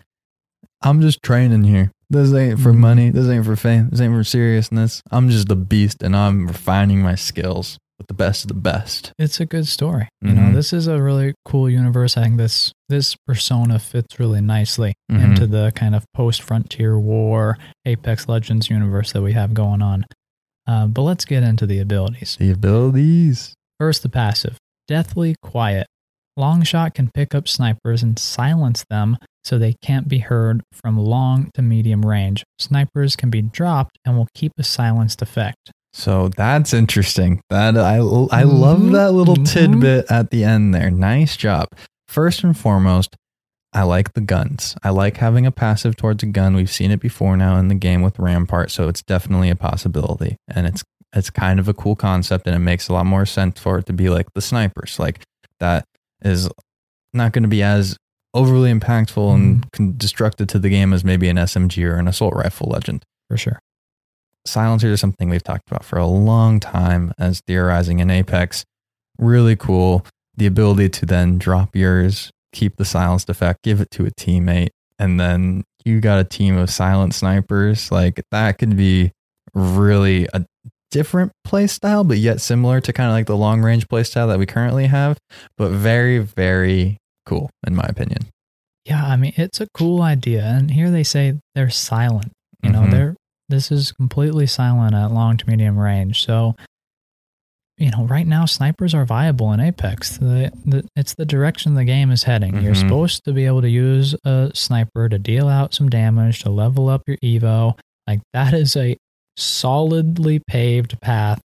I'm 0.81 1.01
just 1.01 1.21
training 1.23 1.63
here. 1.63 1.91
This 2.09 2.31
ain't 2.33 2.59
for 2.59 2.71
Mhm. 2.71 2.77
money. 2.77 3.09
This 3.09 3.27
ain't 3.27 3.45
for 3.45 3.55
fame. 3.55 3.89
This 3.89 3.99
ain't 3.99 4.13
for 4.13 4.23
seriousness. 4.23 5.01
I'm 5.11 5.29
just 5.29 5.51
a 5.51 5.55
beast 5.55 6.03
and 6.03 6.15
I'm 6.15 6.47
refining 6.47 7.01
my 7.01 7.15
skills 7.15 7.77
with 7.97 8.07
the 8.07 8.13
best 8.13 8.43
of 8.43 8.47
the 8.49 8.53
best. 8.53 9.11
It's 9.17 9.39
a 9.39 9.45
good 9.45 9.67
story. 9.67 10.09
You 10.21 10.33
know, 10.33 10.41
Mhm. 10.49 10.53
this 10.53 10.73
is 10.73 10.87
a 10.87 11.01
really 11.01 11.33
cool 11.45 11.69
universe. 11.69 12.17
I 12.17 12.23
think 12.23 12.37
this 12.37 12.71
this 12.87 13.15
persona 13.25 13.79
fits 13.79 14.19
really 14.19 14.41
nicely 14.41 14.93
Mhm. 15.11 15.23
into 15.23 15.47
the 15.47 15.71
kind 15.75 15.95
of 15.95 16.05
post 16.13 16.41
Frontier 16.43 16.99
War 16.99 17.57
Apex 17.85 18.27
Legends 18.27 18.69
universe 18.69 19.11
that 19.13 19.23
we 19.23 19.33
have 19.33 19.53
going 19.55 19.81
on. 19.81 20.05
Uh, 20.67 20.85
but 20.87 21.01
let's 21.01 21.25
get 21.25 21.41
into 21.43 21.65
the 21.65 21.79
abilities. 21.79 22.35
The 22.39 22.51
abilities. 22.51 23.53
First, 23.79 24.03
the 24.03 24.09
passive 24.09 24.57
Deathly 24.87 25.35
Quiet. 25.41 25.87
Longshot 26.37 26.93
can 26.93 27.09
pick 27.13 27.33
up 27.33 27.47
snipers 27.47 28.03
and 28.03 28.19
silence 28.19 28.83
them 28.89 29.17
so 29.43 29.57
they 29.57 29.73
can't 29.81 30.07
be 30.07 30.19
heard 30.19 30.61
from 30.73 30.97
long 30.97 31.49
to 31.53 31.61
medium 31.61 32.05
range. 32.05 32.43
Snipers 32.59 33.15
can 33.15 33.29
be 33.29 33.41
dropped 33.41 33.97
and 34.05 34.17
will 34.17 34.27
keep 34.35 34.51
a 34.59 34.63
silenced 34.63 35.21
effect. 35.21 35.71
So 35.97 36.27
that's 36.35 36.73
interesting. 36.73 37.39
That 37.49 37.77
I 37.77 37.95
I 37.95 38.43
love 38.43 38.79
Mhm. 38.81 38.91
that 38.91 39.13
little 39.13 39.37
Mhm. 39.37 39.45
tidbit 39.51 40.11
at 40.11 40.29
the 40.29 40.43
end 40.43 40.73
there. 40.75 40.91
Nice 40.91 41.37
job. 41.37 41.69
First 42.09 42.43
and 42.43 42.55
foremost, 42.57 43.15
I 43.71 43.83
like 43.83 44.13
the 44.13 44.19
guns. 44.21 44.75
I 44.83 44.89
like 44.89 45.17
having 45.17 45.45
a 45.45 45.51
passive 45.51 45.95
towards 45.95 46.21
a 46.21 46.25
gun. 46.27 46.53
We've 46.55 46.69
seen 46.69 46.91
it 46.91 46.99
before 46.99 47.37
now 47.37 47.57
in 47.57 47.69
the 47.69 47.75
game 47.75 48.01
with 48.01 48.19
Rampart, 48.19 48.71
so 48.71 48.89
it's 48.89 49.01
definitely 49.03 49.49
a 49.49 49.55
possibility. 49.55 50.35
And 50.49 50.67
it's 50.67 50.83
it's 51.13 51.29
kind 51.29 51.61
of 51.61 51.69
a 51.69 51.73
cool 51.73 51.95
concept 51.95 52.45
and 52.45 52.53
it 52.57 52.59
makes 52.59 52.89
a 52.89 52.93
lot 52.93 53.05
more 53.05 53.25
sense 53.25 53.57
for 53.57 53.77
it 53.79 53.85
to 53.85 53.93
be 53.93 54.09
like 54.09 54.27
the 54.35 54.41
snipers. 54.41 54.99
Like 54.99 55.23
that 55.61 55.85
is 56.25 56.49
not 57.13 57.31
going 57.31 57.43
to 57.43 57.49
be 57.49 57.63
as 57.63 57.95
overly 58.33 58.69
impactful 58.73 59.33
and 59.33 59.65
con- 59.71 59.93
destructive 59.95 60.47
to 60.47 60.59
the 60.59 60.67
game 60.67 60.91
as 60.91 61.05
maybe 61.05 61.29
an 61.29 61.37
SMG 61.37 61.85
or 61.85 61.95
an 61.95 62.09
assault 62.09 62.33
rifle 62.35 62.67
legend 62.69 63.03
For 63.29 63.37
sure. 63.37 63.59
Silencers 64.45 64.91
are 64.93 64.97
something 64.97 65.29
we've 65.29 65.43
talked 65.43 65.69
about 65.69 65.83
for 65.85 65.97
a 65.97 66.05
long 66.07 66.59
time 66.59 67.13
as 67.17 67.41
theorizing 67.47 67.99
in 67.99 68.09
Apex. 68.09 68.63
Really 69.17 69.55
cool. 69.55 70.05
The 70.37 70.45
ability 70.45 70.89
to 70.89 71.05
then 71.05 71.37
drop 71.37 71.75
yours, 71.75 72.31
keep 72.53 72.75
the 72.77 72.85
silenced 72.85 73.29
effect, 73.29 73.63
give 73.63 73.79
it 73.81 73.89
to 73.91 74.05
a 74.05 74.11
teammate, 74.11 74.69
and 74.99 75.19
then 75.19 75.63
you 75.85 76.01
got 76.01 76.19
a 76.19 76.23
team 76.23 76.57
of 76.57 76.69
silent 76.69 77.13
snipers. 77.13 77.91
Like 77.91 78.21
that 78.31 78.57
could 78.57 78.75
be 78.75 79.11
really 79.53 80.27
a 80.33 80.43
different 80.91 81.31
play 81.43 81.67
style, 81.67 82.03
but 82.03 82.17
yet 82.17 82.41
similar 82.41 82.81
to 82.81 82.93
kind 82.93 83.09
of 83.09 83.13
like 83.13 83.27
the 83.27 83.37
long 83.37 83.61
range 83.61 83.87
play 83.87 84.03
style 84.03 84.27
that 84.27 84.39
we 84.39 84.45
currently 84.45 84.87
have, 84.87 85.17
but 85.57 85.71
very, 85.71 86.19
very 86.19 86.97
cool 87.25 87.49
in 87.65 87.75
my 87.75 87.85
opinion. 87.87 88.19
Yeah, 88.85 89.03
I 89.05 89.15
mean 89.15 89.33
it's 89.35 89.59
a 89.61 89.67
cool 89.73 90.01
idea, 90.01 90.43
and 90.43 90.69
here 90.71 90.91
they 90.91 91.03
say 91.03 91.35
they're 91.55 91.69
silent. 91.69 92.31
You 92.61 92.71
know, 92.71 92.81
Mhm. 92.81 92.91
they're 92.91 93.14
this 93.49 93.71
is 93.71 93.91
completely 93.91 94.47
silent 94.47 94.93
at 94.95 95.11
long 95.11 95.37
to 95.37 95.47
medium 95.49 95.77
range. 95.77 96.23
So, 96.25 96.55
you 97.77 97.91
know, 97.91 98.05
right 98.05 98.25
now 98.25 98.45
snipers 98.45 98.93
are 98.93 99.05
viable 99.05 99.51
in 99.51 99.59
Apex. 99.59 100.17
The, 100.17 100.51
the, 100.65 100.87
it's 100.95 101.13
the 101.15 101.25
direction 101.25 101.73
the 101.75 101.83
game 101.83 102.09
is 102.11 102.23
heading. 102.23 102.61
You're 102.61 102.73
Mhm. 102.73 102.79
supposed 102.81 103.23
to 103.25 103.33
be 103.33 103.45
able 103.45 103.61
to 103.61 103.69
use 103.69 104.15
a 104.23 104.51
sniper 104.53 105.09
to 105.09 105.19
deal 105.19 105.47
out 105.49 105.73
some 105.73 105.89
damage, 105.89 106.39
to 106.43 106.49
level 106.49 106.87
up 106.89 107.01
your 107.05 107.17
evo. 107.17 107.77
Like 108.07 108.21
that 108.33 108.53
is 108.53 108.75
a 108.77 108.95
solidly 109.37 110.39
paved 110.47 110.99
path 111.01 111.41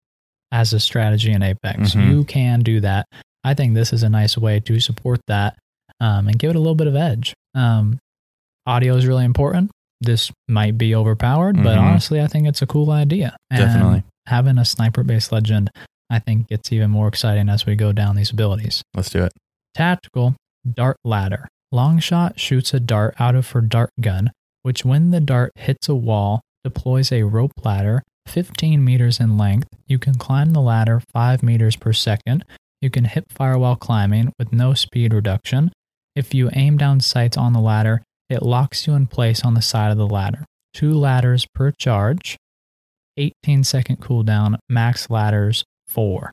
as 0.51 0.73
a 0.73 0.79
strategy 0.79 1.31
in 1.31 1.41
Apex. 1.43 1.93
Mhm. 1.95 2.11
You 2.11 2.23
can 2.23 2.61
do 2.61 2.79
that. 2.81 3.05
I 3.43 3.53
think 3.55 3.73
this 3.73 3.91
is 3.93 4.03
a 4.03 4.09
nice 4.09 4.37
way 4.37 4.59
to 4.61 4.79
support 4.79 5.21
that 5.27 5.57
um, 5.99 6.27
and 6.27 6.37
give 6.39 6.51
it 6.51 6.55
a 6.55 6.59
little 6.59 6.75
bit 6.75 6.87
of 6.87 6.95
edge. 6.95 7.33
Um, 7.55 7.97
audio 8.65 8.95
is 8.95 9.05
really 9.07 9.25
important. 9.25 9.71
This 10.01 10.31
might 10.47 10.77
be 10.77 10.95
overpowered, 10.95 11.57
but 11.57 11.77
Mhm. 11.77 11.81
honestly, 11.81 12.21
I 12.21 12.27
think 12.27 12.47
it's 12.47 12.61
a 12.61 12.67
cool 12.67 12.91
idea. 12.91 13.35
And 13.49 13.59
Definitely. 13.59 14.03
having 14.27 14.57
a 14.57 14.65
sniper 14.65 15.03
based 15.03 15.31
legend, 15.31 15.69
I 16.09 16.19
think 16.19 16.47
gets 16.47 16.71
even 16.71 16.89
more 16.91 17.07
exciting 17.07 17.49
as 17.49 17.65
we 17.65 17.75
go 17.75 17.91
down 17.91 18.15
these 18.15 18.31
abilities. 18.31 18.81
Let's 18.95 19.09
do 19.09 19.23
it. 19.23 19.33
Tactical 19.75 20.35
dart 20.69 20.97
ladder. 21.03 21.47
Longshot 21.73 22.37
shoots 22.37 22.73
a 22.73 22.79
dart 22.79 23.15
out 23.19 23.35
of 23.35 23.51
her 23.51 23.61
dart 23.61 23.91
gun, 24.01 24.31
which 24.63 24.83
when 24.83 25.11
the 25.11 25.19
dart 25.19 25.51
hits 25.55 25.87
a 25.87 25.95
wall, 25.95 26.41
deploys 26.63 27.11
a 27.11 27.23
rope 27.23 27.51
ladder 27.63 28.03
15 28.25 28.83
meters 28.83 29.19
in 29.19 29.37
length. 29.37 29.67
You 29.87 29.99
can 29.99 30.15
climb 30.15 30.53
the 30.53 30.61
ladder 30.61 31.01
5 31.13 31.43
meters 31.43 31.75
per 31.75 31.93
second. 31.93 32.43
You 32.81 32.89
can 32.89 33.05
hip 33.05 33.25
fire 33.31 33.57
while 33.57 33.75
climbing 33.75 34.31
with 34.39 34.51
no 34.53 34.73
speed 34.73 35.13
reduction. 35.13 35.71
If 36.15 36.33
you 36.33 36.49
aim 36.53 36.77
down 36.77 37.01
sights 37.01 37.37
on 37.37 37.53
the 37.53 37.59
ladder, 37.59 38.01
it 38.29 38.43
locks 38.43 38.85
you 38.87 38.93
in 38.93 39.07
place 39.07 39.43
on 39.43 39.53
the 39.53 39.61
side 39.61 39.91
of 39.91 39.97
the 39.97 40.07
ladder. 40.07 40.45
Two 40.73 40.93
ladders 40.93 41.45
per 41.53 41.71
charge, 41.71 42.37
18 43.17 43.63
second 43.63 43.97
cooldown, 43.99 44.57
max 44.69 45.09
ladders 45.09 45.63
four. 45.87 46.31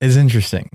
It's 0.00 0.16
interesting. 0.16 0.68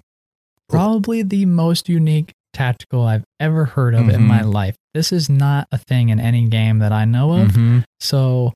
Probably 0.69 1.21
the 1.21 1.45
most 1.45 1.87
unique 1.89 2.33
tactical 2.53 3.03
I've 3.03 3.23
ever 3.39 3.65
heard 3.65 3.93
of 3.93 4.09
in 4.09 4.23
my 4.23 4.39
Mhm. 4.39 4.53
life. 4.53 4.75
This 4.93 5.11
is 5.11 5.29
not 5.29 5.67
a 5.71 5.77
thing 5.77 6.09
in 6.09 6.19
any 6.19 6.47
game 6.47 6.79
that 6.79 6.91
I 6.91 7.05
know 7.05 7.33
of. 7.33 7.51
Mhm. 7.51 7.83
So 7.99 8.53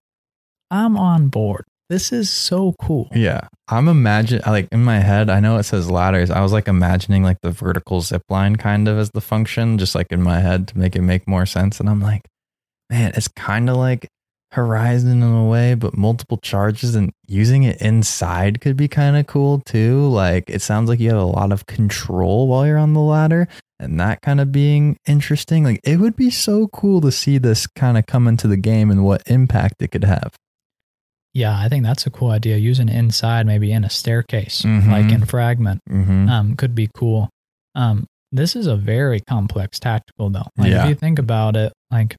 I'm 0.71 0.97
on 0.97 1.27
board. 1.27 1.65
This 1.91 2.13
is 2.13 2.29
so 2.29 2.73
cool. 2.79 3.09
Yeah. 3.13 3.49
I'm 3.67 3.89
imagine 3.89 4.39
like 4.47 4.69
in 4.71 4.81
my 4.81 4.99
head, 4.99 5.29
I 5.29 5.41
know 5.41 5.57
it 5.57 5.63
says 5.63 5.91
ladders. 5.91 6.31
I 6.31 6.39
was 6.39 6.53
like 6.53 6.69
imagining 6.69 7.21
like 7.21 7.41
the 7.41 7.51
vertical 7.51 7.99
zip 7.99 8.21
line 8.29 8.55
kind 8.55 8.87
of 8.87 8.97
as 8.97 9.11
the 9.11 9.19
function, 9.19 9.77
just 9.77 9.93
like 9.93 10.07
in 10.09 10.21
my 10.21 10.39
head 10.39 10.69
to 10.69 10.77
make 10.77 10.95
it 10.95 11.01
make 11.01 11.27
more 11.27 11.45
sense. 11.45 11.81
And 11.81 11.89
I'm 11.89 11.99
like, 11.99 12.21
man, 12.89 13.11
it's 13.13 13.27
kind 13.27 13.69
of 13.69 13.75
like 13.75 14.07
Horizon 14.53 15.21
in 15.21 15.33
a 15.33 15.45
way, 15.45 15.73
but 15.73 15.97
multiple 15.97 16.37
charges 16.37 16.95
and 16.95 17.11
using 17.27 17.63
it 17.63 17.81
inside 17.81 18.61
could 18.61 18.77
be 18.77 18.87
kind 18.87 19.17
of 19.17 19.27
cool 19.27 19.59
too. 19.59 20.07
Like 20.07 20.49
it 20.49 20.61
sounds 20.61 20.87
like 20.87 21.01
you 21.01 21.09
have 21.09 21.19
a 21.19 21.25
lot 21.25 21.51
of 21.51 21.65
control 21.65 22.47
while 22.47 22.65
you're 22.65 22.77
on 22.77 22.93
the 22.93 23.01
ladder 23.01 23.49
and 23.81 23.99
that 23.99 24.21
kind 24.21 24.39
of 24.39 24.53
being 24.53 24.95
interesting. 25.05 25.65
Like 25.65 25.81
it 25.83 25.99
would 25.99 26.15
be 26.15 26.29
so 26.29 26.69
cool 26.69 27.01
to 27.01 27.11
see 27.11 27.37
this 27.37 27.67
kind 27.67 27.97
of 27.97 28.05
come 28.05 28.29
into 28.29 28.47
the 28.47 28.55
game 28.55 28.89
and 28.89 29.03
what 29.03 29.23
impact 29.27 29.81
it 29.81 29.89
could 29.89 30.05
have. 30.05 30.31
Yeah, 31.33 31.57
I 31.57 31.69
think 31.69 31.83
that's 31.85 32.05
a 32.05 32.09
cool 32.09 32.31
idea. 32.31 32.57
Using 32.57 32.89
inside, 32.89 33.45
maybe 33.45 33.71
in 33.71 33.83
a 33.85 33.89
staircase, 33.89 34.63
Mhm. 34.63 34.91
like 34.91 35.11
in 35.11 35.25
Fragment, 35.25 35.79
Mm-hmm. 35.89 36.29
um, 36.29 36.55
could 36.55 36.75
be 36.75 36.89
cool. 36.93 37.29
Um, 37.75 38.05
this 38.33 38.55
is 38.55 38.67
a 38.67 38.75
very 38.75 39.21
complex 39.21 39.79
tactical, 39.79 40.29
though. 40.29 40.47
Like 40.57 40.69
Yeah. 40.71 40.83
if 40.83 40.89
you 40.89 40.95
think 40.95 41.19
about 41.19 41.55
it, 41.55 41.71
like 41.89 42.15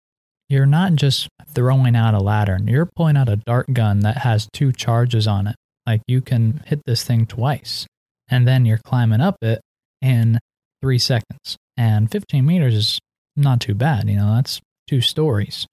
you're 0.48 0.66
not 0.66 0.94
just 0.96 1.28
throwing 1.54 1.94
out 1.96 2.14
a 2.14 2.20
ladder; 2.20 2.58
you're 2.64 2.88
pulling 2.96 3.16
out 3.16 3.28
a 3.28 3.36
dart 3.36 3.72
gun 3.72 4.00
that 4.00 4.18
has 4.18 4.48
two 4.52 4.72
charges 4.72 5.26
on 5.26 5.46
it. 5.46 5.56
Like 5.86 6.02
you 6.06 6.20
can 6.20 6.62
hit 6.66 6.80
this 6.86 7.02
thing 7.04 7.26
twice, 7.26 7.86
and 8.28 8.46
then 8.48 8.64
you're 8.66 8.78
climbing 8.78 9.20
up 9.20 9.36
it 9.42 9.60
in 10.00 10.38
three 10.82 10.98
seconds. 10.98 11.56
And 11.76 12.10
15 12.10 12.44
meters 12.46 12.74
is 12.74 12.98
not 13.36 13.60
too 13.60 13.74
bad. 13.74 14.08
You 14.08 14.16
know, 14.16 14.34
that's 14.36 14.60
two 14.88 15.00
stories. 15.00 15.66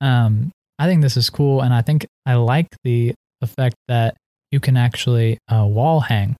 Um, 0.00 0.50
I 0.78 0.86
think 0.86 1.02
this 1.02 1.16
is 1.16 1.30
cool, 1.30 1.60
and 1.62 1.72
I 1.74 1.82
think 1.82 2.06
I 2.26 2.34
like 2.34 2.68
the 2.84 3.14
effect 3.42 3.76
that 3.88 4.16
you 4.52 4.60
can 4.60 4.76
actually 4.76 5.38
uh, 5.52 5.66
wall 5.66 6.00
hang 6.00 6.36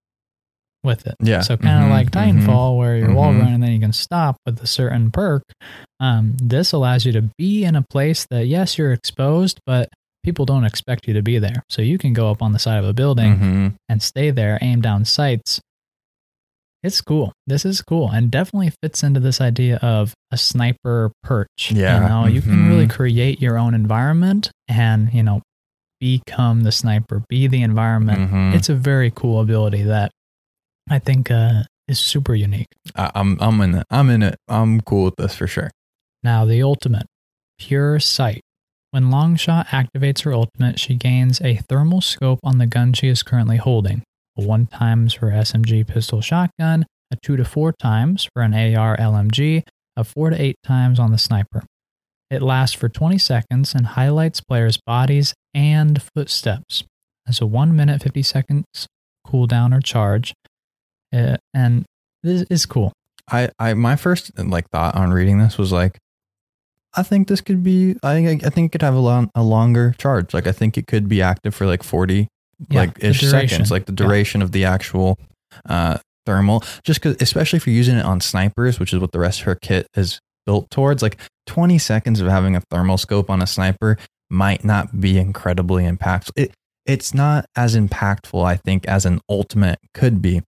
with 0.85 1.07
it. 1.07 1.15
Yeah. 1.21 1.41
So 1.41 1.57
kind 1.57 1.83
of 1.85 1.89
Mhm, 1.89 1.91
like 1.91 2.11
mhm, 2.11 2.43
Titanfall, 2.47 2.77
where 2.79 2.97
you're 2.97 3.13
wall 3.13 3.33
mhm. 3.33 3.39
running, 3.41 3.55
and 3.55 3.63
then 3.63 3.73
you 3.73 3.81
can 3.81 3.93
stop 3.93 4.37
with 4.47 4.63
a 4.63 4.67
certain 4.67 5.11
perk. 5.11 5.43
Um, 6.01 6.37
this 6.41 6.73
allows 6.73 7.05
you 7.05 7.13
to 7.13 7.23
be 7.37 7.65
in 7.65 7.75
a 7.77 7.83
place 7.83 8.27
that 8.31 8.47
yes, 8.47 8.79
you're 8.79 8.93
exposed, 8.93 9.59
but 9.67 9.89
people 10.25 10.45
don't 10.45 10.65
expect 10.65 11.09
you 11.09 11.15
to 11.15 11.23
be 11.23 11.39
there. 11.39 11.63
So 11.69 11.83
you 11.83 11.99
can 11.99 12.13
go 12.13 12.31
up 12.31 12.43
on 12.43 12.53
the 12.53 12.59
side 12.59 12.79
of 12.79 12.85
a 12.85 12.93
building 12.93 13.39
Mhm. 13.39 13.75
and 13.89 14.03
stay 14.03 14.31
there, 14.31 14.59
aim 14.63 14.81
down 14.81 15.05
sights. 15.05 15.61
It's 16.83 17.01
cool. 17.01 17.33
This 17.47 17.65
is 17.65 17.83
cool 17.83 18.11
and 18.11 18.31
definitely 18.31 18.73
fits 18.83 19.03
into 19.03 19.19
this 19.21 19.41
idea 19.41 19.77
of 19.79 20.15
a 20.31 20.37
sniper 20.37 21.11
perch. 21.25 21.73
Yeah, 21.73 22.03
You 22.03 22.09
know, 22.09 22.27
you 22.27 22.41
can 22.41 22.69
really 22.69 22.87
mhm. 22.87 22.91
create 22.91 23.41
your 23.41 23.59
own 23.59 23.75
environment 23.75 24.51
and, 24.69 25.13
you 25.13 25.23
know, 25.25 25.43
become 26.01 26.63
the 26.63 26.71
sniper, 26.71 27.23
be 27.29 27.49
the 27.49 27.63
environment. 27.63 28.31
Mhm. 28.31 28.55
It's 28.55 28.69
a 28.69 28.75
very 28.75 29.11
cool 29.11 29.41
ability 29.41 29.83
that 29.83 30.13
I 30.89 31.01
think 31.01 31.31
uh, 31.33 31.65
is 31.89 31.99
super 31.99 32.35
unique. 32.35 32.69
I, 32.95 33.11
I'm 33.15 33.37
I'm 33.41 33.61
in 33.61 33.75
it. 33.75 33.87
I'm 33.91 34.09
in 34.11 34.23
it. 34.23 34.37
I'm 34.47 34.81
cool 34.83 35.05
with 35.07 35.17
this 35.17 35.35
for 35.35 35.47
sure. 35.49 35.71
Now, 36.23 36.45
the 36.45 36.63
ultimate, 36.63 37.07
Pure 37.59 38.01
Sight. 38.01 38.41
When 38.93 39.11
Longshot 39.11 39.67
activates 39.67 40.23
her 40.23 40.33
ultimate, 40.33 40.79
she 40.79 40.95
gains 40.95 41.41
a 41.43 41.57
thermal 41.69 42.01
scope 42.01 42.39
on 42.43 42.59
the 42.59 42.67
gun 42.67 42.93
she 42.93 43.09
is 43.09 43.23
currently 43.23 43.57
holding. 43.59 44.03
One 44.39 44.67
times 44.67 45.15
for 45.15 45.33
SMG 45.33 45.85
pistol 45.85 46.21
shotgun, 46.21 46.87
a 47.11 47.17
two 47.17 47.37
to 47.37 47.45
four 47.45 47.73
times 47.73 48.29
for 48.33 48.43
an 48.43 48.55
AR 48.55 48.97
LMG, 48.97 49.65
a 49.97 50.05
four 50.05 50.31
to 50.31 50.41
eight 50.41 50.55
times 50.63 51.01
on 51.01 51.11
the 51.11 51.19
sniper. 51.19 51.65
It 52.31 52.41
lasts 52.41 52.77
for 52.77 52.89
20 52.89 53.19
seconds 53.19 53.75
and 53.75 53.85
highlights 53.85 54.41
players' 54.41 54.79
bodies 54.87 55.35
and 55.55 56.01
footsteps. 56.15 56.85
As 57.27 57.41
a 57.41 57.47
1 57.47 57.75
minute 57.75 58.01
50 58.01 58.23
seconds 58.23 58.65
cooldown 59.27 59.77
or 59.77 59.81
charge. 59.81 60.35
Uh, 61.13 61.39
and 61.53 61.85
this 62.23 62.43
is 62.49 62.65
cool. 62.65 62.93
I, 63.29 63.51
I 63.59 63.75
my 63.75 63.97
first 63.97 64.39
like 64.39 64.71
thought 64.71 64.95
on 64.95 65.13
reading 65.13 65.39
this 65.39 65.59
was 65.59 65.73
like, 65.73 65.99
I 66.95 67.03
think 67.03 67.27
this 67.27 67.41
could 67.41 67.65
be. 67.65 67.97
I 68.05 68.17
I 68.19 68.37
think 68.51 68.67
it 68.67 68.73
could 68.73 68.83
have 68.83 68.95
a 68.95 69.01
long 69.01 69.31
a 69.35 69.43
longer 69.43 69.97
charge. 69.99 70.33
Like 70.33 70.47
I 70.47 70.53
think 70.53 70.79
it 70.79 70.87
could 70.87 71.09
be 71.09 71.21
active 71.21 71.57
for 71.57 71.67
like 71.67 71.83
forty 71.83 72.29
Yeah, 72.69 72.81
like 72.81 73.03
ish 73.03 73.21
seconds, 73.21 73.71
like 73.71 73.87
the 73.87 73.93
Yeah. 73.93 74.07
duration 74.07 74.43
of 74.43 74.53
the 74.53 74.65
actual 74.65 75.19
uh 75.67 75.99
thermal. 76.27 76.63
Just 76.85 77.01
because, 77.03 77.17
especially 77.21 77.57
if 77.59 77.67
you're 77.67 77.77
using 77.77 77.97
it 77.97 78.05
on 78.05 78.21
snipers, 78.21 78.79
which 78.81 78.93
is 78.93 78.99
what 78.99 79.13
the 79.13 79.19
rest 79.19 79.41
of 79.41 79.47
her 79.47 79.55
kit 79.55 79.87
is 79.97 80.19
built 80.47 80.71
towards. 80.71 81.03
Like 81.03 81.19
twenty 81.47 81.79
seconds 81.79 82.21
of 82.21 82.29
having 82.29 82.57
a 82.57 82.61
thermal 82.71 82.99
scope 82.99 83.31
on 83.31 83.41
a 83.43 83.47
sniper 83.47 83.97
might 84.31 84.65
not 84.65 85.01
be 85.01 85.19
incredibly 85.19 85.85
impactful. 85.85 86.31
It 86.37 86.53
it's 86.85 87.13
not 87.15 87.45
as 87.55 87.77
impactful, 87.77 88.45
I 88.45 88.57
think, 88.57 88.87
as 88.87 89.05
an 89.07 89.21
ultimate 89.29 89.79
could 89.95 90.21
be. 90.23 90.43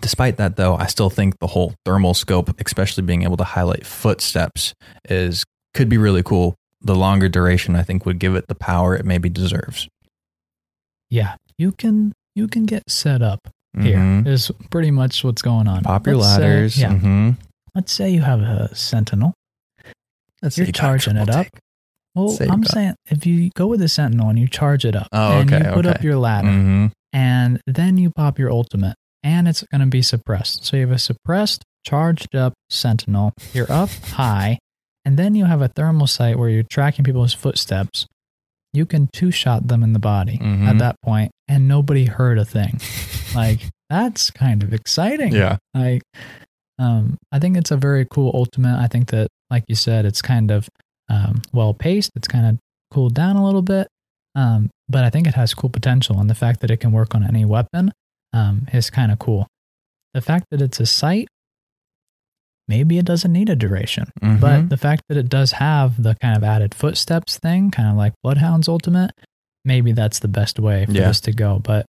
Despite 0.00 0.38
that, 0.38 0.56
though, 0.56 0.74
I 0.74 0.86
still 0.86 1.10
think 1.10 1.38
the 1.38 1.46
whole 1.48 1.74
thermal 1.84 2.14
scope, 2.14 2.50
especially 2.64 3.04
being 3.04 3.22
able 3.22 3.36
to 3.36 3.44
highlight 3.44 3.86
footsteps, 3.86 4.74
is 5.08 5.44
could 5.74 5.88
be 5.88 5.98
really 5.98 6.22
cool. 6.22 6.56
The 6.80 6.94
longer 6.96 7.28
duration, 7.28 7.76
I 7.76 7.82
think, 7.82 8.04
would 8.04 8.18
give 8.18 8.34
it 8.34 8.46
the 8.48 8.54
power 8.54 8.96
it 8.96 9.04
maybe 9.04 9.28
deserves. 9.28 9.86
Yeah, 11.14 11.36
you 11.58 11.70
can 11.72 12.12
you 12.34 12.48
can 12.48 12.64
get 12.66 12.82
set 12.90 13.22
up 13.22 13.40
here. 13.78 13.98
Mhm. 13.98 14.26
Is 14.26 14.50
pretty 14.70 14.90
much 14.90 15.22
what's 15.22 15.42
going 15.42 15.68
on. 15.68 15.82
Pop 15.84 16.06
your 16.06 16.16
Let's 16.16 16.34
say- 16.34 16.40
ladders. 16.42 16.78
yeah. 16.78 16.92
hmm 16.98 17.30
Let's 17.74 17.92
say 17.92 18.10
you 18.10 18.22
have 18.22 18.40
a 18.40 18.74
sentinel. 18.74 19.32
Let's 20.42 20.58
You're 20.58 20.66
say 20.66 20.68
you 20.68 20.72
charging 20.72 21.16
it 21.16 21.28
up. 21.30 21.44
take. 21.44 21.50
Well, 22.14 22.28
Say 22.28 22.46
I'm 22.48 22.62
saying 22.64 22.94
if 23.10 23.26
you 23.26 23.50
go 23.54 23.66
with 23.66 23.82
a 23.82 23.88
sentinel 23.88 24.28
and 24.28 24.38
you 24.38 24.46
charge 24.48 24.84
it 24.84 24.94
up, 24.94 25.08
Oh, 25.12 25.40
and 25.40 25.52
okay, 25.52 25.66
you 25.68 25.72
put 25.74 25.86
up 25.86 26.02
your 26.02 26.16
ladder, 26.16 26.48
Mhm. 26.48 26.92
and 27.12 27.60
then 27.66 27.96
you 27.98 28.10
pop 28.10 28.38
your 28.38 28.50
ultimate, 28.52 28.94
and 29.24 29.48
it's 29.48 29.62
going 29.70 29.80
to 29.80 29.86
be 29.88 30.02
suppressed. 30.02 30.64
So 30.64 30.76
you 30.76 30.86
have 30.86 30.94
a 30.94 30.98
suppressed, 30.98 31.62
charged 31.84 32.36
up 32.36 32.52
sentinel. 32.70 33.32
You're 33.52 33.70
up 33.72 33.90
high, 34.12 34.58
and 35.04 35.16
then 35.16 35.34
you 35.34 35.46
have 35.46 35.60
a 35.62 35.68
thermal 35.68 36.06
sight 36.06 36.38
where 36.38 36.48
you're 36.48 36.62
tracking 36.70 37.04
people's 37.04 37.34
footsteps. 37.34 38.06
You 38.74 38.84
can 38.86 39.08
two 39.12 39.30
shot 39.30 39.68
them 39.68 39.82
in 39.82 39.92
the 39.92 39.98
body 39.98 40.34
at 40.34 40.40
Mhm. 40.42 40.78
that 40.80 40.96
point, 41.02 41.30
and 41.48 41.66
nobody 41.68 42.04
heard 42.06 42.38
a 42.38 42.44
thing. 42.44 42.80
like 43.34 43.60
that's 43.90 44.30
kind 44.30 44.62
of 44.62 44.72
exciting. 44.72 45.32
Yeah. 45.32 45.56
I 45.74 46.00
um 46.78 47.16
I 47.32 47.38
think 47.38 47.56
it's 47.56 47.70
a 47.70 47.76
very 47.76 48.06
cool 48.10 48.30
ultimate. 48.34 48.78
I 48.78 48.86
think 48.88 49.08
that 49.10 49.28
like 49.50 49.64
you 49.68 49.74
said, 49.76 50.04
it's 50.04 50.22
kind 50.22 50.50
of 50.50 50.68
um 51.08 51.42
well 51.52 51.74
paced. 51.74 52.10
It's 52.16 52.28
kind 52.28 52.46
of 52.46 52.58
cooled 52.92 53.14
down 53.14 53.36
a 53.36 53.44
little 53.44 53.62
bit. 53.62 53.88
Um, 54.34 54.70
but 54.88 55.04
I 55.04 55.10
think 55.10 55.26
it 55.28 55.34
has 55.34 55.54
cool 55.54 55.70
potential 55.70 56.18
and 56.18 56.28
the 56.28 56.34
fact 56.34 56.60
that 56.60 56.70
it 56.70 56.78
can 56.78 56.90
work 56.92 57.14
on 57.14 57.24
any 57.24 57.44
weapon 57.44 57.92
um 58.32 58.66
is 58.72 58.90
kind 58.90 59.12
of 59.12 59.18
cool. 59.18 59.46
The 60.14 60.20
fact 60.20 60.46
that 60.50 60.60
it's 60.60 60.80
a 60.80 60.86
sight, 60.86 61.28
maybe 62.68 62.98
it 62.98 63.04
doesn't 63.04 63.32
need 63.32 63.48
a 63.48 63.56
duration. 63.56 64.06
Mhm. 64.22 64.40
But 64.40 64.68
the 64.70 64.76
fact 64.76 65.02
that 65.08 65.16
it 65.18 65.28
does 65.28 65.52
have 65.52 66.02
the 66.02 66.14
kind 66.20 66.36
of 66.36 66.42
added 66.44 66.74
footsteps 66.74 67.38
thing, 67.38 67.70
kind 67.70 67.88
of 67.88 67.96
like 67.96 68.12
Bloodhound's 68.22 68.68
ultimate, 68.68 69.12
maybe 69.64 69.92
that's 69.92 70.18
the 70.20 70.28
best 70.28 70.58
way 70.58 70.86
for 70.86 70.92
Yeah. 70.92 71.08
this 71.08 71.20
to 71.22 71.32
go. 71.32 71.58
But 71.62 71.86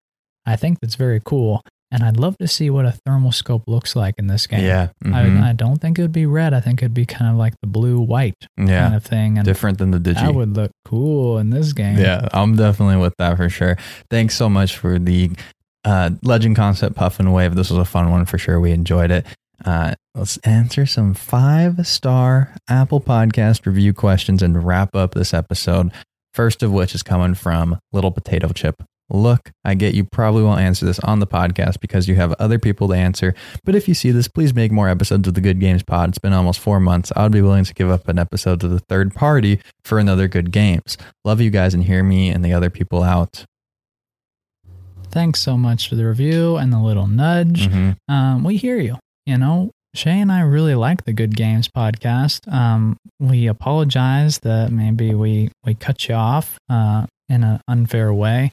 I 0.47 0.57
think 0.57 0.79
that's 0.81 0.95
very 0.97 1.20
cool. 1.25 1.62
And 1.91 2.03
I'd 2.03 2.16
love 2.16 2.39
to 2.39 2.49
see 2.49 2.70
what 2.70 2.87
a 2.87 2.93
thermal 3.05 3.33
scope 3.33 3.64
looks 3.66 3.95
like 3.95 4.14
in 4.16 4.27
this 4.27 4.47
game. 4.47 4.64
yeah. 4.64 4.89
Mhm. 5.05 5.14
I, 5.43 5.51
I 5.51 5.53
don't 5.53 5.77
think 5.79 5.99
it 5.99 6.03
would 6.03 6.11
be 6.12 6.25
red. 6.25 6.55
I 6.55 6.61
think 6.61 6.81
it'd 6.83 6.95
be 6.95 7.05
kind 7.05 7.31
of 7.31 7.37
like 7.37 7.53
the 7.61 7.66
blue 7.68 8.01
white 8.01 8.35
yeah. 8.57 8.85
kind 8.85 8.95
of 8.95 9.05
thing. 9.05 9.37
And 9.37 9.45
Different 9.45 9.77
than 9.77 9.91
the 9.91 9.99
Digi. 10.01 10.14
that 10.14 10.35
would 10.35 10.57
look 10.57 10.70
cool 10.87 11.37
in 11.39 11.51
this 11.51 11.75
game. 11.75 11.99
Yeah, 11.99 12.27
I'm 12.33 12.57
definitely 12.57 12.97
with 12.97 13.12
that 13.18 13.37
for 13.37 13.51
sure. 13.51 13.77
Thanks 14.11 14.35
so 14.35 14.49
much 14.49 14.79
for 14.79 14.99
the 14.99 15.33
uh, 15.85 16.11
Legend 16.23 16.57
Concept 16.57 16.97
Puff 16.97 17.20
and 17.20 17.33
Wave. 17.35 17.57
This 17.57 17.68
was 17.68 17.79
a 17.79 17.85
fun 17.85 18.11
one 18.11 18.25
for 18.25 18.39
sure. 18.39 18.59
We 18.59 18.70
enjoyed 18.73 19.11
it. 19.11 19.27
Uh, 19.62 19.95
let's 20.15 20.37
answer 20.39 20.87
some 20.87 21.15
five 21.15 21.87
star 21.87 22.55
Apple 22.69 23.01
Podcast 23.01 23.67
review 23.67 23.93
questions 23.95 24.43
and 24.43 24.65
wrap 24.65 24.95
up 24.95 25.15
this 25.15 25.33
episode. 25.35 25.93
First 26.35 26.63
of 26.63 26.73
which 26.73 26.95
is 26.95 27.03
coming 27.03 27.35
from 27.35 27.79
Little 27.93 28.11
Potato 28.11 28.49
Chip. 28.49 28.83
look, 29.11 29.51
I 29.63 29.75
get 29.75 29.93
you 29.95 30.05
probably 30.05 30.43
won't 30.43 30.63
answer 30.63 30.87
this 30.87 30.99
on 31.01 31.19
the 31.21 31.27
podcast 31.27 31.81
because 31.81 32.09
you 32.09 32.15
have 32.15 32.33
other 32.39 32.59
people 32.59 32.89
to 32.89 32.95
answer. 32.95 33.35
But 33.63 33.75
if 33.75 33.87
you 33.87 33.93
see 33.93 34.11
this, 34.11 34.27
please 34.27 34.55
make 34.55 34.73
more 34.73 34.89
episodes 34.89 35.29
of 35.29 35.35
the 35.35 35.43
Good 35.43 35.61
Games 35.61 35.83
Pod. 35.83 36.09
It's 36.09 36.19
been 36.19 36.33
almost 36.33 36.61
four 36.61 36.81
months. 36.81 37.13
I 37.15 37.23
would 37.25 37.33
be 37.33 37.43
willing 37.43 37.65
to 37.65 37.75
give 37.75 37.91
up 37.91 38.09
an 38.09 38.19
episode 38.19 38.61
to 38.61 38.69
the 38.69 38.79
third 38.79 39.15
party 39.15 39.61
for 39.85 39.99
another 39.99 40.29
Good 40.29 40.51
Games. 40.51 40.97
Love 41.27 41.43
you 41.43 41.51
guys 41.51 41.75
and 41.75 41.85
hear 41.85 42.03
me 42.03 42.31
and 42.31 42.43
the 42.43 42.55
other 42.55 42.71
people 42.71 43.03
out. 43.03 43.45
Thanks 45.11 45.41
so 45.41 45.59
much 45.59 45.91
for 45.91 45.95
the 45.95 46.07
review 46.07 46.57
and 46.57 46.73
the 46.73 46.79
little 46.79 47.07
nudge. 47.07 47.69
Mhm. 47.69 47.97
Um, 48.09 48.45
we 48.45 48.57
hear 48.57 48.79
you. 48.79 48.97
You 49.27 49.37
know, 49.37 49.71
Shay 49.95 50.20
and 50.20 50.32
I 50.32 50.40
really 50.40 50.74
like 50.74 51.05
the 51.05 51.12
Good 51.12 51.36
Games 51.36 51.68
podcast. 51.68 52.51
Um, 52.51 52.97
we 53.20 53.47
apologize 53.47 54.38
that 54.40 54.72
maybe 54.72 55.14
we 55.14 55.51
we 55.64 55.74
cut 55.74 56.09
you 56.09 56.14
off 56.14 56.59
uh, 56.70 57.07
in 57.28 57.45
an 57.45 57.61
unfair 57.68 58.12
way. 58.14 58.53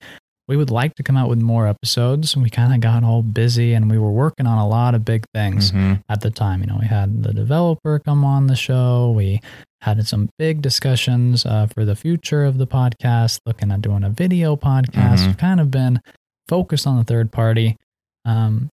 We 0.50 0.58
would 0.58 0.72
like 0.72 0.96
to 0.96 1.04
come 1.04 1.16
out 1.16 1.30
with 1.30 1.40
more 1.40 1.68
episodes. 1.68 2.36
We 2.36 2.50
kind 2.50 2.74
of 2.74 2.82
got 2.82 3.04
all 3.04 3.22
busy 3.22 3.74
and 3.74 3.90
we 3.90 3.98
were 4.00 4.12
working 4.12 4.48
on 4.48 4.58
a 4.58 4.68
lot 4.68 4.96
of 4.96 5.06
big 5.06 5.24
things 5.34 5.72
Mhm. 5.72 6.02
at 6.10 6.22
the 6.22 6.32
time. 6.32 6.62
You 6.62 6.68
know, 6.68 6.78
we 6.82 6.88
had 6.88 7.24
the 7.24 7.34
developer 7.34 8.00
come 8.00 8.26
on 8.26 8.48
the 8.48 8.56
show. 8.56 9.12
We 9.12 9.42
had 9.82 10.06
some 10.08 10.28
big 10.40 10.62
discussions 10.62 11.46
uh, 11.46 11.68
for 11.68 11.86
the 11.86 11.96
future 11.96 12.44
of 12.46 12.58
the 12.58 12.68
podcast, 12.68 13.40
looking 13.46 13.72
at 13.72 13.82
doing 13.82 14.04
a 14.04 14.10
video 14.10 14.56
podcast. 14.58 15.20
Mhm. 15.20 15.28
We've 15.28 15.38
kind 15.38 15.62
of 15.62 15.72
been 15.72 16.02
focused 16.50 16.86
on 16.88 16.98
the 16.98 17.04
third 17.06 17.32
party. 17.32 17.78
Um, 18.26 18.70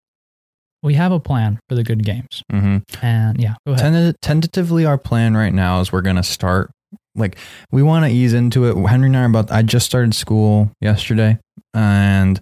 we 0.83 0.95
have 0.95 1.12
a 1.12 1.20
plan 1.20 1.59
for 1.68 1.74
the 1.74 1.85
good 1.85 2.05
games, 2.05 2.43
Mhm. 2.53 2.83
and 3.03 3.41
yeah, 3.41 3.55
go 3.66 3.72
ahead. 3.74 3.93
Tenta- 3.93 4.14
tentatively, 4.22 4.85
our 4.87 4.99
plan 4.99 5.37
right 5.37 5.53
now 5.53 5.81
is 5.81 5.93
we're 5.93 6.01
going 6.03 6.16
to 6.16 6.22
start. 6.22 6.70
Like, 7.16 7.37
we 7.72 7.83
want 7.83 8.05
to 8.05 8.11
ease 8.11 8.33
into 8.35 8.64
it. 8.66 8.89
Henry 8.89 9.09
and 9.09 9.16
I 9.16 9.22
are 9.22 9.26
about. 9.26 9.51
I 9.51 9.62
just 9.62 9.87
started 9.87 10.14
school 10.14 10.70
yesterday, 10.81 11.39
and 11.74 12.41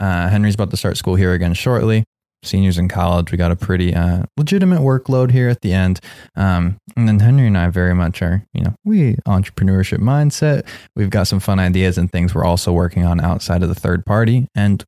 uh, 0.00 0.28
Henry's 0.28 0.54
about 0.54 0.70
to 0.70 0.76
start 0.76 0.96
school 0.96 1.14
here 1.14 1.32
again 1.32 1.54
shortly. 1.54 2.04
Seniors 2.44 2.76
in 2.76 2.88
college, 2.88 3.30
we 3.30 3.38
got 3.38 3.52
a 3.52 3.56
pretty 3.56 3.94
uh, 3.94 4.24
legitimate 4.36 4.80
workload 4.80 5.30
here 5.30 5.48
at 5.48 5.60
the 5.60 5.72
end. 5.72 6.00
Um, 6.34 6.76
and 6.96 7.06
then 7.08 7.20
Henry 7.20 7.46
and 7.46 7.56
I 7.56 7.68
very 7.68 7.94
much 7.94 8.20
are, 8.20 8.44
you 8.52 8.64
know, 8.64 8.74
we 8.84 9.14
entrepreneurship 9.28 9.98
mindset. 9.98 10.66
We've 10.96 11.08
got 11.10 11.28
some 11.28 11.38
fun 11.38 11.60
ideas 11.60 11.98
and 11.98 12.10
things 12.10 12.34
we're 12.34 12.44
also 12.44 12.72
working 12.72 13.04
on 13.04 13.20
outside 13.20 13.62
of 13.62 13.68
the 13.68 13.76
third 13.76 14.04
party. 14.04 14.48
And, 14.56 14.82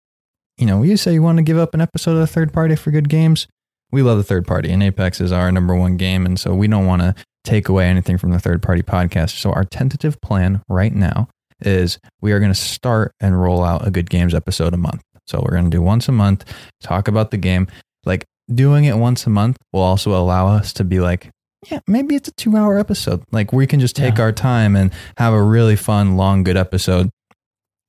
you 0.59 0.66
know, 0.66 0.82
you 0.82 0.96
say 0.96 1.12
you 1.12 1.22
want 1.22 1.38
to 1.38 1.42
give 1.42 1.59
up 1.59 1.74
an 1.74 1.80
episode 1.80 2.12
of 2.12 2.18
the 2.18 2.26
third 2.26 2.52
party 2.52 2.76
for 2.76 2.90
good 2.90 3.09
games. 3.09 3.46
We 3.92 4.02
love 4.02 4.18
the 4.18 4.24
third 4.24 4.46
party 4.46 4.70
and 4.70 4.82
apex 4.82 5.20
is 5.20 5.30
our 5.32 5.50
number 5.52 5.74
one 5.74 5.96
game 5.96 6.26
and 6.26 6.38
so 6.38 6.55
we 6.55 6.66
don't 6.68 6.86
want 6.86 7.02
to 7.02 7.14
take 7.44 7.68
away 7.68 7.86
anything 7.86 8.18
from 8.18 8.30
the 8.30 8.38
third 8.38 8.62
party 8.62 8.82
podcast. 8.82 9.38
So 9.40 9.52
our 9.52 9.64
tentative 9.64 10.20
plan 10.20 10.62
right 10.68 10.92
now 10.94 11.28
is 11.61 11.98
we 12.20 12.32
are 12.32 12.40
going 12.40 12.50
to 12.52 12.59
start 12.59 13.12
and 13.20 13.40
roll 13.40 13.62
out 13.62 13.86
a 13.86 13.90
good 13.90 14.11
games 14.11 14.34
episode 14.34 14.74
a 14.74 14.76
month. 14.78 15.02
So 15.26 15.40
we're 15.40 15.52
going 15.52 15.64
to 15.64 15.70
do 15.70 15.80
once 15.82 16.09
a 16.09 16.12
month 16.12 16.44
talk 16.82 17.07
about 17.09 17.30
the 17.30 17.36
game. 17.36 17.68
Like 18.05 18.24
doing 18.52 18.84
it 18.84 18.96
once 18.96 19.26
a 19.26 19.30
month 19.30 19.57
will 19.72 19.80
also 19.82 20.12
allow 20.14 20.48
us 20.48 20.72
to 20.74 20.84
be 20.84 21.00
like 21.00 21.30
yeah 21.70 21.78
maybe 21.86 22.14
it's 22.14 22.28
a 22.28 22.32
two 22.32 22.57
hour 22.57 22.78
episode. 22.78 23.22
Like 23.32 23.52
we 23.52 23.66
can 23.66 23.80
just 23.80 23.96
take 23.96 24.16
Yeah. 24.18 24.24
our 24.24 24.32
time 24.32 24.74
and 24.76 24.92
have 25.18 25.32
a 25.32 25.42
really 25.42 25.76
fun 25.76 26.16
long 26.16 26.42
good 26.42 26.57
episode 26.57 27.09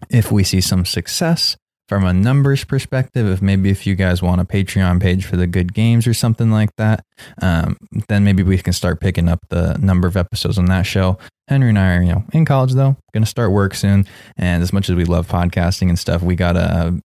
if 0.10 0.32
we 0.32 0.44
see 0.44 0.62
some 0.62 0.86
success 0.86 1.58
from 1.88 2.04
a 2.04 2.14
numbers 2.14 2.64
perspective, 2.64 3.28
if 3.28 3.42
maybe 3.42 3.70
if 3.70 3.86
you 3.86 3.96
guys 3.96 4.22
want 4.22 4.42
a 4.42 4.46
Patreon 4.46 5.02
page 5.02 5.26
for 5.26 5.38
the 5.38 5.48
good 5.48 5.74
games 5.74 6.08
or 6.08 6.14
something 6.14 6.50
like 6.50 6.76
that, 6.78 7.06
um, 7.42 7.78
then 8.08 8.24
maybe 8.24 8.44
we 8.44 8.58
can 8.58 8.74
start 8.74 9.00
picking 9.00 9.30
up 9.30 9.40
the 9.50 9.78
number 9.80 10.08
of 10.08 10.18
episodes 10.18 10.58
on 10.58 10.66
that 10.66 10.84
show. 10.84 11.18
Henry 11.48 11.70
and 11.70 11.78
I 11.78 11.96
are, 11.96 12.02
you 12.02 12.12
know, 12.12 12.24
in 12.34 12.46
college 12.46 12.74
though, 12.74 12.98
going 13.14 13.24
to 13.24 13.30
start 13.30 13.52
work 13.52 13.76
soon. 13.76 14.06
And 14.36 14.64
as 14.64 14.74
much 14.74 14.90
as 14.90 14.96
we 14.96 15.06
love 15.06 15.28
podcasting 15.28 15.90
and 15.90 16.00
stuff, 16.00 16.24
we 16.24 16.36
got 16.36 16.54
to 16.54 17.00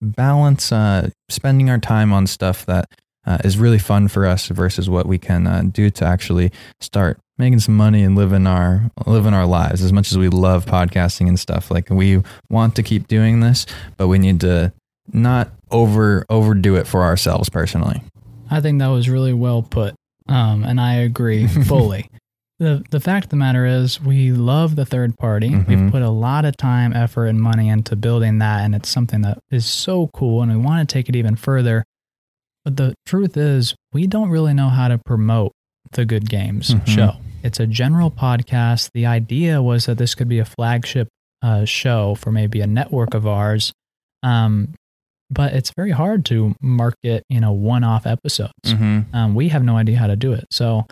balance 0.00 0.72
uh, 0.72 1.10
spending 1.28 1.68
our 1.68 1.78
time 1.78 2.12
on 2.12 2.26
stuff 2.26 2.66
that 2.66 2.86
uh, 3.26 3.38
is 3.44 3.58
really 3.58 3.78
fun 3.78 4.08
for 4.08 4.26
us 4.26 4.48
versus 4.48 4.90
what 4.90 5.06
we 5.06 5.18
can 5.18 5.46
uh, 5.46 5.62
do 5.70 5.90
to 5.90 6.04
actually 6.04 6.50
start 6.80 7.20
making 7.38 7.60
some 7.60 7.76
money 7.76 8.02
and 8.02 8.14
living 8.16 8.46
our 8.46 8.90
living 9.06 9.34
our 9.34 9.46
lives 9.46 9.82
as 9.82 9.92
much 9.92 10.10
as 10.12 10.18
we 10.18 10.28
love 10.28 10.64
podcasting 10.66 11.28
and 11.28 11.40
stuff 11.40 11.70
like 11.70 11.88
we 11.90 12.22
want 12.50 12.76
to 12.76 12.82
keep 12.82 13.08
doing 13.08 13.40
this 13.40 13.66
but 13.96 14.08
we 14.08 14.18
need 14.18 14.40
to 14.40 14.72
not 15.12 15.50
over 15.70 16.24
overdo 16.28 16.76
it 16.76 16.86
for 16.86 17.02
ourselves 17.02 17.48
personally 17.48 18.02
I 18.50 18.60
think 18.60 18.80
that 18.80 18.88
was 18.88 19.08
really 19.08 19.32
well 19.32 19.62
put, 19.62 19.94
um, 20.28 20.62
and 20.62 20.78
I 20.78 20.96
agree 20.96 21.46
fully. 21.64 22.06
the 22.58 22.84
The 22.90 23.00
fact 23.00 23.24
of 23.24 23.30
the 23.30 23.36
matter 23.36 23.64
is, 23.64 23.98
we 23.98 24.30
love 24.30 24.76
the 24.76 24.84
third 24.84 25.16
party. 25.16 25.48
Mhm. 25.48 25.66
We've 25.66 25.90
put 25.90 26.02
a 26.02 26.10
lot 26.10 26.44
of 26.44 26.58
time, 26.58 26.92
effort, 26.92 27.28
and 27.28 27.40
money 27.40 27.70
into 27.70 27.96
building 27.96 28.40
that, 28.40 28.60
and 28.62 28.74
it's 28.74 28.90
something 28.90 29.22
that 29.22 29.38
is 29.50 29.64
so 29.64 30.10
cool, 30.12 30.42
and 30.42 30.52
we 30.52 30.58
want 30.58 30.86
to 30.86 30.92
take 30.92 31.08
it 31.08 31.16
even 31.16 31.34
further. 31.34 31.82
But 32.62 32.76
the 32.76 32.92
truth 33.06 33.38
is, 33.38 33.74
we 33.94 34.06
don't 34.06 34.28
really 34.28 34.52
know 34.52 34.68
how 34.68 34.88
to 34.88 34.98
promote 34.98 35.52
the 35.92 36.04
Good 36.04 36.28
Games 36.28 36.70
Mhm. 36.74 36.86
show. 36.86 37.16
It's 37.42 37.58
a 37.60 37.66
general 37.66 38.10
podcast. 38.10 38.90
The 38.94 39.06
idea 39.06 39.60
was 39.62 39.86
that 39.86 39.98
this 39.98 40.14
could 40.14 40.28
be 40.28 40.38
a 40.38 40.44
flagship 40.44 41.08
uh, 41.42 41.64
show 41.64 42.14
for 42.14 42.30
maybe 42.30 42.60
a 42.60 42.66
network 42.66 43.14
of 43.14 43.26
ours. 43.26 43.72
Um, 44.22 44.74
but 45.30 45.54
it's 45.54 45.72
very 45.76 45.90
hard 45.90 46.24
to 46.26 46.54
market, 46.60 47.24
you 47.28 47.40
know, 47.40 47.52
one-off 47.52 48.06
episodes. 48.06 48.52
mm-hmm. 48.66 49.14
Um, 49.14 49.34
we 49.34 49.48
have 49.48 49.64
no 49.64 49.76
idea 49.76 49.96
how 49.98 50.06
to 50.06 50.14
do 50.14 50.32
it. 50.34 50.44
So, 50.50 50.86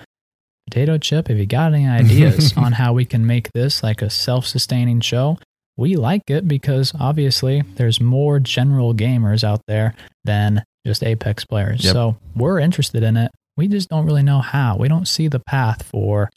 potato 0.68 0.98
chip, 0.98 1.30
if 1.30 1.38
you 1.38 1.46
got 1.46 1.72
any 1.74 1.86
ideas 1.86 2.52
on 2.56 2.72
how 2.72 2.92
we 2.92 3.04
can 3.04 3.26
make 3.26 3.52
this 3.52 3.82
like 3.82 4.02
a 4.02 4.10
self-sustaining 4.10 5.00
show, 5.02 5.38
we 5.76 5.94
like 5.96 6.22
it 6.28 6.48
because 6.48 6.92
obviously 6.98 7.62
there's 7.76 8.00
more 8.00 8.40
general 8.40 8.94
gamers 8.94 9.44
out 9.44 9.60
there 9.68 9.94
than 10.24 10.64
just 10.86 11.02
Apex 11.04 11.44
players. 11.44 11.84
Yep. 11.84 11.92
So 11.92 12.16
we're 12.34 12.58
interested 12.58 13.02
in 13.02 13.16
it. 13.16 13.30
We 13.60 13.68
just 13.68 13.90
don't 13.90 14.06
really 14.06 14.22
know 14.22 14.40
how. 14.40 14.78
We 14.78 14.88
don't 14.88 15.06
see 15.06 15.28
the 15.28 15.38
path 15.38 15.82
for 15.82 16.30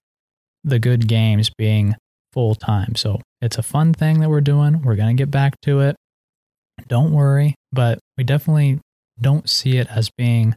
the 0.66 0.78
good 0.78 1.08
games 1.08 1.50
being 1.58 1.96
full 2.34 2.54
time. 2.54 2.96
So 2.96 3.22
it's 3.42 3.58
a 3.58 3.64
fun 3.64 3.94
thing 3.94 4.20
that 4.20 4.30
we're 4.30 4.42
doing. 4.42 4.82
We're 4.82 4.98
gonna 4.98 5.14
get 5.14 5.32
back 5.32 5.54
to 5.62 5.80
it. 5.80 5.96
Don't 6.90 7.14
worry, 7.14 7.56
but 7.72 8.00
we 8.18 8.26
definitely 8.26 8.82
don't 9.22 9.48
see 9.50 9.78
it 9.78 9.88
as 9.90 10.10
being 10.18 10.54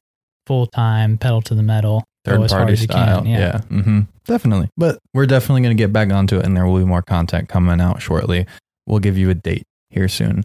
full 0.49 0.67
time, 0.67 1.19
pedal 1.19 1.41
to 1.43 1.55
the 1.55 1.63
metal, 1.63 2.03
third 2.25 2.43
as 2.43 2.51
hard 2.51 2.63
party 2.63 2.77
style 2.77 3.23
can. 3.23 3.31
yeah, 3.31 3.61
hmm 3.61 4.01
definitely 4.25 4.69
but 4.77 4.99
we're 5.15 5.25
definitely 5.27 5.63
going 5.63 5.77
to 5.77 5.81
get 5.81 5.93
back 5.93 6.11
onto 6.11 6.37
it 6.37 6.45
and 6.45 6.57
there 6.57 6.67
will 6.67 6.81
be 6.81 6.85
more 6.85 7.01
content 7.03 7.49
coming 7.49 7.81
out 7.81 8.03
shortly 8.03 8.45
we'll 8.89 8.99
give 8.99 9.17
you 9.17 9.31
a 9.31 9.35
date 9.35 9.63
here 9.91 10.09
soon 10.09 10.43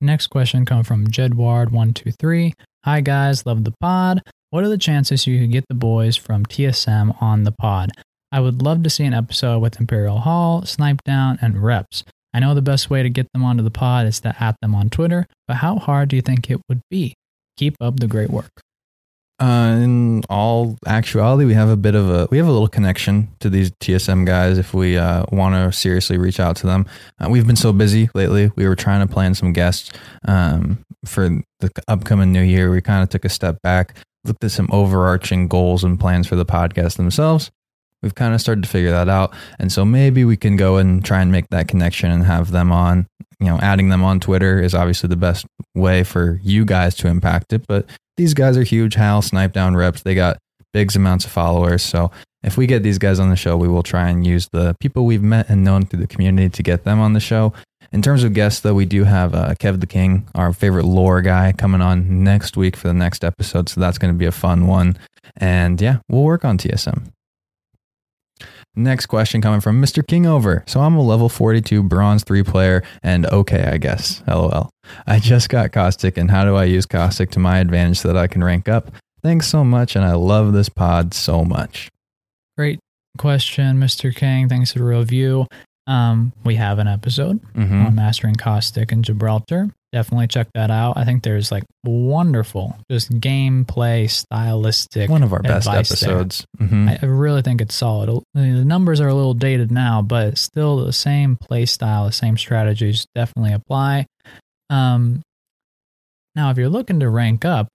Next 0.00 0.28
question 0.28 0.64
come 0.64 0.84
from 0.84 1.08
Jedward123. 1.08 2.52
Hi 2.84 3.00
guys, 3.00 3.44
love 3.46 3.64
the 3.64 3.74
pod. 3.80 4.22
What 4.50 4.64
are 4.64 4.68
the 4.70 4.78
chances 4.78 5.26
you 5.26 5.38
could 5.40 5.52
get 5.52 5.66
the 5.68 5.74
boys 5.74 6.16
from 6.16 6.46
TSM 6.46 7.20
on 7.20 7.44
the 7.44 7.52
pod? 7.52 7.90
I 8.32 8.40
would 8.40 8.62
love 8.62 8.82
to 8.82 8.88
see 8.88 9.04
an 9.04 9.12
episode 9.12 9.58
with 9.58 9.76
ImperialHal, 9.76 10.66
Snipe 10.66 11.02
Down, 11.04 11.38
and 11.42 11.62
Reps. 11.62 12.02
I 12.32 12.40
know 12.40 12.54
the 12.54 12.62
best 12.62 12.88
way 12.88 13.02
to 13.02 13.10
get 13.10 13.26
them 13.34 13.44
onto 13.44 13.62
the 13.62 13.70
pod 13.70 14.06
is 14.06 14.20
to 14.20 14.34
at 14.42 14.56
them 14.62 14.74
on 14.74 14.88
Twitter, 14.88 15.26
but 15.46 15.58
how 15.58 15.76
hard 15.76 16.08
do 16.08 16.16
you 16.16 16.22
think 16.22 16.50
it 16.50 16.60
would 16.66 16.80
be? 16.90 17.12
Keep 17.58 17.76
up 17.78 18.00
the 18.00 18.06
great 18.06 18.30
work. 18.30 18.62
Uh, 19.40 19.78
in 19.82 20.22
all 20.30 20.78
actuality, 20.86 21.44
we 21.44 21.54
have 21.54 21.68
a 21.68 21.76
bit 21.76 21.94
of 21.94 22.10
a 22.10 22.26
we 22.30 22.38
have 22.38 22.48
a 22.48 22.50
little 22.50 22.68
connection 22.68 23.28
to 23.38 23.48
these 23.48 23.70
TSM 23.82 24.26
guys. 24.26 24.58
If 24.58 24.74
we 24.74 24.96
uh, 24.96 25.26
want 25.30 25.54
to 25.54 25.76
seriously 25.76 26.18
reach 26.18 26.40
out 26.40 26.56
to 26.56 26.66
them, 26.66 26.86
uh, 27.20 27.28
we've 27.28 27.46
been 27.46 27.54
so 27.54 27.72
busy 27.72 28.08
lately. 28.14 28.50
We 28.56 28.66
were 28.66 28.74
trying 28.74 29.06
to 29.06 29.12
plan 29.12 29.34
some 29.34 29.52
guests 29.52 29.92
um, 30.24 30.82
for 31.04 31.28
the 31.60 31.70
upcoming 31.86 32.32
new 32.32 32.42
year. 32.42 32.70
We 32.70 32.80
kind 32.80 33.02
of 33.02 33.10
took 33.10 33.24
a 33.24 33.28
step 33.28 33.62
back, 33.62 33.94
looked 34.28 34.44
at 34.44 34.50
some 34.50 34.68
overarching 34.70 35.48
goals 35.48 35.84
and 35.84 35.98
plans 35.98 36.26
for 36.26 36.36
the 36.36 36.46
podcast 36.46 36.96
themselves. 36.96 37.50
We've 38.02 38.14
kind 38.14 38.32
of 38.32 38.40
started 38.40 38.62
to 38.62 38.68
figure 38.68 38.92
that 38.92 39.08
out, 39.08 39.34
and 39.58 39.72
so 39.72 39.84
maybe 39.84 40.24
we 40.24 40.36
can 40.36 40.56
go 40.56 40.76
and 40.76 41.04
try 41.04 41.20
and 41.20 41.32
make 41.32 41.48
that 41.48 41.66
connection 41.66 42.10
and 42.12 42.24
have 42.24 42.52
them 42.52 42.70
on. 42.70 43.08
You 43.40 43.46
know, 43.46 43.58
adding 43.58 43.88
them 43.88 44.04
on 44.04 44.20
Twitter 44.20 44.60
is 44.60 44.74
obviously 44.74 45.08
the 45.08 45.16
best 45.16 45.46
way 45.74 46.04
for 46.04 46.40
you 46.42 46.64
guys 46.64 46.94
to 46.96 47.08
impact 47.08 47.52
it, 47.52 47.64
but 47.66 47.88
these 48.16 48.34
guys 48.34 48.56
are 48.56 48.62
huge. 48.62 48.94
Hal, 48.94 49.22
Snipedown 49.22 49.76
reps. 49.76 50.02
They 50.02 50.14
got 50.14 50.38
big 50.72 50.94
amounts 50.94 51.24
of 51.24 51.32
followers. 51.32 51.82
So 51.82 52.10
if 52.42 52.56
we 52.56 52.66
get 52.66 52.82
these 52.82 52.98
guys 52.98 53.18
on 53.18 53.30
the 53.30 53.36
show, 53.36 53.56
we 53.56 53.68
will 53.68 53.82
try 53.82 54.08
and 54.08 54.26
use 54.26 54.48
the 54.52 54.76
people 54.80 55.06
we've 55.06 55.22
met 55.22 55.48
and 55.48 55.64
known 55.64 55.86
through 55.86 56.00
the 56.00 56.06
community 56.06 56.48
to 56.50 56.62
get 56.62 56.84
them 56.84 57.00
on 57.00 57.12
the 57.12 57.20
show. 57.20 57.52
In 57.90 58.02
terms 58.02 58.22
of 58.22 58.34
guests, 58.34 58.60
though, 58.60 58.74
we 58.74 58.84
do 58.84 59.04
have 59.04 59.34
uh, 59.34 59.54
Kev 59.54 59.80
the 59.80 59.86
King, 59.86 60.28
our 60.34 60.52
favorite 60.52 60.84
lore 60.84 61.22
guy, 61.22 61.52
coming 61.52 61.80
on 61.80 62.22
next 62.22 62.56
week 62.56 62.76
for 62.76 62.88
the 62.88 62.94
next 62.94 63.24
episode. 63.24 63.68
So 63.68 63.80
that's 63.80 63.98
going 63.98 64.12
to 64.12 64.18
be 64.18 64.26
a 64.26 64.32
fun 64.32 64.66
one. 64.66 64.98
And 65.36 65.80
yeah, 65.80 65.98
we'll 66.08 66.24
work 66.24 66.44
on 66.44 66.58
TSM. 66.58 67.12
Next 68.76 69.06
question 69.06 69.40
coming 69.40 69.60
from 69.60 69.82
Mr. 69.82 70.06
Kingover. 70.06 70.62
So 70.66 70.80
I'm 70.80 70.94
a 70.94 71.02
level 71.02 71.28
42 71.28 71.82
bronze 71.82 72.22
3 72.22 72.44
player 72.44 72.84
and 73.02 73.26
okay, 73.26 73.64
I 73.64 73.78
guess. 73.78 74.22
LOL. 74.28 74.70
I 75.06 75.18
just 75.18 75.48
got 75.48 75.72
Caustic 75.72 76.16
and 76.16 76.30
how 76.30 76.44
do 76.44 76.54
I 76.54 76.64
use 76.64 76.86
Caustic 76.86 77.30
to 77.30 77.40
my 77.40 77.58
advantage 77.58 77.98
so 77.98 78.08
that 78.08 78.16
I 78.16 78.28
can 78.28 78.44
rank 78.44 78.68
up? 78.68 78.92
Thanks 79.20 79.48
so 79.48 79.64
much 79.64 79.96
and 79.96 80.04
I 80.04 80.12
love 80.12 80.52
this 80.52 80.68
pod 80.68 81.12
so 81.12 81.44
much. 81.44 81.88
Great 82.56 82.78
question, 83.16 83.80
Mr. 83.80 84.14
King. 84.14 84.48
Thanks 84.48 84.72
for 84.72 84.78
the 84.78 84.84
review. 84.84 85.46
Um, 85.88 86.32
we 86.44 86.54
have 86.54 86.78
an 86.78 86.86
episode 86.86 87.40
hmm 87.54 87.86
on 87.86 87.94
mastering 87.96 88.36
caustic 88.36 88.92
and 88.92 89.04
Gibraltar. 89.04 89.70
Definitely 89.90 90.26
check 90.28 90.48
that 90.52 90.70
out. 90.70 90.98
I 90.98 91.04
think 91.06 91.22
there's 91.22 91.50
like 91.50 91.64
wonderful, 91.82 92.76
just 92.90 93.10
gameplay, 93.20 94.10
stylistic. 94.10 95.08
One 95.08 95.22
of 95.22 95.32
our 95.32 95.40
best 95.40 95.66
episodes. 95.66 96.44
hmm 96.58 96.88
I 96.90 96.98
I 97.00 97.06
really 97.06 97.40
think 97.40 97.62
it's 97.62 97.74
solid. 97.74 98.10
I 98.36 98.38
mean, 98.38 98.56
The 98.56 98.66
numbers 98.66 99.00
are 99.00 99.08
a 99.08 99.14
little 99.14 99.32
dated 99.32 99.72
now, 99.72 100.02
but 100.02 100.36
still 100.36 100.84
the 100.84 100.92
same 100.92 101.36
play 101.36 101.64
style, 101.64 102.04
the 102.04 102.12
same 102.12 102.36
strategies 102.36 103.06
definitely 103.14 103.54
apply. 103.54 104.04
Um, 104.68 105.22
now, 106.36 106.50
if 106.50 106.58
you're 106.58 106.68
looking 106.68 107.00
to 107.00 107.08
rank 107.08 107.46
up, 107.46 107.68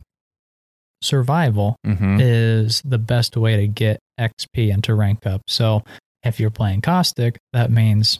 survival 1.01 1.75
hmm 1.83 2.17
is 2.19 2.81
the 2.85 2.97
best 2.99 3.35
way 3.35 3.57
to 3.57 3.67
get 3.67 3.99
XP 4.19 4.71
and 4.71 4.83
to 4.83 4.93
rank 4.93 5.25
up. 5.25 5.41
So 5.47 5.83
if 6.23 6.39
you're 6.39 6.49
playing 6.49 6.81
caustic, 6.81 7.37
that 7.53 7.71
means 7.71 8.17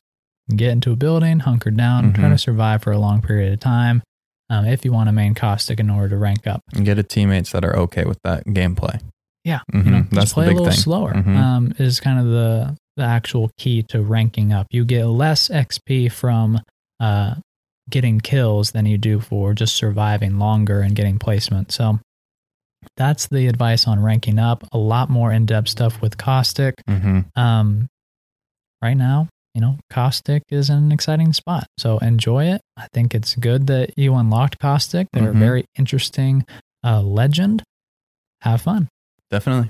get 0.56 0.70
into 0.72 0.92
a 0.92 0.96
building, 0.96 1.40
hunker 1.40 1.72
down, 1.72 2.14
try 2.14 2.26
Mhm. 2.26 2.32
to 2.34 2.38
survive 2.38 2.84
for 2.84 2.92
a 2.92 2.98
long 3.00 3.22
period 3.22 3.54
of 3.54 3.60
time. 3.60 4.02
Um, 4.50 4.66
if 4.66 4.84
you 4.84 4.92
want 4.92 5.08
to 5.08 5.12
main 5.14 5.34
caustic 5.34 5.80
in 5.80 5.90
order 5.90 6.10
to 6.10 6.18
rank 6.18 6.46
up, 6.46 6.60
And 6.74 6.86
get 6.86 7.00
a 7.00 7.04
teammates 7.04 7.52
that 7.54 7.64
are 7.64 7.76
okay 7.80 8.04
with 8.06 8.20
that 8.24 8.46
gameplay. 8.48 9.00
yeah, 9.46 9.60
Mhm. 9.74 9.86
you 9.86 9.92
know, 9.92 10.06
That's 10.12 10.34
play 10.34 10.46
a 10.48 10.50
little 10.50 10.66
thing. 10.66 10.74
slower. 10.78 11.14
Mhm. 11.14 11.36
Um, 11.38 11.74
is 11.80 12.00
kind 12.00 12.20
of 12.20 12.26
the 12.28 12.76
the 12.96 13.04
actual 13.04 13.50
key 13.58 13.82
to 13.82 14.04
ranking 14.04 14.54
up. 14.54 14.68
You 14.70 14.86
get 14.86 15.06
less 15.08 15.50
XP 15.50 16.08
from 16.10 16.60
uh, 17.00 17.36
getting 17.90 18.20
kills 18.22 18.72
than 18.72 18.86
you 18.86 18.98
do 19.00 19.20
for 19.20 19.56
just 19.56 19.76
surviving 19.76 20.38
longer 20.38 20.82
and 20.82 20.96
getting 20.96 21.18
placement. 21.18 21.72
So 21.72 22.00
that's 22.98 23.28
the 23.28 23.48
advice 23.48 23.88
on 23.88 24.00
ranking 24.02 24.38
up. 24.40 24.64
A 24.72 24.78
lot 24.78 25.10
more 25.10 25.32
in 25.34 25.46
depth 25.48 25.70
stuff 25.70 26.02
with 26.02 26.18
caustic. 26.18 26.76
hmm 26.88 27.22
Um, 27.36 27.88
right 28.84 28.98
now, 28.98 29.28
you 29.56 29.62
know, 29.62 29.78
caustic 29.90 30.44
is 30.50 30.70
an 30.70 30.92
exciting 30.92 31.32
spot. 31.34 31.66
So 31.78 31.98
enjoy 32.00 32.46
it. 32.46 32.62
I 32.78 32.88
think 32.94 33.16
it's 33.16 33.36
good 33.36 33.68
that 33.68 33.98
you 33.98 34.14
unlocked 34.16 34.60
caustic. 34.60 35.08
They're 35.14 35.30
a 35.32 35.34
Mhm. 35.34 35.40
very 35.40 35.66
interesting 35.78 36.46
uh, 36.86 37.02
legend. 37.02 37.64
Have 38.42 38.62
fun. 38.62 38.90
Definitely. 39.32 39.70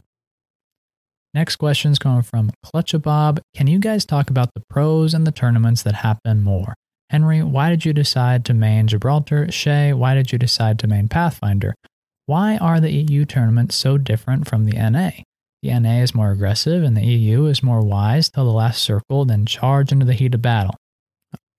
Next 1.35 1.57
question 1.57 1.91
is 1.91 1.99
coming 1.99 2.21
from 2.23 2.51
Clutcha 2.65 3.01
Bob. 3.01 3.39
Can 3.55 3.67
you 3.67 3.79
guys 3.79 4.05
talk 4.05 4.29
about 4.29 4.49
the 4.55 4.63
pros 4.69 5.13
and 5.13 5.25
the 5.25 5.31
tournaments 5.31 5.83
that 5.83 5.95
happen 5.95 6.41
more? 6.41 6.73
Henry, 7.09 7.43
why 7.43 7.69
did 7.69 7.85
you 7.85 7.93
decide 7.93 8.45
to 8.45 8.53
main 8.53 8.87
Gibraltar? 8.87 9.51
Shay, 9.51 9.93
why 9.93 10.15
did 10.15 10.31
you 10.31 10.39
decide 10.39 10.79
to 10.79 10.87
main 10.87 11.07
Pathfinder? 11.07 11.75
Why 12.25 12.57
are 12.57 12.79
the 12.79 12.91
EU 12.91 13.25
tournaments 13.25 13.75
so 13.75 13.97
different 13.97 14.47
from 14.47 14.65
the 14.65 14.77
NA? 14.77 15.11
The 15.63 15.79
NA 15.79 16.01
is 16.01 16.13
more 16.13 16.31
aggressive 16.31 16.83
and 16.83 16.97
the 16.97 17.05
EU 17.05 17.45
is 17.45 17.63
more 17.63 17.81
wise 17.81 18.29
till 18.29 18.43
the 18.43 18.51
last 18.51 18.83
circle, 18.83 19.23
then 19.23 19.45
charge 19.45 19.93
into 19.93 20.05
the 20.05 20.13
heat 20.13 20.35
of 20.35 20.41
battle. 20.41 20.75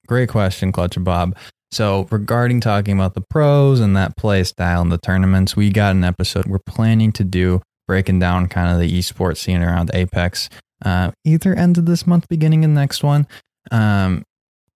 Great 0.06 0.28
question, 0.28 0.72
Clutch 0.72 0.96
and 0.96 1.06
Bob. 1.06 1.34
So, 1.72 2.06
regarding 2.10 2.60
talking 2.60 2.98
about 2.98 3.14
the 3.14 3.24
pros 3.30 3.80
and 3.80 3.96
that 3.96 4.14
play 4.18 4.44
style 4.44 4.82
in 4.82 4.90
the 4.90 4.98
tournaments, 4.98 5.56
we 5.56 5.70
got 5.70 5.96
an 5.96 6.04
episode 6.04 6.44
we're 6.44 6.58
planning 6.58 7.12
to 7.12 7.24
do 7.24 7.62
breaking 7.88 8.18
down 8.18 8.46
kind 8.46 8.70
of 8.70 8.78
the 8.78 8.98
esports 8.98 9.38
scene 9.38 9.62
around 9.62 9.90
Apex, 9.94 10.50
uh, 10.84 11.10
either 11.24 11.54
end 11.54 11.78
of 11.78 11.86
this 11.86 12.06
month, 12.06 12.28
beginning 12.28 12.62
of 12.62 12.70
next 12.70 13.02
one. 13.02 13.26
Um, 13.70 14.22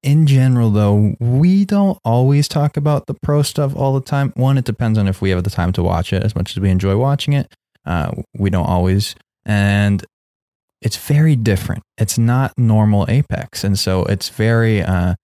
in 0.03 0.27
general, 0.27 0.71
though, 0.71 1.15
we 1.21 1.67
don't 1.67 1.99
always 2.03 2.49
talk 2.49 2.79
about 2.79 3.07
the 3.07 3.15
pro 3.23 3.43
stuff 3.43 3.77
all 3.77 3.93
the 3.93 4.01
time. 4.01 4.33
One, 4.37 4.57
it 4.57 4.65
depends 4.65 4.99
on 4.99 5.07
if 5.07 5.21
we 5.21 5.31
have 5.31 5.45
the 5.45 5.51
time 5.51 5.73
to 5.75 5.83
watch 5.83 6.15
it 6.15 6.25
as 6.25 6.35
much 6.35 6.57
as 6.57 6.61
we 6.61 6.71
enjoy 6.71 6.97
watching 6.97 7.35
it. 7.35 7.53
Uh, 7.87 8.13
we 8.37 8.51
don't 8.51 8.67
always. 8.67 9.15
And 9.45 10.05
it's 10.83 10.97
very 10.97 11.37
different. 11.37 11.83
It's 11.97 12.19
not 12.19 12.53
normal 12.57 13.07
Apex. 13.09 13.65
And 13.65 13.79
so 13.79 14.05
it's 14.05 14.29
very 14.29 14.83
uh, 14.83 15.15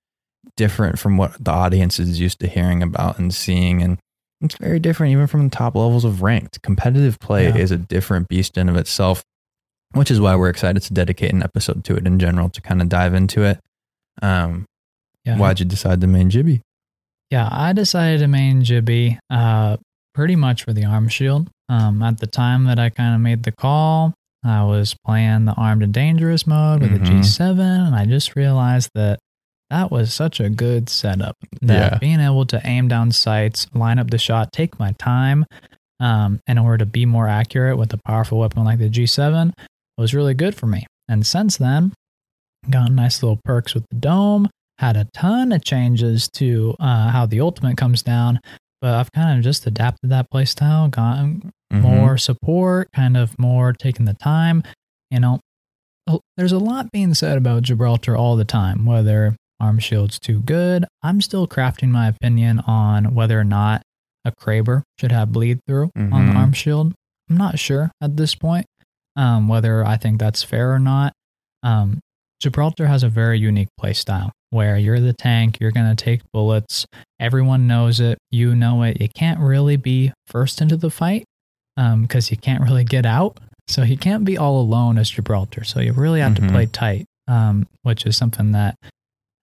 different 0.56 0.98
from 0.98 1.16
what 1.16 1.42
the 1.42 1.50
audience 1.52 1.98
is 2.00 2.18
used 2.20 2.40
to 2.40 2.46
hearing 2.48 2.82
about 2.82 3.18
and 3.18 3.32
seeing. 3.34 3.82
And 3.82 3.98
it's 4.40 4.56
very 4.56 4.78
different 4.80 5.12
even 5.12 5.26
from 5.26 5.48
the 5.48 5.54
top 5.54 5.74
levels 5.74 6.04
of 6.04 6.22
ranked. 6.22 6.60
Competitive 6.62 7.18
play 7.20 7.44
Yeah. 7.48 7.56
is 7.56 7.70
a 7.70 7.78
different 7.78 8.28
beast 8.28 8.56
in 8.58 8.68
of 8.68 8.76
itself, 8.76 9.22
which 9.92 10.10
is 10.10 10.20
why 10.20 10.34
we're 10.36 10.48
excited 10.50 10.82
to 10.82 10.92
dedicate 10.92 11.32
an 11.32 11.42
episode 11.42 11.84
to 11.84 11.96
it 11.96 12.06
in 12.06 12.18
general 12.18 12.48
to 12.50 12.60
kind 12.60 12.82
of 12.82 12.88
dive 12.88 13.14
into 13.14 13.42
it. 13.44 13.60
Um, 14.22 14.64
Yeah. 15.24 15.38
Why'd 15.38 15.60
you 15.60 15.66
decide 15.66 16.00
to 16.02 16.06
main 16.06 16.28
Gibby? 16.28 16.60
Yeah, 17.30 17.48
I 17.50 17.72
decided 17.72 18.18
to 18.20 18.28
main 18.28 18.60
Gibby 18.62 19.18
uh, 19.30 19.76
pretty 20.14 20.36
much 20.36 20.64
for 20.64 20.72
the 20.72 20.84
arm 20.84 21.08
shield. 21.08 21.48
Um, 21.68 22.02
at 22.02 22.18
the 22.20 22.26
time 22.26 22.64
that 22.64 22.78
I 22.78 22.90
kind 22.90 23.14
of 23.14 23.20
made 23.20 23.42
the 23.44 23.52
call, 23.52 24.12
I 24.44 24.62
was 24.64 24.94
playing 25.06 25.46
the 25.46 25.54
armed 25.54 25.82
and 25.82 25.92
dangerous 25.94 26.46
mode 26.46 26.82
with 26.82 26.90
Mhm. 26.92 26.98
the 26.98 27.04
G7, 27.10 27.86
and 27.86 27.94
I 27.94 28.04
just 28.04 28.36
realized 28.36 28.90
that 28.94 29.18
that 29.70 29.90
was 29.90 30.12
such 30.12 30.40
a 30.40 30.50
good 30.50 30.88
setup. 30.90 31.36
That 31.62 31.92
Yeah. 31.94 31.98
being 31.98 32.20
able 32.20 32.44
to 32.46 32.60
aim 32.66 32.88
down 32.88 33.12
sights, 33.12 33.66
line 33.74 33.98
up 33.98 34.10
the 34.10 34.18
shot, 34.18 34.52
take 34.52 34.78
my 34.78 34.92
time 34.98 35.46
um, 36.00 36.40
in 36.46 36.58
order 36.58 36.78
to 36.78 36.86
be 36.86 37.06
more 37.06 37.28
accurate 37.28 37.78
with 37.78 37.92
a 37.94 37.98
powerful 38.04 38.38
weapon 38.40 38.64
like 38.64 38.78
the 38.78 38.90
G7 38.90 39.52
was 39.96 40.12
really 40.12 40.34
good 40.34 40.54
for 40.54 40.66
me. 40.66 40.84
And 41.08 41.24
since 41.26 41.56
then, 41.56 41.92
got 42.68 42.90
nice 42.92 43.22
little 43.22 43.38
perks 43.44 43.74
with 43.74 43.84
the 43.90 43.96
dome, 43.98 44.48
had 44.78 44.96
a 44.96 45.06
ton 45.14 45.52
of 45.52 45.64
changes 45.64 46.28
to 46.34 46.74
uh, 46.80 47.08
how 47.10 47.26
the 47.26 47.40
ultimate 47.40 47.76
comes 47.76 48.02
down, 48.02 48.40
but 48.84 48.92
I've 48.92 49.10
kind 49.12 49.38
of 49.38 49.42
just 49.42 49.66
adapted 49.66 50.10
that 50.10 50.26
playstyle, 50.30 50.90
gotten 50.90 51.50
Mhm. 51.72 51.80
more 51.80 52.18
support, 52.18 52.88
kind 52.94 53.16
of 53.16 53.38
more 53.38 53.72
taking 53.72 54.04
the 54.04 54.12
time. 54.12 54.62
You 55.10 55.20
know, 55.20 55.40
Oh, 56.06 56.20
there's 56.36 56.52
a 56.52 56.58
lot 56.58 56.92
being 56.92 57.14
said 57.14 57.38
about 57.38 57.62
Gibraltar 57.62 58.14
all 58.14 58.36
the 58.36 58.44
time, 58.44 58.84
whether 58.84 59.36
arm 59.58 59.78
shield's 59.78 60.18
too 60.18 60.40
good. 60.42 60.84
I'm 61.02 61.22
still 61.22 61.48
crafting 61.48 61.88
my 61.88 62.08
opinion 62.08 62.60
on 62.60 63.14
whether 63.14 63.40
or 63.40 63.44
not 63.44 63.80
a 64.22 64.30
Kraber 64.30 64.82
should 65.00 65.12
have 65.12 65.32
bleed 65.32 65.60
through 65.66 65.90
on 66.12 66.26
the 66.26 66.32
arm 66.34 66.52
shield. 66.52 66.92
I'm 67.30 67.38
not 67.38 67.58
sure 67.58 67.90
at 68.02 68.18
this 68.18 68.34
point 68.34 68.66
um, 69.16 69.48
whether 69.48 69.82
I 69.82 69.96
think 69.96 70.18
that's 70.20 70.42
fair 70.42 70.74
or 70.74 70.78
not. 70.78 71.14
Um, 71.62 72.00
Gibraltar 72.38 72.86
has 72.88 73.02
a 73.02 73.08
very 73.08 73.38
unique 73.38 73.68
playstyle 73.80 74.32
where 74.54 74.78
you're 74.78 75.00
the 75.00 75.12
tank, 75.12 75.58
you're 75.60 75.72
going 75.72 75.94
to 75.94 76.04
take 76.04 76.22
bullets, 76.32 76.86
everyone 77.20 77.66
knows 77.66 78.00
it, 78.00 78.16
you 78.30 78.54
know 78.54 78.82
it. 78.84 79.00
You 79.00 79.08
can't 79.14 79.40
really 79.40 79.76
be 79.76 80.12
first 80.28 80.62
into 80.62 80.76
the 80.76 80.90
fight 80.90 81.24
because 81.76 82.30
you 82.30 82.36
can't 82.36 82.62
really 82.62 82.84
get 82.84 83.04
out. 83.04 83.38
So 83.68 83.82
you 83.82 83.96
can't 83.98 84.24
be 84.24 84.38
all 84.38 84.60
alone 84.60 84.96
as 84.98 85.10
Gibraltar. 85.10 85.64
So 85.64 85.80
you 85.80 85.92
really 85.92 86.20
have 86.20 86.32
Mhm. 86.34 86.46
to 86.46 86.52
play 86.52 86.66
tight, 86.66 87.04
um, 87.28 87.66
which 87.82 88.06
is 88.06 88.16
something 88.16 88.52
that 88.52 88.76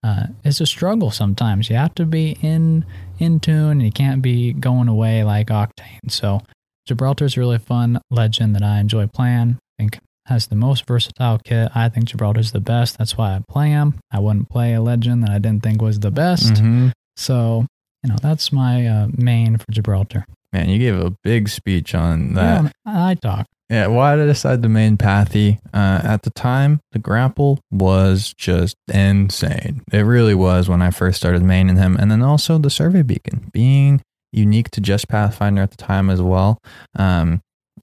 uh, 0.03 0.25
is 0.43 0.59
a 0.59 0.65
struggle 0.65 1.11
sometimes. 1.11 1.69
You 1.69 1.75
have 1.75 1.93
to 1.93 2.05
be 2.07 2.35
in 2.41 2.83
in 3.19 3.39
tune. 3.39 3.73
And 3.73 3.83
you 3.83 3.91
can't 3.91 4.19
be 4.23 4.51
going 4.51 4.87
away 4.87 5.23
like 5.23 5.47
Octane. 5.49 6.09
So 6.09 6.41
Gibraltar's 6.87 7.37
a 7.37 7.39
really 7.39 7.59
fun 7.59 8.01
legend 8.09 8.55
that 8.55 8.63
I 8.63 8.79
enjoy 8.79 9.05
playing. 9.05 9.59
I 9.59 9.83
think 9.83 9.99
has 10.31 10.47
the 10.47 10.55
most 10.55 10.87
versatile 10.87 11.39
kit. 11.43 11.69
I 11.75 11.89
think 11.89 12.05
Gibraltar's 12.05 12.51
the 12.51 12.59
best. 12.61 12.97
That's 12.97 13.17
why 13.17 13.35
I 13.35 13.41
play 13.47 13.69
him. 13.69 13.99
I 14.11 14.19
wouldn't 14.19 14.49
play 14.49 14.73
a 14.73 14.81
legend 14.81 15.23
that 15.23 15.29
I 15.31 15.39
didn't 15.39 15.63
think 15.63 15.81
was 15.81 15.99
the 15.99 16.11
best. 16.11 16.53
Mhm. 16.55 16.91
So 17.15 17.65
you 18.03 18.09
know 18.09 18.17
that's 18.21 18.51
my 18.51 18.87
uh, 18.87 19.07
main 19.15 19.57
for 19.57 19.71
Gibraltar. 19.71 20.25
Man, 20.53 20.69
you 20.69 20.79
gave 20.79 20.99
a 20.99 21.13
big 21.23 21.47
speech 21.49 21.93
on 21.95 22.33
that. 22.33 22.63
Yeah, 22.63 22.69
I 22.85 23.15
talk. 23.15 23.45
Yeah, 23.69 23.87
why 23.87 24.15
did 24.17 24.23
I 24.23 24.27
decide 24.27 24.61
to 24.63 24.67
main 24.69 24.97
Pathy? 24.97 25.57
Uh, 25.73 26.01
at 26.03 26.23
the 26.23 26.29
time, 26.31 26.81
the 26.91 26.99
grapple 26.99 27.59
was 27.71 28.33
just 28.37 28.75
insane. 28.93 29.81
It 29.93 30.01
really 30.01 30.35
was 30.35 30.67
when 30.67 30.81
I 30.81 30.91
first 30.91 31.17
started 31.17 31.41
maining 31.41 31.77
him. 31.77 31.95
And 31.97 32.11
then 32.11 32.21
also 32.21 32.57
the 32.57 32.69
survey 32.69 33.01
beacon 33.01 33.49
being 33.53 34.01
unique 34.33 34.71
to 34.71 34.81
just 34.81 35.07
Pathfinder 35.07 35.61
at 35.61 35.71
the 35.71 35.77
time 35.77 36.09
as 36.09 36.21
well. 36.21 36.57
Um, 36.97 37.39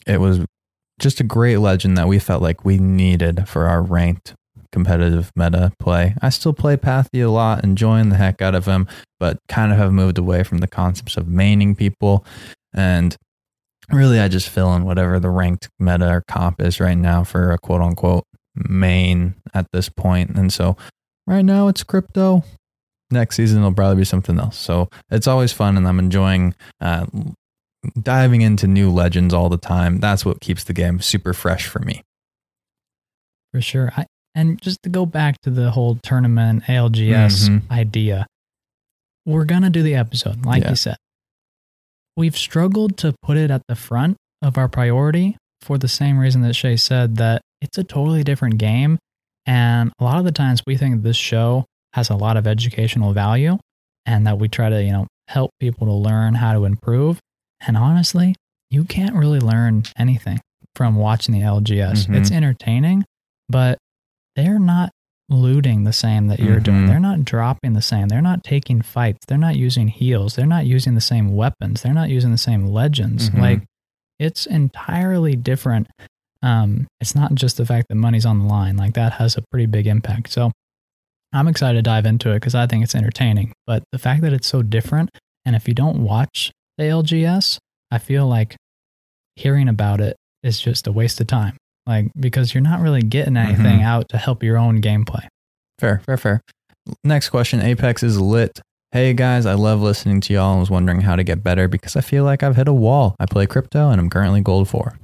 it 0.06 0.20
was 0.20 0.40
just 0.98 1.20
a 1.20 1.24
great 1.24 1.58
legend 1.58 1.96
that 1.96 2.08
we 2.08 2.18
felt 2.18 2.42
like 2.42 2.64
we 2.64 2.78
needed 2.78 3.48
for 3.48 3.66
our 3.66 3.82
ranked 3.82 4.34
competitive 4.72 5.32
meta 5.34 5.72
play. 5.78 6.14
I 6.20 6.28
still 6.28 6.52
play 6.52 6.76
Pathy 6.76 7.24
a 7.24 7.30
lot, 7.30 7.64
enjoying 7.64 8.10
the 8.10 8.16
heck 8.16 8.42
out 8.42 8.54
of 8.54 8.66
him, 8.66 8.86
but 9.18 9.38
kind 9.48 9.72
of 9.72 9.78
have 9.78 9.92
moved 9.92 10.18
away 10.18 10.42
from 10.42 10.58
the 10.58 10.66
concepts 10.66 11.16
of 11.16 11.26
maining 11.26 11.76
people. 11.76 12.24
And 12.74 13.16
really 13.90 14.20
I 14.20 14.28
just 14.28 14.48
fill 14.48 14.74
in 14.74 14.84
whatever 14.84 15.18
the 15.18 15.30
ranked 15.30 15.68
meta 15.78 16.08
or 16.08 16.24
comp 16.28 16.60
is 16.60 16.80
right 16.80 16.98
now 16.98 17.24
for 17.24 17.52
a 17.52 17.58
quote 17.58 17.80
unquote 17.80 18.24
main 18.54 19.34
at 19.54 19.66
this 19.72 19.88
point. 19.88 20.36
And 20.36 20.52
so 20.52 20.76
right 21.26 21.44
now 21.44 21.68
it's 21.68 21.82
crypto. 21.82 22.44
Next 23.10 23.36
season 23.36 23.58
it'll 23.58 23.72
probably 23.72 23.96
be 23.96 24.04
something 24.04 24.38
else. 24.38 24.58
So 24.58 24.90
it's 25.10 25.26
always 25.26 25.52
fun 25.52 25.76
and 25.76 25.88
I'm 25.88 25.98
enjoying 25.98 26.54
uh, 26.80 27.06
diving 28.00 28.42
into 28.42 28.66
new 28.66 28.90
legends 28.90 29.32
all 29.32 29.48
the 29.48 29.56
time. 29.58 29.98
That's 30.00 30.24
what 30.24 30.40
keeps 30.40 30.64
the 30.64 30.72
game 30.72 31.00
super 31.00 31.32
fresh 31.32 31.66
for 31.66 31.78
me. 31.80 32.02
For 33.52 33.60
sure. 33.60 33.92
I, 33.96 34.06
and 34.34 34.60
just 34.60 34.82
to 34.82 34.88
go 34.88 35.06
back 35.06 35.40
to 35.42 35.50
the 35.50 35.70
whole 35.70 35.96
tournament 36.02 36.64
ALGS 36.68 37.48
Mhm. 37.48 37.70
idea, 37.70 38.26
we're 39.24 39.44
going 39.44 39.62
to 39.62 39.70
do 39.70 39.82
the 39.82 39.94
episode, 39.94 40.44
like 40.44 40.62
Yeah. 40.64 40.70
you 40.70 40.76
said. 40.76 40.96
We've 42.16 42.36
struggled 42.36 42.96
to 42.98 43.14
put 43.22 43.36
it 43.36 43.50
at 43.50 43.62
the 43.68 43.76
front 43.76 44.16
of 44.42 44.58
our 44.58 44.68
priority 44.68 45.36
for 45.62 45.78
the 45.78 45.88
same 45.88 46.18
reason 46.18 46.42
that 46.42 46.54
Shay 46.54 46.76
said 46.76 47.16
that 47.16 47.42
it's 47.60 47.78
a 47.78 47.84
totally 47.84 48.22
different 48.24 48.58
game 48.58 48.98
And 49.50 49.92
a 49.98 50.04
lot 50.04 50.18
of 50.18 50.26
the 50.26 50.30
times 50.32 50.60
we 50.66 50.76
think 50.76 51.02
this 51.02 51.16
show 51.16 51.64
has 51.94 52.10
a 52.10 52.14
lot 52.16 52.36
of 52.36 52.46
educational 52.46 53.14
value 53.14 53.56
and 54.04 54.26
that 54.26 54.38
we 54.38 54.46
try 54.46 54.68
to, 54.68 54.84
you 54.84 54.92
know, 54.92 55.06
help 55.28 55.52
people 55.58 55.86
to 55.86 55.92
learn 55.94 56.34
how 56.34 56.52
to 56.52 56.66
improve. 56.66 57.18
And 57.66 57.76
honestly, 57.76 58.34
you 58.70 58.84
can't 58.84 59.14
really 59.14 59.40
learn 59.40 59.84
anything 59.96 60.40
from 60.76 60.94
watching 60.96 61.34
the 61.34 61.40
ALGS. 61.42 62.06
Mhm. 62.06 62.14
It's 62.16 62.30
entertaining, 62.30 63.04
but 63.48 63.78
they're 64.36 64.58
not 64.60 64.90
looting 65.30 65.84
the 65.84 65.92
same 65.92 66.28
that 66.28 66.38
you're 66.40 66.60
doing. 66.60 66.84
Mhm. 66.84 66.86
They're 66.86 67.00
not 67.00 67.24
dropping 67.24 67.74
the 67.74 67.82
same. 67.82 68.08
They're 68.08 68.22
not 68.22 68.42
taking 68.44 68.80
fights. 68.80 69.18
They're 69.26 69.36
not 69.36 69.56
using 69.56 69.88
heals. 69.88 70.36
They're 70.36 70.46
not 70.46 70.66
using 70.66 70.94
the 70.94 71.00
same 71.02 71.34
weapons. 71.34 71.82
They're 71.82 71.92
not 71.92 72.08
using 72.08 72.30
the 72.30 72.38
same 72.38 72.66
legends. 72.66 73.28
Mhm. 73.30 73.40
Like 73.40 73.62
it's 74.18 74.46
entirely 74.46 75.36
different. 75.36 75.88
Um, 76.42 76.86
it's 77.00 77.14
not 77.14 77.34
just 77.34 77.56
the 77.56 77.66
fact 77.66 77.88
that 77.88 77.94
money's 77.96 78.24
on 78.24 78.38
the 78.38 78.44
line. 78.46 78.76
Like 78.76 78.94
that 78.94 79.14
has 79.14 79.36
a 79.36 79.42
pretty 79.50 79.66
big 79.66 79.86
impact. 79.86 80.30
So 80.30 80.52
I'm 81.32 81.46
excited 81.48 81.78
to 81.78 81.82
dive 81.82 82.06
into 82.06 82.30
it 82.30 82.34
because 82.36 82.54
I 82.54 82.66
think 82.66 82.82
it's 82.84 82.94
entertaining. 82.94 83.52
But 83.66 83.82
the 83.92 83.98
fact 83.98 84.22
that 84.22 84.32
it's 84.32 84.46
so 84.48 84.62
different, 84.62 85.10
and 85.44 85.54
if 85.56 85.68
you 85.68 85.74
don't 85.74 85.98
watch 86.02 86.50
the 86.78 86.84
ALGS, 86.84 87.58
I 87.90 87.98
feel 87.98 88.26
like 88.26 88.56
hearing 89.36 89.68
about 89.68 90.00
it 90.00 90.16
is 90.42 90.58
just 90.60 90.86
a 90.86 90.92
waste 90.92 91.20
of 91.20 91.26
time. 91.26 91.56
Like 91.86 92.10
because 92.18 92.54
you're 92.54 92.62
not 92.62 92.80
really 92.80 93.02
getting 93.02 93.36
anything 93.36 93.80
Mhm. 93.80 93.84
out 93.84 94.08
to 94.10 94.18
help 94.18 94.42
your 94.42 94.56
own 94.56 94.80
gameplay. 94.80 95.26
Fair, 95.78 96.00
fair, 96.06 96.16
fair. 96.16 96.40
Next 97.04 97.28
question 97.30 97.60
Apex 97.60 98.02
is 98.02 98.18
lit. 98.20 98.60
Hey 98.92 99.12
guys, 99.12 99.44
I 99.46 99.54
love 99.54 99.82
listening 99.82 100.20
to 100.22 100.32
y'all 100.32 100.52
and 100.52 100.60
was 100.60 100.70
wondering 100.70 101.02
how 101.02 101.14
to 101.16 101.22
get 101.22 101.42
better 101.44 101.68
because 101.68 101.94
I 101.96 102.00
feel 102.00 102.24
like 102.24 102.42
I've 102.42 102.56
hit 102.56 102.68
a 102.68 102.72
wall. 102.72 103.14
I 103.20 103.26
play 103.26 103.46
crypto 103.46 103.90
and 103.90 104.00
I'm 104.00 104.08
currently 104.08 104.40
gold 104.40 104.68
four. 104.68 104.96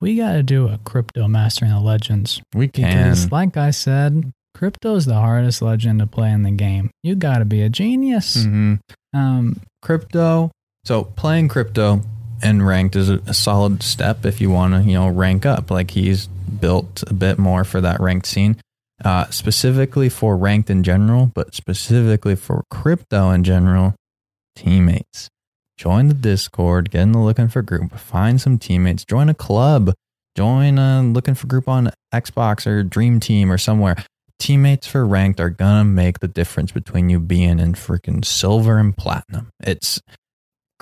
We 0.00 0.16
got 0.16 0.32
to 0.32 0.42
do 0.42 0.68
a 0.68 0.78
crypto 0.78 1.26
mastering 1.28 1.70
the 1.72 1.80
legends 1.80 2.40
We 2.54 2.68
can. 2.68 3.04
because, 3.04 3.32
like 3.32 3.56
I 3.56 3.70
said, 3.70 4.30
crypto 4.54 4.94
is 4.96 5.06
the 5.06 5.14
hardest 5.14 5.62
legend 5.62 6.00
to 6.00 6.06
play 6.06 6.30
in 6.30 6.42
the 6.42 6.50
game. 6.50 6.90
You 7.02 7.14
got 7.16 7.38
to 7.38 7.44
be 7.44 7.62
a 7.62 7.68
genius. 7.68 8.36
Mhm. 8.44 8.80
Um, 9.12 9.60
Crypto. 9.82 10.50
So 10.84 11.04
playing 11.04 11.48
crypto 11.48 12.02
and 12.42 12.66
ranked 12.66 12.94
is 12.94 13.08
a, 13.08 13.14
a 13.26 13.34
solid 13.34 13.82
step 13.82 14.24
if 14.26 14.40
you 14.40 14.50
want 14.50 14.74
to, 14.74 14.82
you 14.82 14.94
know, 14.94 15.08
rank 15.08 15.46
up. 15.46 15.70
Like 15.70 15.90
he's 15.90 16.26
built 16.26 17.02
a 17.06 17.14
bit 17.14 17.38
more 17.38 17.64
for 17.64 17.80
that 17.80 18.00
ranked 18.00 18.26
scene. 18.26 18.60
Uh, 19.04 19.28
specifically 19.30 20.08
for 20.08 20.36
ranked 20.36 20.70
in 20.70 20.84
general, 20.84 21.26
but 21.34 21.52
specifically 21.52 22.36
for 22.36 22.64
crypto 22.70 23.30
in 23.30 23.42
general, 23.42 23.94
teammates. 24.54 25.28
Join 25.76 26.06
the 26.06 26.14
Discord, 26.14 26.92
get 26.92 27.02
in 27.02 27.12
the 27.12 27.18
looking 27.18 27.48
for 27.48 27.60
group, 27.60 27.92
find 27.98 28.40
some 28.40 28.56
teammates, 28.56 29.04
join 29.04 29.28
a 29.28 29.34
club, 29.34 29.92
join 30.36 30.78
a 30.78 31.02
looking 31.02 31.34
for 31.34 31.48
group 31.48 31.68
on 31.68 31.90
Xbox 32.14 32.68
or 32.68 32.84
Dream 32.84 33.18
Team 33.18 33.50
or 33.50 33.58
somewhere. 33.58 33.96
Teammates 34.38 34.86
for 34.86 35.04
ranked 35.04 35.40
are 35.40 35.50
gonna 35.50 35.84
make 35.84 36.20
the 36.20 36.28
difference 36.28 36.70
between 36.70 37.08
you 37.08 37.18
being 37.18 37.58
in 37.58 37.72
freaking 37.72 38.24
silver 38.24 38.78
and 38.78 38.96
platinum. 38.96 39.50
It's 39.60 40.00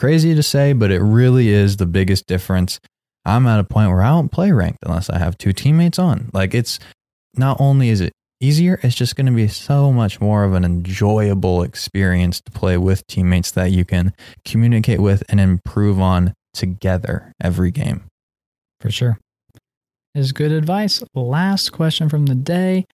crazy 0.02 0.34
to 0.34 0.42
say, 0.42 0.72
but 0.72 0.90
it 0.90 0.98
really 0.98 1.46
is 1.46 1.76
the 1.76 1.86
biggest 1.86 2.26
difference. 2.26 2.80
I'm 3.24 3.46
at 3.46 3.60
a 3.60 3.64
point 3.64 3.88
where 3.88 4.02
I 4.02 4.08
don't 4.08 4.32
play 4.32 4.50
ranked 4.50 4.80
unless 4.84 5.08
I 5.08 5.16
have 5.16 5.38
two 5.38 5.52
teammates 5.52 5.96
on. 5.96 6.28
Like 6.32 6.54
it's 6.54 6.80
not 7.36 7.60
only 7.60 7.88
is 7.88 8.00
it 8.00 8.12
easier, 8.40 8.80
it's 8.82 8.96
just 8.96 9.14
going 9.14 9.26
to 9.26 9.32
be 9.32 9.46
so 9.46 9.92
much 9.92 10.20
more 10.20 10.42
of 10.42 10.54
an 10.54 10.64
enjoyable 10.64 11.62
experience 11.62 12.40
to 12.40 12.50
play 12.50 12.76
with 12.76 13.06
teammates 13.06 13.52
that 13.52 13.70
you 13.70 13.84
can 13.84 14.12
communicate 14.44 14.98
with 14.98 15.22
and 15.28 15.38
improve 15.38 16.00
on 16.00 16.34
together 16.52 17.32
every 17.40 17.70
game. 17.70 18.02
for 18.80 18.90
sure. 18.90 19.20
Is 20.16 20.32
good 20.32 20.50
advice. 20.50 21.04
Last 21.14 21.70
question 21.70 22.08
from 22.08 22.26
the 22.26 22.34
day. 22.34 22.86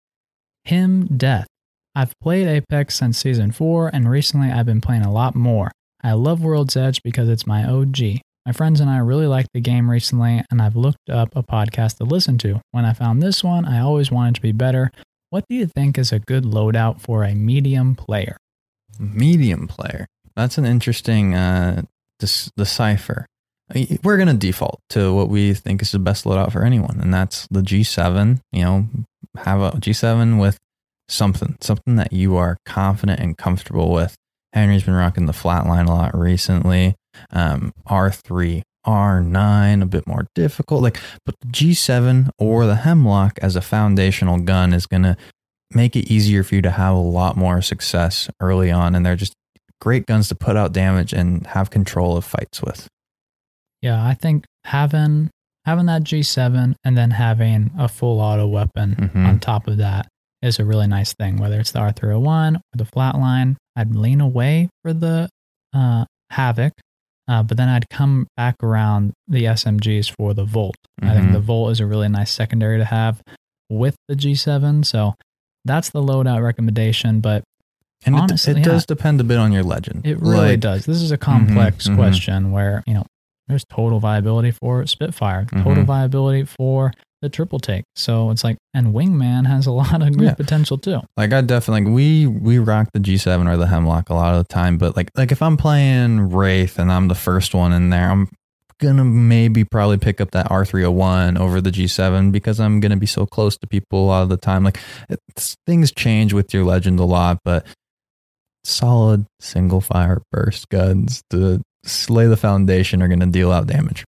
Him 0.64 1.06
Death. 1.06 1.46
I've 1.94 2.12
played 2.20 2.46
Apex 2.48 2.96
since 2.96 3.16
season 3.16 3.50
4 3.50 3.92
and 3.94 4.10
recently 4.10 4.50
I've 4.50 4.66
been 4.66 4.82
playing 4.82 5.06
a 5.06 5.10
lot 5.10 5.34
more. 5.34 5.72
I 6.08 6.12
love 6.12 6.40
World's 6.40 6.74
Edge 6.74 7.02
because 7.02 7.28
it's 7.28 7.46
my 7.46 7.64
OG. 7.64 7.98
My 8.46 8.52
friends 8.52 8.80
and 8.80 8.88
I 8.88 8.96
really 8.96 9.26
liked 9.26 9.50
the 9.52 9.60
game 9.60 9.90
recently 9.90 10.42
and 10.50 10.62
I've 10.62 10.74
looked 10.74 11.10
up 11.10 11.36
a 11.36 11.42
podcast 11.42 11.98
to 11.98 12.04
listen 12.04 12.38
to. 12.38 12.62
When 12.70 12.86
I 12.86 12.94
found 12.94 13.22
this 13.22 13.44
one, 13.44 13.66
I 13.66 13.80
always 13.80 14.10
wanted 14.10 14.36
to 14.36 14.40
be 14.40 14.52
better. 14.52 14.90
What 15.28 15.44
do 15.50 15.54
you 15.54 15.66
think 15.66 15.98
is 15.98 16.10
a 16.10 16.18
good 16.18 16.44
loadout 16.44 17.02
for 17.02 17.24
a 17.24 17.34
medium 17.34 17.94
player? 17.94 18.38
Medium 18.98 19.68
player. 19.68 20.06
That's 20.34 20.56
an 20.56 20.64
interesting 20.64 21.34
uh, 21.34 21.82
dis- 22.18 22.50
decipher. 22.56 23.26
We're 24.02 24.16
going 24.16 24.28
to 24.28 24.34
default 24.34 24.80
to 24.88 25.12
what 25.12 25.28
we 25.28 25.52
think 25.52 25.82
is 25.82 25.92
the 25.92 25.98
best 25.98 26.24
loadout 26.24 26.52
for 26.52 26.64
anyone, 26.64 27.00
and 27.02 27.12
that's 27.12 27.46
the 27.50 27.60
G7. 27.60 28.40
You 28.50 28.62
know, 28.62 28.88
have 29.36 29.60
a 29.60 29.72
G7 29.72 30.40
with 30.40 30.56
something, 31.06 31.58
something 31.60 31.96
that 31.96 32.14
you 32.14 32.34
are 32.38 32.56
confident 32.64 33.20
and 33.20 33.36
comfortable 33.36 33.92
with. 33.92 34.16
Henry's 34.52 34.82
been 34.84 34.94
rocking 34.94 35.26
the 35.26 35.32
flatline 35.32 35.86
a 35.86 35.92
lot 35.92 36.16
recently. 36.18 36.94
Um, 37.30 37.72
R3, 37.88 38.62
R9, 38.86 39.82
a 39.82 39.86
bit 39.86 40.06
more 40.06 40.26
difficult. 40.34 40.82
Like, 40.82 40.98
but 41.26 41.34
the 41.40 41.48
G7 41.48 42.30
or 42.38 42.66
the 42.66 42.76
Hemlock 42.76 43.38
as 43.42 43.56
a 43.56 43.60
foundational 43.60 44.38
gun 44.38 44.72
is 44.72 44.86
going 44.86 45.02
to 45.02 45.16
make 45.74 45.94
it 45.96 46.10
easier 46.10 46.42
for 46.42 46.54
you 46.54 46.62
to 46.62 46.70
have 46.70 46.94
a 46.94 46.98
lot 46.98 47.36
more 47.36 47.60
success 47.60 48.30
early 48.40 48.70
on. 48.70 48.94
And 48.94 49.04
they're 49.04 49.16
just 49.16 49.34
great 49.80 50.06
guns 50.06 50.28
to 50.28 50.34
put 50.34 50.56
out 50.56 50.72
damage 50.72 51.12
and 51.12 51.46
have 51.48 51.70
control 51.70 52.16
of 52.16 52.24
fights 52.24 52.62
with. 52.62 52.88
Yeah, 53.82 54.04
I 54.04 54.14
think 54.14 54.44
having 54.64 55.30
having 55.66 55.86
that 55.86 56.02
G7 56.02 56.74
and 56.82 56.96
then 56.96 57.10
having 57.10 57.70
a 57.78 57.88
full 57.88 58.20
auto 58.20 58.46
weapon 58.48 59.10
Mhm. 59.14 59.28
on 59.28 59.38
top 59.38 59.68
of 59.68 59.76
that 59.76 60.08
is 60.40 60.58
a 60.58 60.64
really 60.64 60.86
nice 60.86 61.12
thing. 61.12 61.36
Whether 61.36 61.60
it's 61.60 61.72
the 61.72 61.80
R301 61.80 62.56
or 62.56 62.60
the 62.74 62.84
flatline, 62.84 63.56
I'd 63.78 63.94
lean 63.94 64.20
away 64.20 64.68
for 64.82 64.92
the 64.92 65.28
uh, 65.72 66.04
Havoc, 66.30 66.72
uh, 67.28 67.42
but 67.44 67.56
then 67.56 67.68
I'd 67.68 67.88
come 67.90 68.26
back 68.36 68.56
around 68.62 69.12
the 69.28 69.44
SMGs 69.44 70.12
for 70.18 70.34
the 70.34 70.44
Volt. 70.44 70.76
I 71.02 71.14
think 71.14 71.32
the 71.32 71.40
Volt 71.40 71.70
is 71.70 71.80
a 71.80 71.86
really 71.86 72.08
nice 72.08 72.30
secondary 72.32 72.78
to 72.78 72.84
have 72.84 73.22
with 73.70 73.94
the 74.08 74.14
G7. 74.16 74.84
So 74.84 75.14
that's 75.64 75.90
the 75.90 76.02
loadout 76.02 76.42
recommendation, 76.42 77.20
but 77.20 77.44
And 78.06 78.14
it- 78.14 78.20
Honestly, 78.20 78.52
it, 78.52 78.58
yeah. 78.58 78.64
does 78.64 78.86
depend 78.86 79.20
a 79.20 79.24
bit 79.24 79.38
on 79.38 79.52
your 79.52 79.62
legend. 79.64 80.06
it 80.06 80.20
really 80.20 80.50
Like, 80.50 80.60
does. 80.60 80.86
This 80.86 81.02
is 81.02 81.10
a 81.10 81.18
complex 81.18 81.88
mhm. 81.88 81.96
question 81.96 82.52
where, 82.52 82.82
you 82.86 82.94
know, 82.94 83.04
there's 83.48 83.64
total 83.70 83.98
viability 84.00 84.52
for 84.52 84.86
Spitfire, 84.86 85.46
total 85.46 85.82
Mhm. 85.82 85.86
viability 85.86 86.44
for 86.44 86.92
the 87.22 87.28
triple 87.28 87.58
take. 87.58 87.84
So 87.96 88.30
it's 88.30 88.44
like, 88.44 88.56
and 88.74 88.94
Wingman 88.94 89.46
has 89.46 89.66
a 89.66 89.72
lot 89.82 90.02
of 90.02 90.16
good 90.16 90.22
Yeah. 90.28 90.34
potential 90.34 90.78
too. 90.78 91.00
Like 91.16 91.32
I 91.32 91.40
definitely 91.40 91.84
like 91.86 91.94
we 91.94 92.26
we 92.26 92.58
rock 92.58 92.88
the 92.92 93.00
G7 93.00 93.48
or 93.48 93.56
the 93.56 93.66
Hemlock 93.66 94.08
a 94.10 94.14
lot 94.14 94.34
of 94.34 94.46
the 94.46 94.52
time, 94.54 94.78
but 94.78 94.96
like 94.96 95.10
like 95.16 95.32
if 95.32 95.42
I'm 95.42 95.56
playing 95.56 96.30
Wraith 96.30 96.78
and 96.78 96.90
I'm 96.92 97.08
the 97.08 97.14
first 97.14 97.54
one 97.54 97.72
in 97.72 97.90
there, 97.90 98.10
I'm 98.10 98.28
gonna 98.80 99.04
maybe 99.04 99.64
probably 99.64 99.98
pick 99.98 100.20
up 100.20 100.30
that 100.30 100.46
R301 100.50 101.36
over 101.38 101.60
the 101.60 101.70
G7 101.70 102.30
because 102.30 102.60
I'm 102.60 102.78
gonna 102.78 102.96
be 102.96 103.06
so 103.06 103.26
close 103.26 103.56
to 103.58 103.66
people 103.66 104.04
a 104.04 104.06
lot 104.06 104.22
of 104.22 104.28
the 104.28 104.36
time. 104.36 104.62
Like 104.62 104.78
it's, 105.08 105.56
things 105.66 105.90
change 105.90 106.32
with 106.32 106.54
your 106.54 106.64
legend 106.64 107.00
a 107.00 107.04
lot, 107.04 107.38
but 107.44 107.66
solid 108.64 109.26
single 109.40 109.80
fire 109.80 110.20
burst 110.30 110.68
guns 110.68 111.22
to 111.30 111.60
slay 111.84 112.26
the 112.26 112.36
foundation 112.36 113.02
are 113.02 113.08
gonna 113.08 113.26
deal 113.26 113.50
out 113.50 113.66
damage. 113.66 114.04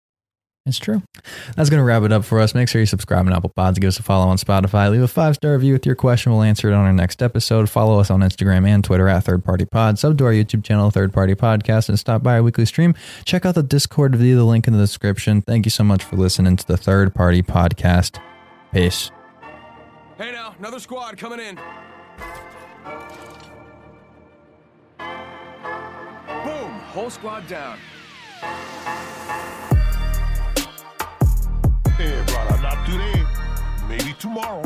It's 0.70 0.78
true. 0.78 1.02
That's 1.56 1.70
going 1.70 1.80
to 1.80 1.84
wrap 1.84 2.04
it 2.04 2.12
up 2.12 2.24
for 2.24 2.40
us. 2.40 2.54
Make 2.54 2.70
sure 2.70 2.80
you 2.80 2.86
subscribe 2.86 3.26
on 3.26 3.34
Apple 3.34 3.52
Pods. 3.56 3.80
Give 3.80 3.88
us 3.88 4.00
a 4.00 4.04
follow 4.04 4.28
on 4.28 4.38
Spotify. 4.38 4.92
Leave 4.92 5.02
a 5.02 5.08
five 5.08 5.36
star 5.36 5.54
review 5.54 5.74
with 5.74 5.86
your 5.86 5.96
question. 5.96 6.32
We'll 6.32 6.44
answer 6.44 6.70
it 6.70 6.74
on 6.74 6.86
our 6.86 6.94
next 6.94 7.24
episode. 7.24 7.70
Follow 7.70 8.00
us 8.00 8.12
on 8.12 8.20
Instagram 8.22 8.68
and 8.68 8.84
Twitter 8.84 9.08
at 9.08 9.24
Third 9.24 9.44
Party 9.44 9.66
Pod. 9.66 9.98
Sub 9.98 10.18
to 10.20 10.26
our 10.26 10.32
YouTube 10.32 10.64
channel, 10.64 10.92
Third 10.92 11.12
Party 11.12 11.34
Podcast, 11.34 11.90
and 11.90 11.98
stop 12.00 12.22
by 12.22 12.36
our 12.36 12.44
weekly 12.44 12.66
stream. 12.66 12.94
Check 13.26 13.46
out 13.46 13.56
the 13.56 13.64
Discord 13.64 14.16
via 14.16 14.36
the 14.36 14.44
link 14.46 14.68
in 14.68 14.74
the 14.74 14.80
description. 14.80 15.42
Thank 15.42 15.66
you 15.66 15.72
so 15.72 15.84
much 15.84 16.04
for 16.04 16.16
listening 16.16 16.56
to 16.56 16.68
the 16.68 16.78
Third 16.78 17.16
Party 17.16 17.42
Podcast. 17.42 18.20
Peace. 18.72 19.10
Hey 20.18 20.32
now, 20.32 20.54
another 20.60 20.80
squad 20.80 21.18
coming 21.18 21.40
in. 21.40 21.56
Boom! 26.44 26.72
Whole 26.92 27.10
squad 27.10 27.48
down. 27.48 27.80
Hey, 32.40 32.48
brother, 32.48 32.62
not 32.62 32.86
today. 32.86 33.26
Maybe 33.88 34.14
tomorrow. 34.20 34.64